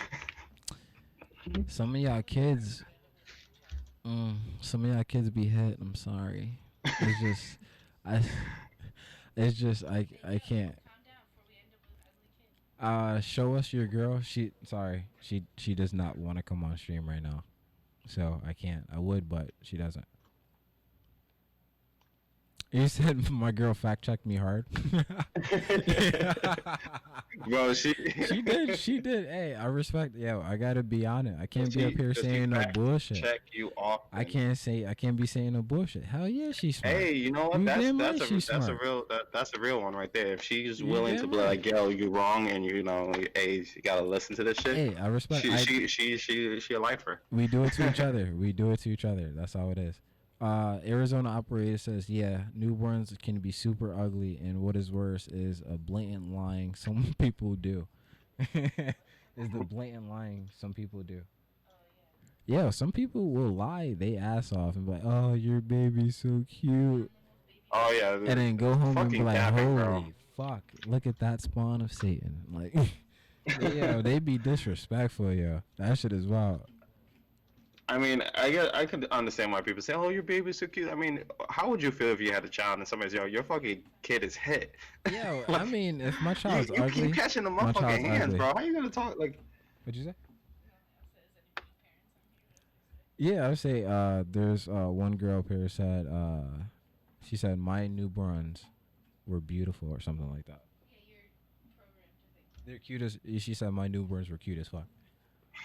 Some 1.67 1.93
of 1.93 1.99
y'all 2.01 2.21
kids 2.21 2.85
Mm, 4.05 4.35
some 4.59 4.83
of 4.83 4.91
y'all 4.93 5.03
kids 5.03 5.29
be 5.29 5.45
hit. 5.47 5.77
I'm 5.79 5.95
sorry. 5.95 6.59
It's 6.83 7.21
just, 7.21 7.57
I, 8.05 8.21
it's 9.37 9.57
just 9.57 9.85
I 9.85 10.07
I 10.25 10.39
can't. 10.39 10.75
Calm 10.83 10.99
down 11.05 11.23
before 11.29 11.45
we 11.47 11.55
end 11.55 11.71
up 11.71 11.79
with 11.87 12.03
ugly 12.05 12.29
kids. 12.37 12.51
Uh, 12.81 13.21
show 13.21 13.55
us 13.55 13.71
your 13.71 13.87
girl. 13.87 14.19
She 14.21 14.51
sorry, 14.65 15.05
she 15.21 15.43
she 15.57 15.73
does 15.73 15.93
not 15.93 16.17
want 16.17 16.37
to 16.37 16.43
come 16.43 16.63
on 16.65 16.77
stream 16.77 17.07
right 17.07 17.23
now, 17.23 17.43
so 18.07 18.41
I 18.45 18.53
can't. 18.53 18.85
I 18.93 18.99
would, 18.99 19.29
but 19.29 19.51
she 19.61 19.77
doesn't. 19.77 20.05
You 22.73 22.87
said 22.87 23.29
my 23.31 23.51
girl 23.51 23.75
fact 23.75 24.03
checked 24.03 24.25
me 24.25 24.35
hard. 24.35 24.65
Bro, 27.47 27.73
she 27.73 27.93
she 28.27 28.41
did. 28.41 28.79
She 28.79 28.99
did. 28.99 29.27
Hey, 29.27 29.53
I 29.53 29.65
respect. 29.65 30.15
Yo, 30.15 30.41
I 30.41 30.57
gotta 30.57 30.81
be 30.81 31.05
on 31.05 31.27
it. 31.27 31.35
I 31.39 31.45
can't 31.45 31.71
be 31.71 31.85
up 31.85 31.93
here 31.93 32.15
saying 32.15 32.49
no 32.49 32.63
bullshit. 32.73 33.17
check 33.17 33.41
you 33.51 33.69
off. 33.77 34.01
I 34.11 34.23
can't 34.23 34.57
say. 34.57 34.87
I 34.87 34.95
can't 34.95 35.15
be 35.15 35.27
saying 35.27 35.53
no 35.53 35.61
bullshit. 35.61 36.03
Hell 36.03 36.27
yeah, 36.27 36.51
she's 36.51 36.77
smart. 36.77 36.95
Hey, 36.95 37.13
you 37.13 37.31
know 37.31 37.49
what? 37.49 37.59
You 37.59 37.65
That's 37.65 38.19
that's 38.19 38.31
right 38.31 38.31
a 38.31 38.51
that's 38.51 38.67
a 38.67 38.75
real 38.81 39.05
that, 39.07 39.21
that's 39.31 39.51
a 39.55 39.59
real 39.59 39.79
one 39.81 39.95
right 39.95 40.11
there. 40.11 40.33
If 40.33 40.41
she's 40.41 40.83
willing 40.83 41.19
to 41.19 41.27
be 41.27 41.37
right. 41.37 41.49
like, 41.49 41.65
yo, 41.67 41.89
you 41.89 42.09
wrong, 42.09 42.47
and 42.47 42.65
you 42.65 42.81
know, 42.81 43.11
hey, 43.35 43.65
you 43.75 43.81
gotta 43.83 44.01
listen 44.01 44.35
to 44.37 44.43
this 44.43 44.57
shit. 44.57 44.75
Hey, 44.75 44.95
I 44.99 45.05
respect. 45.07 45.43
she, 45.43 45.53
I, 45.53 45.57
she 45.57 45.85
she 45.85 46.17
she 46.17 46.59
she 46.59 46.73
a 46.73 46.79
lifer. 46.79 47.21
We 47.31 47.45
do 47.45 47.65
it 47.65 47.73
to 47.73 47.87
each 47.87 47.99
other. 47.99 48.33
We 48.35 48.51
do 48.51 48.71
it 48.71 48.79
to 48.79 48.89
each 48.89 49.05
other. 49.05 49.31
That's 49.35 49.53
how 49.53 49.69
it 49.69 49.77
is. 49.77 49.99
Uh, 50.43 50.79
Arizona 50.85 51.29
operator 51.29 51.77
says, 51.77 52.09
yeah, 52.09 52.41
newborns 52.57 53.17
can 53.21 53.39
be 53.39 53.49
super 53.49 53.97
ugly, 53.97 54.37
and 54.43 54.59
what 54.59 54.75
is 54.75 54.91
worse 54.91 55.29
is 55.29 55.61
a 55.61 55.77
blatant 55.77 56.33
lying 56.33 56.75
some 56.75 57.15
people 57.17 57.55
do. 57.55 57.87
is 58.53 59.49
the 59.53 59.63
blatant 59.63 60.09
lying 60.09 60.49
some 60.59 60.73
people 60.73 61.01
do. 61.01 61.21
Yeah, 62.45 62.71
some 62.71 62.91
people 62.91 63.31
will 63.31 63.55
lie 63.55 63.95
they 63.97 64.17
ass 64.17 64.51
off 64.51 64.75
and 64.75 64.85
be 64.85 64.91
like, 64.91 65.05
"Oh, 65.05 65.33
your 65.33 65.61
baby's 65.61 66.17
so 66.17 66.43
cute," 66.49 67.09
Oh 67.71 67.91
yeah, 67.97 68.15
and 68.15 68.27
then 68.27 68.57
go 68.57 68.73
home 68.73 68.97
and 68.97 69.09
be 69.09 69.19
like, 69.19 69.55
bro. 69.55 70.03
Fuck, 70.35 70.63
look 70.85 71.07
at 71.07 71.19
that 71.19 71.39
spawn 71.39 71.79
of 71.79 71.93
Satan!" 71.93 72.43
Like, 72.51 72.75
yeah, 73.61 74.01
they 74.01 74.19
be 74.19 74.37
disrespectful, 74.37 75.31
yo. 75.31 75.61
That 75.77 75.97
shit 75.97 76.11
is 76.11 76.27
wild. 76.27 76.65
I 77.89 77.97
mean, 77.97 78.23
I 78.35 78.49
get, 78.49 78.73
I 78.73 78.85
could 78.85 79.05
understand 79.11 79.51
why 79.51 79.61
people 79.61 79.81
say, 79.81 79.93
"Oh, 79.93 80.09
your 80.09 80.23
baby's 80.23 80.57
so 80.57 80.67
cute." 80.67 80.89
I 80.89 80.95
mean, 80.95 81.23
how 81.49 81.69
would 81.69 81.83
you 81.83 81.91
feel 81.91 82.09
if 82.09 82.21
you 82.21 82.31
had 82.31 82.45
a 82.45 82.49
child 82.49 82.79
and 82.79 82.87
somebody's, 82.87 83.13
"Yo, 83.13 83.25
your 83.25 83.43
fucking 83.43 83.83
kid 84.01 84.23
is 84.23 84.35
hit"? 84.35 84.75
Yo, 85.11 85.43
I 85.49 85.65
mean, 85.65 85.99
if 85.99 86.19
my 86.21 86.31
you, 86.31 86.35
child's 86.35 86.69
you 86.69 86.75
ugly, 86.75 87.07
keep 87.07 87.15
catching 87.15 87.43
the 87.43 87.49
motherfucking 87.49 88.05
hands, 88.05 88.23
ugly. 88.25 88.37
bro. 88.37 88.47
How 88.47 88.53
are 88.55 88.63
you 88.63 88.73
gonna 88.73 88.89
talk 88.89 89.19
like? 89.19 89.37
what'd 89.83 89.97
you 89.97 90.05
say? 90.05 90.15
Says 90.15 90.79
anybody 90.95 91.11
parents 91.13 91.59
on 91.59 93.27
here. 93.27 93.33
Yeah, 93.35 93.45
I 93.45 93.49
would 93.49 93.59
say 93.59 93.83
uh, 93.83 94.23
there's 94.31 94.67
uh, 94.69 94.89
one 94.89 95.17
girl 95.17 95.39
up 95.39 95.49
here 95.49 95.67
said 95.67 96.07
uh, 96.07 96.63
she 97.21 97.35
said 97.35 97.59
my 97.59 97.89
newborns 97.89 98.61
were 99.27 99.41
beautiful 99.41 99.91
or 99.91 99.99
something 99.99 100.29
like 100.29 100.45
that. 100.45 100.63
Yeah, 100.89 101.15
you're 101.61 101.73
programmed 101.75 102.13
to 102.15 102.29
think. 102.55 102.65
They're 102.65 102.79
cute 102.79 103.01
as 103.01 103.43
she 103.43 103.53
said 103.53 103.71
my 103.71 103.89
newborns 103.89 104.31
were 104.31 104.37
cute 104.37 104.57
as 104.57 104.69
fuck. 104.69 104.87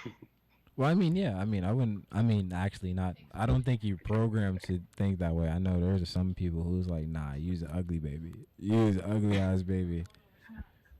Well, 0.78 0.88
I 0.88 0.94
mean, 0.94 1.16
yeah. 1.16 1.36
I 1.36 1.44
mean, 1.44 1.64
I 1.64 1.72
wouldn't. 1.72 2.06
I 2.12 2.22
mean, 2.22 2.52
actually, 2.54 2.94
not. 2.94 3.16
I 3.34 3.46
don't 3.46 3.64
think 3.64 3.82
you're 3.82 3.98
programmed 4.04 4.62
to 4.62 4.80
think 4.96 5.18
that 5.18 5.34
way. 5.34 5.48
I 5.48 5.58
know 5.58 5.80
there's 5.80 6.08
some 6.08 6.34
people 6.34 6.62
who's 6.62 6.86
like, 6.86 7.08
nah, 7.08 7.34
use 7.34 7.62
an 7.62 7.70
ugly 7.74 7.98
baby. 7.98 8.32
Use 8.60 8.94
an 8.94 9.02
ugly 9.10 9.38
ass 9.38 9.64
baby. 9.64 10.04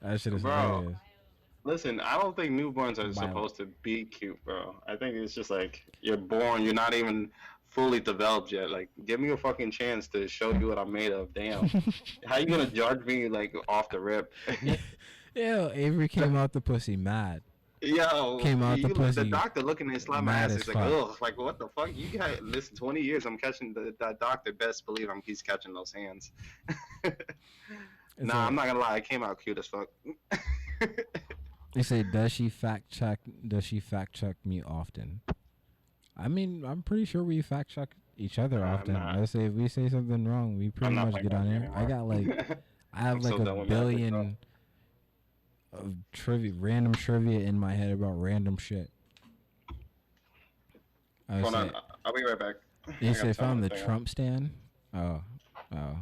That 0.03 0.21
shit 0.21 0.35
is 0.35 0.43
Bro. 0.43 0.53
hilarious. 0.53 0.97
Listen, 1.63 2.01
I 2.01 2.21
don't 2.21 2.35
think 2.35 2.53
newborns 2.53 2.99
are 2.99 3.13
supposed 3.13 3.55
to 3.57 3.67
be 3.83 4.05
cute, 4.05 4.43
bro. 4.45 4.75
I 4.89 4.97
think 4.97 5.15
it's 5.15 5.35
just 5.35 5.51
like 5.51 5.85
you're 6.01 6.17
born, 6.17 6.63
you're 6.63 6.75
not 6.75 6.95
even 6.95 7.31
fully 7.69 8.01
developed 8.01 8.51
yet. 8.51 8.71
Like, 8.71 8.89
give 9.05 9.21
me 9.21 9.31
a 9.31 9.37
fucking 9.37 9.71
chance 9.71 10.09
to 10.09 10.27
show 10.27 10.53
you 10.53 10.69
what 10.69 10.79
I'm 10.79 10.91
made 10.91 11.13
of. 11.13 11.33
Damn, 11.35 11.69
how 12.27 12.39
you 12.39 12.47
gonna 12.47 12.67
judge 12.67 13.05
me 13.05 13.29
like 13.29 13.55
off 13.69 13.91
the 13.91 14.01
rip? 14.01 14.33
Ew, 15.35 15.71
Avery 15.73 16.09
came 16.09 16.37
out 16.37 16.53
the 16.53 16.61
pussy 16.61 16.97
mad. 16.97 17.43
Yo, 17.81 18.39
Came 18.39 18.63
out 18.63 18.81
the 18.83 18.89
you, 18.89 18.95
pussy 18.95 19.23
The 19.23 19.25
doctor 19.31 19.63
looking 19.63 19.89
at 19.89 19.95
his 19.95 20.03
slap 20.05 20.25
my 20.25 20.33
ass 20.33 20.51
as 20.51 20.63
is 20.63 20.69
like, 20.69 20.77
fuck. 20.77 21.11
ugh, 21.11 21.17
like 21.21 21.39
what 21.39 21.59
the 21.59 21.69
fuck? 21.69 21.91
You 21.95 22.19
got 22.19 22.43
listen, 22.43 22.77
twenty 22.77 23.01
years. 23.01 23.25
I'm 23.25 23.39
catching 23.39 23.73
the 23.73 23.95
that 24.01 24.19
doctor. 24.19 24.53
Best 24.53 24.85
believe 24.85 25.09
I'm 25.09 25.23
he's 25.25 25.43
catching 25.43 25.73
those 25.73 25.93
hands. 25.93 26.33
Nah, 28.21 28.49
I'm 28.49 28.55
not 28.57 28.67
gonna 28.67 28.81
lie. 28.81 28.95
I 28.95 29.01
came 29.01 29.23
out 29.23 29.41
cute 29.41 29.59
as 29.59 29.67
fuck. 29.69 29.87
They 31.75 31.83
say, 31.83 32.03
does 32.03 32.33
she 32.33 32.49
fact 32.49 32.91
check? 32.91 33.21
Does 33.47 33.63
she 33.63 33.79
fact 33.79 34.15
check 34.15 34.37
me 34.45 34.63
often? 34.67 35.21
I 36.17 36.27
mean, 36.27 36.65
I'm 36.67 36.83
pretty 36.83 37.05
sure 37.05 37.23
we 37.23 37.43
fact 37.43 37.71
check 37.71 37.91
each 38.17 38.39
other 38.39 38.61
Nah, 38.61 38.75
often. 38.75 38.97
I 38.97 39.25
say 39.27 39.45
if 39.45 39.53
we 39.53 39.69
say 39.69 39.89
something 39.89 40.27
wrong, 40.27 40.59
we 40.59 40.71
pretty 40.71 40.95
much 40.95 41.23
get 41.23 41.33
on 41.35 41.47
here. 41.47 41.71
I 41.75 41.85
got 41.85 42.09
like, 42.09 42.27
I 42.93 43.01
have 43.01 43.17
I'm 43.17 43.21
like 43.23 43.37
so 43.37 43.61
a 43.61 43.65
billion 43.67 44.37
of 45.79 45.95
trivia, 46.13 46.53
random 46.57 46.95
trivia 46.95 47.41
in 47.41 47.59
my 47.59 47.75
head 47.75 47.91
about 47.91 48.13
random 48.13 48.57
shit. 48.57 48.91
I 51.29 51.41
Hold 51.41 51.53
say, 51.53 51.59
on, 51.59 51.73
I'll 52.05 52.13
be 52.13 52.25
right 52.25 52.39
back. 52.39 52.55
you 53.01 53.11
I 53.11 53.13
say 53.13 53.19
gotta 53.19 53.31
if 53.31 53.43
I'm 53.43 53.61
the 53.61 53.69
Trump 53.69 54.09
stand? 54.09 54.51
Oh, 54.95 55.21
oh, 55.75 55.97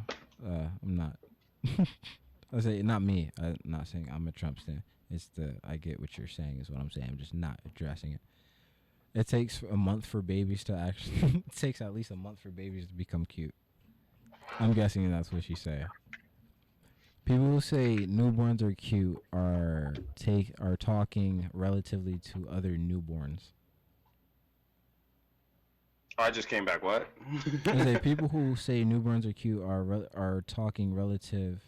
uh, 0.46 0.68
I'm 0.82 0.96
not. 0.96 1.16
I 2.56 2.60
say 2.60 2.82
not 2.82 3.02
me. 3.02 3.30
I'm 3.38 3.56
not 3.64 3.88
saying 3.88 4.08
I'm 4.12 4.28
a 4.28 4.32
Trump 4.32 4.60
stand. 4.60 4.82
It's 5.10 5.26
the 5.36 5.56
I 5.66 5.76
get 5.76 6.00
what 6.00 6.16
you're 6.16 6.28
saying 6.28 6.58
is 6.60 6.70
what 6.70 6.80
I'm 6.80 6.90
saying. 6.90 7.08
I'm 7.10 7.18
just 7.18 7.34
not 7.34 7.60
addressing 7.64 8.12
it. 8.12 8.20
It 9.14 9.26
takes 9.26 9.62
a 9.62 9.76
month 9.76 10.06
for 10.06 10.22
babies 10.22 10.62
to 10.64 10.74
actually. 10.74 11.42
it 11.46 11.56
takes 11.56 11.80
at 11.80 11.94
least 11.94 12.10
a 12.10 12.16
month 12.16 12.40
for 12.40 12.50
babies 12.50 12.86
to 12.86 12.92
become 12.92 13.26
cute. 13.26 13.54
I'm 14.60 14.72
guessing 14.72 15.10
that's 15.10 15.32
what 15.32 15.44
she's 15.44 15.60
saying. 15.60 15.86
People 17.26 17.46
who 17.46 17.60
say 17.60 17.96
newborns 18.08 18.62
are 18.62 18.72
cute 18.72 19.20
are 19.32 19.94
take 20.14 20.52
are 20.60 20.76
talking 20.76 21.50
relatively 21.52 22.18
to 22.18 22.48
other 22.48 22.78
newborns. 22.78 23.48
Oh, 26.18 26.22
I 26.22 26.30
just 26.30 26.48
came 26.48 26.64
back. 26.64 26.84
What? 26.84 27.08
Say 27.64 27.98
people 28.02 28.28
who 28.28 28.54
say 28.54 28.84
newborns 28.84 29.28
are 29.28 29.32
cute 29.32 29.60
are 29.60 29.82
re- 29.82 30.06
are 30.14 30.44
talking 30.46 30.94
relative 30.94 31.66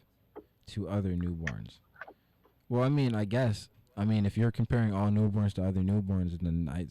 to 0.69 0.89
other 0.89 1.15
newborns. 1.17 1.81
Well, 2.69 2.85
I 2.85 2.89
mean, 2.89 3.17
I 3.17 3.25
guess. 3.25 3.69
I 3.97 4.05
mean, 4.05 4.27
if 4.27 4.39
you're 4.39 4.53
comparing 4.53 4.95
all 4.95 5.09
newborns 5.09 5.55
to 5.55 5.67
other 5.67 5.81
newborns, 5.81 6.39
then 6.41 6.71
I, 6.73 6.87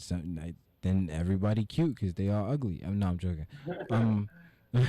I 0.45 0.55
then 0.81 1.09
everybody 1.09 1.63
cute 1.63 1.95
because 1.95 2.15
they 2.15 2.29
all 2.29 2.51
ugly. 2.51 2.81
I'm 2.85 2.99
no, 2.99 3.07
I'm 3.07 3.17
joking. 3.17 3.47
Um, 3.89 4.29
oh 4.73 4.81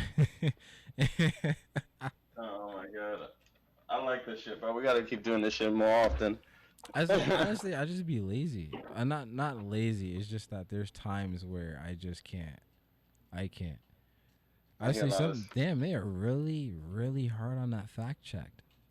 my 2.75 2.87
god. 2.93 3.29
I 3.91 4.03
like 4.03 4.25
this 4.27 4.41
shit, 4.43 4.61
bro. 4.61 4.73
We 4.73 4.83
gotta 4.83 5.03
keep 5.03 5.23
doing 5.23 5.43
this 5.43 5.55
shit 5.55 5.73
more 5.73 6.05
often. 6.05 6.39
I 6.95 7.05
say, 7.05 7.23
honestly, 7.31 7.75
I 7.75 7.85
just 7.85 8.07
be 8.07 8.21
lazy. 8.21 8.71
I'm 8.95 9.09
not 9.09 9.29
not 9.31 9.65
lazy. 9.65 10.17
It's 10.17 10.29
just 10.29 10.51
that 10.51 10.69
there's 10.69 10.91
times 10.91 11.45
where 11.45 11.83
I 11.87 11.95
just 11.95 12.25
can't. 12.25 12.61
I 13.33 13.49
can't. 13.49 13.79
I 14.81 14.89
I 14.89 14.93
say 14.93 15.11
something. 15.11 15.49
Damn, 15.55 15.81
they 15.81 15.95
are 15.95 16.05
really, 16.05 16.73
really 16.89 17.27
hard 17.27 17.59
on 17.59 17.71
that 17.71 17.91
fact 17.91 18.23
check. 18.23 18.51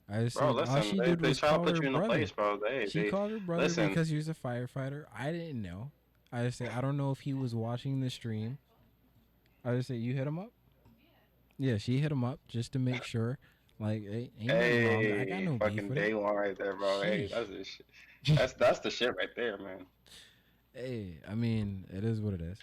I 0.09 0.23
just 0.23 0.37
Bro, 0.37 0.57
said 0.65 0.67
all 0.69 0.81
she 0.81 0.97
they, 0.97 1.05
did 1.05 1.19
they 1.21 1.29
was 1.29 1.39
call 1.39 1.63
her 1.67 1.75
you 1.75 1.81
in 1.81 1.95
a 1.95 1.97
brother. 1.97 2.07
place, 2.07 2.31
bro. 2.31 2.57
They, 2.57 2.85
She 2.87 3.03
they, 3.03 3.09
called 3.09 3.31
her 3.31 3.39
brother 3.39 3.63
listen. 3.63 3.89
because 3.89 4.09
he 4.09 4.15
was 4.15 4.29
a 4.29 4.33
firefighter. 4.33 5.05
I 5.17 5.31
didn't 5.31 5.61
know. 5.61 5.91
I 6.31 6.43
just 6.43 6.57
say 6.57 6.67
I 6.67 6.81
don't 6.81 6.97
know 6.97 7.11
if 7.11 7.19
he 7.21 7.33
was 7.33 7.53
watching 7.55 7.99
the 7.99 8.09
stream. 8.09 8.57
I 9.65 9.75
just 9.75 9.87
say 9.89 9.95
you 9.95 10.13
hit 10.13 10.27
him 10.27 10.39
up. 10.39 10.51
Yeah, 11.57 11.77
she 11.77 11.99
hit 11.99 12.11
him 12.11 12.23
up 12.23 12.39
just 12.47 12.71
to 12.73 12.79
make 12.79 13.03
sure. 13.03 13.37
Like, 13.80 14.03
hey, 14.03 14.32
ain't 14.39 14.47
nothing 14.47 14.84
wrong. 14.86 15.05
I 15.05 15.25
got 15.25 15.28
Hey, 15.28 15.45
no 15.45 15.51
beef 15.51 15.59
fucking 15.61 15.89
with 15.89 15.97
day 15.97 16.09
it. 16.11 16.19
one 16.19 16.36
right 16.36 16.57
there, 16.57 16.75
bro. 16.75 17.01
Hey, 17.01 17.28
that's 17.32 17.49
the 17.49 17.63
shit. 17.63 17.86
That's 18.28 18.53
that's 18.53 18.80
the 18.80 18.89
shit 18.89 19.15
right 19.17 19.30
there, 19.36 19.57
man. 19.57 19.86
Hey, 20.73 21.19
I 21.30 21.36
mean, 21.36 21.86
it 21.89 22.03
is 22.03 22.19
what 22.19 22.34
it 22.34 22.41
is. 22.41 22.57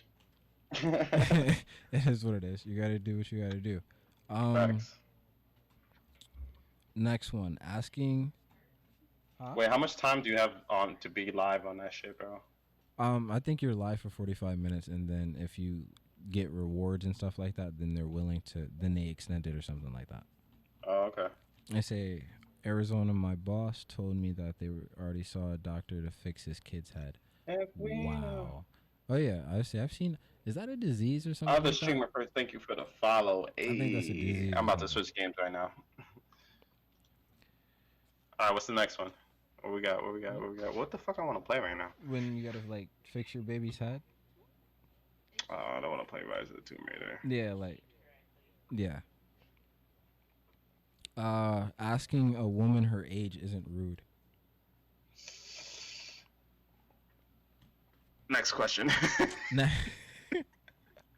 it 1.92 2.06
is 2.06 2.24
what 2.24 2.34
it 2.34 2.44
is. 2.44 2.64
You 2.66 2.80
gotta 2.80 2.98
do 2.98 3.16
what 3.16 3.30
you 3.30 3.42
gotta 3.42 3.60
do. 3.60 3.80
Um, 4.28 4.54
Facts. 4.54 4.94
next 6.96 7.32
one, 7.32 7.58
asking. 7.60 8.32
Huh? 9.40 9.54
Wait, 9.56 9.68
how 9.68 9.78
much 9.78 9.96
time 9.96 10.20
do 10.22 10.30
you 10.30 10.36
have 10.36 10.52
on 10.70 10.96
to 11.00 11.08
be 11.08 11.30
live 11.30 11.66
on 11.66 11.76
that 11.78 11.92
shit, 11.92 12.18
bro? 12.18 12.40
Um, 12.98 13.30
I 13.30 13.40
think 13.40 13.62
you're 13.62 13.74
live 13.74 14.00
for 14.00 14.10
45 14.10 14.58
minutes, 14.58 14.86
and 14.86 15.08
then 15.08 15.36
if 15.38 15.58
you 15.58 15.82
get 16.30 16.50
rewards 16.50 17.04
and 17.04 17.14
stuff 17.14 17.38
like 17.38 17.56
that, 17.56 17.78
then 17.78 17.94
they're 17.94 18.06
willing 18.06 18.42
to, 18.52 18.68
then 18.80 18.94
they 18.94 19.08
extend 19.08 19.46
it 19.46 19.54
or 19.54 19.62
something 19.62 19.92
like 19.92 20.08
that. 20.08 20.22
Oh, 20.86 21.04
okay. 21.04 21.26
I 21.74 21.80
say, 21.80 22.24
Arizona, 22.66 23.14
my 23.14 23.34
boss 23.34 23.84
told 23.88 24.16
me 24.16 24.32
that 24.32 24.58
they 24.58 24.68
already 25.00 25.24
saw 25.24 25.52
a 25.52 25.56
doctor 25.56 26.02
to 26.02 26.10
fix 26.10 26.44
his 26.44 26.60
kid's 26.60 26.90
head. 26.90 27.18
Heck, 27.46 27.68
we 27.76 27.94
know. 27.94 28.08
Wow. 28.10 28.64
Oh 29.08 29.16
yeah, 29.16 29.40
I 29.52 29.62
say 29.62 29.80
I've 29.80 29.92
seen. 29.92 30.18
Is 30.46 30.54
that 30.56 30.68
a 30.68 30.76
disease 30.76 31.26
or 31.26 31.34
something? 31.34 31.56
Other 31.56 31.70
like 31.70 31.74
streamer 31.74 32.08
first, 32.14 32.30
thank 32.34 32.52
you 32.52 32.58
for 32.58 32.74
the 32.74 32.84
follow. 33.00 33.46
i 33.58 33.62
think 33.62 33.94
that's 33.94 34.08
a 34.08 34.12
disease 34.12 34.52
I'm 34.56 34.64
about 34.64 34.78
to 34.80 34.88
switch 34.88 35.14
games 35.14 35.34
right 35.40 35.52
now. 35.52 35.70
All 38.38 38.46
right, 38.46 38.52
what's 38.52 38.66
the 38.66 38.72
next 38.72 38.98
one? 38.98 39.10
What 39.62 39.72
we 39.74 39.80
got? 39.80 40.02
What 40.02 40.12
we 40.12 40.20
got? 40.20 40.40
What 40.40 40.50
we 40.50 40.56
got? 40.56 40.74
What 40.74 40.90
the 40.90 40.98
fuck 40.98 41.18
I 41.18 41.24
want 41.24 41.38
to 41.38 41.44
play 41.44 41.58
right 41.58 41.76
now? 41.76 41.88
When 42.08 42.36
you 42.36 42.44
gotta 42.44 42.60
like 42.68 42.88
fix 43.12 43.34
your 43.34 43.42
baby's 43.42 43.78
head. 43.78 44.02
Oh, 45.50 45.56
I 45.76 45.80
don't 45.80 45.90
want 45.90 46.02
to 46.02 46.08
play 46.08 46.22
Rise 46.22 46.48
of 46.50 46.56
the 46.56 46.62
Tomb 46.62 46.84
Raider. 46.90 47.20
Yeah, 47.24 47.52
like, 47.52 47.82
yeah. 48.70 49.00
Uh, 51.16 51.66
asking 51.78 52.34
a 52.36 52.48
woman 52.48 52.84
her 52.84 53.06
age 53.08 53.38
isn't 53.40 53.64
rude. 53.70 54.02
Next 58.28 58.52
question. 58.52 58.90
Nah, 59.52 59.68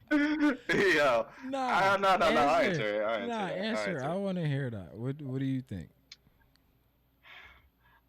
Yo. 0.12 1.26
nah. 1.48 1.58
Ah, 1.58 1.96
no, 1.98 2.16
no, 2.16 2.30
no, 2.30 2.40
I'll 2.40 2.62
answer 2.62 3.00
it, 3.00 3.04
I'll 3.04 3.14
answer 3.14 3.26
nah, 3.26 3.46
answer. 3.46 3.90
answer 3.90 4.04
I 4.04 4.14
want 4.14 4.38
to 4.38 4.46
hear 4.46 4.70
that. 4.70 4.94
What 4.94 5.20
What 5.22 5.38
do 5.40 5.44
you 5.46 5.62
think? 5.62 5.88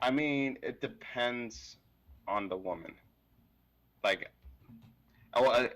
I 0.02 0.12
mean, 0.12 0.58
it 0.62 0.80
depends 0.82 1.78
on 2.28 2.50
the 2.50 2.58
woman. 2.58 2.94
Like, 4.04 4.30
oh, 5.34 5.50
I, 5.50 5.70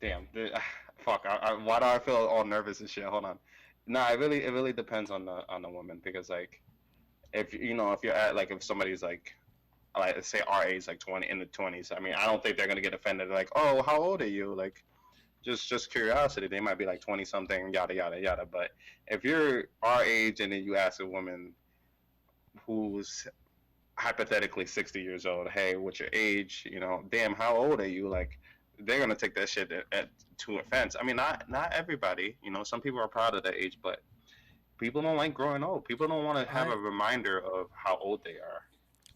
damn, 0.00 0.28
the, 0.34 0.50
fuck. 0.98 1.24
I, 1.26 1.36
I, 1.36 1.52
why 1.54 1.78
do 1.78 1.86
I 1.86 1.98
feel 1.98 2.16
all 2.16 2.44
nervous 2.44 2.80
and 2.80 2.90
shit? 2.90 3.04
Hold 3.04 3.24
on. 3.24 3.38
Nah, 3.86 4.10
it 4.10 4.18
really, 4.18 4.44
it 4.44 4.52
really 4.52 4.72
depends 4.72 5.10
on 5.10 5.24
the 5.24 5.44
on 5.48 5.62
the 5.62 5.68
woman 5.68 6.00
because 6.02 6.28
like, 6.28 6.60
if 7.32 7.52
you 7.52 7.74
know, 7.74 7.92
if 7.92 8.00
you're 8.02 8.14
at 8.14 8.34
like, 8.34 8.50
if 8.50 8.62
somebody's 8.62 9.02
like, 9.02 9.32
like 9.96 10.22
say 10.24 10.42
our 10.46 10.64
age, 10.64 10.88
like 10.88 10.98
twenty 10.98 11.28
in 11.30 11.38
the 11.38 11.46
twenties. 11.46 11.92
I 11.96 12.00
mean, 12.00 12.14
I 12.14 12.26
don't 12.26 12.42
think 12.42 12.56
they're 12.56 12.66
gonna 12.66 12.80
get 12.80 12.94
offended. 12.94 13.28
Like, 13.28 13.48
oh, 13.54 13.82
how 13.82 14.00
old 14.00 14.22
are 14.22 14.28
you? 14.28 14.54
Like, 14.54 14.84
just 15.44 15.68
just 15.68 15.92
curiosity. 15.92 16.48
They 16.48 16.60
might 16.60 16.78
be 16.78 16.86
like 16.86 17.00
twenty 17.00 17.24
something, 17.24 17.72
yada 17.72 17.94
yada 17.94 18.20
yada. 18.20 18.44
But 18.50 18.70
if 19.06 19.22
you're 19.24 19.64
our 19.82 20.02
age 20.02 20.40
and 20.40 20.52
then 20.52 20.64
you 20.64 20.76
ask 20.76 21.00
a 21.00 21.06
woman 21.06 21.52
who's 22.66 23.26
hypothetically 23.98 24.66
60 24.66 25.00
years 25.00 25.24
old 25.24 25.48
hey 25.48 25.76
what's 25.76 25.98
your 25.98 26.08
age 26.12 26.66
you 26.70 26.80
know 26.80 27.02
damn 27.10 27.34
how 27.34 27.56
old 27.56 27.80
are 27.80 27.88
you 27.88 28.08
like 28.08 28.38
they're 28.80 28.98
gonna 29.00 29.14
take 29.14 29.34
that 29.34 29.48
shit 29.48 29.70
at, 29.72 29.84
at, 29.92 30.08
to 30.38 30.58
offense 30.58 30.96
i 31.00 31.04
mean 31.04 31.16
not 31.16 31.48
not 31.48 31.72
everybody 31.72 32.36
you 32.42 32.50
know 32.50 32.62
some 32.62 32.80
people 32.80 33.00
are 33.00 33.08
proud 33.08 33.34
of 33.34 33.42
their 33.42 33.54
age 33.54 33.78
but 33.82 34.02
people 34.78 35.00
don't 35.00 35.16
like 35.16 35.32
growing 35.32 35.62
old 35.64 35.84
people 35.84 36.06
don't 36.06 36.24
want 36.24 36.38
to 36.38 36.52
have 36.52 36.68
I- 36.68 36.74
a 36.74 36.76
reminder 36.76 37.38
of 37.38 37.66
how 37.72 37.96
old 37.98 38.22
they 38.24 38.32
are 38.32 38.62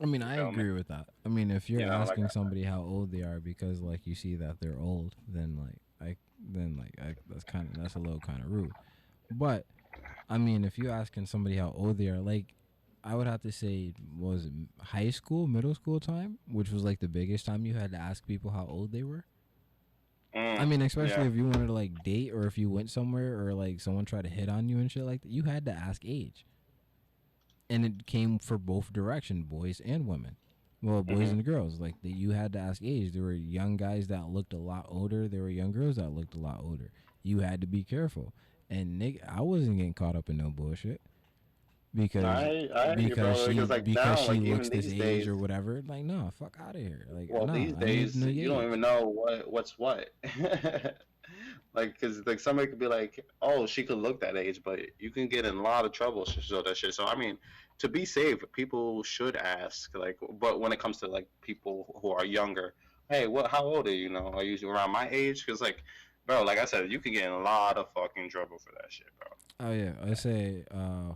I 0.03 0.07
mean, 0.07 0.23
I 0.23 0.37
me? 0.37 0.49
agree 0.49 0.71
with 0.73 0.89
that. 0.89 1.09
I 1.27 1.29
mean, 1.29 1.51
if 1.51 1.69
you're 1.69 1.81
You 1.83 1.87
know, 1.89 1.99
like 1.99 2.09
asking 2.09 2.25
I- 2.25 2.29
somebody 2.29 2.63
how 2.63 2.81
old 2.81 3.13
they 3.13 3.21
are 3.21 3.39
because 3.39 3.83
like 3.83 4.07
you 4.07 4.15
see 4.15 4.35
that 4.37 4.59
they're 4.59 4.79
old, 4.79 5.15
then 5.29 5.59
like 5.59 5.77
I 6.01 6.17
then 6.43 6.79
like 6.79 6.95
I, 7.07 7.17
that's 7.29 7.45
kind 7.45 7.69
of 7.69 7.83
that's 7.83 7.97
a 7.97 7.99
little 7.99 8.19
kind 8.21 8.41
of 8.43 8.51
rude. 8.51 8.73
But 9.31 9.67
I 10.31 10.39
mean, 10.39 10.65
if 10.65 10.79
you're 10.79 10.91
asking 10.91 11.27
somebody 11.27 11.57
how 11.57 11.75
old 11.77 11.99
they 11.99 12.09
are, 12.09 12.19
like 12.19 12.55
I 13.05 13.15
would 13.15 13.27
have 13.27 13.43
to 13.43 13.53
say 13.53 13.93
was 14.17 14.47
it 14.47 14.53
high 14.81 15.11
school, 15.11 15.47
middle 15.47 15.75
school 15.75 16.01
time, 16.01 16.39
which 16.51 16.71
was 16.71 16.83
like 16.83 17.01
the 17.01 17.09
biggest 17.09 17.45
time 17.45 17.67
you 17.67 17.75
had 17.75 17.91
to 17.91 17.99
ask 17.99 18.27
people 18.27 18.53
how 18.53 18.65
old 18.71 18.93
they 18.93 19.03
were. 19.03 19.27
Mm, 20.35 20.61
I 20.61 20.65
mean, 20.65 20.83
especially 20.83 21.23
yeah. 21.25 21.29
if 21.31 21.35
you 21.35 21.45
wanted 21.45 21.67
to 21.67 21.73
like 21.73 22.03
date 22.05 22.33
or 22.33 22.47
if 22.47 22.57
you 22.57 22.71
went 22.71 22.91
somewhere 22.91 23.45
or 23.45 23.53
like 23.55 23.81
someone 23.81 24.05
tried 24.05 24.25
to 24.25 24.31
hit 24.31 24.49
on 24.49 24.69
you 24.69 24.79
and 24.79 24.91
shit 24.91 25.03
like 25.05 25.23
that, 25.23 25.31
you 25.31 25.43
had 25.45 25.65
to 25.67 25.73
ask 25.73 26.03
age. 26.05 26.47
And 27.69 27.85
it 27.85 28.07
came 28.07 28.39
for 28.39 28.59
both 28.59 28.93
direction, 28.93 29.43
boys 29.45 29.81
and 29.85 30.07
women. 30.07 30.37
Well, 30.83 31.03
boys 31.03 31.29
Mhm. 31.29 31.33
and 31.33 31.45
girls, 31.45 31.79
like 31.79 32.01
the, 32.03 32.11
you 32.11 32.31
had 32.31 32.53
to 32.55 32.59
ask 32.59 32.81
age. 32.83 33.13
There 33.13 33.23
were 33.23 33.33
young 33.33 33.77
guys 33.77 34.07
that 34.09 34.29
looked 34.31 34.53
a 34.55 34.59
lot 34.59 34.87
older. 34.89 35.29
There 35.29 35.43
were 35.43 35.51
young 35.51 35.73
girls 35.73 35.97
that 35.97 36.11
looked 36.11 36.35
a 36.35 36.41
lot 36.41 36.61
older. 36.63 36.91
You 37.23 37.41
had 37.41 37.61
to 37.61 37.67
be 37.67 37.85
careful. 37.85 38.33
And 38.71 38.99
Nick, 38.99 39.21
I 39.29 39.41
wasn't 39.43 39.77
getting 39.79 39.95
caught 39.95 40.17
up 40.17 40.31
in 40.31 40.37
no 40.39 40.51
bullshit 40.51 41.01
because 41.95 42.25
I, 42.25 42.69
I, 42.75 42.87
hear 42.95 42.99
you, 42.99 43.09
because 43.09 43.43
she 43.43 43.49
because 43.49 43.71
like 43.71 43.85
because 43.85 44.05
now, 44.05 44.15
she 44.15 44.29
like 44.29 44.41
even 44.41 44.55
looks 44.55 44.69
this 44.69 44.87
age 44.87 44.99
days, 44.99 45.29
or 45.29 45.37
whatever. 45.37 45.83
Like, 45.87 46.05
no, 46.05 46.31
fuck 46.39 46.57
out 46.61 46.77
of 46.77 46.81
here. 46.81 47.07
Like, 47.11 47.29
well, 47.31 47.47
nah, 47.47 47.55
these 47.55 47.73
days 47.73 48.15
know 48.15 48.29
you 48.29 48.49
don't 48.49 48.65
even 48.65 48.81
know 48.81 49.09
what 49.09 49.51
what's 49.51 49.79
what. 49.79 50.11
like, 51.75 52.01
cause 52.01 52.23
like 52.27 52.39
somebody 52.39 52.69
could 52.69 52.79
be 52.79 52.87
like, 52.87 53.25
oh, 53.43 53.67
she 53.67 53.83
could 53.83 53.99
look 53.99 54.21
that 54.21 54.37
age, 54.37 54.61
but 54.65 54.81
you 55.01 55.11
can 55.11 55.27
get 55.27 55.45
in 55.45 55.57
a 55.57 55.63
lot 55.63 55.85
of 55.85 55.93
trouble 55.93 56.25
show 56.25 56.63
that 56.63 56.77
shit. 56.77 56.95
So 56.95 57.07
I 57.07 57.17
mean, 57.17 57.37
to 57.79 57.89
be 57.89 58.05
safe, 58.05 58.39
people 58.53 59.03
should 59.03 59.35
ask. 59.35 59.97
Like, 59.97 60.19
but 60.39 60.61
when 60.61 60.73
it 60.73 60.79
comes 60.79 60.99
to 60.99 61.09
like 61.09 61.27
people 61.41 61.99
who 62.01 62.11
are 62.11 62.25
younger, 62.25 62.75
hey, 63.09 63.27
what? 63.27 63.51
How 63.51 63.65
old 63.65 63.89
are 63.89 63.91
you? 63.91 64.05
You 64.05 64.11
know, 64.11 64.31
are 64.33 64.45
you 64.45 64.71
around 64.71 64.93
my 64.93 65.09
age? 65.11 65.45
Cause 65.45 65.61
like, 65.61 65.83
bro, 66.25 66.45
like 66.45 66.59
I 66.59 66.67
said, 66.67 66.93
you 66.93 67.01
can 67.01 67.13
get 67.13 67.25
in 67.25 67.33
a 67.33 67.41
lot 67.41 67.77
of 67.77 67.87
fucking 67.95 68.31
trouble 68.31 68.59
for 68.59 68.71
that 68.81 68.93
shit, 68.93 69.09
bro. 69.19 69.69
Oh 69.69 69.73
yeah, 69.73 69.93
I 70.09 70.15
say 70.15 70.65
uh, 70.71 71.13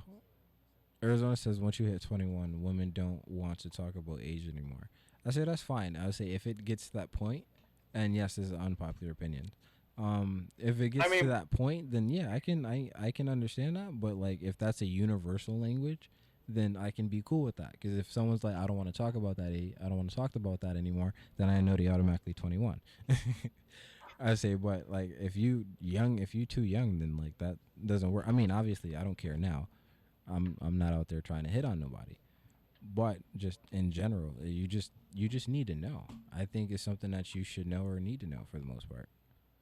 Arizona 1.04 1.36
says 1.36 1.60
once 1.60 1.78
you 1.78 1.86
hit 1.86 2.00
21, 2.02 2.62
women 2.62 2.90
don't 2.94 3.20
want 3.26 3.58
to 3.60 3.70
talk 3.70 3.94
about 3.96 4.20
age 4.22 4.48
anymore. 4.48 4.88
I 5.26 5.30
say 5.30 5.44
that's 5.44 5.62
fine. 5.62 5.96
I 5.96 6.06
would 6.06 6.14
say 6.14 6.32
if 6.32 6.46
it 6.46 6.64
gets 6.64 6.88
to 6.88 6.94
that 6.94 7.12
point, 7.12 7.44
and 7.92 8.14
yes, 8.14 8.36
this 8.36 8.46
is 8.46 8.52
an 8.52 8.60
unpopular 8.60 9.12
opinion. 9.12 9.52
Um, 9.96 10.48
if 10.58 10.80
it 10.80 10.90
gets 10.90 11.04
to 11.04 11.10
mean- 11.10 11.28
that 11.28 11.50
point, 11.50 11.92
then 11.92 12.10
yeah, 12.10 12.32
I 12.32 12.40
can 12.40 12.66
I 12.66 12.90
I 12.98 13.10
can 13.10 13.28
understand 13.28 13.76
that. 13.76 14.00
But 14.00 14.16
like 14.16 14.42
if 14.42 14.58
that's 14.58 14.80
a 14.80 14.86
universal 14.86 15.58
language, 15.58 16.10
then 16.48 16.76
I 16.76 16.90
can 16.90 17.08
be 17.08 17.22
cool 17.24 17.42
with 17.42 17.56
that. 17.56 17.72
Because 17.72 17.96
if 17.96 18.10
someone's 18.10 18.42
like, 18.44 18.56
I 18.56 18.66
don't 18.66 18.76
want 18.76 18.92
to 18.92 18.96
talk 18.96 19.14
about 19.14 19.36
that 19.36 19.52
age, 19.52 19.74
I 19.82 19.88
don't 19.88 19.96
want 19.96 20.10
to 20.10 20.16
talk 20.16 20.34
about 20.34 20.60
that 20.60 20.76
anymore, 20.76 21.14
then 21.36 21.48
I 21.48 21.60
know 21.60 21.76
they 21.76 21.88
automatically 21.88 22.34
21. 22.34 22.80
I 24.20 24.34
say, 24.34 24.54
but 24.54 24.90
like 24.90 25.10
if 25.20 25.36
you 25.36 25.64
young, 25.80 26.18
if 26.18 26.34
you 26.34 26.46
too 26.46 26.62
young, 26.62 26.98
then 26.98 27.16
like 27.16 27.38
that 27.38 27.56
doesn't 27.84 28.10
work. 28.12 28.26
I 28.28 28.32
mean, 28.32 28.50
obviously, 28.50 28.96
I 28.96 29.02
don't 29.02 29.18
care 29.18 29.36
now. 29.36 29.68
I'm 30.30 30.56
I'm 30.60 30.78
not 30.78 30.92
out 30.92 31.08
there 31.08 31.20
trying 31.20 31.44
to 31.44 31.50
hit 31.50 31.64
on 31.64 31.80
nobody, 31.80 32.16
but 32.94 33.18
just 33.36 33.60
in 33.72 33.90
general, 33.90 34.34
uh, 34.40 34.46
you 34.46 34.66
just 34.66 34.90
you 35.12 35.28
just 35.28 35.48
need 35.48 35.66
to 35.68 35.74
know. 35.74 36.06
I 36.36 36.44
think 36.44 36.70
it's 36.70 36.82
something 36.82 37.10
that 37.12 37.34
you 37.34 37.44
should 37.44 37.66
know 37.66 37.84
or 37.84 38.00
need 38.00 38.20
to 38.20 38.26
know 38.26 38.46
for 38.50 38.58
the 38.58 38.64
most 38.64 38.88
part. 38.88 39.08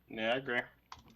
Yeah, 0.08 0.34
I 0.34 0.36
agree. 0.36 0.60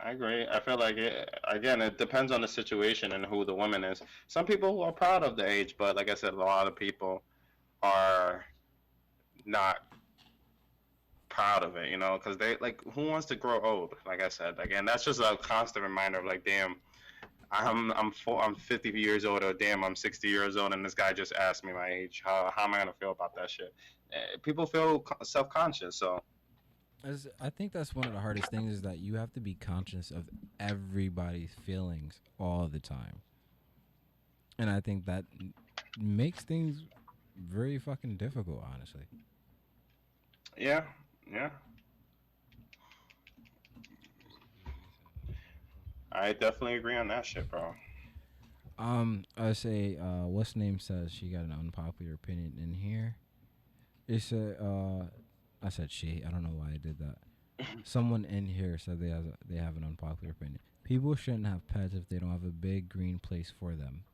I 0.01 0.11
agree. 0.11 0.47
I 0.47 0.61
feel 0.61 0.79
like 0.79 0.97
it, 0.97 1.31
again, 1.45 1.81
it 1.81 1.99
depends 1.99 2.33
on 2.33 2.41
the 2.41 2.49
situation 2.49 3.13
and 3.13 3.25
who 3.25 3.45
the 3.45 3.55
woman 3.55 3.85
is. 3.85 4.03
Some 4.27 4.45
people 4.45 4.83
are 4.83 4.93
proud 4.93 5.23
of 5.23 5.37
the 5.37 5.47
age, 5.47 5.77
but 5.79 5.97
like 5.97 6.11
I 6.11 6.15
said, 6.15 6.35
a 6.35 6.37
lot 6.37 6.67
of 6.67 6.77
people 6.77 7.23
are 7.83 8.45
not 9.45 9.79
proud 11.29 11.63
of 11.63 11.77
it. 11.77 11.91
You 11.91 11.99
know, 11.99 12.19
because 12.19 12.37
they 12.37 12.57
like 12.61 12.81
who 12.93 13.07
wants 13.09 13.27
to 13.27 13.37
grow 13.37 13.61
old? 13.61 13.95
Like 14.07 14.23
I 14.23 14.29
said, 14.29 14.55
again, 14.59 14.85
that's 14.85 15.05
just 15.05 15.21
a 15.21 15.37
constant 15.41 15.83
reminder 15.83 16.19
of 16.19 16.25
like, 16.25 16.45
damn, 16.45 16.77
I'm 17.59 17.93
I'm 17.93 18.11
four, 18.11 18.43
I'm 18.43 18.55
50 18.55 18.91
years 18.91 19.25
old, 19.25 19.43
or 19.43 19.53
damn, 19.53 19.85
I'm 19.85 19.97
60 19.97 20.29
years 20.29 20.57
old, 20.57 20.73
and 20.73 20.85
this 20.85 20.95
guy 20.95 21.13
just 21.13 21.33
asked 21.33 21.65
me 21.65 21.73
my 21.73 21.89
age. 21.89 22.23
How 22.25 22.53
how 22.55 22.65
am 22.65 22.75
I 22.75 22.79
gonna 22.79 22.93
feel 22.93 23.11
about 23.13 23.35
that 23.37 23.51
shit? 23.51 23.75
Eh, 24.13 24.37
People 24.43 24.67
feel 24.67 25.05
self 25.23 25.49
conscious, 25.49 25.97
so. 25.97 26.23
As 27.05 27.29
I 27.41 27.51
think 27.51 27.73
that's 27.73 27.95
one 27.95 28.07
of 28.07 28.13
the 28.13 28.19
hardest 28.21 28.51
things 28.51 28.73
is 28.73 28.83
that 28.83 28.99
you 28.99 29.15
have 29.15 29.33
to 29.35 29.41
be 29.41 29.55
conscious 29.55 30.11
of 30.11 30.29
everybody's 30.59 31.55
feelings 31.65 32.21
all 32.41 32.67
the 32.67 32.81
time, 32.81 33.21
and 34.59 34.69
I 34.69 34.81
think 34.81 35.07
that 35.07 35.25
makes 35.99 36.43
things 36.43 36.85
very 37.39 37.79
fucking 37.79 38.17
difficult, 38.17 38.65
honestly. 38.75 39.03
Yeah, 40.59 40.83
yeah. 41.31 41.51
I 46.17 46.33
definitely 46.33 46.77
agree 46.77 46.97
on 46.97 47.09
that 47.09 47.27
shit, 47.27 47.51
bro. 47.51 47.75
Um, 48.79 49.25
I 49.37 49.53
say, 49.53 49.99
uh, 50.01 50.27
what's 50.27 50.57
name 50.57 50.79
says 50.79 51.13
she 51.13 51.29
got 51.29 51.45
an 51.45 51.53
unpopular 51.53 52.15
opinion 52.15 52.55
in 52.63 52.73
here. 52.73 53.17
It 54.09 54.23
said, 54.23 54.57
uh, 54.61 55.05
I 55.63 55.69
said 55.69 55.91
she. 55.91 56.23
I 56.27 56.31
don't 56.31 56.43
know 56.43 56.51
why 56.55 56.69
I 56.75 56.79
did 56.79 56.99
that. 56.99 57.67
Someone 57.85 58.25
in 58.25 58.47
here 58.47 58.79
said 58.79 59.01
they 59.01 59.09
have 59.11 59.25
they 59.49 59.57
have 59.57 59.77
an 59.77 59.85
unpopular 59.85 60.33
opinion. 60.33 60.61
People 60.85 61.15
shouldn't 61.17 61.47
have 61.47 61.67
pets 61.69 61.95
if 61.95 62.09
they 62.09 62.19
don't 62.19 62.31
have 62.31 62.45
a 62.45 62.51
big 62.51 62.89
green 62.89 63.19
place 63.19 63.53
for 63.59 63.75
them. 63.75 64.05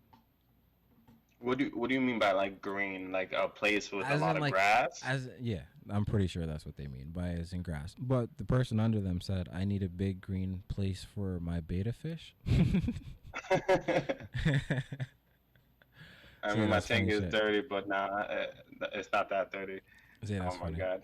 What 1.41 1.59
do 1.59 1.65
you, 1.65 1.71
What 1.75 1.89
do 1.89 1.95
you 1.95 2.01
mean 2.01 2.21
by 2.21 2.33
like 2.33 2.63
green? 2.63 3.11
Like 3.11 3.33
a 3.33 3.49
place 3.49 3.91
with 3.91 4.07
As 4.07 4.21
a 4.21 4.25
lot 4.25 4.31
in, 4.31 4.37
of 4.37 4.43
like, 4.43 4.53
grass? 4.53 5.03
As 5.05 5.29
yeah, 5.41 5.63
I'm 5.91 6.05
pretty 6.05 6.27
sure 6.27 6.47
that's 6.47 6.65
what 6.67 6.77
they 6.77 6.87
mean 6.87 7.11
by 7.15 7.31
as 7.31 7.53
in 7.53 7.63
grass. 7.63 7.95
But 7.99 8.29
the 8.39 8.45
person 8.45 8.79
under 8.81 9.01
them 9.01 9.21
said, 9.21 9.49
"I 9.53 9.65
need 9.65 9.83
a 9.83 9.89
big 9.89 10.21
green 10.21 10.63
place 10.69 11.07
for 11.15 11.39
my 11.41 11.61
betta 11.61 11.93
fish." 11.93 12.35
I 16.45 16.55
See, 16.55 16.59
mean, 16.59 16.71
my 16.71 16.81
tank 16.81 17.09
is 17.09 17.21
shit. 17.21 17.31
dirty, 17.31 17.61
but 17.69 17.89
nah, 17.89 18.07
uh, 18.07 18.47
it's 18.93 19.09
not 19.13 19.29
that 19.31 19.53
dirty. 19.53 19.81
That's 20.23 20.55
oh 20.57 20.59
my 20.59 20.65
funny. 20.67 20.77
god. 20.77 21.03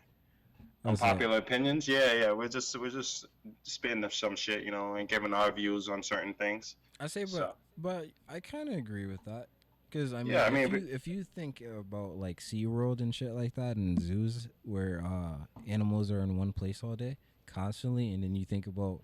Was 0.84 1.00
Unpopular 1.02 1.38
opinions? 1.38 1.86
Yeah, 1.86 2.12
yeah. 2.14 2.32
We're 2.32 2.48
just 2.48 2.78
we're 2.78 2.90
just 2.90 3.26
spitting 3.62 4.04
some 4.10 4.36
shit, 4.36 4.64
you 4.64 4.70
know, 4.70 4.94
and 4.94 5.08
giving 5.08 5.32
our 5.34 5.50
views 5.52 5.88
on 5.88 6.02
certain 6.02 6.34
things. 6.34 6.76
I 7.00 7.06
say, 7.08 7.22
but 7.22 7.30
So- 7.30 7.52
but 7.76 8.06
I 8.28 8.40
kind 8.40 8.68
of 8.68 8.74
agree 8.74 9.06
with 9.06 9.24
that 9.26 9.46
because 9.90 10.12
I 10.12 10.22
mean, 10.22 10.32
Yeah, 10.34 10.44
I 10.44 10.46
if, 10.48 10.52
mean, 10.52 10.70
you, 10.86 10.88
if 10.94 11.06
you 11.06 11.24
think 11.24 11.60
about 11.62 12.16
like 12.16 12.40
SeaWorld 12.40 13.00
and 13.00 13.14
shit 13.14 13.32
like 13.32 13.54
that 13.54 13.76
and 13.76 14.00
zoos 14.00 14.48
where 14.64 15.02
uh, 15.04 15.44
animals 15.66 16.10
are 16.10 16.20
in 16.20 16.36
one 16.36 16.52
place 16.52 16.82
all 16.82 16.96
day 16.96 17.16
constantly, 17.46 18.12
and 18.12 18.22
then 18.22 18.34
you 18.34 18.44
think 18.44 18.66
about 18.66 19.00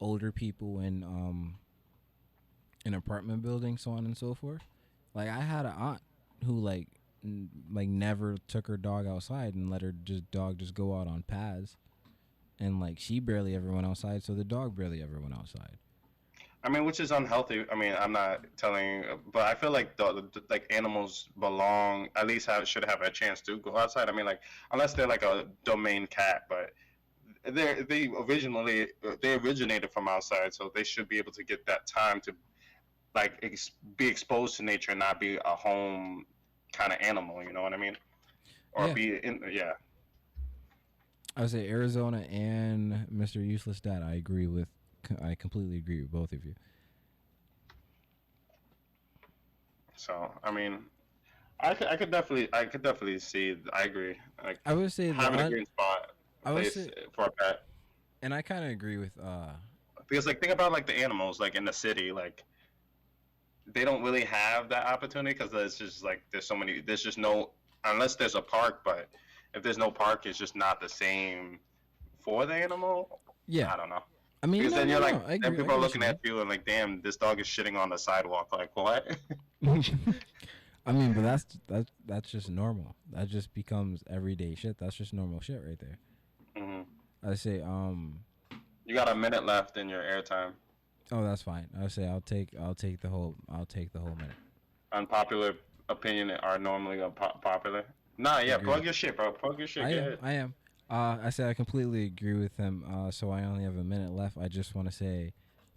older 0.00 0.32
people 0.32 0.80
in 0.80 1.02
um 1.04 1.54
in 2.84 2.94
apartment 2.94 3.42
buildings, 3.42 3.82
so 3.82 3.92
on 3.92 4.04
and 4.04 4.16
so 4.16 4.34
forth. 4.34 4.62
Like 5.14 5.28
I 5.28 5.40
had 5.40 5.66
an 5.66 5.74
aunt 5.76 6.00
who 6.44 6.58
like 6.58 6.88
n- 7.24 7.50
like 7.72 7.88
never 7.88 8.36
took 8.48 8.66
her 8.66 8.76
dog 8.76 9.06
outside 9.06 9.54
and 9.54 9.70
let 9.70 9.82
her 9.82 9.92
just 10.04 10.30
dog 10.30 10.58
just 10.58 10.74
go 10.74 10.96
out 10.96 11.06
on 11.06 11.22
paths. 11.22 11.76
And 12.58 12.80
like 12.80 12.98
she 12.98 13.18
barely 13.20 13.54
ever 13.56 13.72
went 13.72 13.86
outside, 13.86 14.22
so 14.22 14.34
the 14.34 14.44
dog 14.44 14.76
barely 14.76 15.02
ever 15.02 15.18
went 15.20 15.34
outside. 15.34 15.78
I 16.64 16.68
mean, 16.68 16.84
which 16.84 17.00
is 17.00 17.10
unhealthy. 17.10 17.64
I 17.72 17.74
mean, 17.74 17.94
I'm 17.98 18.12
not 18.12 18.44
telling, 18.56 19.04
but 19.32 19.42
I 19.42 19.54
feel 19.54 19.72
like 19.72 19.96
the, 19.96 20.28
the 20.32 20.42
like 20.48 20.72
animals 20.72 21.28
belong 21.40 22.08
at 22.14 22.26
least 22.26 22.46
have 22.46 22.68
should 22.68 22.84
have 22.84 23.02
a 23.02 23.10
chance 23.10 23.40
to 23.42 23.58
go 23.58 23.76
outside. 23.76 24.08
I 24.08 24.12
mean, 24.12 24.26
like 24.26 24.40
unless 24.70 24.94
they're 24.94 25.08
like 25.08 25.24
a 25.24 25.46
domain 25.64 26.06
cat, 26.06 26.42
but 26.48 26.70
they 27.44 27.82
they 27.88 28.08
originally 28.08 28.88
they 29.20 29.34
originated 29.34 29.90
from 29.90 30.06
outside, 30.06 30.54
so 30.54 30.70
they 30.72 30.84
should 30.84 31.08
be 31.08 31.18
able 31.18 31.32
to 31.32 31.42
get 31.42 31.66
that 31.66 31.86
time 31.88 32.20
to 32.20 32.34
like 33.14 33.38
ex- 33.42 33.72
be 33.96 34.06
exposed 34.06 34.56
to 34.56 34.62
nature 34.62 34.92
and 34.92 35.00
not 35.00 35.18
be 35.18 35.38
a 35.44 35.56
home 35.56 36.24
kind 36.72 36.92
of 36.92 36.98
animal. 37.00 37.42
You 37.42 37.52
know 37.52 37.62
what 37.62 37.74
I 37.74 37.76
mean? 37.76 37.96
Or 38.72 38.86
Yeah. 38.86 38.92
be 38.94 39.16
in 39.16 39.40
yeah. 39.50 39.72
I 41.36 41.40
would 41.40 41.50
say 41.50 41.68
Arizona 41.68 42.18
and 42.30 43.06
Mr. 43.12 43.44
Useless 43.44 43.80
Dad. 43.80 44.02
I 44.02 44.14
agree 44.14 44.46
with. 44.46 44.68
I 45.22 45.34
completely 45.34 45.78
agree 45.78 46.00
with 46.02 46.10
both 46.12 46.32
of 46.32 46.44
you. 46.44 46.54
So 49.94 50.30
I 50.42 50.50
mean, 50.50 50.78
I 51.60 51.74
could, 51.74 51.86
I 51.88 51.96
could 51.96 52.10
definitely 52.10 52.48
I 52.52 52.64
could 52.64 52.82
definitely 52.82 53.18
see. 53.18 53.56
I 53.72 53.82
agree. 53.84 54.16
Like 54.42 54.58
I 54.66 54.74
would 54.74 54.92
say 54.92 55.12
having 55.12 55.40
a 55.40 55.48
green 55.50 55.66
spot 55.66 56.12
I 56.44 56.52
would 56.52 56.72
say, 56.72 56.90
for 57.14 57.24
a 57.26 57.30
pet. 57.30 57.62
and 58.22 58.34
I 58.34 58.42
kind 58.42 58.64
of 58.64 58.70
agree 58.70 58.98
with. 58.98 59.12
uh 59.22 59.50
because 60.08 60.26
like 60.26 60.40
think 60.40 60.52
about 60.52 60.72
like 60.72 60.86
the 60.86 60.94
animals 60.94 61.38
like 61.40 61.54
in 61.54 61.64
the 61.64 61.72
city 61.72 62.12
like 62.12 62.44
they 63.72 63.84
don't 63.84 64.02
really 64.02 64.24
have 64.24 64.68
that 64.68 64.86
opportunity 64.86 65.32
because 65.32 65.50
there's 65.52 65.78
just 65.78 66.02
like 66.04 66.22
there's 66.32 66.46
so 66.46 66.56
many 66.56 66.80
there's 66.80 67.02
just 67.02 67.16
no 67.16 67.50
unless 67.84 68.16
there's 68.16 68.34
a 68.34 68.42
park 68.42 68.80
but 68.84 69.08
if 69.54 69.62
there's 69.62 69.78
no 69.78 69.90
park 69.90 70.26
it's 70.26 70.36
just 70.36 70.56
not 70.56 70.80
the 70.80 70.88
same 70.88 71.60
for 72.20 72.44
the 72.44 72.52
animal 72.54 73.20
Yeah, 73.46 73.72
i 73.72 73.76
don't 73.76 73.88
know 73.88 74.02
I 74.42 74.46
mean, 74.46 74.62
because 74.62 74.72
no, 74.72 74.78
then 74.78 74.88
you're 74.88 75.00
no, 75.00 75.06
like 75.06 75.28
no, 75.28 75.48
then 75.48 75.56
people 75.56 75.72
are 75.72 75.78
looking 75.78 76.02
at 76.02 76.18
you 76.24 76.40
and 76.40 76.50
like 76.50 76.64
damn 76.64 77.00
this 77.00 77.16
dog 77.16 77.40
is 77.40 77.46
shitting 77.46 77.78
on 77.78 77.90
the 77.90 77.96
sidewalk 77.96 78.48
like 78.52 78.70
what. 78.74 79.16
I 80.84 80.90
mean, 80.90 81.12
but 81.12 81.22
that's 81.22 81.46
that's 81.68 81.90
that's 82.06 82.30
just 82.30 82.50
normal. 82.50 82.96
That 83.12 83.28
just 83.28 83.54
becomes 83.54 84.02
everyday 84.10 84.54
shit. 84.56 84.78
That's 84.78 84.96
just 84.96 85.12
normal 85.14 85.40
shit 85.40 85.62
right 85.64 85.78
there. 85.78 85.98
hmm 86.56 86.82
I 87.24 87.34
say, 87.34 87.60
um, 87.60 88.18
you 88.84 88.96
got 88.96 89.08
a 89.08 89.14
minute 89.14 89.46
left 89.46 89.76
in 89.76 89.88
your 89.88 90.02
airtime 90.02 90.54
oh, 91.12 91.24
that's 91.24 91.42
fine. 91.42 91.68
I 91.80 91.88
say, 91.88 92.06
I'll 92.06 92.20
take, 92.20 92.48
I'll 92.60 92.74
take 92.74 93.00
the 93.00 93.08
whole, 93.08 93.36
I'll 93.50 93.66
take 93.66 93.92
the 93.92 93.98
whole 93.98 94.14
minute. 94.14 94.34
unpopular 94.92 95.54
opinion 95.88 96.30
are 96.30 96.58
normally 96.58 97.02
unpopular. 97.02 97.84
nah 98.16 98.38
yeah 98.38 98.56
plug 98.56 98.84
your 98.84 98.92
shit 98.92 99.16
bro 99.16 99.32
plug 99.32 99.58
your 99.58 99.66
shit 99.66 99.84
I 99.84 99.90
am. 99.90 100.18
I 100.22 100.32
am. 100.32 100.54
Uh, 100.92 101.16
I 101.24 101.30
said 101.30 101.48
I 101.48 101.54
completely 101.54 102.04
agree 102.04 102.34
with 102.34 102.54
him. 102.58 102.84
Uh, 102.86 103.10
so 103.10 103.30
I 103.30 103.44
only 103.44 103.64
have 103.64 103.78
a 103.78 103.84
minute 103.84 104.12
left. 104.12 104.36
I 104.36 104.48
just 104.48 104.74
want 104.74 104.90
to 104.90 104.94
say 104.94 105.32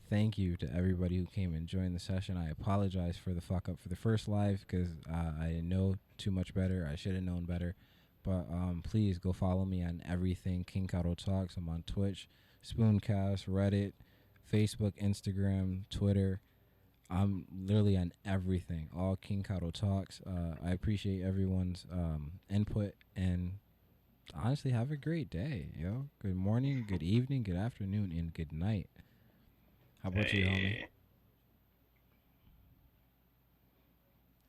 thank 0.09 0.37
you 0.37 0.57
to 0.57 0.69
everybody 0.75 1.15
who 1.15 1.25
came 1.25 1.55
and 1.55 1.65
joined 1.67 1.95
the 1.95 2.01
session. 2.01 2.35
I 2.35 2.49
apologize 2.49 3.15
for 3.15 3.29
the 3.29 3.39
fuck 3.39 3.69
up 3.69 3.79
for 3.81 3.87
the 3.87 3.95
first 3.95 4.27
live 4.27 4.65
because 4.67 4.89
uh, 5.09 5.31
I 5.41 5.47
didn't 5.47 5.69
know 5.69 5.95
too 6.17 6.31
much 6.31 6.53
better. 6.53 6.89
I 6.91 6.97
should 6.97 7.15
have 7.15 7.23
known 7.23 7.45
better. 7.45 7.75
But 8.25 8.45
um, 8.51 8.81
please 8.83 9.17
go 9.17 9.31
follow 9.31 9.63
me 9.63 9.81
on 9.83 10.01
everything 10.05 10.65
King 10.65 10.85
Kado 10.85 11.15
Talks. 11.15 11.55
I'm 11.55 11.69
on 11.69 11.85
Twitch, 11.87 12.27
Spooncast, 12.61 13.47
Reddit, 13.47 13.93
Facebook, 14.51 15.01
Instagram, 15.01 15.83
Twitter. 15.89 16.41
I'm 17.09 17.45
literally 17.55 17.95
on 17.95 18.11
everything. 18.25 18.89
All 18.93 19.15
King 19.15 19.45
Kado 19.47 19.71
Talks. 19.71 20.19
Uh, 20.27 20.55
I 20.61 20.71
appreciate 20.71 21.23
everyone's 21.23 21.85
um, 21.89 22.31
input 22.49 22.95
and 23.15 23.53
honestly 24.33 24.71
have 24.71 24.91
a 24.91 24.97
great 24.97 25.29
day, 25.29 25.67
yo. 25.77 26.05
Good 26.21 26.35
morning, 26.35 26.85
good 26.87 27.03
evening, 27.03 27.43
good 27.43 27.55
afternoon, 27.55 28.11
and 28.17 28.33
good 28.33 28.51
night. 28.51 28.89
How 30.03 30.09
about 30.09 30.31
you, 30.33 30.45
homie? 30.45 30.83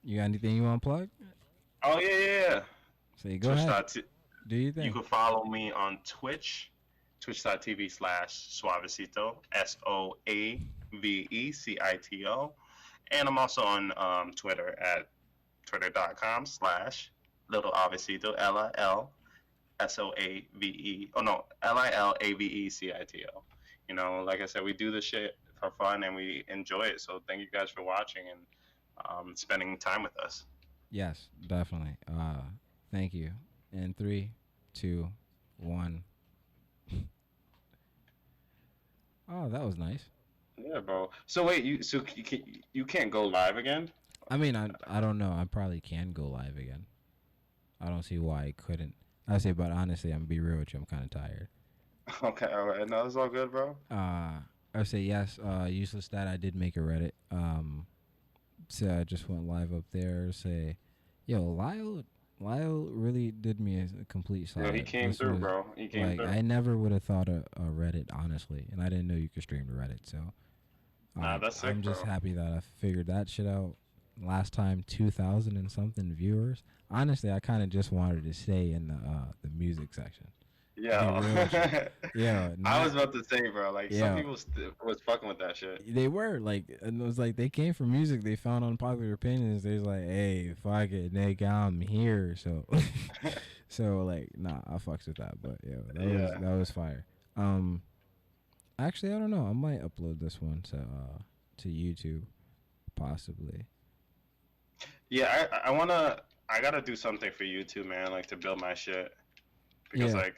You 0.03 0.19
got 0.19 0.25
anything 0.25 0.57
you 0.57 0.63
want 0.63 0.83
to 0.83 0.87
plug? 0.89 1.09
Oh 1.83 1.99
yeah, 1.99 2.09
yeah, 2.09 2.41
yeah. 2.49 2.61
Say 3.17 3.39
go 3.39 3.49
Twitch 3.49 3.61
ahead. 3.61 3.89
t- 3.89 4.03
Do 4.49 4.57
you 4.57 4.73
think 4.73 4.87
You 4.87 4.93
can 4.93 5.03
follow 5.03 5.45
me 5.45 5.73
on 5.73 5.99
Twitch, 6.07 6.71
twitch.tv 7.21 7.91
slash 7.91 8.61
suavecito, 8.63 9.37
S 9.53 9.77
O 9.87 10.15
A 10.29 10.63
V 11.01 11.27
E 11.31 11.53
C 11.53 11.77
I 11.83 11.97
T 11.97 12.25
O. 12.27 12.53
And 13.11 13.29
I'm 13.29 13.39
also 13.39 13.63
on 13.63 13.93
um, 13.97 14.33
Twitter 14.33 14.77
at 14.81 15.09
twitter.com 15.65 16.47
slash 16.47 17.13
little 17.49 17.73
avecito, 17.73 18.35
L 18.39 18.59
I 18.59 18.71
L 18.79 19.11
S 19.81 19.99
O 19.99 20.13
A 20.19 20.45
V 20.59 20.67
E. 20.67 21.11
Oh, 21.15 21.21
no, 21.21 21.45
L 21.63 21.79
I 21.79 21.91
L 21.93 22.15
A 22.21 22.33
V 22.35 22.45
E 22.45 22.71
C 22.71 22.93
I 22.93 23.05
T 23.05 23.25
O. 23.35 23.43
You 23.89 23.95
know, 23.95 24.23
like 24.25 24.41
I 24.41 24.47
said, 24.47 24.65
we 24.65 24.73
do 24.73 24.91
this 24.91 25.05
shit 25.05 25.37
for 25.61 25.71
fun 25.71 26.05
and 26.05 26.15
we 26.15 26.45
enjoy 26.49 26.83
it. 26.83 27.01
So 27.01 27.23
thank 27.27 27.41
you 27.41 27.47
guys 27.53 27.71
for 27.71 27.83
watching 27.83 28.23
and 28.31 28.41
um, 29.09 29.37
spending 29.37 29.79
time 29.79 30.03
with 30.03 30.17
us. 30.19 30.45
Yes, 30.91 31.29
definitely. 31.47 31.97
Uh, 32.11 32.43
thank 32.93 33.15
you. 33.15 33.31
In 33.73 33.95
three, 33.95 34.31
two, 34.75 35.09
one. 35.59 36.03
oh, 39.31 39.49
that 39.49 39.63
was 39.63 39.77
nice. 39.77 40.05
Yeah, 40.57 40.81
bro. 40.81 41.11
So 41.27 41.45
wait, 41.45 41.65
you 41.65 41.83
so 41.83 42.03
you 42.15 42.23
can 42.23 42.43
you 42.73 42.85
can't 42.87 43.11
go 43.11 43.25
live 43.25 43.57
again? 43.57 43.91
I 44.31 44.37
mean, 44.39 44.57
I 44.57 44.71
I 44.87 45.01
don't 45.01 45.19
know. 45.19 45.31
I 45.31 45.45
probably 45.45 45.81
can 45.81 46.13
go 46.13 46.29
live 46.29 46.57
again. 46.57 46.87
I 47.81 47.89
don't 47.89 48.05
see 48.05 48.19
why 48.19 48.45
I 48.45 48.55
couldn't. 48.57 48.95
I 49.29 49.39
say, 49.39 49.53
but 49.53 49.71
honestly, 49.73 50.11
I'm 50.13 50.19
gonna 50.19 50.27
be 50.27 50.41
real 50.41 50.59
with 50.59 50.73
you. 50.73 50.79
I'm 50.81 50.87
kind 50.87 51.05
of 51.05 51.11
tired. 51.11 51.49
Okay, 52.23 52.47
all 52.47 52.67
right. 52.67 52.89
No, 52.89 53.05
it's 53.05 53.17
all 53.17 53.29
good, 53.29 53.51
bro. 53.51 53.77
Uh, 53.91 54.35
I 54.75 54.83
say 54.85 55.01
yes. 55.01 55.41
Uh, 55.45 55.65
useless 55.65 56.07
that 56.09 56.29
I 56.29 56.37
did 56.37 56.55
make 56.55 56.77
a 56.77 56.81
Reddit. 56.81 57.11
Um, 57.33 57.87
so 58.69 58.97
I 59.01 59.03
just 59.03 59.29
went 59.29 59.49
live 59.49 59.73
up 59.73 59.83
there. 59.93 60.31
Say, 60.31 60.77
yo, 61.27 61.43
Lyle, 61.43 62.05
Lyle 62.39 62.87
really 62.91 63.33
did 63.33 63.59
me 63.59 63.81
a, 63.81 64.05
complete 64.05 64.49
solid. 64.49 64.73
he 64.77 64.83
came 64.83 65.11
This 65.11 65.19
through, 65.19 65.33
was- 65.33 65.41
bro. 65.41 65.67
He 65.77 65.89
came 65.89 66.07
Like 66.07 66.17
through. 66.19 66.27
I 66.29 66.43
never 66.43 66.77
would 66.79 66.93
have 66.93 67.03
thought 67.03 67.29
of 67.29 67.45
a 67.57 67.63
Reddit 67.63 68.07
honestly, 68.13 68.69
and 68.71 68.81
I 68.81 68.89
didn't 68.89 69.09
know 69.09 69.15
you 69.17 69.29
could 69.29 69.43
stream 69.43 69.67
to 69.67 69.73
Reddit. 69.73 70.01
So, 70.05 70.19
Nah, 71.17 71.35
um, 71.37 71.41
that's 71.41 71.57
sick, 71.57 71.71
I'm 71.71 71.83
just 71.83 72.03
bro. 72.05 72.13
happy 72.13 72.33
that 72.35 72.47
I 72.47 72.61
figured 72.81 73.09
that 73.09 73.29
shit 73.29 73.47
out. 73.49 73.75
Last 74.23 74.53
time, 74.53 74.85
two 74.87 75.11
thousand 75.11 75.57
and 75.57 75.71
something 75.71 76.13
viewers. 76.15 76.63
Honestly, 76.91 77.31
I 77.31 77.41
kind 77.41 77.63
of 77.63 77.69
just 77.69 77.93
wanted 77.93 78.25
to 78.25 78.33
stay 78.33 78.73
in 78.73 78.89
the 78.89 78.95
uh, 78.95 79.33
the 79.43 79.51
music 79.51 79.93
section. 79.95 80.29
yeah. 80.77 81.89
Yeah, 82.15 82.51
I 82.65 82.83
was 82.85 82.95
about 82.95 83.13
to 83.13 83.23
say, 83.25 83.49
bro. 83.51 83.73
Like 83.73 83.91
Yeah. 83.91 84.01
some 84.01 84.17
people 84.17 84.37
st- 84.37 84.73
was 84.85 84.99
fucking 85.05 85.29
with 85.29 85.39
that 85.39 85.57
shit. 85.57 85.83
They 85.95 86.09
were 86.09 86.39
like, 86.41 86.65
and 86.81 87.01
it 87.01 87.05
was 87.05 87.19
like 87.19 87.37
they 87.37 87.49
came 87.51 87.75
from 87.75 87.93
music. 87.93 88.23
They 88.23 88.37
found 88.37 88.65
unpopular 88.65 89.13
opinions. 89.13 89.63
They 89.63 89.75
was 89.75 89.83
like, 89.83 90.05
hey, 90.05 90.55
fuck 90.63 90.91
it, 90.93 91.13
nigga, 91.13 91.51
I'm 91.51 91.81
here. 91.81 92.37
So, 92.37 92.65
so 93.69 94.03
like, 94.05 94.31
nah, 94.37 94.61
I 94.67 94.75
fucks 94.77 95.07
with 95.07 95.17
that. 95.17 95.43
But 95.43 95.59
yeah, 95.63 95.77
that 95.95 96.07
was 96.09 96.31
that 96.41 96.57
was 96.59 96.71
fire. 96.71 97.05
Um, 97.37 97.83
actually, 98.79 99.13
I 99.13 99.19
don't 99.19 99.31
know. 99.31 99.47
I 99.47 99.53
might 99.53 99.83
upload 99.83 100.21
this 100.21 100.41
one 100.41 100.63
to 100.71 100.77
uh 100.79 101.19
to 101.59 101.69
YouTube, 101.69 102.23
possibly. 102.95 103.67
Yeah, 105.11 105.49
I 105.53 105.69
I 105.69 105.71
wanna 105.71 106.21
I 106.49 106.61
gotta 106.61 106.81
do 106.81 106.97
something 106.97 107.31
for 107.37 107.45
YouTube, 107.45 107.87
man. 107.87 108.11
Like 108.11 108.27
to 108.29 108.37
build 108.37 108.61
my 108.61 108.75
shit 108.75 109.13
because 109.91 110.13
Yeah. 110.13 110.21
like 110.21 110.37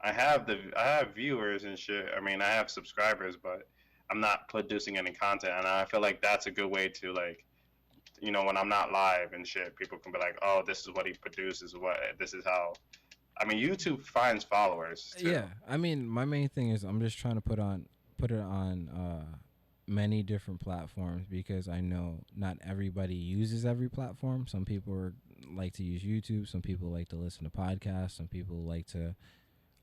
I 0.00 0.12
have 0.12 0.46
the 0.46 0.58
I 0.76 0.84
have 0.84 1.14
viewers 1.14 1.64
and 1.64 1.78
shit. 1.78 2.08
I 2.16 2.20
mean, 2.20 2.40
I 2.42 2.48
have 2.48 2.70
subscribers, 2.70 3.36
but 3.36 3.68
I'm 4.10 4.20
not 4.20 4.48
producing 4.48 4.96
any 4.96 5.12
content, 5.12 5.52
and 5.56 5.66
I 5.66 5.84
feel 5.84 6.00
like 6.00 6.22
that's 6.22 6.46
a 6.46 6.50
good 6.50 6.68
way 6.68 6.88
to 6.88 7.12
like. 7.12 7.44
You 8.20 8.32
know, 8.32 8.42
when 8.44 8.56
I'm 8.56 8.68
not 8.68 8.90
live 8.90 9.32
and 9.32 9.46
shit, 9.46 9.76
people 9.76 9.96
can 9.98 10.10
be 10.10 10.18
like, 10.18 10.36
"Oh, 10.42 10.62
this 10.66 10.80
is 10.80 10.88
what 10.92 11.06
he 11.06 11.12
produces. 11.12 11.76
What 11.76 11.98
this 12.18 12.34
is 12.34 12.44
how." 12.44 12.72
I 13.40 13.44
mean, 13.44 13.58
YouTube 13.64 14.04
finds 14.04 14.42
followers. 14.42 15.14
Too. 15.16 15.30
Yeah, 15.30 15.44
I 15.68 15.76
mean, 15.76 16.04
my 16.08 16.24
main 16.24 16.48
thing 16.48 16.70
is 16.70 16.82
I'm 16.82 17.00
just 17.00 17.16
trying 17.16 17.36
to 17.36 17.40
put 17.40 17.60
on 17.60 17.86
put 18.18 18.32
it 18.32 18.40
on 18.40 18.88
uh 18.88 19.36
many 19.88 20.22
different 20.22 20.60
platforms 20.60 21.24
because 21.28 21.68
I 21.68 21.80
know 21.80 22.20
not 22.36 22.58
everybody 22.64 23.14
uses 23.14 23.64
every 23.64 23.88
platform. 23.88 24.46
Some 24.46 24.64
people 24.64 24.94
are, 24.94 25.14
like 25.56 25.72
to 25.74 25.82
use 25.82 26.02
YouTube. 26.02 26.48
Some 26.48 26.60
people 26.60 26.90
like 26.90 27.08
to 27.08 27.16
listen 27.16 27.44
to 27.44 27.50
podcasts. 27.50 28.16
Some 28.16 28.28
people 28.28 28.56
like 28.56 28.86
to 28.88 29.14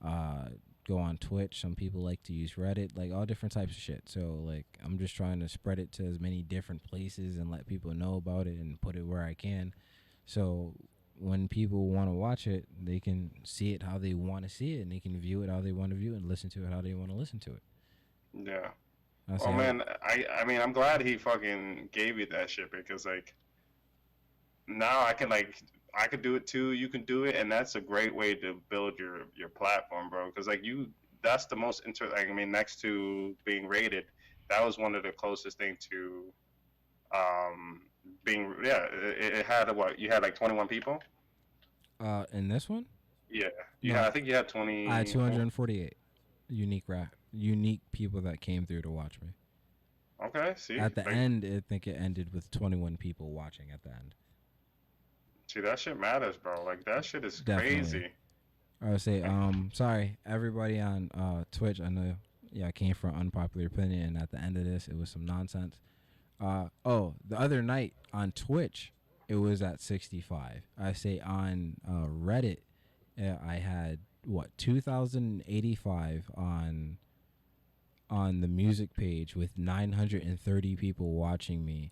uh, 0.05 0.49
go 0.87 0.99
on 0.99 1.17
Twitch. 1.17 1.59
Some 1.59 1.75
people 1.75 2.01
like 2.01 2.21
to 2.23 2.33
use 2.33 2.53
Reddit. 2.53 2.95
Like 2.95 3.11
all 3.11 3.25
different 3.25 3.53
types 3.53 3.75
of 3.75 3.81
shit. 3.81 4.03
So 4.05 4.39
like 4.43 4.65
I'm 4.83 4.99
just 4.99 5.15
trying 5.15 5.39
to 5.39 5.49
spread 5.49 5.79
it 5.79 5.91
to 5.93 6.05
as 6.05 6.19
many 6.19 6.43
different 6.43 6.83
places 6.83 7.35
and 7.35 7.49
let 7.49 7.65
people 7.65 7.93
know 7.93 8.15
about 8.15 8.47
it 8.47 8.59
and 8.59 8.79
put 8.79 8.95
it 8.95 9.07
where 9.07 9.23
I 9.23 9.33
can. 9.33 9.73
So 10.25 10.73
when 11.17 11.47
people 11.47 11.89
want 11.89 12.09
to 12.09 12.13
watch 12.13 12.45
it, 12.45 12.67
they 12.81 12.99
can 12.99 13.31
see 13.43 13.73
it 13.73 13.83
how 13.83 13.97
they 13.97 14.13
want 14.13 14.43
to 14.43 14.49
see 14.49 14.75
it, 14.75 14.81
and 14.81 14.91
they 14.91 14.99
can 14.99 15.19
view 15.19 15.41
it 15.41 15.49
how 15.49 15.61
they 15.61 15.71
want 15.71 15.91
to 15.91 15.95
view 15.95 16.13
it, 16.13 16.17
and 16.17 16.27
listen 16.27 16.49
to 16.51 16.65
it 16.65 16.71
how 16.71 16.81
they 16.81 16.93
want 16.93 17.09
to 17.09 17.15
listen 17.15 17.39
to 17.39 17.53
it. 17.53 17.63
Yeah. 18.33 18.69
That's 19.27 19.43
Oh 19.45 19.51
man, 19.51 19.83
I 20.03 20.25
I 20.39 20.45
mean 20.45 20.61
I'm 20.61 20.71
glad 20.71 21.01
he 21.01 21.17
fucking 21.17 21.89
gave 21.91 22.19
you 22.19 22.27
that 22.27 22.49
shit 22.49 22.71
because 22.71 23.05
like 23.05 23.33
now 24.67 25.03
I 25.05 25.13
can 25.13 25.29
like 25.29 25.61
I 25.97 26.07
could 26.07 26.21
do 26.21 26.35
it 26.35 26.45
too. 26.45 26.73
You 26.73 26.89
can 26.89 27.03
do 27.05 27.23
it, 27.23 27.35
and 27.35 27.51
that's 27.51 27.75
a 27.75 27.81
great 27.81 28.13
way 28.13 28.35
to 28.35 28.61
build 28.69 28.93
your 28.99 29.21
your 29.35 29.49
platform, 29.49 30.09
bro. 30.09 30.27
Because 30.27 30.47
like 30.47 30.63
you, 30.63 30.87
that's 31.23 31.45
the 31.45 31.55
most 31.55 31.83
inter. 31.85 32.09
Like, 32.09 32.29
I 32.29 32.33
mean, 32.33 32.51
next 32.51 32.81
to 32.81 33.35
being 33.45 33.65
rated, 33.67 34.05
that 34.49 34.63
was 34.63 34.77
one 34.77 34.93
of 34.95 35.03
the 35.03 35.11
closest 35.11 35.57
thing 35.57 35.77
to 35.91 36.33
um 37.15 37.81
being 38.23 38.53
yeah. 38.63 38.85
It, 38.91 39.37
it 39.37 39.45
had 39.45 39.73
what 39.75 39.97
you 39.97 40.09
had 40.09 40.21
like 40.21 40.35
21 40.35 40.67
people. 40.67 41.01
Uh, 41.99 42.25
in 42.33 42.49
this 42.49 42.67
one, 42.67 42.85
Yeah, 43.29 43.47
you 43.79 43.93
No. 43.93 44.03
I 44.03 44.11
think 44.11 44.27
you 44.27 44.35
had 44.35 44.49
20. 44.49 44.87
I 44.87 44.97
had 44.97 45.07
248 45.07 45.93
unique 46.49 46.83
ra- 46.87 47.07
unique 47.35 47.81
people 47.91 48.21
that 48.21 48.41
came 48.41 48.65
through 48.65 48.81
to 48.83 48.89
watch 48.89 49.19
me. 49.21 49.29
Okay, 50.23 50.53
see 50.57 50.79
At 50.79 50.95
the 50.95 51.03
like, 51.03 51.13
end, 51.13 51.45
I 51.45 51.61
think 51.67 51.87
it 51.87 51.97
ended 51.99 52.33
with 52.33 52.49
21 52.51 52.97
people 52.97 53.31
watching 53.31 53.65
at 53.73 53.83
the 53.83 53.89
end. 53.89 54.15
See 55.47 55.59
that 55.59 55.77
shit 55.77 55.99
matters, 55.99 56.37
bro. 56.37 56.63
Like 56.63 56.85
that 56.85 57.03
shit 57.05 57.25
is 57.25 57.39
Definitely. 57.41 57.75
crazy. 57.75 58.07
I 58.81 58.89
would 58.91 59.01
say, 59.01 59.21
um, 59.23 59.69
sorry, 59.73 60.17
everybody 60.25 60.79
on 60.79 61.09
uh, 61.13 61.43
Twitch. 61.51 61.79
I 61.81 61.89
know, 61.89 62.15
yeah, 62.51 62.67
I 62.67 62.71
came 62.71 62.93
from 62.93 63.15
unpopular 63.15 63.67
opinion, 63.67 64.01
and 64.03 64.17
at 64.17 64.31
the 64.31 64.39
end 64.39 64.57
of 64.57 64.65
this, 64.65 64.87
it 64.87 64.97
was 64.97 65.09
some 65.09 65.25
nonsense. 65.25 65.77
Uh, 66.39 66.67
oh, 66.83 67.13
the 67.27 67.39
other 67.39 67.61
night 67.61 67.93
on 68.13 68.31
Twitch, 68.31 68.91
it 69.27 69.35
was 69.35 69.61
at 69.61 69.81
65. 69.81 70.61
I 70.77 70.93
say 70.93 71.19
on 71.19 71.75
uh, 71.87 72.07
Reddit, 72.07 72.59
I 73.17 73.55
had 73.55 73.99
what 74.23 74.55
2,085 74.57 76.31
on 76.35 76.97
on 78.09 78.41
the 78.41 78.47
music 78.47 78.93
page 78.93 79.35
with 79.35 79.57
930 79.57 80.75
people 80.75 81.13
watching 81.13 81.65
me 81.65 81.91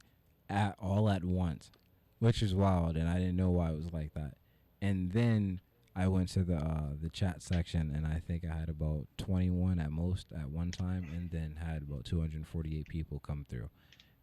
at 0.49 0.75
all 0.79 1.09
at 1.09 1.23
once, 1.23 1.71
which 2.19 2.41
is 2.41 2.53
wild, 2.53 2.95
and 2.95 3.09
I 3.09 3.15
didn't 3.15 3.35
know 3.35 3.49
why 3.49 3.69
it 3.69 3.75
was 3.75 3.91
like 3.91 4.13
that. 4.13 4.35
And 4.81 5.11
then 5.11 5.61
I 5.95 6.07
went 6.07 6.29
to 6.29 6.43
the 6.43 6.57
uh, 6.57 6.89
the 7.01 7.09
chat 7.09 7.41
section, 7.41 7.91
and 7.95 8.05
I 8.05 8.19
think 8.19 8.43
I 8.43 8.55
had 8.55 8.69
about 8.69 9.07
21 9.17 9.79
at 9.79 9.91
most 9.91 10.27
at 10.37 10.49
one 10.49 10.71
time, 10.71 11.07
and 11.15 11.29
then 11.31 11.57
had 11.59 11.83
about 11.83 12.05
248 12.05 12.87
people 12.87 13.19
come 13.19 13.45
through. 13.49 13.69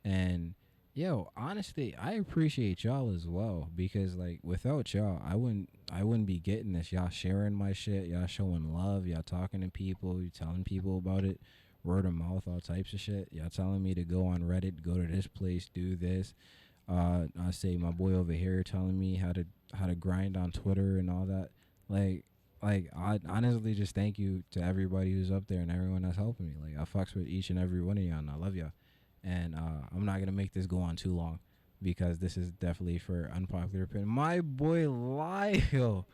And 0.05 0.55
yo, 0.95 1.31
honestly, 1.37 1.95
I 1.97 2.13
appreciate 2.13 2.85
y'all 2.85 3.15
as 3.15 3.27
well 3.27 3.69
because 3.75 4.17
like 4.17 4.41
without 4.43 4.93
y'all, 4.93 5.23
I 5.25 5.37
wouldn't 5.37 5.69
I 5.93 6.03
wouldn't 6.03 6.27
be 6.27 6.39
getting 6.39 6.73
this. 6.73 6.93
Y'all 6.93 7.09
sharing 7.09 7.55
my 7.55 7.73
shit, 7.73 8.07
y'all 8.07 8.27
showing 8.27 8.75
love, 8.75 9.07
y'all 9.07 9.23
talking 9.23 9.61
to 9.61 9.69
people, 9.69 10.23
you 10.23 10.31
telling 10.31 10.65
people 10.65 10.99
about 10.99 11.25
it, 11.25 11.41
word 11.85 12.05
of 12.05 12.15
mouth, 12.15 12.43
all 12.47 12.61
types 12.61 12.93
of 12.93 13.01
shit. 13.01 13.29
Y'all 13.33 13.51
telling 13.51 13.83
me 13.83 13.95
to 13.95 14.05
go 14.05 14.27
on 14.27 14.43
Reddit, 14.43 14.83
go 14.83 14.95
to 14.95 15.07
this 15.07 15.27
place, 15.27 15.69
do 15.73 15.97
this. 15.97 16.35
Uh, 16.89 17.27
I 17.41 17.51
say 17.51 17.77
my 17.77 17.91
boy 17.91 18.15
over 18.15 18.33
here 18.33 18.63
telling 18.63 18.99
me 18.99 19.15
how 19.17 19.33
to 19.33 19.47
how 19.75 19.87
to 19.87 19.95
grind 19.95 20.37
on 20.37 20.51
Twitter 20.51 20.99
and 20.99 21.09
all 21.09 21.27
that. 21.27 21.51
Like, 21.89 22.25
like 22.63 22.91
I 22.97 23.21
honestly 23.29 23.75
just 23.75 23.95
thank 23.95 24.19
you 24.19 24.43
to 24.53 24.63
everybody 24.63 25.13
who's 25.13 25.31
up 25.31 25.45
there 25.47 25.61
and 25.61 25.71
everyone 25.71 26.03
that's 26.03 26.17
helping 26.17 26.49
me. 26.49 26.55
Like 26.61 26.79
I 26.79 26.85
fucks 26.85 27.15
with 27.15 27.29
each 27.29 27.51
and 27.51 27.59
every 27.59 27.83
one 27.83 27.97
of 27.99 28.05
y'all, 28.05 28.19
and 28.19 28.31
I 28.31 28.35
love 28.35 28.57
y'all. 28.57 28.73
And 29.23 29.55
uh, 29.55 29.87
I'm 29.95 30.05
not 30.05 30.19
gonna 30.19 30.33
make 30.33 30.53
this 30.53 30.67
go 30.67 30.81
on 30.81 30.97
too 30.97 31.15
long 31.15 31.39
because 31.83 32.19
this 32.19 32.37
is 32.37 32.51
definitely 32.51 32.99
for 32.99 33.31
unpopular 33.35 33.85
opinion. 33.85 34.09
My 34.09 34.41
boy 34.41 34.91
Lyle, 34.91 36.07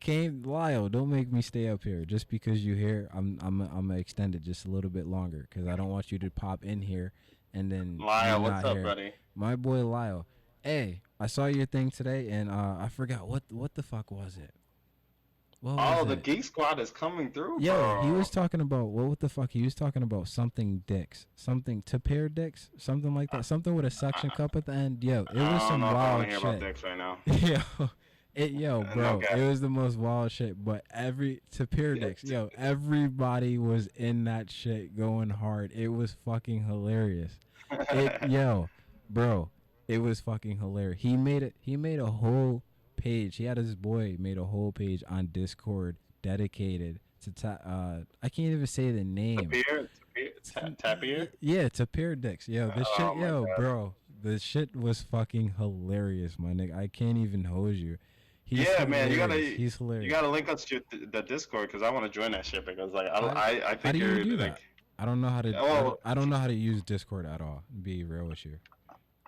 came 0.00 0.42
Lyle. 0.42 0.88
Don't 0.88 1.10
make 1.10 1.32
me 1.32 1.42
stay 1.42 1.68
up 1.68 1.84
here 1.84 2.04
just 2.04 2.28
because 2.28 2.64
you 2.64 2.74
here. 2.74 3.08
I'm 3.14 3.38
I'm 3.42 3.60
I'm 3.62 3.88
gonna 3.88 3.98
extend 3.98 4.34
it 4.34 4.42
just 4.42 4.64
a 4.64 4.68
little 4.68 4.90
bit 4.90 5.06
longer 5.06 5.46
because 5.48 5.66
I 5.66 5.76
don't 5.76 5.88
want 5.88 6.12
you 6.12 6.18
to 6.20 6.30
pop 6.30 6.64
in 6.64 6.82
here 6.82 7.12
and 7.54 7.70
then 7.72 7.98
Lyle, 7.98 8.42
what's 8.42 8.62
not 8.62 8.64
up, 8.66 8.76
here. 8.76 8.84
buddy? 8.84 9.12
My 9.34 9.56
boy 9.56 9.84
Lyle. 9.86 10.26
Hey, 10.62 11.00
I 11.20 11.26
saw 11.28 11.46
your 11.46 11.66
thing 11.66 11.90
today 11.90 12.28
and 12.28 12.50
uh, 12.50 12.76
I 12.80 12.88
forgot 12.88 13.28
what 13.28 13.42
what 13.48 13.74
the 13.74 13.82
fuck 13.82 14.10
was 14.10 14.36
it. 14.36 14.50
What 15.60 15.76
Oh, 15.78 15.98
was 16.00 16.06
the 16.08 16.12
it? 16.12 16.22
Geek 16.22 16.44
Squad 16.44 16.78
is 16.78 16.90
coming 16.90 17.30
through. 17.32 17.56
Yeah, 17.60 18.04
he 18.04 18.10
was 18.10 18.28
talking 18.28 18.60
about 18.60 18.88
what, 18.88 19.06
what 19.06 19.20
the 19.20 19.28
fuck? 19.28 19.50
He 19.52 19.62
was 19.62 19.74
talking 19.74 20.02
about 20.02 20.28
something 20.28 20.82
dicks, 20.86 21.26
something 21.34 21.80
to 21.82 21.98
pair 21.98 22.28
dicks, 22.28 22.70
something 22.76 23.14
like 23.14 23.30
that, 23.30 23.46
something 23.46 23.74
with 23.74 23.86
a 23.86 23.90
suction 23.90 24.28
cup 24.30 24.54
at 24.54 24.66
the 24.66 24.72
end. 24.72 25.02
Yo, 25.02 25.22
it 25.22 25.38
I 25.38 25.52
was 25.54 25.62
don't 25.62 25.68
some 25.68 25.84
I 25.84 25.92
wild 25.94 26.20
wanna 26.20 26.38
about 26.38 26.52
shit. 26.52 26.60
dicks 26.60 26.82
right 26.84 26.98
now. 26.98 27.18
yo, 27.26 27.88
it 28.36 28.52
yo, 28.52 28.84
bro, 28.94 29.14
okay. 29.14 29.40
it 29.42 29.48
was 29.48 29.60
the 29.60 29.68
most 29.68 29.98
wild 29.98 30.30
shit. 30.30 30.62
But 30.62 30.84
every 30.92 31.40
to 31.52 31.66
dicks, 31.66 32.22
yo, 32.22 32.50
everybody 32.56 33.58
was 33.58 33.88
in 33.96 34.24
that 34.24 34.50
shit 34.50 34.96
going 34.96 35.30
hard. 35.30 35.72
It 35.72 35.88
was 35.88 36.16
fucking 36.24 36.64
hilarious. 36.64 37.32
It 37.70 38.22
yo, 38.30 38.68
bro, 39.10 39.50
it 39.88 39.98
was 39.98 40.20
fucking 40.20 40.58
hilarious. 40.58 41.00
He 41.00 41.16
made 41.16 41.42
it. 41.42 41.54
He 41.58 41.76
made 41.76 41.98
a 41.98 42.06
whole 42.06 42.62
page. 42.96 43.36
He 43.36 43.44
had 43.44 43.56
his 43.56 43.74
boy 43.74 44.16
made 44.18 44.38
a 44.38 44.44
whole 44.44 44.70
page 44.70 45.02
on 45.08 45.30
Discord 45.32 45.96
dedicated 46.22 47.00
to 47.22 47.32
ta- 47.32 47.58
uh 47.64 48.00
I 48.22 48.28
can't 48.28 48.52
even 48.52 48.66
say 48.66 48.90
the 48.90 49.04
name. 49.04 49.50
Tapir, 49.50 49.88
Tapir, 50.44 50.76
Tapir. 50.76 51.28
Yeah, 51.40 51.68
to 51.70 51.86
pair 51.86 52.14
dicks. 52.14 52.48
Yo, 52.48 52.68
this 52.76 52.86
Oh 52.98 53.14
shit, 53.14 53.22
yo, 53.22 53.46
God. 53.46 53.56
bro, 53.56 53.94
the 54.22 54.38
shit 54.38 54.76
was 54.76 55.00
fucking 55.00 55.54
hilarious, 55.56 56.38
my 56.38 56.50
nigga. 56.50 56.76
I 56.76 56.88
can't 56.88 57.16
even 57.16 57.44
hose 57.44 57.76
you. 57.76 57.96
He's 58.46 58.60
Yeah, 58.60 58.84
man, 58.86 59.10
you 59.10 59.16
gotta- 59.16 59.36
He's 59.38 59.76
hilarious. 59.76 60.04
You 60.04 60.10
gotta 60.10 60.28
link 60.28 60.48
us 60.48 60.64
to 60.66 60.80
the 61.12 61.20
Discord 61.22 61.68
because 61.68 61.82
I 61.82 61.90
want 61.90 62.06
to 62.06 62.10
join 62.10 62.30
that 62.32 62.46
shit 62.46 62.64
because 62.64 62.92
like 62.92 63.08
I 63.08 63.18
I, 63.18 63.70
I 63.72 63.78
how 63.82 63.92
do 63.92 63.98
you 63.98 64.24
do 64.24 64.36
like 64.36 64.54
that? 64.54 64.60
I 64.98 65.04
don't 65.04 65.20
know 65.20 65.28
how 65.28 65.42
to. 65.42 65.54
I, 65.54 65.58
Oh. 65.60 65.82
don't, 65.82 66.00
I 66.06 66.14
don't 66.14 66.30
know 66.30 66.36
how 66.38 66.46
to 66.46 66.54
use 66.54 66.80
Discord 66.80 67.26
at 67.26 67.40
all. 67.40 67.64
Be 67.82 68.04
real 68.04 68.24
with 68.28 68.44
you. 68.46 68.56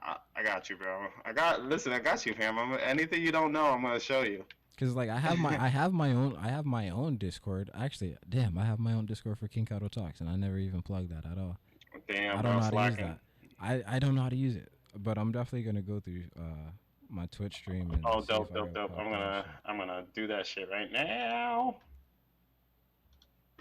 I, 0.00 0.16
I 0.36 0.42
got 0.42 0.70
you, 0.70 0.76
bro. 0.76 1.06
I 1.24 1.32
got 1.32 1.64
listen. 1.64 1.92
I 1.92 1.98
got 1.98 2.24
you, 2.24 2.32
fam. 2.32 2.58
I'm, 2.58 2.78
anything 2.82 3.20
you 3.22 3.32
don't 3.32 3.52
know, 3.52 3.66
I'm 3.66 3.82
gonna 3.82 4.00
show 4.00 4.22
you. 4.22 4.44
Cause 4.78 4.94
like 4.94 5.10
I 5.10 5.18
have 5.18 5.38
my 5.38 5.60
I 5.60 5.66
have 5.66 5.92
my 5.92 6.12
own 6.12 6.36
I 6.40 6.48
have 6.50 6.64
my 6.64 6.88
own 6.90 7.16
Discord. 7.16 7.68
Actually, 7.76 8.16
damn, 8.28 8.56
I 8.56 8.64
have 8.64 8.78
my 8.78 8.92
own 8.92 9.06
Discord 9.06 9.36
for 9.40 9.48
King 9.48 9.66
Kado 9.66 9.90
Talks, 9.90 10.20
and 10.20 10.30
I 10.30 10.36
never 10.36 10.56
even 10.58 10.80
plugged 10.82 11.10
that 11.10 11.28
at 11.28 11.36
all. 11.36 11.58
Damn, 12.08 12.38
I 12.38 12.42
don't 12.42 12.52
know 12.56 12.60
how 12.62 12.70
to 12.70 12.84
use 12.86 12.96
that. 12.98 13.18
I 13.60 13.82
I 13.88 13.98
don't 13.98 14.14
know 14.14 14.22
how 14.22 14.28
to 14.28 14.36
use 14.36 14.54
it, 14.54 14.68
but 14.96 15.18
I'm 15.18 15.32
definitely 15.32 15.64
gonna 15.64 15.82
go 15.82 15.98
through 15.98 16.22
uh 16.38 16.70
my 17.08 17.26
Twitch 17.26 17.56
stream 17.56 17.90
and. 17.92 18.04
Oh, 18.06 18.20
dope, 18.20 18.52
dope, 18.54 18.74
dope. 18.74 18.92
I'm 18.98 19.04
gonna. 19.10 19.44
I'm 19.64 19.78
gonna 19.78 20.04
do 20.14 20.26
that 20.26 20.46
shit 20.46 20.68
right 20.70 20.90
now. 20.92 21.76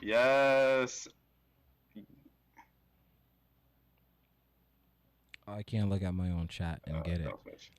Yes. 0.01 1.07
I 5.47 5.63
can't 5.63 5.89
look 5.89 6.03
at 6.03 6.13
my 6.13 6.29
own 6.29 6.47
chat 6.49 6.81
and 6.85 6.97
Uh, 6.97 7.01
get 7.01 7.21
it. 7.21 7.33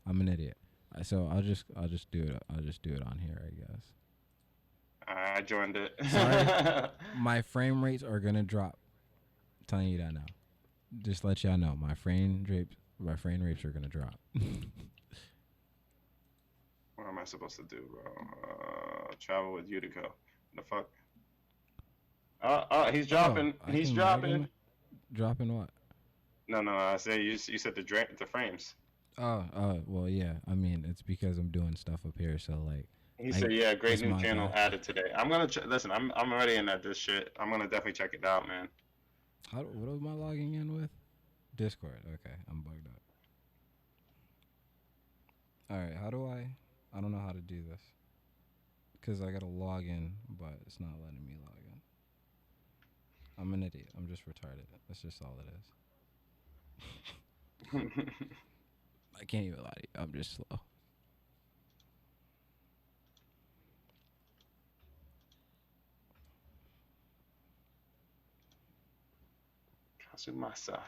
I'm 0.06 0.20
an 0.20 0.28
idiot. 0.28 0.56
So 1.02 1.28
I'll 1.30 1.42
just 1.42 1.64
I'll 1.76 1.88
just 1.88 2.10
do 2.10 2.22
it. 2.22 2.42
I'll 2.50 2.62
just 2.62 2.82
do 2.82 2.90
it 2.94 3.02
on 3.02 3.18
here, 3.18 3.40
I 3.46 3.50
guess. 3.54 3.82
I 5.06 5.42
joined 5.42 5.76
it. 5.76 6.90
My 7.16 7.42
frame 7.42 7.84
rates 7.84 8.02
are 8.02 8.20
gonna 8.20 8.42
drop. 8.42 8.78
I'm 9.60 9.66
telling 9.66 9.88
you 9.88 9.98
that 9.98 10.12
now. 10.12 10.24
Just 11.02 11.24
let 11.24 11.44
y'all 11.44 11.58
know, 11.58 11.76
my 11.78 11.94
frame 11.94 12.46
rates 12.48 12.74
my 12.98 13.14
frame 13.14 13.42
rates 13.42 13.64
are 13.64 13.70
gonna 13.70 13.88
drop. 13.88 14.14
what 16.98 17.06
am 17.06 17.18
I 17.18 17.24
supposed 17.24 17.54
to 17.56 17.62
do, 17.62 17.82
bro? 17.92 18.02
Uh, 18.02 19.14
travel 19.20 19.52
with 19.52 19.70
Utico. 19.70 20.10
The 20.56 20.62
fuck? 20.68 20.88
Uh, 22.42 22.64
uh, 22.70 22.90
he's 22.90 23.06
dropping. 23.06 23.54
Oh, 23.66 23.70
he's 23.72 23.90
dropping. 23.92 24.48
Dropping 25.12 25.56
what? 25.56 25.70
No, 26.48 26.60
no, 26.60 26.72
I 26.76 26.96
said 26.96 27.20
you. 27.22 27.36
You 27.46 27.56
said 27.58 27.76
the 27.76 27.82
dra- 27.82 28.06
the 28.18 28.26
frames. 28.26 28.74
Oh, 29.16 29.44
uh, 29.54 29.76
well, 29.86 30.08
yeah. 30.08 30.32
I 30.48 30.54
mean, 30.54 30.84
it's 30.88 31.02
because 31.02 31.38
I'm 31.38 31.48
doing 31.50 31.76
stuff 31.76 32.00
up 32.06 32.14
here, 32.18 32.36
so 32.38 32.54
like, 32.66 32.86
He 33.20 33.28
I- 33.28 33.30
said, 33.32 33.52
"Yeah, 33.52 33.74
great 33.74 34.00
new 34.00 34.18
channel 34.20 34.48
bad. 34.48 34.56
added 34.58 34.82
today." 34.82 35.12
I'm 35.16 35.28
gonna 35.28 35.46
ch- 35.46 35.64
listen. 35.66 35.90
I'm 35.92 36.10
I'm 36.16 36.32
already 36.32 36.56
in 36.56 36.68
at 36.68 36.82
this 36.82 36.96
shit. 36.96 37.30
I'm 37.38 37.50
gonna 37.50 37.64
definitely 37.68 37.92
check 37.92 38.12
it 38.14 38.24
out, 38.24 38.48
man. 38.48 38.68
how 39.52 39.62
do- 39.62 39.68
what 39.78 39.88
am 39.88 40.06
I 40.06 40.12
logging 40.12 40.54
in 40.54 40.74
with? 40.80 40.90
Discord. 41.56 42.00
Okay, 42.14 42.34
I'm 42.50 42.62
bugged 42.62 42.86
up. 42.86 43.02
All 45.70 45.78
right, 45.78 45.94
how 45.96 46.10
do 46.10 46.26
I? 46.26 46.46
I 46.96 47.00
don't 47.00 47.12
know 47.12 47.20
how 47.24 47.32
to 47.32 47.40
do 47.40 47.62
this. 47.70 47.80
Cause 49.04 49.22
I 49.22 49.30
gotta 49.30 49.46
log 49.46 49.84
in, 49.84 50.12
but 50.38 50.54
it's 50.66 50.80
not 50.80 50.90
letting 51.02 51.24
me 51.26 51.36
log 51.42 51.56
in. 51.64 51.80
I'm 53.40 53.54
an 53.54 53.62
idiot. 53.62 53.88
I'm 53.96 54.08
just 54.08 54.22
retarded. 54.26 54.66
That's 54.88 55.00
just 55.00 55.22
all 55.22 55.38
it 55.40 55.46
is. 55.54 55.64
I 59.20 59.24
can't 59.24 59.46
even 59.46 59.62
lie 59.62 59.72
to 59.76 59.82
you. 59.82 59.88
I'm 60.02 60.12
just 60.12 60.36
slow. 60.36 60.60
Kazumasa. 70.12 70.80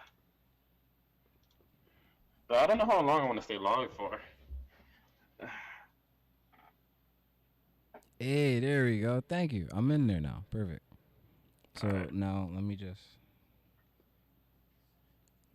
But 2.48 2.58
I 2.58 2.66
don't 2.66 2.78
know 2.78 2.84
how 2.84 3.00
long 3.00 3.22
I 3.22 3.24
want 3.24 3.38
to 3.38 3.44
stay 3.44 3.58
logged 3.58 3.94
for. 3.94 4.20
Hey, 8.20 8.60
there 8.60 8.84
we 8.84 9.00
go. 9.00 9.22
Thank 9.26 9.54
you. 9.54 9.66
I'm 9.72 9.90
in 9.90 10.06
there 10.06 10.20
now. 10.20 10.44
Perfect. 10.50 10.82
So 11.80 11.88
Alright. 11.88 12.12
now 12.12 12.50
let 12.52 12.62
me 12.62 12.76
just 12.76 13.00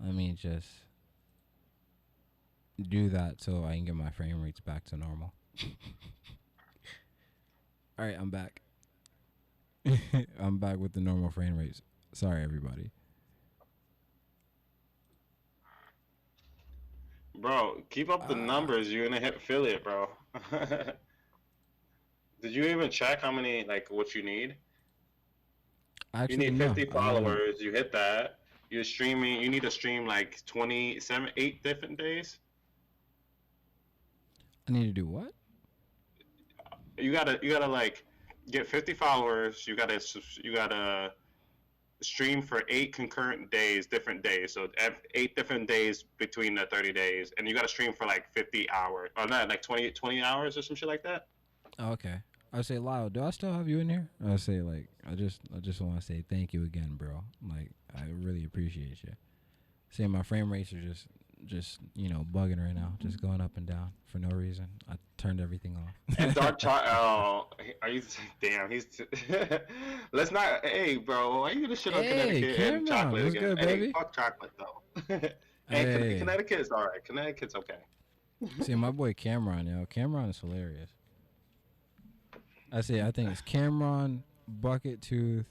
let 0.04 0.16
me 0.16 0.34
just 0.34 0.68
do 2.90 3.10
that 3.10 3.40
so 3.42 3.64
I 3.64 3.76
can 3.76 3.86
get 3.86 3.94
my 3.94 4.10
frame 4.10 4.42
rates 4.42 4.60
back 4.60 4.84
to 4.86 4.98
normal. 4.98 5.32
All 8.00 8.06
right, 8.06 8.18
I'm 8.20 8.32
back. 8.32 8.62
I'm 10.40 10.58
back 10.58 10.78
with 10.80 10.94
the 10.94 11.02
normal 11.02 11.30
frame 11.30 11.58
rates. 11.58 11.84
Sorry, 12.14 12.44
everybody. 12.44 12.90
Bro, 17.38 17.84
keep 17.92 18.10
up 18.10 18.28
the 18.28 18.34
Ah. 18.34 18.38
numbers. 18.46 18.92
You're 18.92 19.08
gonna 19.08 19.20
hit 19.22 19.36
affiliate, 19.36 19.84
bro. 19.84 20.10
Did 22.46 22.54
you 22.54 22.66
even 22.66 22.92
check 22.92 23.24
how 23.24 23.32
many 23.32 23.66
like 23.68 23.88
what 23.90 24.14
you 24.14 24.22
need? 24.22 24.56
Actually, 26.14 26.46
you 26.46 26.52
need 26.52 26.60
50 26.60 26.88
I 26.88 26.92
followers. 26.92 27.60
You 27.60 27.72
hit 27.72 27.92
that. 27.92 28.38
You're 28.70 28.84
streaming. 28.84 29.42
You 29.42 29.50
need 29.50 29.64
to 29.64 29.72
stream 29.72 30.06
like 30.06 30.46
27, 30.46 31.32
eight 31.38 31.64
different 31.64 31.98
days. 31.98 32.38
I 34.70 34.74
need 34.74 34.86
to 34.86 34.92
do 34.92 35.08
what? 35.08 35.34
You 37.00 37.12
gotta, 37.12 37.40
you 37.42 37.50
gotta 37.50 37.66
like 37.66 38.06
get 38.52 38.68
50 38.68 38.94
followers. 38.94 39.66
You 39.68 39.76
gotta, 39.76 40.00
you 40.44 40.54
gotta 40.54 41.14
stream 42.04 42.44
for 42.44 42.62
eight 42.70 42.94
concurrent 42.94 43.50
days, 43.50 43.88
different 43.88 44.22
days. 44.22 44.54
So 44.54 44.68
eight 45.16 45.36
different 45.36 45.68
days 45.68 46.06
between 46.20 46.54
the 46.54 46.68
30 46.68 46.94
days, 46.94 47.34
and 47.40 47.48
you 47.48 47.56
gotta 47.56 47.68
stream 47.68 47.92
for 47.92 48.06
like 48.06 48.32
50 48.36 48.70
hours, 48.70 49.10
or 49.18 49.26
not, 49.26 49.50
like 49.50 49.64
20, 49.64 49.90
20 49.90 50.22
hours 50.22 50.58
or 50.58 50.62
some 50.62 50.76
shit 50.76 50.88
like 50.88 51.02
that. 51.02 51.26
Oh, 51.80 51.92
okay. 51.94 52.22
I 52.56 52.62
say, 52.62 52.78
Lyle, 52.80 53.10
do 53.10 53.22
I 53.24 53.32
still 53.32 53.52
have 53.52 53.68
you 53.68 53.80
in 53.80 53.90
here? 53.90 54.08
I 54.26 54.38
say, 54.38 54.62
like, 54.62 54.88
I 55.10 55.16
just, 55.16 55.42
I 55.56 55.60
just 55.60 55.82
want 55.82 56.00
to 56.00 56.02
say 56.06 56.24
thank 56.30 56.54
you 56.54 56.64
again, 56.64 56.92
bro. 56.96 57.22
Like, 57.48 57.72
I 57.94 58.04
really 58.18 58.46
appreciate 58.46 59.04
you. 59.04 59.12
Say 59.90 60.08
my 60.08 60.24
frame 60.24 60.52
rates 60.52 60.72
are 60.72 60.80
just, 60.82 61.08
just 61.46 61.80
you 61.96 62.08
know, 62.10 62.26
bugging 62.32 62.64
right 62.66 62.74
now, 62.74 62.94
just 63.00 63.22
going 63.22 63.42
up 63.42 63.58
and 63.58 63.66
down 63.66 63.92
for 64.08 64.20
no 64.20 64.30
reason. 64.30 64.68
I 64.90 64.94
turned 65.18 65.42
everything 65.42 65.76
off. 65.76 65.94
And 66.18 66.34
dark 66.34 66.58
chocolate. 66.58 66.92
Oh, 66.96 67.48
are 67.82 67.90
you? 67.90 68.02
Damn, 68.42 68.72
he's. 68.72 68.88
Let's 70.14 70.32
not. 70.32 70.66
Hey, 70.66 70.96
bro, 70.98 71.42
why 71.42 71.52
you 71.52 71.62
gonna 71.62 71.76
shit 71.76 71.94
on 71.94 72.04
Hey, 72.04 72.10
Connecticut 72.42 72.74
and 72.74 72.88
chocolate 72.88 73.26
again? 73.28 73.42
good, 73.42 73.60
hey, 73.60 73.66
baby? 73.66 73.92
fuck 73.92 74.14
chocolate 74.14 74.52
though. 74.58 74.82
hey, 75.10 75.34
Hey. 75.68 76.16
Connecticut's 76.20 76.72
all 76.72 76.86
right. 76.86 77.04
Connecticut's 77.04 77.56
okay. 77.56 77.80
See, 78.62 78.76
my 78.76 78.92
boy 78.92 79.14
Cameron, 79.14 79.68
yo, 79.68 79.86
Cameron 79.88 80.30
is 80.30 80.40
hilarious. 80.40 80.90
I 82.72 82.82
say, 82.82 83.02
I 83.02 83.12
think 83.12 83.30
it's 83.30 83.42
Cameron, 83.42 84.24
Bucket 84.48 85.02
Tooth, 85.02 85.46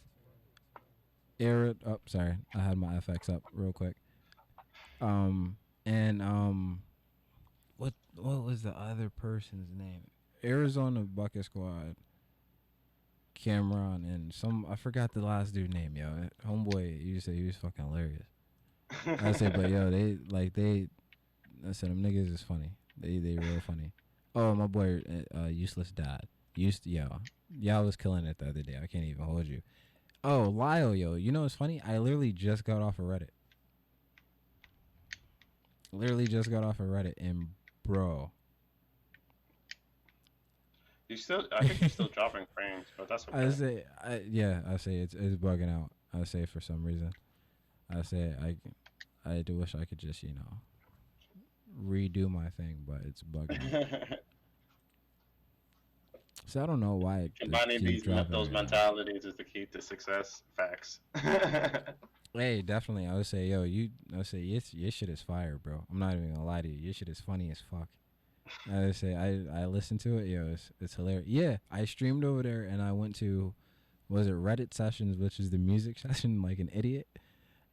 Arid. 1.41 1.79
Oh, 1.87 2.01
sorry, 2.07 2.35
I 2.55 2.59
had 2.59 2.77
my 2.77 2.95
FX 2.95 3.35
up 3.35 3.43
real 3.53 3.73
quick. 3.73 3.97
Um, 5.01 5.57
and 5.87 6.23
um, 6.23 6.83
what 7.77 7.95
what 8.15 8.45
was 8.45 8.63
the 8.63 8.71
other 8.71 9.11
person's 9.11 9.69
name? 9.77 10.03
Arizona 10.45 11.01
Bucket 11.01 11.45
Squad. 11.45 11.97
Cameron 13.35 14.05
and 14.05 14.33
some 14.33 14.65
I 14.71 14.77
forgot 14.77 15.13
the 15.13 15.21
last 15.21 15.53
dude 15.53 15.75
name, 15.75 15.97
yo. 15.97 16.09
Homeboy, 16.47 17.05
you 17.05 17.21
say 17.21 17.35
he 17.35 17.45
was 17.45 17.57
fucking 17.57 17.85
hilarious. 17.85 18.27
I 19.21 19.33
say, 19.33 19.51
but 19.55 19.69
yo, 19.69 19.91
they 19.91 20.19
like 20.29 20.55
they. 20.55 20.89
I 21.69 21.73
said 21.73 21.91
them 21.91 22.03
niggas 22.03 22.33
is 22.33 22.43
funny. 22.43 22.71
They 22.97 23.19
they 23.19 23.37
real 23.37 23.61
funny. 23.61 23.93
Oh, 24.35 24.55
my 24.55 24.67
boy, 24.67 25.03
uh, 25.09 25.39
uh, 25.39 25.47
useless 25.47 25.91
dad. 25.91 26.27
Used 26.57 26.85
to, 26.85 26.91
yo, 26.91 27.21
y'all 27.59 27.85
was 27.85 27.97
killing 27.97 28.27
it 28.27 28.39
the 28.39 28.49
other 28.49 28.63
day. 28.63 28.79
I 28.83 28.87
can't 28.87 29.05
even 29.05 29.25
hold 29.25 29.47
you. 29.47 29.63
Oh, 30.23 30.45
Lyle, 30.45 30.95
yo, 30.95 31.15
you 31.15 31.33
know 31.33 31.43
what's 31.43 31.55
funny? 31.55 31.83
I 31.87 31.99
literally 31.99 32.33
just 32.33 32.65
got 32.65 32.81
off 32.81 32.99
of 32.99 33.07
Reddit. 33.07 33.31
Literally 35.93 36.27
just 36.27 36.51
got 36.51 36.65
off 36.65 36.81
of 36.81 36.87
Reddit, 36.87 37.15
and 37.19 37.49
bro, 37.85 38.31
You 41.09 41.17
still, 41.19 41.47
I 41.53 41.67
think 41.67 41.81
you're 41.81 41.91
still 41.91 42.09
dropping 42.09 42.47
frames, 42.55 42.87
but 42.97 43.09
that's 43.09 43.27
okay. 43.33 43.39
I 43.39 43.51
say, 43.51 43.85
I, 44.03 44.23
yeah, 44.27 44.61
I 44.69 44.77
say 44.79 44.97
it's 44.97 45.15
it's 45.15 45.37
bugging 45.37 45.73
out. 45.73 45.91
I 46.19 46.25
say 46.25 46.47
for 46.47 46.61
some 46.61 46.83
reason, 46.85 47.13
I 47.95 48.03
say 48.03 48.33
I, 48.43 48.57
I 49.31 49.43
do 49.43 49.57
wish 49.57 49.75
I 49.75 49.85
could 49.85 49.99
just 49.99 50.23
you 50.23 50.31
know, 50.31 50.59
redo 51.81 52.31
my 52.31 52.49
thing, 52.49 52.79
but 52.87 53.03
it's 53.05 53.23
bugging. 53.23 54.17
So 56.47 56.63
I 56.63 56.67
don't 56.67 56.81
know 56.81 56.95
why. 56.95 57.31
Combining 57.41 57.85
these 57.85 58.03
dropping 58.03 58.33
those 58.33 58.51
mentalities 58.51 59.25
is 59.25 59.35
the 59.37 59.45
key 59.45 59.67
to 59.73 59.81
success. 59.81 60.43
Facts. 60.57 61.01
Hey, 62.37 62.63
definitely. 62.63 63.07
I 63.07 63.15
would 63.15 63.27
say, 63.27 63.47
yo, 63.47 63.63
you. 63.63 63.91
I 64.13 64.17
would 64.17 64.27
say, 64.27 64.39
your, 64.39 64.61
your 64.73 64.91
shit 64.91 65.09
is 65.09 65.21
fire, 65.21 65.57
bro. 65.57 65.85
I'm 65.89 66.01
not 66.01 66.15
even 66.15 66.33
gonna 66.33 66.45
lie 66.45 66.63
to 66.63 66.69
you. 66.69 66.81
Your 66.81 66.93
shit 66.93 67.09
is 67.09 67.21
funny 67.21 67.49
as 67.53 67.61
fuck. 67.71 67.89
I 68.71 68.87
would 68.87 68.97
say, 68.97 69.15
I 69.15 69.63
I 69.63 69.67
listened 69.67 70.01
to 70.01 70.19
it. 70.19 70.27
Yo, 70.27 70.51
it's 70.53 70.73
it's 70.81 70.95
hilarious. 70.95 71.29
Yeah, 71.29 71.59
I 71.71 71.85
streamed 71.85 72.25
over 72.25 72.43
there, 72.43 72.65
and 72.65 72.83
I 72.83 72.91
went 72.91 73.15
to, 73.17 73.55
was 74.09 74.27
it 74.27 74.35
Reddit 74.35 74.75
sessions, 74.75 75.17
which 75.17 75.39
is 75.39 75.51
the 75.51 75.59
music 75.59 75.97
session, 76.01 76.43
like 76.43 76.59
an 76.59 76.71
idiot, 76.75 77.07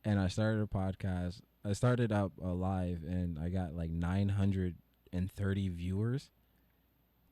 and 0.06 0.19
I 0.19 0.27
started 0.27 0.61
a 0.61 0.68
podcast. 0.68 1.41
I 1.65 1.73
started 1.73 2.11
up 2.11 2.31
uh, 2.39 2.53
live, 2.53 3.02
and 3.03 3.39
I 3.39 3.49
got 3.49 3.73
like 3.73 3.89
930 3.89 5.69
viewers, 5.69 6.30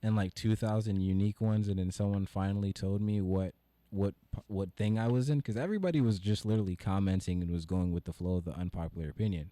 and 0.02 0.16
like 0.16 0.34
2,000 0.34 1.02
unique 1.02 1.42
ones, 1.42 1.68
and 1.68 1.80
then 1.80 1.92
someone 1.92 2.26
finally 2.26 2.74
told 2.74 3.02
me 3.02 3.22
what 3.22 3.54
what 3.92 4.14
what 4.48 4.70
thing 4.78 5.00
I 5.00 5.08
was 5.08 5.30
in 5.30 5.40
because 5.40 5.58
everybody 5.58 6.00
was 6.00 6.20
just 6.20 6.46
literally 6.46 6.76
commenting 6.76 7.42
and 7.42 7.52
was 7.52 7.66
going 7.66 7.92
with 7.92 8.04
the 8.04 8.14
flow 8.14 8.36
of 8.36 8.46
the 8.46 8.54
unpopular 8.54 9.10
opinion, 9.10 9.52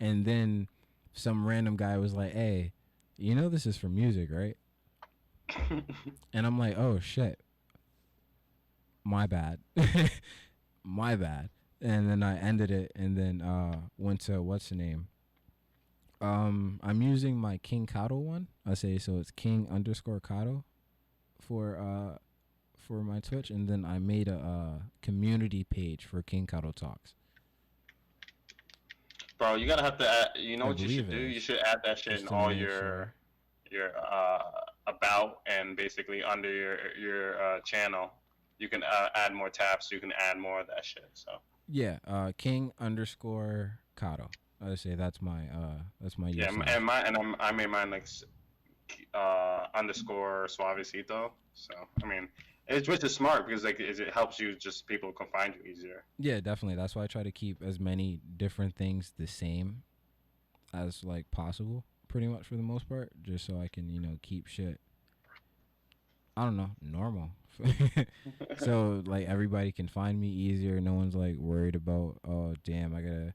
and 0.00 0.24
then 0.24 0.68
some 1.12 1.46
random 1.46 1.76
guy 1.76 1.96
was 1.96 2.14
like, 2.14 2.32
"Hey, 2.32 2.72
you 3.16 3.34
know 3.34 3.48
this 3.48 3.66
is 3.66 3.76
for 3.76 3.88
music, 3.88 4.28
right?" 4.30 4.56
And 6.32 6.46
I'm 6.46 6.58
like, 6.58 6.76
"Oh 6.78 7.00
shit, 7.00 7.40
my 9.04 9.26
bad, 9.26 9.60
my 10.84 11.16
bad." 11.16 11.48
And 11.82 12.10
then 12.10 12.22
I 12.22 12.38
ended 12.38 12.70
it, 12.70 12.92
and 12.94 13.16
then 13.16 13.40
uh 13.40 13.80
went 13.96 14.20
to 14.22 14.42
what's 14.42 14.68
the 14.68 14.74
name? 14.74 15.08
Um, 16.20 16.80
I'm 16.82 17.00
using 17.02 17.36
my 17.36 17.56
King 17.58 17.86
Kado 17.86 18.20
one. 18.20 18.48
I 18.66 18.74
say 18.74 18.98
so. 18.98 19.18
It's 19.18 19.30
King 19.30 19.66
underscore 19.70 20.20
Kado 20.20 20.64
for 21.40 21.78
uh 21.78 22.18
for 22.78 23.02
my 23.04 23.20
Twitch, 23.20 23.50
and 23.50 23.68
then 23.68 23.84
I 23.84 23.98
made 23.98 24.28
a 24.28 24.34
uh, 24.34 24.82
community 25.00 25.64
page 25.64 26.04
for 26.04 26.22
King 26.22 26.46
Kado 26.46 26.74
Talks. 26.74 27.14
Bro, 29.38 29.54
you 29.54 29.66
gotta 29.66 29.82
have 29.82 29.96
to. 29.98 30.08
Add, 30.08 30.28
you 30.36 30.56
know 30.56 30.66
I 30.66 30.68
what 30.68 30.78
you 30.80 30.88
should 30.88 31.10
do? 31.10 31.16
You 31.16 31.40
should 31.40 31.58
add 31.60 31.78
that 31.84 31.98
shit 31.98 32.14
Just 32.14 32.22
in 32.24 32.28
all 32.28 32.52
your 32.52 32.70
sure. 32.70 33.14
your 33.70 33.92
uh 33.96 34.42
about 34.86 35.40
and 35.46 35.76
basically 35.76 36.22
under 36.22 36.52
your 36.52 36.76
your 36.98 37.42
uh, 37.42 37.60
channel. 37.60 38.12
You 38.58 38.68
can 38.68 38.82
uh, 38.82 39.08
add 39.14 39.32
more 39.32 39.48
tabs. 39.48 39.88
So 39.88 39.94
you 39.94 40.00
can 40.02 40.12
add 40.18 40.36
more 40.36 40.60
of 40.60 40.66
that 40.66 40.84
shit. 40.84 41.08
So 41.14 41.32
Yeah, 41.66 41.98
uh, 42.06 42.32
King 42.36 42.72
underscore 42.78 43.78
Kado. 43.96 44.28
I 44.64 44.74
say 44.74 44.94
that's 44.94 45.22
my 45.22 45.40
uh 45.54 45.78
that's 46.00 46.18
my 46.18 46.28
yeah, 46.28 46.48
username. 46.48 46.76
and 46.76 46.84
my 46.84 47.00
and 47.00 47.16
I'm, 47.16 47.36
I 47.40 47.52
made 47.52 47.68
mine 47.68 47.90
like 47.90 48.06
uh 49.14 49.66
underscore 49.74 50.48
suavecito. 50.48 51.30
So 51.54 51.74
I 52.02 52.06
mean, 52.06 52.28
it's 52.66 52.88
which 52.88 53.02
is 53.04 53.14
smart 53.14 53.46
because 53.46 53.64
like 53.64 53.80
it 53.80 53.98
it 53.98 54.12
helps 54.12 54.38
you 54.38 54.54
just 54.56 54.86
people 54.86 55.12
can 55.12 55.26
find 55.28 55.54
you 55.54 55.70
easier. 55.70 56.04
Yeah, 56.18 56.40
definitely. 56.40 56.76
That's 56.76 56.94
why 56.94 57.04
I 57.04 57.06
try 57.06 57.22
to 57.22 57.32
keep 57.32 57.62
as 57.62 57.80
many 57.80 58.20
different 58.36 58.74
things 58.74 59.12
the 59.18 59.26
same 59.26 59.82
as 60.74 61.02
like 61.02 61.30
possible, 61.30 61.84
pretty 62.08 62.26
much 62.26 62.46
for 62.46 62.56
the 62.56 62.62
most 62.62 62.88
part, 62.88 63.10
just 63.22 63.46
so 63.46 63.58
I 63.58 63.68
can 63.68 63.88
you 63.88 64.00
know 64.00 64.18
keep 64.22 64.46
shit. 64.46 64.78
I 66.36 66.44
don't 66.44 66.56
know, 66.56 66.70
normal. 66.80 67.30
so 68.58 69.02
like 69.04 69.26
everybody 69.26 69.72
can 69.72 69.88
find 69.88 70.20
me 70.20 70.28
easier. 70.28 70.80
No 70.80 70.94
one's 70.94 71.14
like 71.14 71.36
worried 71.36 71.74
about 71.74 72.16
oh 72.26 72.54
damn 72.64 72.94
I 72.94 73.00
gotta 73.00 73.34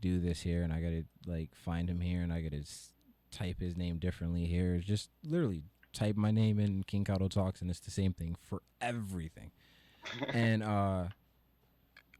do 0.00 0.20
this 0.20 0.40
here 0.42 0.62
and 0.62 0.72
I 0.72 0.80
gotta 0.80 1.04
like 1.26 1.54
find 1.54 1.88
him 1.88 2.00
here 2.00 2.20
and 2.22 2.32
I 2.32 2.40
gotta 2.42 2.58
s- 2.62 2.92
type 3.30 3.60
his 3.60 3.76
name 3.76 3.98
differently 3.98 4.44
here. 4.46 4.78
Just 4.78 5.10
literally 5.24 5.62
type 5.92 6.16
my 6.16 6.30
name 6.30 6.58
in 6.58 6.82
King 6.84 7.04
Kado 7.04 7.30
Talks 7.30 7.60
and 7.60 7.70
it's 7.70 7.80
the 7.80 7.90
same 7.90 8.12
thing 8.12 8.36
for 8.42 8.62
everything. 8.80 9.50
and 10.34 10.62
uh 10.62 11.04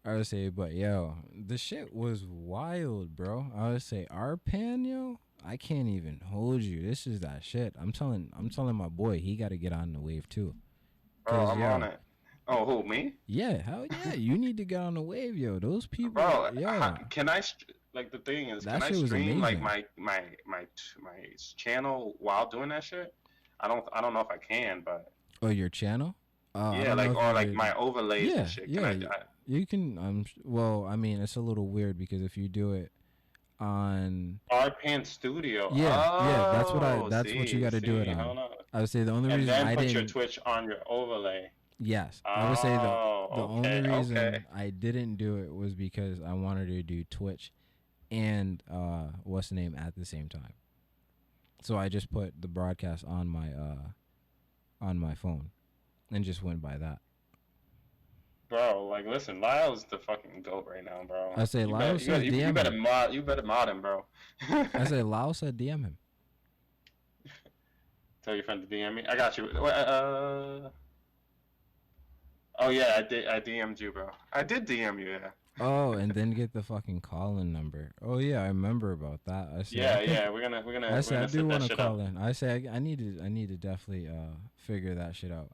I 0.06 0.14
would 0.16 0.26
say, 0.26 0.50
but 0.50 0.72
yo, 0.74 1.14
the 1.34 1.56
shit 1.56 1.94
was 1.94 2.26
wild, 2.26 3.16
bro. 3.16 3.46
I 3.56 3.70
would 3.70 3.82
say 3.82 4.06
RPAN, 4.10 4.86
yo, 4.86 5.18
I 5.42 5.56
can't 5.56 5.88
even 5.88 6.20
hold 6.26 6.60
you. 6.60 6.82
This 6.82 7.06
is 7.06 7.20
that 7.20 7.42
shit. 7.42 7.74
I'm 7.80 7.90
telling, 7.90 8.30
I'm 8.38 8.50
telling 8.50 8.76
my 8.76 8.88
boy, 8.88 9.18
he 9.18 9.34
got 9.34 9.48
to 9.48 9.56
get 9.56 9.72
on 9.72 9.94
the 9.94 10.00
wave 10.02 10.28
too. 10.28 10.54
Bro, 11.26 11.38
'Cause, 11.38 11.50
I'm 11.52 11.60
yo, 11.60 11.66
on 11.68 11.82
it. 11.84 12.00
Oh, 12.46 12.64
who 12.66 12.82
me? 12.86 13.14
Yeah, 13.26 13.62
hell 13.62 13.86
yeah, 13.90 14.14
you 14.14 14.36
need 14.36 14.56
to 14.58 14.64
get 14.64 14.80
on 14.80 14.94
the 14.94 15.02
wave, 15.02 15.36
yo. 15.36 15.58
Those 15.58 15.86
people, 15.86 16.12
Bro, 16.12 16.50
yeah. 16.54 16.78
how- 16.78 16.92
can 17.08 17.28
I 17.28 17.40
like 17.94 18.10
the 18.10 18.18
thing 18.18 18.50
is, 18.50 18.64
That 18.64 18.82
can 18.82 18.94
I 18.94 19.06
stream 19.06 19.40
like 19.40 19.60
my 19.60 19.84
my 19.96 20.24
my 20.46 20.66
my 21.02 21.26
channel 21.56 22.14
while 22.18 22.48
doing 22.48 22.68
that 22.70 22.84
shit? 22.84 23.14
I 23.60 23.68
don't 23.68 23.84
I 23.92 24.00
don't 24.00 24.12
know 24.12 24.20
if 24.20 24.30
I 24.30 24.36
can, 24.36 24.82
but 24.84 25.10
oh, 25.42 25.48
your 25.48 25.68
channel? 25.70 26.14
Uh, 26.54 26.78
yeah, 26.82 26.94
like 26.94 27.14
or 27.14 27.32
like 27.32 27.52
my 27.52 27.74
overlays 27.74 28.30
Yeah, 28.32 28.40
and 28.40 28.48
shit. 28.50 28.64
Can 28.66 28.74
yeah, 29.02 29.08
I. 29.08 29.14
I, 29.14 29.22
You 29.46 29.66
can. 29.66 29.98
Um. 29.98 30.24
Well, 30.44 30.86
I 30.88 30.96
mean, 30.96 31.20
it's 31.20 31.36
a 31.36 31.40
little 31.40 31.68
weird 31.68 31.98
because 31.98 32.20
if 32.22 32.36
you 32.36 32.48
do 32.48 32.72
it 32.74 32.92
on, 33.58 34.38
RPAN 34.52 35.06
Studio. 35.06 35.70
Yeah, 35.72 35.84
yeah, 35.86 36.52
that's 36.52 36.70
what 36.72 36.82
I- 36.82 36.98
Oh, 36.98 37.08
that's 37.08 37.32
what 37.34 37.52
you 37.52 37.60
gotta 37.60 37.80
do 37.80 37.98
it 38.00 38.08
on. 38.08 38.20
on. 38.38 38.48
I 38.72 38.80
would 38.80 38.90
say 38.90 39.02
the 39.04 39.12
only 39.12 39.30
And 39.30 39.40
reason 39.40 39.54
then 39.54 39.66
I 39.66 39.74
put 39.74 39.80
didn't. 39.82 39.94
your 39.94 40.06
Twitch 40.06 40.38
on 40.44 40.64
your 40.64 40.78
overlay. 40.86 41.50
Yes, 41.78 42.22
I 42.24 42.48
would 42.48 42.58
say 42.58 42.68
the 42.68 42.82
Oh, 42.82 43.28
the 43.34 43.42
okay, 43.42 43.78
only 43.78 43.90
reason 43.90 44.16
okay. 44.18 44.44
I 44.54 44.70
didn't 44.70 45.16
do 45.16 45.38
it 45.38 45.52
was 45.52 45.74
because 45.74 46.20
I 46.20 46.32
wanted 46.34 46.68
to 46.68 46.82
do 46.82 47.04
Twitch 47.04 47.52
and 48.10 48.62
uh 48.70 49.06
what's 49.24 49.48
the 49.48 49.54
name 49.56 49.74
at 49.76 49.94
the 49.96 50.04
same 50.04 50.28
time. 50.28 50.52
So 51.62 51.76
I 51.76 51.88
just 51.88 52.12
put 52.12 52.40
the 52.40 52.48
broadcast 52.48 53.04
on 53.04 53.28
my 53.28 53.48
uh 53.52 53.88
on 54.80 54.98
my 54.98 55.14
phone 55.14 55.50
and 56.12 56.24
just 56.24 56.42
went 56.42 56.62
by 56.62 56.76
that. 56.76 56.98
Bro, 58.48 58.86
like 58.86 59.06
listen, 59.06 59.40
Lyle's 59.40 59.84
the 59.84 59.98
fucking 59.98 60.42
goat 60.42 60.66
right 60.70 60.84
now, 60.84 61.02
bro. 61.08 61.32
I 61.36 61.44
say 61.44 61.64
Lyle 61.64 61.94
better, 61.94 62.04
you, 62.04 62.10
better, 62.10 62.24
you, 62.24 62.46
you 62.46 62.52
better 62.52 62.72
him. 62.72 62.78
mod 62.80 63.12
you 63.14 63.22
better 63.22 63.42
mod 63.42 63.68
him, 63.68 63.80
bro. 63.80 64.04
I 64.48 64.84
say 64.84 65.02
Lao 65.02 65.32
said 65.32 65.56
DM 65.56 65.82
him. 65.82 65.96
Tell 68.22 68.34
your 68.34 68.44
friend 68.44 68.62
to 68.62 68.74
DM 68.74 68.94
me. 68.94 69.04
I 69.08 69.16
got 69.16 69.36
you. 69.36 69.46
Uh. 69.46 70.70
Oh 72.58 72.68
yeah, 72.70 72.94
I 72.96 73.02
did. 73.02 73.26
I 73.26 73.40
DM'd 73.40 73.80
you, 73.80 73.92
bro. 73.92 74.08
I 74.32 74.42
did 74.42 74.66
DM 74.66 75.00
you. 75.00 75.10
Yeah. 75.10 75.30
Oh, 75.60 75.92
and 75.92 76.10
then 76.12 76.32
get 76.32 76.52
the 76.52 76.62
fucking 76.62 77.00
call 77.00 77.38
in 77.38 77.52
number. 77.52 77.92
Oh 78.02 78.18
yeah, 78.18 78.42
I 78.42 78.48
remember 78.48 78.92
about 78.92 79.20
that. 79.26 79.48
I 79.58 79.62
say, 79.62 79.76
Yeah, 79.78 79.92
I 79.92 79.96
think- 79.98 80.10
yeah. 80.10 80.30
We're 80.30 80.40
gonna 80.40 80.62
we're 80.66 80.72
gonna 80.72 80.94
I 80.96 81.00
say 81.00 81.16
I 81.16 81.26
do 81.26 81.46
want 81.46 81.64
to 81.64 81.76
call 81.76 82.00
up. 82.00 82.08
in. 82.08 82.16
I 82.16 82.32
say 82.32 82.68
I, 82.68 82.76
I 82.76 82.78
need 82.78 82.98
to 82.98 83.20
I 83.24 83.28
need 83.28 83.48
to 83.50 83.56
definitely 83.56 84.08
uh 84.08 84.34
figure 84.66 84.94
that 84.94 85.14
shit 85.16 85.32
out. 85.32 85.50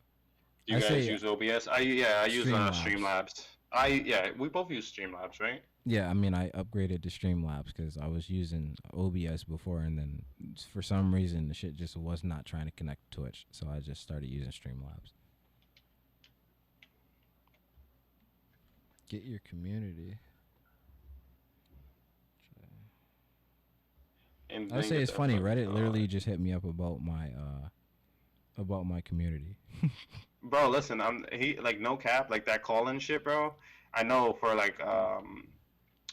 You 0.66 0.76
I 0.76 0.80
guys 0.80 0.88
say- 0.88 1.10
use 1.10 1.24
OBS? 1.24 1.68
I 1.68 1.78
yeah, 1.80 2.20
I 2.22 2.26
use 2.26 2.46
uh, 2.50 2.70
Streamlabs. 2.70 2.74
Streamlabs. 2.84 3.46
I 3.72 3.86
yeah, 3.88 4.30
we 4.38 4.48
both 4.48 4.70
use 4.70 4.90
Streamlabs, 4.90 5.40
right? 5.40 5.62
Yeah, 5.86 6.10
I 6.10 6.12
mean, 6.14 6.34
I 6.34 6.50
upgraded 6.50 7.02
to 7.04 7.08
Streamlabs 7.08 7.66
because 7.74 7.96
I 7.96 8.06
was 8.06 8.28
using 8.28 8.76
OBS 8.92 9.44
before, 9.44 9.80
and 9.80 9.98
then 9.98 10.22
for 10.72 10.82
some 10.82 11.14
reason 11.14 11.48
the 11.48 11.54
shit 11.54 11.74
just 11.76 11.96
was 11.96 12.22
not 12.22 12.44
trying 12.44 12.66
to 12.66 12.72
connect 12.72 13.10
to 13.10 13.20
Twitch, 13.20 13.46
so 13.50 13.66
I 13.74 13.80
just 13.80 14.02
started 14.02 14.28
using 14.28 14.50
Streamlabs. 14.52 15.12
Get 19.10 19.24
your 19.24 19.40
community. 19.40 20.18
And 24.48 24.72
I 24.72 24.80
say 24.82 25.02
it's 25.02 25.10
funny. 25.10 25.38
Reddit 25.38 25.66
uh, 25.66 25.70
literally 25.70 26.06
just 26.06 26.26
hit 26.26 26.38
me 26.38 26.52
up 26.52 26.64
about 26.64 27.02
my 27.02 27.26
uh 27.26 27.68
about 28.56 28.86
my 28.86 29.00
community. 29.00 29.56
Bro, 30.44 30.68
listen, 30.68 31.00
I'm 31.00 31.24
he 31.32 31.58
like 31.60 31.80
no 31.80 31.96
cap, 31.96 32.30
like 32.30 32.46
that 32.46 32.62
call 32.62 32.88
in 32.88 32.98
shit, 32.98 33.24
bro. 33.24 33.52
I 33.92 34.02
know 34.04 34.32
for 34.40 34.54
like 34.54 34.80
um 34.80 35.48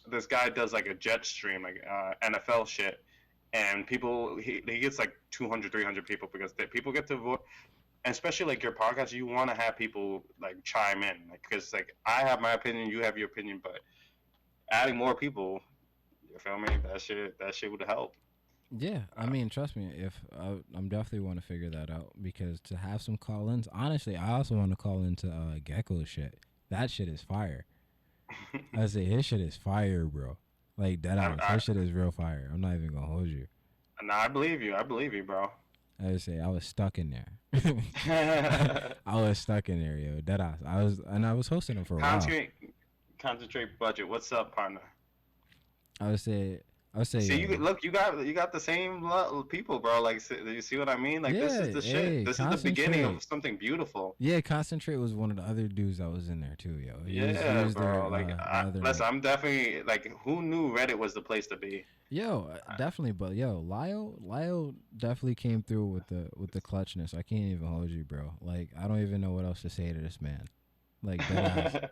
this 0.09 0.25
guy 0.25 0.49
does 0.49 0.73
like 0.73 0.87
a 0.87 0.93
jet 0.93 1.25
stream, 1.25 1.63
like 1.63 1.81
uh, 1.89 2.13
NFL 2.23 2.67
shit, 2.67 3.03
and 3.53 3.85
people 3.85 4.37
he, 4.37 4.61
he 4.67 4.79
gets 4.79 4.99
like 4.99 5.13
200, 5.31 5.71
300 5.71 6.05
people 6.05 6.29
because 6.31 6.53
they, 6.53 6.65
people 6.65 6.91
get 6.91 7.07
to 7.07 7.17
vote. 7.17 7.43
Especially 8.05 8.45
like 8.45 8.63
your 8.63 8.71
podcast, 8.71 9.11
you 9.11 9.25
want 9.25 9.49
to 9.53 9.59
have 9.61 9.77
people 9.77 10.23
like 10.41 10.55
chime 10.63 11.03
in, 11.03 11.17
like 11.29 11.41
because 11.49 11.73
like 11.73 11.89
I 12.05 12.21
have 12.21 12.39
my 12.41 12.53
opinion, 12.53 12.89
you 12.89 13.01
have 13.03 13.17
your 13.17 13.27
opinion, 13.27 13.59
but 13.61 13.79
adding 14.71 14.95
more 14.95 15.13
people, 15.15 15.59
you 16.31 16.37
feel 16.39 16.57
me? 16.57 16.69
That 16.83 17.01
shit, 17.01 17.37
that 17.39 17.53
shit 17.55 17.69
would 17.71 17.83
help. 17.87 18.13
Yeah, 18.77 19.01
I 19.15 19.27
mean, 19.27 19.49
trust 19.49 19.75
me, 19.77 19.89
if 19.95 20.13
I, 20.37 20.57
I'm 20.75 20.89
definitely 20.89 21.25
want 21.25 21.39
to 21.39 21.45
figure 21.45 21.69
that 21.69 21.89
out 21.89 22.11
because 22.21 22.59
to 22.61 22.75
have 22.75 23.01
some 23.01 23.15
call-ins, 23.15 23.67
honestly, 23.73 24.17
I 24.17 24.31
also 24.33 24.55
want 24.55 24.71
to 24.71 24.75
call 24.75 25.05
into 25.05 25.29
uh, 25.29 25.59
Gecko 25.63 26.03
shit. 26.03 26.37
That 26.69 26.91
shit 26.91 27.07
is 27.07 27.21
fire. 27.21 27.65
I 28.77 28.85
say 28.87 29.05
his 29.05 29.25
shit 29.25 29.39
is 29.39 29.55
fire, 29.55 30.03
bro. 30.05 30.37
Like 30.77 31.01
that, 31.03 31.17
I- 31.17 31.25
out. 31.25 31.41
I- 31.41 31.53
his 31.53 31.63
shit 31.63 31.77
is 31.77 31.91
real 31.93 32.11
fire. 32.11 32.49
I'm 32.53 32.59
not 32.61 32.75
even 32.75 32.87
gonna 32.89 33.05
hold 33.05 33.27
you. 33.27 33.47
Nah, 34.03 34.15
I 34.15 34.27
believe 34.27 34.61
you. 34.61 34.75
I 34.75 34.83
believe 34.83 35.13
you, 35.13 35.23
bro. 35.23 35.49
I 36.03 36.11
just 36.11 36.25
say 36.25 36.39
I 36.39 36.47
was 36.47 36.65
stuck 36.65 36.99
in 36.99 37.09
there. 37.09 37.25
I 39.05 39.15
was 39.15 39.39
stuck 39.39 39.69
in 39.69 39.79
there, 39.79 39.97
yo. 39.97 40.21
Dead 40.21 40.41
ass. 40.41 40.57
I 40.65 40.83
was, 40.83 40.99
and 41.07 41.25
I 41.25 41.33
was 41.33 41.47
hosting 41.47 41.77
him 41.77 41.85
for 41.85 41.95
a 41.95 41.97
while. 41.97 42.11
concentrate, 42.11 42.51
concentrate 43.17 43.79
budget. 43.79 44.07
What's 44.07 44.31
up, 44.31 44.53
partner? 44.53 44.81
I 45.99 46.09
would 46.09 46.19
say, 46.19 46.61
I 46.97 47.03
say, 47.03 47.19
See, 47.19 47.39
you 47.41 47.55
uh, 47.55 47.57
look, 47.57 47.83
you 47.83 47.91
got 47.91 48.25
you 48.25 48.33
got 48.33 48.51
the 48.51 48.59
same 48.59 49.09
people, 49.49 49.79
bro. 49.79 50.01
Like, 50.01 50.21
you 50.29 50.61
see 50.61 50.77
what 50.77 50.89
I 50.89 50.97
mean? 50.97 51.21
Like, 51.21 51.33
this 51.33 51.53
is 51.53 51.73
the 51.73 51.81
shit. 51.81 52.05
hey, 52.05 52.23
this 52.23 52.39
is 52.39 52.47
the 52.49 52.57
beginning 52.63 53.03
of 53.05 53.21
something 53.23 53.55
beautiful. 53.57 54.15
yeah, 54.19 54.41
concentrate 54.41 54.95
was 54.97 55.13
one 55.13 55.29
of 55.29 55.37
the 55.37 55.43
other 55.43 55.67
dudes 55.67 55.99
that 55.99 56.09
was 56.09 56.29
in 56.29 56.39
there 56.39 56.55
too, 56.57 56.79
yo. 56.79 56.93
He 57.05 57.21
was- 57.21 57.35
Yeah, 57.35 57.63
was 57.63 57.73
bro. 57.75 57.83
there, 57.83 58.09
like, 58.09 58.31
uh, 58.31 58.43
I, 58.43 58.65
listen. 58.65 59.05
I'm 59.05 59.21
definitely 59.21 59.83
like, 59.83 60.11
who 60.23 60.41
knew 60.41 60.73
Reddit 60.73 60.97
was 60.97 61.13
the 61.13 61.21
place 61.21 61.45
to 61.47 61.55
be? 61.57 61.85
Yo, 62.09 62.49
uh, 62.67 62.77
definitely, 62.77 63.11
but 63.11 63.35
yo, 63.35 63.59
Lyle, 63.59 64.15
Lyle 64.21 64.73
definitely 64.95 65.35
came 65.35 65.61
through 65.61 65.85
with 65.85 66.07
the 66.07 66.29
with 66.37 66.51
the 66.51 66.61
clutchness. 66.61 67.13
I 67.13 67.21
can't 67.21 67.41
even 67.41 67.67
hold 67.67 67.89
you, 67.89 68.03
bro. 68.05 68.31
Like, 68.41 68.69
I 68.79 68.87
don't 68.87 69.01
even 69.01 69.19
know 69.21 69.31
what 69.31 69.45
else 69.45 69.61
to 69.63 69.69
say 69.69 69.91
to 69.91 69.99
this 69.99 70.19
man. 70.21 70.47
Like. 71.03 71.21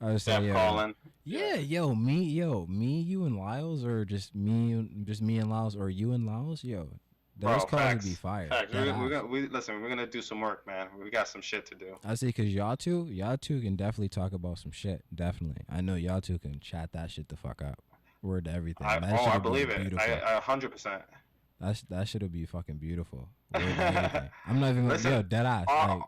I 0.00 0.12
was 0.12 0.22
Steph 0.22 0.52
calling. 0.52 0.94
yeah, 1.24 1.54
yo, 1.54 1.94
me, 1.94 2.22
yo, 2.24 2.66
me, 2.66 3.00
you, 3.00 3.24
and 3.24 3.36
Lyles, 3.38 3.84
or 3.84 4.04
just 4.04 4.34
me, 4.34 4.72
and- 4.72 5.06
just 5.06 5.22
me 5.22 5.38
and 5.38 5.50
Lyles, 5.50 5.76
or 5.76 5.88
you 5.88 6.12
and 6.12 6.26
Lyles, 6.26 6.62
yo, 6.64 6.88
those 7.36 7.56
Bro, 7.56 7.64
calls 7.66 7.82
facts. 7.82 8.04
would 8.04 8.10
be 8.10 8.14
fire. 8.14 8.48
Facts. 8.48 8.72
We're, 8.72 8.98
we're 8.98 9.08
gonna 9.08 9.26
we, 9.26 9.48
listen. 9.48 9.80
We're 9.80 9.88
gonna 9.88 10.06
do 10.06 10.22
some 10.22 10.40
work, 10.40 10.66
man. 10.66 10.88
We 11.02 11.10
got 11.10 11.26
some 11.26 11.40
shit 11.40 11.66
to 11.66 11.74
do. 11.74 11.96
I 12.04 12.14
say, 12.14 12.30
cause 12.32 12.46
y'all 12.46 12.76
two, 12.76 13.06
y'all 13.10 13.36
two 13.36 13.60
can 13.60 13.76
definitely 13.76 14.08
talk 14.08 14.32
about 14.32 14.58
some 14.58 14.70
shit. 14.70 15.04
Definitely, 15.14 15.62
I 15.68 15.80
know 15.80 15.94
y'all 15.96 16.20
two 16.20 16.38
can 16.38 16.60
chat 16.60 16.92
that 16.92 17.10
shit 17.10 17.28
the 17.28 17.36
fuck 17.36 17.62
up. 17.62 17.82
Word 18.22 18.44
to 18.46 18.52
everything. 18.52 18.86
I, 18.86 19.00
that 19.00 19.12
oh, 19.12 19.16
I 19.16 19.24
shit'll 19.24 19.40
be 19.40 19.42
believe 19.42 19.70
it. 19.70 19.94
I, 19.98 20.40
hundred 20.40 20.70
percent. 20.70 21.02
That's 21.60 21.82
that 21.82 22.08
shit'll 22.08 22.28
be 22.28 22.46
fucking 22.46 22.76
beautiful. 22.76 23.28
Word 23.52 23.62
to 23.62 23.82
everything. 23.84 24.30
I'm 24.46 24.60
not 24.60 24.70
even 24.70 24.88
Listen, 24.88 25.12
yo 25.12 25.22
dead 25.22 25.46
ass. 25.46 25.66
uh, 25.68 25.88
like, 25.96 26.02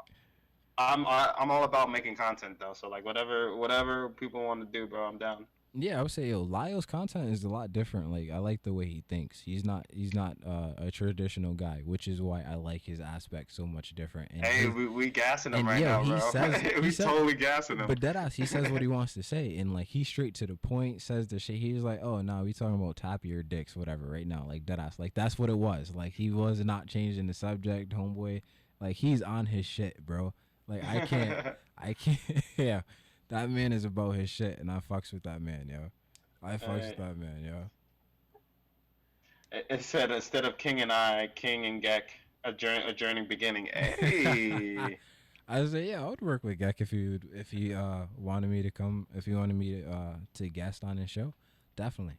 I'm 0.79 1.07
I, 1.07 1.33
I'm 1.39 1.51
all 1.51 1.65
about 1.65 1.91
making 1.91 2.17
content 2.17 2.59
though. 2.61 2.73
So 2.75 2.89
like 2.89 3.05
whatever 3.05 3.57
whatever 3.57 4.09
people 4.11 4.45
want 4.45 4.61
to 4.61 4.79
do, 4.79 4.87
bro, 4.87 5.05
I'm 5.05 5.19
down. 5.19 5.47
yeah, 5.73 5.99
I 5.99 6.03
would 6.03 6.11
say 6.11 6.29
yo, 6.29 6.43
Lyle's 6.43 6.85
content 6.87 7.31
is 7.33 7.45
a 7.45 7.49
lot 7.49 7.73
different. 7.73 8.11
Like 8.11 8.31
I 8.31 8.39
like 8.39 8.63
the 8.63 8.75
way 8.75 8.85
he 8.87 9.03
thinks. 9.09 9.41
He's 9.41 9.65
not 9.65 9.87
he's 9.91 10.13
not 10.13 10.37
uh, 10.47 10.73
a 10.77 10.91
traditional 10.91 11.55
guy, 11.55 11.81
which 11.85 12.07
is 12.09 12.21
why 12.21 12.43
I 12.43 12.57
like 12.57 12.83
his 12.85 13.01
aspect 13.01 13.53
so 13.55 13.67
much 13.67 13.95
different. 13.95 14.33
And 14.33 14.45
Hey, 14.45 14.67
his- 14.67 14.75
we, 14.75 14.87
we 14.87 15.11
gassing 15.11 15.55
him 15.55 15.67
right 15.67 15.81
yo, 15.81 15.87
now, 15.87 16.03
he 16.03 16.11
bro. 16.11 16.31
says- 16.31 16.61
he 16.75 16.81
we 16.81 16.91
says- 16.91 17.07
totally 17.07 17.35
gassing 17.35 17.79
him. 17.79 17.87
But 17.87 18.01
deadass, 18.01 18.35
he 18.35 18.45
says 18.45 18.71
what 18.71 18.83
he 18.83 18.89
wants 18.89 19.15
to 19.15 19.23
say, 19.23 19.57
and 19.57 19.73
like 19.73 19.87
he's 19.87 20.09
straight 20.09 20.35
to 20.37 20.47
the 20.47 20.57
point. 20.57 21.01
Says 21.01 21.29
the 21.29 21.39
shit. 21.39 21.57
He's 21.57 21.83
like, 21.83 22.01
"Oh 22.03 22.21
no, 22.21 22.43
we 22.45 22.53
talking 22.53 22.75
about 22.75 22.97
tappier 22.97 23.47
dicks, 23.49 23.75
whatever." 23.77 24.07
Right 24.07 24.27
now, 24.27 24.45
like 24.47 24.67
deadass, 24.67 24.99
like 24.99 25.15
that's 25.15 25.39
what 25.39 25.49
it 25.49 25.57
was. 25.59 25.93
Like 25.95 26.13
he 26.13 26.31
was 26.31 26.63
not 26.65 26.87
changing 26.87 27.27
the 27.29 27.35
subject, 27.35 27.95
homeboy. 27.97 28.43
Like 28.79 28.97
he's 28.97 29.23
on 29.23 29.47
his 29.47 29.65
shit, 29.65 30.05
bro. 30.05 30.35
Like 30.69 30.85
I 30.85 31.07
can't, 31.07 31.57
I 31.79 31.93
can't. 31.95 32.19
yeah, 32.57 32.81
that 33.29 33.51
man 33.51 33.73
is 33.73 33.85
about 33.85 34.17
his 34.17 34.31
shit, 34.31 34.59
and 34.59 34.71
I 34.71 34.81
fucks 34.91 35.13
with 35.13 35.23
that 35.25 35.41
man, 35.41 35.69
yo. 35.69 35.91
I 36.43 36.57
fucks 36.57 36.63
Alright. 36.69 36.83
with 36.83 36.97
that 36.99 37.17
man, 37.17 37.45
yo. 37.45 37.53
It- 39.53 39.67
it 39.71 39.83
said 39.83 40.11
instead 40.11 40.45
of 40.45 40.59
King 40.59 40.81
and 40.83 40.93
I, 40.93 41.29
King 41.35 41.67
and 41.67 41.83
Gek, 41.83 42.03
adjourn, 42.45 42.79
adjourning 42.83 43.27
beginning. 43.29 43.69
Hey, 43.75 44.99
I 45.49 45.61
was 45.61 45.73
like, 45.73 45.87
yeah, 45.87 46.05
I 46.05 46.09
would 46.11 46.21
work 46.21 46.43
with 46.43 46.59
Gek 46.59 46.75
if 46.81 46.91
he 46.91 47.09
would, 47.09 47.29
if 47.33 47.51
he 47.53 47.73
uh 47.73 48.07
wanted 48.19 48.51
me 48.51 48.63
to 48.63 48.71
come, 48.73 49.07
if 49.15 49.25
he 49.25 49.33
wanted 49.35 49.55
me 49.55 49.81
to 49.83 49.89
uh 49.91 50.15
to 50.35 50.49
guest 50.51 50.83
on 50.83 50.97
his 50.97 51.09
show, 51.11 51.33
definitely. 51.77 52.17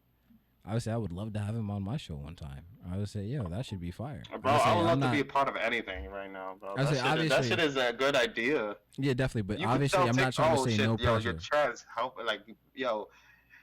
I 0.67 0.73
would 0.73 0.83
say 0.83 0.91
I 0.91 0.97
would 0.97 1.13
love 1.13 1.31
to 1.33 1.39
have 1.39 1.55
him 1.55 1.71
on 1.71 1.81
my 1.81 1.95
show 1.95 2.15
one 2.15 2.35
time. 2.35 2.61
I 2.91 2.97
would 2.97 3.07
say, 3.07 3.23
yo, 3.23 3.43
that 3.43 3.65
should 3.65 3.79
be 3.79 3.89
fire. 3.89 4.21
bro, 4.41 4.51
would 4.51 4.61
say, 4.61 4.67
I 4.67 4.75
would 4.75 4.83
love 4.83 4.99
not- 4.99 5.05
to 5.07 5.11
be 5.13 5.21
a 5.21 5.25
part 5.25 5.47
of 5.47 5.55
anything 5.55 6.09
right 6.09 6.31
now, 6.31 6.55
bro. 6.59 6.73
I 6.77 6.83
That 6.83 6.95
say, 6.95 7.01
shit, 7.01 7.19
is, 7.19 7.29
that 7.29 7.45
shit 7.45 7.59
is 7.59 7.77
a 7.77 7.93
good 7.93 8.15
idea. 8.17 8.75
Yeah, 8.97 9.13
definitely. 9.13 9.43
But 9.43 9.59
You 9.59 9.67
obviously, 9.67 9.99
I'm 9.99 10.15
not 10.15 10.33
trying 10.33 10.55
to 10.55 10.61
oh, 10.61 10.65
say 10.65 10.71
shit, 10.71 10.85
no 10.85 10.97
yo, 10.99 11.13
pressure. 11.13 11.39
Your 11.53 11.75
help, 11.95 12.17
like, 12.25 12.41
yo, 12.75 13.07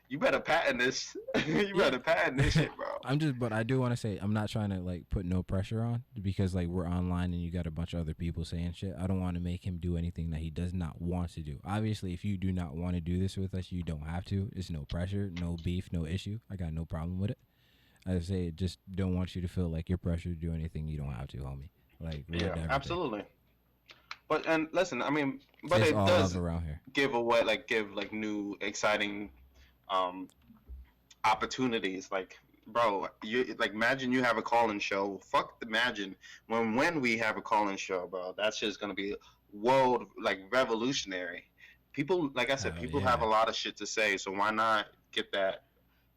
you 0.09 0.19
better 0.19 0.41
patent 0.41 0.79
this. 0.79 1.17
you 1.47 1.75
better 1.77 1.99
patent 1.99 2.39
this 2.39 2.55
shit, 2.55 2.75
bro. 2.77 2.87
I'm 3.05 3.19
just, 3.19 3.39
but 3.39 3.53
I 3.53 3.63
do 3.63 3.81
want 3.81 3.93
to 3.93 3.97
say 3.97 4.19
I'm 4.21 4.33
not 4.33 4.49
trying 4.49 4.71
to 4.71 4.81
like 4.81 5.09
put 5.11 5.25
no 5.25 5.43
pressure 5.43 5.83
on 5.83 6.05
because 6.21 6.55
like 6.55 6.69
we're 6.69 6.89
online 6.89 7.33
and 7.33 7.43
you 7.43 7.51
got 7.51 7.67
a 7.67 7.71
bunch 7.71 7.95
of 7.95 8.01
other 8.01 8.15
people 8.15 8.45
saying 8.45 8.73
shit. 8.77 8.95
I 8.99 9.07
don't 9.07 9.21
want 9.21 9.37
to 9.37 9.43
make 9.43 9.67
him 9.67 9.79
do 9.79 9.97
anything 9.97 10.31
that 10.31 10.41
he 10.41 10.51
does 10.51 10.75
not 10.75 11.01
want 11.01 11.33
to 11.35 11.41
do. 11.41 11.59
Obviously, 11.65 12.13
if 12.13 12.25
you 12.25 12.37
do 12.37 12.53
not 12.53 12.75
want 12.75 12.95
to 12.95 13.01
do 13.01 13.19
this 13.19 13.37
with 13.37 13.55
us, 13.55 13.73
you 13.73 13.83
don't 13.83 14.07
have 14.07 14.25
to. 14.27 14.51
It's 14.55 14.71
no 14.71 14.85
pressure, 14.85 15.31
no 15.41 15.57
beef, 15.63 15.89
no 15.93 16.07
issue. 16.07 16.39
I 16.51 16.57
got 16.57 16.73
no 16.73 16.85
problem 16.85 17.19
with 17.19 17.31
it. 17.31 17.39
I 18.07 18.19
say 18.21 18.51
just 18.51 18.79
don't 18.95 19.17
want 19.17 19.35
you 19.35 19.43
to 19.43 19.49
feel 19.49 19.69
like 19.69 19.89
you're 19.89 19.99
pressured 19.99 20.41
to 20.41 20.47
do 20.47 20.53
anything 20.53 20.87
you 20.87 20.99
don't 20.99 21.13
have 21.13 21.29
to, 21.29 21.39
homie. 21.39 21.71
Like 22.01 22.25
Yeah, 22.29 22.55
absolutely. 22.69 23.25
But 24.29 24.47
and 24.47 24.69
listen, 24.73 25.03
I 25.03 25.11
mean, 25.11 25.41
but 25.65 25.81
it's 25.81 25.91
it 25.91 25.95
does 25.95 26.37
around 26.37 26.65
here. 26.65 26.81
give 26.93 27.15
away, 27.15 27.43
like, 27.43 27.67
give 27.67 27.95
like 27.95 28.13
new, 28.13 28.57
exciting, 28.61 29.31
um, 29.89 30.29
opportunities. 31.25 32.11
Like, 32.11 32.37
bro, 32.67 33.09
you 33.23 33.55
like 33.59 33.73
imagine 33.73 34.13
you 34.13 34.23
have 34.23 34.39
a 34.39 34.43
call-in 34.43 34.79
show. 34.79 35.21
Fuck, 35.25 35.63
imagine 35.67 36.15
when 36.49 36.75
when 36.75 37.01
we 37.01 37.17
have 37.19 37.37
a 37.37 37.43
call-in 37.43 37.77
show, 37.77 38.07
bro. 38.07 38.35
That's 38.37 38.59
just 38.61 38.81
gonna 38.81 38.95
be 38.95 39.15
world 39.53 40.07
like 40.23 40.41
revolutionary. 40.51 41.45
People, 41.93 42.31
like 42.35 42.51
I 42.51 42.57
said, 42.57 42.73
Hell 42.73 42.83
people 42.83 43.01
yeah. 43.01 43.11
have 43.11 43.23
a 43.23 43.27
lot 43.27 43.49
of 43.49 43.55
shit 43.55 43.77
to 43.77 43.87
say. 43.87 44.17
So 44.17 44.33
why 44.33 44.51
not 44.51 44.87
get 45.13 45.31
that 45.33 45.63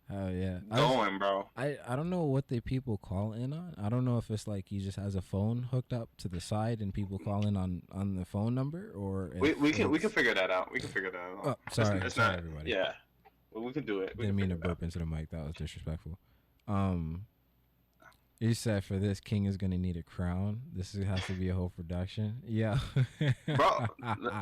Oh 0.10 0.30
yeah. 0.30 0.60
I 0.72 0.78
going, 0.78 1.20
bro? 1.20 1.50
I, 1.58 1.78
I 1.86 1.98
don't 1.98 2.10
know 2.10 2.24
what 2.24 2.48
the 2.48 2.62
people 2.62 2.98
call 2.98 3.34
in 3.34 3.52
on. 3.52 3.76
I 3.78 3.90
don't 3.90 4.06
know 4.06 4.18
if 4.18 4.30
it's 4.32 4.48
like 4.48 4.66
he 4.70 4.80
just 4.80 4.98
has 4.98 5.16
a 5.16 5.22
phone 5.22 5.68
hooked 5.70 5.92
up 5.92 6.10
to 6.20 6.30
the 6.30 6.40
side 6.40 6.80
and 6.80 6.94
people 6.94 7.20
call 7.20 7.46
in 7.46 7.58
on 7.58 7.82
on 7.92 8.16
the 8.16 8.24
phone 8.26 8.56
number 8.56 8.92
or 8.96 9.32
We, 9.38 9.54
we 9.54 9.72
can 9.72 9.92
we 9.92 10.00
can 10.00 10.10
figure 10.10 10.34
that 10.34 10.50
out. 10.50 10.72
We 10.72 10.80
can 10.80 10.90
figure 10.90 11.12
that 11.12 11.18
out. 11.20 11.40
Oh, 11.44 11.50
It's- 11.50 11.76
sorry, 11.76 12.00
it's 12.00 12.16
sorry 12.16 12.30
not- 12.30 12.40
everybody. 12.40 12.72
Yeah, 12.72 12.94
well, 13.58 13.66
we 13.68 13.74
can 13.74 13.86
do 13.86 14.02
it. 14.02 14.14
We 14.18 14.26
Didn't 14.26 14.36
mean 14.38 14.50
to 14.50 14.56
out. 14.56 14.62
burp 14.62 14.84
into 14.84 15.00
the 15.00 15.06
mic. 15.06 15.30
That 15.32 15.44
was 15.46 15.54
disrespectful. 15.54 16.18
Um, 16.68 17.26
you 18.40 18.54
said 18.54 18.84
for 18.84 18.98
this, 18.98 19.20
King 19.20 19.46
is 19.46 19.58
gonna 19.58 19.80
need 19.80 19.98
a 19.98 20.04
crown. 20.04 20.62
This 20.76 20.94
has 20.94 21.26
to 21.26 21.34
be 21.34 21.50
a 21.50 21.56
whole 21.56 21.70
production. 21.70 22.40
Yeah, 22.48 22.78
bro. 23.56 23.88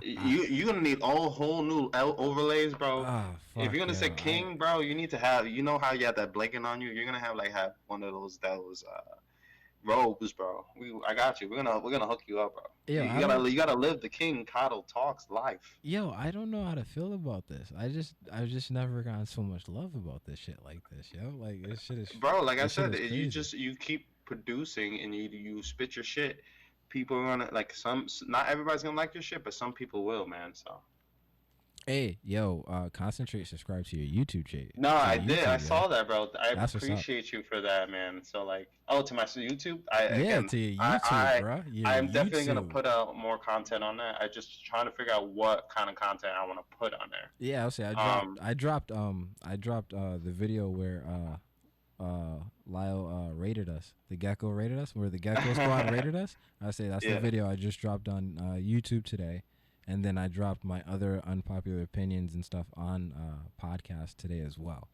you 0.04 0.44
you're 0.44 0.66
gonna 0.68 0.82
need 0.82 1.02
all 1.02 1.30
whole 1.30 1.64
new 1.64 1.90
L 1.94 2.14
overlays, 2.18 2.74
bro. 2.74 3.04
Ah, 3.08 3.32
if 3.56 3.72
you're 3.72 3.80
gonna 3.80 3.96
say 3.96 4.10
king, 4.10 4.58
bro, 4.58 4.82
you 4.82 4.96
need 4.96 5.10
to 5.12 5.18
have. 5.18 5.48
You 5.48 5.64
know 5.64 5.78
how 5.78 5.94
you 5.94 6.06
have 6.08 6.16
that 6.18 6.34
blanket 6.34 6.66
on 6.66 6.82
you. 6.82 6.90
You're 6.90 7.06
gonna 7.06 7.20
have 7.20 7.38
like 7.38 7.54
have 7.54 7.72
one 7.88 8.04
of 8.04 8.12
those 8.12 8.38
those 8.40 8.84
uh, 8.84 9.00
robes, 9.86 10.34
bro. 10.34 10.66
We 10.80 10.94
I 11.08 11.14
got 11.14 11.40
you. 11.42 11.50
We're 11.50 11.58
gonna 11.58 11.80
we're 11.80 11.92
gonna 11.92 12.08
hook 12.08 12.24
you 12.28 12.40
up, 12.40 12.54
bro. 12.54 12.64
Yo, 12.88 13.04
you, 13.04 13.14
you 13.14 13.20
gotta 13.20 13.50
you 13.50 13.58
gotta 13.58 13.74
live 13.74 14.02
the 14.02 14.10
king 14.10 14.46
kado 14.46 14.86
talks 14.88 15.28
life. 15.30 15.60
Yo, 15.82 16.12
I 16.12 16.32
don't 16.32 16.52
know 16.52 16.64
how 16.64 16.76
to 16.76 16.84
feel 16.84 17.14
about 17.14 17.48
this. 17.48 17.72
I 17.78 17.90
just, 17.90 18.16
I've 18.32 18.50
just 18.50 18.72
never 18.72 19.02
gotten 19.02 19.26
so 19.26 19.42
much 19.42 19.68
love 19.68 19.96
about 19.96 20.24
this 20.26 20.40
shit 20.40 20.58
like 20.64 20.82
this, 20.92 21.08
yo. 21.14 21.34
Like 21.38 21.62
this 21.62 21.82
shit 21.82 22.00
is, 22.00 22.10
Bro, 22.10 22.44
like 22.44 22.60
I 22.60 22.68
said, 22.68 22.96
you 22.96 23.28
just 23.28 23.54
you 23.54 23.76
keep 23.76 24.08
producing 24.26 25.02
and 25.02 25.14
you 25.14 25.30
you 25.30 25.64
spit 25.64 25.96
your 25.96 26.04
shit. 26.04 26.42
People 26.90 27.18
are 27.18 27.28
gonna 27.28 27.50
like 27.52 27.74
some. 27.74 28.08
Not 28.28 28.48
everybody's 28.48 28.84
gonna 28.84 28.98
like 28.98 29.14
your 29.14 29.24
shit, 29.24 29.44
but 29.44 29.54
some 29.54 29.74
people 29.74 30.04
will, 30.04 30.28
man. 30.28 30.54
So. 30.54 30.80
Hey, 31.88 32.18
yo, 32.24 32.66
uh, 32.68 32.90
concentrate. 32.90 33.46
Subscribe 33.48 33.86
to 33.86 33.98
your 33.98 34.26
YouTube 34.26 34.48
channel. 34.48 34.70
No, 34.76 34.90
to 34.90 34.96
I 34.96 35.14
your 35.16 35.26
did. 35.26 35.40
I 35.46 35.58
YouTube, 35.58 35.62
yo. 35.62 35.66
saw 35.68 35.88
that, 35.90 36.08
bro. 36.08 36.30
I 36.40 36.56
That's 36.56 36.74
appreciate 36.74 37.32
you 37.32 37.44
for 37.44 37.62
that, 37.62 37.92
man. 37.92 38.24
So 38.24 38.44
like, 38.44 38.70
oh, 38.88 39.04
to 39.04 39.14
my 39.14 39.26
YouTube. 39.26 39.82
I 39.92 40.06
Yeah, 40.06 40.16
again, 40.16 40.48
to 40.48 40.58
your 40.58 40.82
I- 40.82 40.98
YouTube, 40.98 41.12
I- 41.12 41.42
bro. 41.42 41.64
Your 41.72 41.88
I'm 41.88 42.08
definitely 42.12 42.46
gonna 42.48 42.64
put 42.64 42.88
out 42.88 43.16
more 43.16 43.38
content 43.38 43.84
on 43.84 43.98
that. 43.98 44.20
I 44.20 44.28
just 44.28 44.66
trying 44.66 44.86
to 44.86 44.92
figure 44.94 45.14
out 45.14 45.30
what 45.30 45.70
kind 45.70 45.88
of 45.88 45.96
content 45.96 46.34
I 46.36 46.44
want 46.48 46.58
to 46.58 46.76
put 46.76 46.96
on 46.96 47.08
there. 47.12 47.30
Yeah, 47.38 47.62
I'll 47.64 47.70
say 47.72 47.84
I 47.84 47.94
dropped. 47.94 48.24
Um, 48.26 48.38
I 48.42 48.54
dropped. 48.56 48.92
Um, 48.92 49.30
I 49.44 49.56
dropped 49.56 49.94
uh 49.94 50.18
the 50.18 50.32
video 50.32 50.68
where 50.70 51.04
uh, 51.08 52.04
uh, 52.04 52.40
Lyle 52.66 53.30
uh 53.30 53.34
rated 53.36 53.70
us. 53.70 53.94
The 54.10 54.16
Gecko 54.16 54.50
rated 54.50 54.80
us. 54.80 54.96
Where 54.96 55.10
the 55.10 55.20
Gecko 55.20 55.54
Squad 55.54 55.92
rated 55.92 56.16
us. 56.16 56.36
I 56.66 56.72
say 56.72 56.88
that's 56.88 57.06
Yeah. 57.06 57.14
the 57.14 57.20
video 57.20 57.48
I 57.48 57.56
just 57.56 57.80
dropped 57.80 58.10
on 58.10 58.38
uh, 58.40 58.44
YouTube 58.56 59.06
today, 59.06 59.44
and 59.88 60.04
then 60.04 60.18
I 60.18 60.28
dropped 60.28 60.64
my 60.64 60.84
other 60.88 61.22
unpopular 61.26 61.82
opinions 61.82 62.34
and 62.34 62.44
stuff 62.44 62.68
on 62.76 63.14
uh 63.14 63.48
podcast 63.64 64.16
today 64.16 64.40
as 64.40 64.58
well. 64.58 64.90